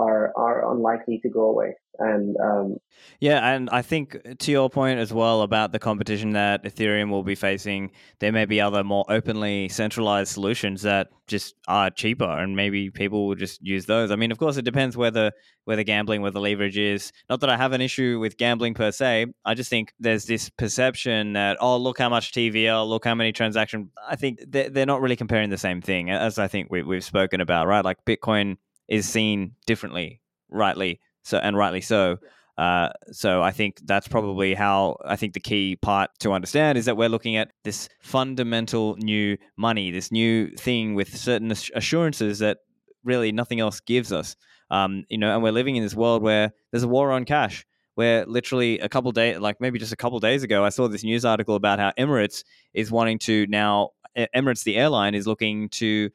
are 0.00 0.32
are 0.36 0.72
unlikely 0.72 1.20
to 1.22 1.28
go 1.28 1.42
away. 1.42 1.76
And 2.00 2.34
um, 2.38 2.76
yeah, 3.20 3.54
and 3.54 3.68
I 3.70 3.82
think 3.82 4.16
to 4.38 4.50
your 4.50 4.70
point 4.70 4.98
as 4.98 5.12
well 5.12 5.42
about 5.42 5.72
the 5.72 5.78
competition 5.78 6.30
that 6.30 6.64
Ethereum 6.64 7.10
will 7.10 7.22
be 7.22 7.34
facing, 7.34 7.90
there 8.20 8.32
may 8.32 8.46
be 8.46 8.58
other 8.58 8.82
more 8.82 9.04
openly 9.08 9.68
centralized 9.68 10.32
solutions 10.32 10.80
that 10.82 11.08
just 11.26 11.54
are 11.68 11.90
cheaper, 11.90 12.24
and 12.24 12.56
maybe 12.56 12.90
people 12.90 13.28
will 13.28 13.34
just 13.34 13.60
use 13.62 13.84
those. 13.84 14.10
I 14.10 14.16
mean, 14.16 14.32
of 14.32 14.38
course, 14.38 14.56
it 14.56 14.64
depends 14.64 14.96
whether 14.96 15.32
whether 15.64 15.82
gambling, 15.82 16.22
where 16.22 16.30
the 16.30 16.40
leverage 16.40 16.78
is. 16.78 17.12
Not 17.28 17.40
that 17.40 17.50
I 17.50 17.58
have 17.58 17.72
an 17.72 17.82
issue 17.82 18.18
with 18.18 18.38
gambling 18.38 18.72
per 18.72 18.92
se. 18.92 19.26
I 19.44 19.52
just 19.52 19.68
think 19.68 19.92
there's 20.00 20.24
this 20.24 20.48
perception 20.48 21.34
that 21.34 21.58
oh, 21.60 21.76
look 21.76 21.98
how 21.98 22.08
much 22.08 22.32
TVL, 22.32 22.88
look 22.88 23.04
how 23.04 23.14
many 23.14 23.32
transactions. 23.32 23.90
I 24.08 24.16
think 24.16 24.40
they're, 24.48 24.70
they're 24.70 24.86
not 24.86 25.02
really 25.02 25.16
comparing 25.16 25.50
the 25.50 25.58
same 25.58 25.82
thing, 25.82 26.10
as 26.10 26.38
I 26.38 26.48
think 26.48 26.70
we, 26.70 26.82
we've 26.82 27.04
spoken 27.04 27.42
about, 27.42 27.66
right? 27.66 27.84
Like 27.84 27.98
Bitcoin 28.06 28.56
is 28.90 29.08
seen 29.08 29.52
differently, 29.66 30.20
rightly 30.50 31.00
so, 31.22 31.38
and 31.38 31.56
rightly 31.56 31.80
so. 31.80 32.18
Uh, 32.58 32.90
so 33.10 33.42
I 33.42 33.52
think 33.52 33.80
that's 33.86 34.06
probably 34.06 34.52
how 34.52 34.98
I 35.06 35.16
think 35.16 35.32
the 35.32 35.40
key 35.40 35.76
part 35.76 36.10
to 36.18 36.32
understand 36.32 36.76
is 36.76 36.84
that 36.84 36.96
we're 36.96 37.08
looking 37.08 37.36
at 37.36 37.52
this 37.64 37.88
fundamental 38.02 38.96
new 38.96 39.38
money, 39.56 39.90
this 39.90 40.12
new 40.12 40.50
thing 40.56 40.94
with 40.94 41.16
certain 41.16 41.50
assurances 41.50 42.40
that 42.40 42.58
really 43.02 43.32
nothing 43.32 43.60
else 43.60 43.80
gives 43.80 44.12
us. 44.12 44.36
Um, 44.70 45.04
you 45.08 45.16
know, 45.16 45.32
and 45.32 45.42
we're 45.42 45.52
living 45.52 45.76
in 45.76 45.82
this 45.82 45.94
world 45.94 46.22
where 46.22 46.52
there's 46.70 46.82
a 46.82 46.88
war 46.88 47.12
on 47.12 47.24
cash. 47.24 47.64
Where 47.94 48.24
literally 48.24 48.78
a 48.78 48.88
couple 48.88 49.10
days, 49.12 49.38
like 49.38 49.60
maybe 49.60 49.78
just 49.78 49.92
a 49.92 49.96
couple 49.96 50.18
days 50.20 50.42
ago, 50.42 50.64
I 50.64 50.68
saw 50.68 50.88
this 50.88 51.02
news 51.02 51.24
article 51.24 51.54
about 51.54 51.78
how 51.78 51.92
Emirates 51.98 52.44
is 52.72 52.90
wanting 52.90 53.18
to 53.20 53.46
now. 53.48 53.90
Emirates, 54.34 54.64
the 54.64 54.76
airline, 54.76 55.14
is 55.14 55.26
looking 55.26 55.68
to 55.70 56.10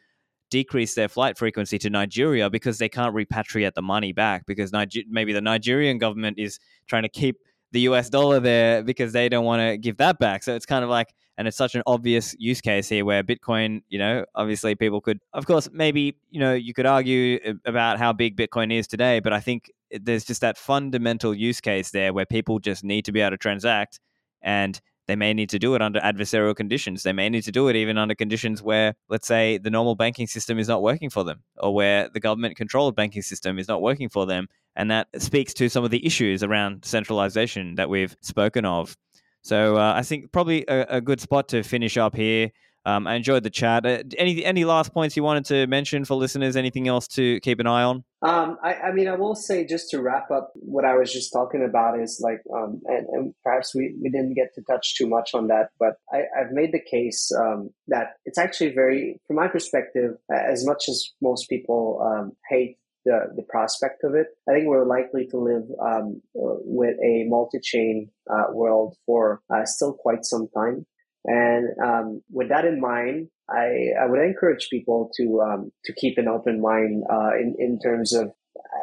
decrease 0.49 0.95
their 0.95 1.09
flight 1.09 1.37
frequency 1.37 1.77
to 1.79 1.89
Nigeria 1.89 2.49
because 2.49 2.77
they 2.77 2.89
can't 2.89 3.15
repatriate 3.15 3.73
the 3.73 3.81
money 3.81 4.13
back 4.13 4.45
because 4.45 4.71
Niger- 4.71 5.03
maybe 5.09 5.33
the 5.33 5.41
Nigerian 5.41 5.97
government 5.97 6.37
is 6.39 6.59
trying 6.87 7.03
to 7.03 7.09
keep 7.09 7.37
the 7.71 7.81
US 7.81 8.09
dollar 8.09 8.39
there 8.39 8.83
because 8.83 9.11
they 9.11 9.27
don't 9.27 9.45
want 9.45 9.61
to 9.61 9.77
give 9.77 9.97
that 9.97 10.17
back. 10.19 10.43
So 10.43 10.55
it's 10.55 10.65
kind 10.65 10.83
of 10.83 10.89
like, 10.89 11.13
and 11.37 11.47
it's 11.47 11.57
such 11.57 11.75
an 11.75 11.83
obvious 11.85 12.33
use 12.39 12.61
case 12.61 12.87
here 12.87 13.03
where 13.03 13.23
Bitcoin, 13.23 13.81
you 13.89 13.99
know, 13.99 14.25
obviously 14.35 14.75
people 14.75 15.01
could, 15.01 15.19
of 15.33 15.45
course, 15.45 15.67
maybe, 15.73 16.17
you 16.29 16.39
know, 16.39 16.53
you 16.53 16.73
could 16.73 16.85
argue 16.85 17.57
about 17.65 17.97
how 17.97 18.13
big 18.13 18.37
Bitcoin 18.37 18.71
is 18.71 18.87
today, 18.87 19.19
but 19.19 19.33
I 19.33 19.41
think 19.41 19.69
there's 19.91 20.23
just 20.23 20.41
that 20.41 20.57
fundamental 20.57 21.33
use 21.33 21.59
case 21.59 21.91
there 21.91 22.13
where 22.13 22.25
people 22.25 22.59
just 22.59 22.83
need 22.83 23.03
to 23.05 23.11
be 23.11 23.19
able 23.19 23.31
to 23.31 23.37
transact 23.37 23.99
and 24.41 24.79
they 25.07 25.15
may 25.15 25.33
need 25.33 25.49
to 25.49 25.59
do 25.59 25.75
it 25.75 25.81
under 25.81 25.99
adversarial 25.99 26.55
conditions. 26.55 27.03
They 27.03 27.13
may 27.13 27.29
need 27.29 27.43
to 27.43 27.51
do 27.51 27.67
it 27.67 27.75
even 27.75 27.97
under 27.97 28.15
conditions 28.15 28.63
where, 28.63 28.95
let's 29.09 29.27
say, 29.27 29.57
the 29.57 29.69
normal 29.69 29.95
banking 29.95 30.27
system 30.27 30.57
is 30.57 30.67
not 30.67 30.81
working 30.81 31.09
for 31.09 31.23
them, 31.23 31.43
or 31.57 31.73
where 31.73 32.09
the 32.09 32.19
government 32.19 32.55
controlled 32.55 32.95
banking 32.95 33.21
system 33.21 33.59
is 33.59 33.67
not 33.67 33.81
working 33.81 34.09
for 34.09 34.25
them. 34.25 34.47
And 34.75 34.89
that 34.91 35.07
speaks 35.17 35.53
to 35.55 35.69
some 35.69 35.83
of 35.83 35.91
the 35.91 36.05
issues 36.05 36.43
around 36.43 36.83
centralization 36.85 37.75
that 37.75 37.89
we've 37.89 38.15
spoken 38.21 38.65
of. 38.65 38.97
So 39.41 39.77
uh, 39.77 39.93
I 39.95 40.01
think 40.01 40.31
probably 40.31 40.65
a, 40.67 40.97
a, 40.97 41.01
good 41.01 41.21
spot 41.21 41.47
to 41.49 41.61
finish 41.61 41.97
up 41.97 42.15
here. 42.15 42.49
Um, 42.85 43.07
I 43.07 43.15
enjoyed 43.15 43.43
the 43.43 43.49
chat. 43.49 43.85
Uh, 43.85 44.03
any 44.17 44.45
any 44.45 44.63
last 44.63 44.93
points 44.93 45.17
you 45.17 45.23
wanted 45.23 45.45
to 45.45 45.67
mention 45.67 46.05
for 46.05 46.15
listeners? 46.15 46.55
Anything 46.55 46.87
else 46.87 47.07
to 47.09 47.39
keep 47.41 47.59
an 47.59 47.67
eye 47.67 47.83
on? 47.83 48.03
Um, 48.21 48.57
I, 48.63 48.73
I, 48.73 48.91
mean, 48.91 49.07
I 49.07 49.15
will 49.15 49.35
say 49.35 49.67
just 49.67 49.91
to 49.91 50.01
wrap 50.01 50.31
up 50.31 50.51
what 50.55 50.83
I 50.83 50.95
was 50.95 51.13
just 51.13 51.31
talking 51.31 51.63
about 51.63 51.99
is 51.99 52.19
like, 52.23 52.41
um, 52.55 52.81
and, 52.85 53.05
and, 53.09 53.35
perhaps 53.43 53.75
we, 53.75 53.95
we 54.01 54.09
didn't 54.09 54.33
get 54.33 54.55
to 54.55 54.63
touch 54.63 54.95
too 54.95 55.07
much 55.07 55.35
on 55.35 55.45
that, 55.47 55.69
but 55.79 55.97
I, 56.11 56.23
have 56.35 56.51
made 56.51 56.71
the 56.71 56.79
case 56.79 57.31
um, 57.37 57.69
that 57.87 58.13
it's 58.25 58.39
actually 58.39 58.73
very, 58.73 59.21
from 59.27 59.35
my 59.35 59.47
perspective, 59.47 60.15
as 60.31 60.65
much 60.65 60.89
as 60.89 61.11
most 61.21 61.49
people 61.49 62.01
um, 62.01 62.31
hate 62.49 62.79
the, 63.05 63.31
the 63.35 63.43
prospect 63.43 64.03
of 64.03 64.15
it, 64.15 64.27
I 64.49 64.53
think 64.53 64.67
we're 64.67 64.87
likely 64.87 65.27
to 65.27 65.37
live 65.37 65.69
um, 65.79 66.21
with 66.33 66.97
a 67.03 67.25
multi-chain 67.27 68.09
uh, 68.27 68.45
world 68.51 68.95
for 69.05 69.41
uh, 69.53 69.65
still 69.65 69.93
quite 69.93 70.25
some 70.25 70.47
time. 70.47 70.87
And 71.25 71.69
um, 71.83 72.21
with 72.31 72.49
that 72.49 72.65
in 72.65 72.79
mind, 72.79 73.29
I, 73.49 73.89
I 73.99 74.05
would 74.07 74.19
encourage 74.19 74.69
people 74.69 75.11
to 75.17 75.41
um, 75.41 75.71
to 75.85 75.93
keep 75.93 76.17
an 76.17 76.27
open 76.27 76.61
mind 76.61 77.03
uh, 77.11 77.35
in 77.35 77.55
in 77.59 77.79
terms 77.79 78.13
of 78.13 78.31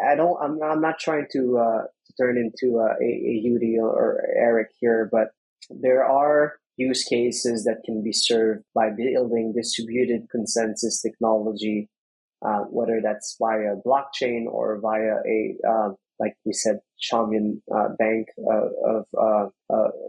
I 0.08 0.14
don't 0.14 0.36
I'm 0.42 0.62
I'm 0.62 0.80
not 0.80 0.98
trying 0.98 1.26
to 1.32 1.58
uh, 1.58 1.82
to 1.82 2.12
turn 2.20 2.36
into 2.36 2.78
a, 2.78 2.90
a 3.02 3.42
Udi 3.46 3.76
or 3.80 4.22
Eric 4.36 4.68
here, 4.80 5.08
but 5.10 5.28
there 5.70 6.04
are 6.04 6.54
use 6.76 7.04
cases 7.04 7.64
that 7.64 7.82
can 7.84 8.02
be 8.02 8.12
served 8.12 8.64
by 8.74 8.90
building 8.90 9.52
distributed 9.54 10.26
consensus 10.30 11.02
technology, 11.02 11.88
uh, 12.44 12.60
whether 12.70 13.00
that's 13.02 13.36
via 13.38 13.76
blockchain 13.86 14.46
or 14.46 14.80
via 14.80 15.16
a 15.26 15.56
uh, 15.68 15.88
like 16.20 16.36
we 16.44 16.52
said, 16.52 16.78
Chaumian 17.02 17.60
uh, 17.74 17.88
Bank 17.98 18.28
uh, 18.38 18.68
of 18.96 19.06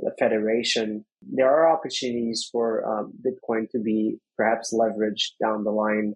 the 0.01 0.11
Federation, 0.19 1.05
there 1.31 1.49
are 1.49 1.71
opportunities 1.71 2.47
for 2.51 2.85
um, 2.87 3.13
Bitcoin 3.25 3.69
to 3.71 3.79
be 3.79 4.17
perhaps 4.37 4.73
leveraged 4.73 5.31
down 5.41 5.63
the 5.63 5.71
line 5.71 6.15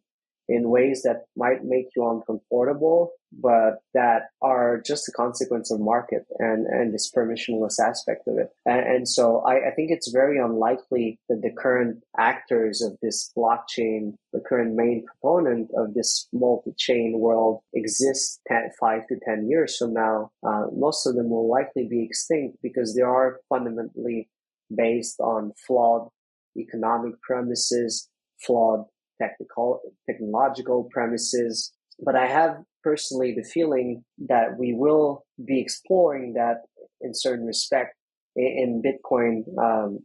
in 0.49 0.69
ways 0.69 1.01
that 1.03 1.25
might 1.35 1.63
make 1.63 1.88
you 1.95 2.09
uncomfortable, 2.09 3.11
but 3.34 3.79
that 3.93 4.29
are 4.41 4.81
just 4.85 5.07
a 5.09 5.11
consequence 5.11 5.71
of 5.71 5.79
market 5.79 6.25
and, 6.39 6.65
and 6.67 6.93
this 6.93 7.11
permissionless 7.11 7.79
aspect 7.79 8.27
of 8.27 8.38
it. 8.38 8.49
And, 8.65 8.79
and 8.79 9.09
so 9.09 9.39
I, 9.39 9.67
I, 9.67 9.71
think 9.75 9.91
it's 9.91 10.09
very 10.09 10.39
unlikely 10.39 11.19
that 11.27 11.41
the 11.41 11.51
current 11.51 12.01
actors 12.17 12.81
of 12.81 12.97
this 13.01 13.31
blockchain, 13.38 14.13
the 14.31 14.39
current 14.39 14.75
main 14.75 15.03
proponent 15.05 15.69
of 15.75 15.93
this 15.93 16.29
multi-chain 16.31 17.19
world 17.19 17.59
exists 17.73 18.39
10, 18.47 18.69
five 18.79 19.05
to 19.07 19.15
10 19.25 19.49
years 19.49 19.75
from 19.75 19.93
now. 19.93 20.31
Uh, 20.47 20.67
most 20.73 21.05
of 21.05 21.15
them 21.15 21.29
will 21.29 21.49
likely 21.49 21.85
be 21.88 22.03
extinct 22.03 22.57
because 22.63 22.95
they 22.95 23.01
are 23.01 23.41
fundamentally 23.49 24.29
based 24.76 25.19
on 25.19 25.52
flawed 25.65 26.10
economic 26.57 27.22
premises, 27.22 28.10
flawed 28.45 28.85
technical, 29.22 29.81
technological 30.10 30.89
premises. 30.91 31.73
But 31.99 32.15
I 32.15 32.27
have 32.27 32.57
personally 32.84 33.34
the 33.35 33.44
feeling 33.44 34.03
that 34.27 34.57
we 34.57 34.73
will 34.73 35.26
be 35.45 35.60
exploring 35.60 36.34
that 36.34 36.61
in 37.02 37.14
certain 37.14 37.45
respect 37.45 37.95
in 38.35 38.81
Bitcoin, 38.84 39.44
um, 39.57 39.99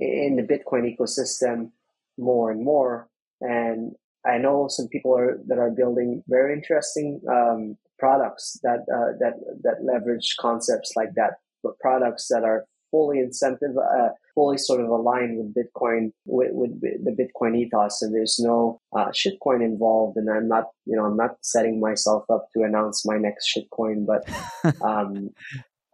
in 0.00 0.36
the 0.36 0.42
Bitcoin 0.42 0.84
ecosystem 0.96 1.70
more 2.18 2.50
and 2.50 2.64
more. 2.64 3.08
And 3.40 3.92
I 4.26 4.38
know 4.38 4.68
some 4.68 4.88
people 4.88 5.16
are 5.16 5.38
that 5.46 5.58
are 5.58 5.70
building 5.70 6.22
very 6.28 6.52
interesting 6.52 7.20
um, 7.30 7.76
products 7.98 8.58
that 8.62 8.80
uh, 8.92 9.12
that 9.20 9.34
that 9.62 9.82
leverage 9.82 10.36
concepts 10.38 10.92
like 10.94 11.14
that, 11.16 11.34
but 11.62 11.78
products 11.80 12.28
that 12.28 12.44
are 12.44 12.66
fully 12.90 13.18
incentive, 13.18 13.76
uh, 13.76 14.08
fully 14.34 14.58
sort 14.58 14.80
of 14.80 14.88
aligned 14.88 15.38
with 15.38 15.54
Bitcoin, 15.54 16.12
with, 16.24 16.50
with 16.52 16.80
the 16.80 17.10
Bitcoin 17.12 17.56
ethos, 17.56 18.02
and 18.02 18.14
there's 18.14 18.38
no 18.38 18.80
uh, 18.96 19.08
shitcoin 19.08 19.62
involved. 19.64 20.16
And 20.16 20.30
I'm 20.30 20.48
not, 20.48 20.64
you 20.86 20.96
know, 20.96 21.04
I'm 21.04 21.16
not 21.16 21.36
setting 21.42 21.80
myself 21.80 22.24
up 22.30 22.46
to 22.54 22.62
announce 22.62 23.04
my 23.06 23.16
next 23.16 23.54
shitcoin, 23.54 24.06
but 24.06 24.28
um, 24.84 25.30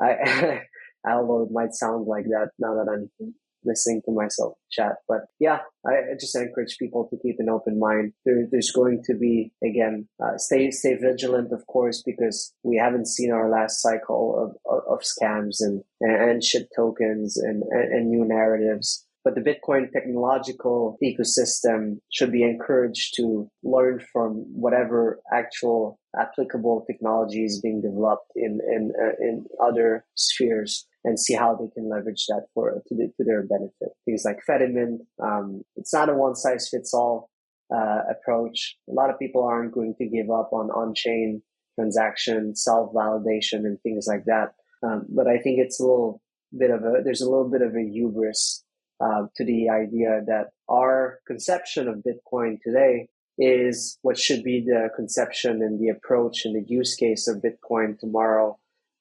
I, 0.00 0.62
although 1.08 1.44
it 1.44 1.52
might 1.52 1.74
sound 1.74 2.06
like 2.06 2.24
that 2.26 2.50
now 2.58 2.74
that 2.74 2.90
I'm 2.90 3.34
listening 3.64 4.02
to 4.04 4.12
myself 4.12 4.54
chat. 4.70 4.96
But 5.08 5.22
yeah, 5.38 5.60
I, 5.86 6.14
just 6.18 6.36
encourage 6.36 6.76
people 6.78 7.08
to 7.10 7.18
keep 7.18 7.36
an 7.38 7.48
open 7.48 7.78
mind. 7.78 8.12
There, 8.24 8.46
there's 8.50 8.70
going 8.70 9.02
to 9.04 9.14
be 9.14 9.52
again, 9.64 10.08
uh, 10.22 10.36
stay 10.36 10.70
stay 10.70 10.94
vigilant, 10.94 11.52
of 11.52 11.66
course, 11.66 12.02
because 12.04 12.54
we 12.62 12.76
haven't 12.76 13.08
seen 13.08 13.32
our 13.32 13.48
last 13.48 13.80
cycle 13.80 14.38
of 14.42 14.72
of, 14.72 14.82
of 14.88 15.00
scams 15.00 15.56
and 15.60 15.82
and 16.00 16.42
shit 16.42 16.68
tokens 16.74 17.36
and, 17.36 17.62
and, 17.70 17.92
and 17.92 18.10
new 18.10 18.24
narratives. 18.24 19.06
But 19.26 19.34
the 19.34 19.40
Bitcoin 19.40 19.90
technological 19.90 20.96
ecosystem 21.02 21.98
should 22.12 22.30
be 22.30 22.44
encouraged 22.44 23.16
to 23.16 23.50
learn 23.64 24.00
from 24.12 24.44
whatever 24.54 25.18
actual 25.32 25.98
applicable 26.16 26.84
technology 26.86 27.44
is 27.44 27.60
being 27.60 27.82
developed 27.82 28.30
in 28.36 28.60
in 28.70 28.92
uh, 29.02 29.16
in 29.18 29.44
other 29.60 30.04
spheres 30.14 30.86
and 31.06 31.18
see 31.18 31.34
how 31.34 31.54
they 31.54 31.68
can 31.72 31.88
leverage 31.88 32.26
that 32.28 32.46
for 32.52 32.82
to, 32.88 32.94
the, 32.94 33.10
to 33.16 33.24
their 33.24 33.44
benefit. 33.44 33.90
Things 34.04 34.24
like 34.24 34.40
Fedimint, 34.46 34.98
um, 35.22 35.62
it's 35.76 35.94
not 35.94 36.10
a 36.10 36.14
one 36.14 36.34
size 36.34 36.68
fits 36.68 36.92
all 36.92 37.30
uh, 37.74 38.00
approach. 38.10 38.76
A 38.90 38.92
lot 38.92 39.08
of 39.08 39.18
people 39.18 39.44
aren't 39.44 39.72
going 39.72 39.94
to 39.98 40.06
give 40.06 40.30
up 40.30 40.50
on 40.52 40.70
on 40.70 40.94
chain 40.94 41.42
transaction, 41.76 42.56
self 42.56 42.92
validation, 42.92 43.64
and 43.64 43.80
things 43.82 44.06
like 44.08 44.24
that. 44.24 44.54
Um, 44.82 45.06
but 45.08 45.28
I 45.28 45.38
think 45.38 45.60
it's 45.60 45.80
a 45.80 45.84
little 45.84 46.20
bit 46.58 46.70
of 46.70 46.82
a 46.82 47.02
there's 47.04 47.22
a 47.22 47.30
little 47.30 47.48
bit 47.48 47.62
of 47.62 47.74
a 47.76 47.88
hubris 47.88 48.64
uh, 49.00 49.26
to 49.36 49.44
the 49.44 49.68
idea 49.70 50.22
that 50.26 50.50
our 50.68 51.20
conception 51.26 51.86
of 51.86 52.02
Bitcoin 52.02 52.58
today 52.62 53.08
is 53.38 53.98
what 54.02 54.18
should 54.18 54.42
be 54.42 54.64
the 54.66 54.88
conception 54.96 55.62
and 55.62 55.78
the 55.78 55.90
approach 55.90 56.44
and 56.44 56.56
the 56.56 56.66
use 56.68 56.94
case 56.94 57.28
of 57.28 57.42
Bitcoin 57.42 57.98
tomorrow 57.98 58.58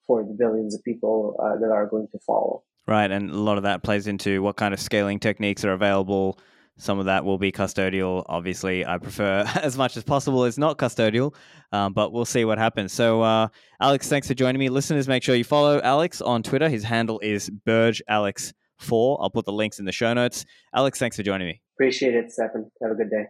for 0.07 0.23
the 0.23 0.33
billions 0.33 0.75
of 0.75 0.83
people 0.83 1.35
uh, 1.39 1.59
that 1.59 1.71
are 1.71 1.87
going 1.87 2.07
to 2.11 2.19
follow. 2.25 2.63
Right, 2.87 3.09
and 3.09 3.31
a 3.31 3.37
lot 3.37 3.57
of 3.57 3.63
that 3.63 3.83
plays 3.83 4.07
into 4.07 4.41
what 4.41 4.57
kind 4.57 4.73
of 4.73 4.79
scaling 4.79 5.19
techniques 5.19 5.65
are 5.65 5.73
available. 5.73 6.39
Some 6.77 6.99
of 6.99 7.05
that 7.05 7.23
will 7.23 7.37
be 7.37 7.51
custodial. 7.51 8.25
Obviously, 8.27 8.85
I 8.85 8.97
prefer 8.97 9.45
as 9.55 9.77
much 9.77 9.97
as 9.97 10.03
possible 10.03 10.45
it's 10.45 10.57
not 10.57 10.77
custodial, 10.77 11.33
um, 11.71 11.93
but 11.93 12.11
we'll 12.11 12.25
see 12.25 12.45
what 12.45 12.57
happens. 12.57 12.91
So, 12.91 13.21
uh, 13.21 13.47
Alex, 13.79 14.09
thanks 14.09 14.27
for 14.27 14.33
joining 14.33 14.59
me. 14.59 14.69
Listeners, 14.69 15.07
make 15.07 15.23
sure 15.23 15.35
you 15.35 15.43
follow 15.43 15.81
Alex 15.81 16.21
on 16.21 16.43
Twitter. 16.43 16.69
His 16.69 16.83
handle 16.83 17.19
is 17.21 17.49
BurgeAlex4. 17.65 19.17
I'll 19.19 19.29
put 19.29 19.45
the 19.45 19.53
links 19.53 19.79
in 19.79 19.85
the 19.85 19.91
show 19.91 20.13
notes. 20.13 20.45
Alex, 20.75 20.99
thanks 20.99 21.15
for 21.15 21.23
joining 21.23 21.47
me. 21.47 21.61
Appreciate 21.75 22.13
it, 22.13 22.31
Stephan. 22.31 22.69
Have 22.81 22.91
a 22.91 22.95
good 22.95 23.09
day. 23.09 23.25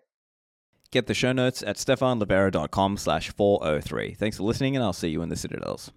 Get 0.92 1.08
the 1.08 1.14
show 1.14 1.32
notes 1.32 1.62
at 1.64 1.78
stephanlivera.com 1.78 2.98
slash 2.98 3.32
403. 3.32 4.14
Thanks 4.16 4.38
for 4.38 4.44
listening, 4.44 4.76
and 4.76 4.84
I'll 4.84 4.94
see 4.94 5.10
you 5.10 5.22
in 5.22 5.30
the 5.30 5.36
Citadels. 5.36 5.92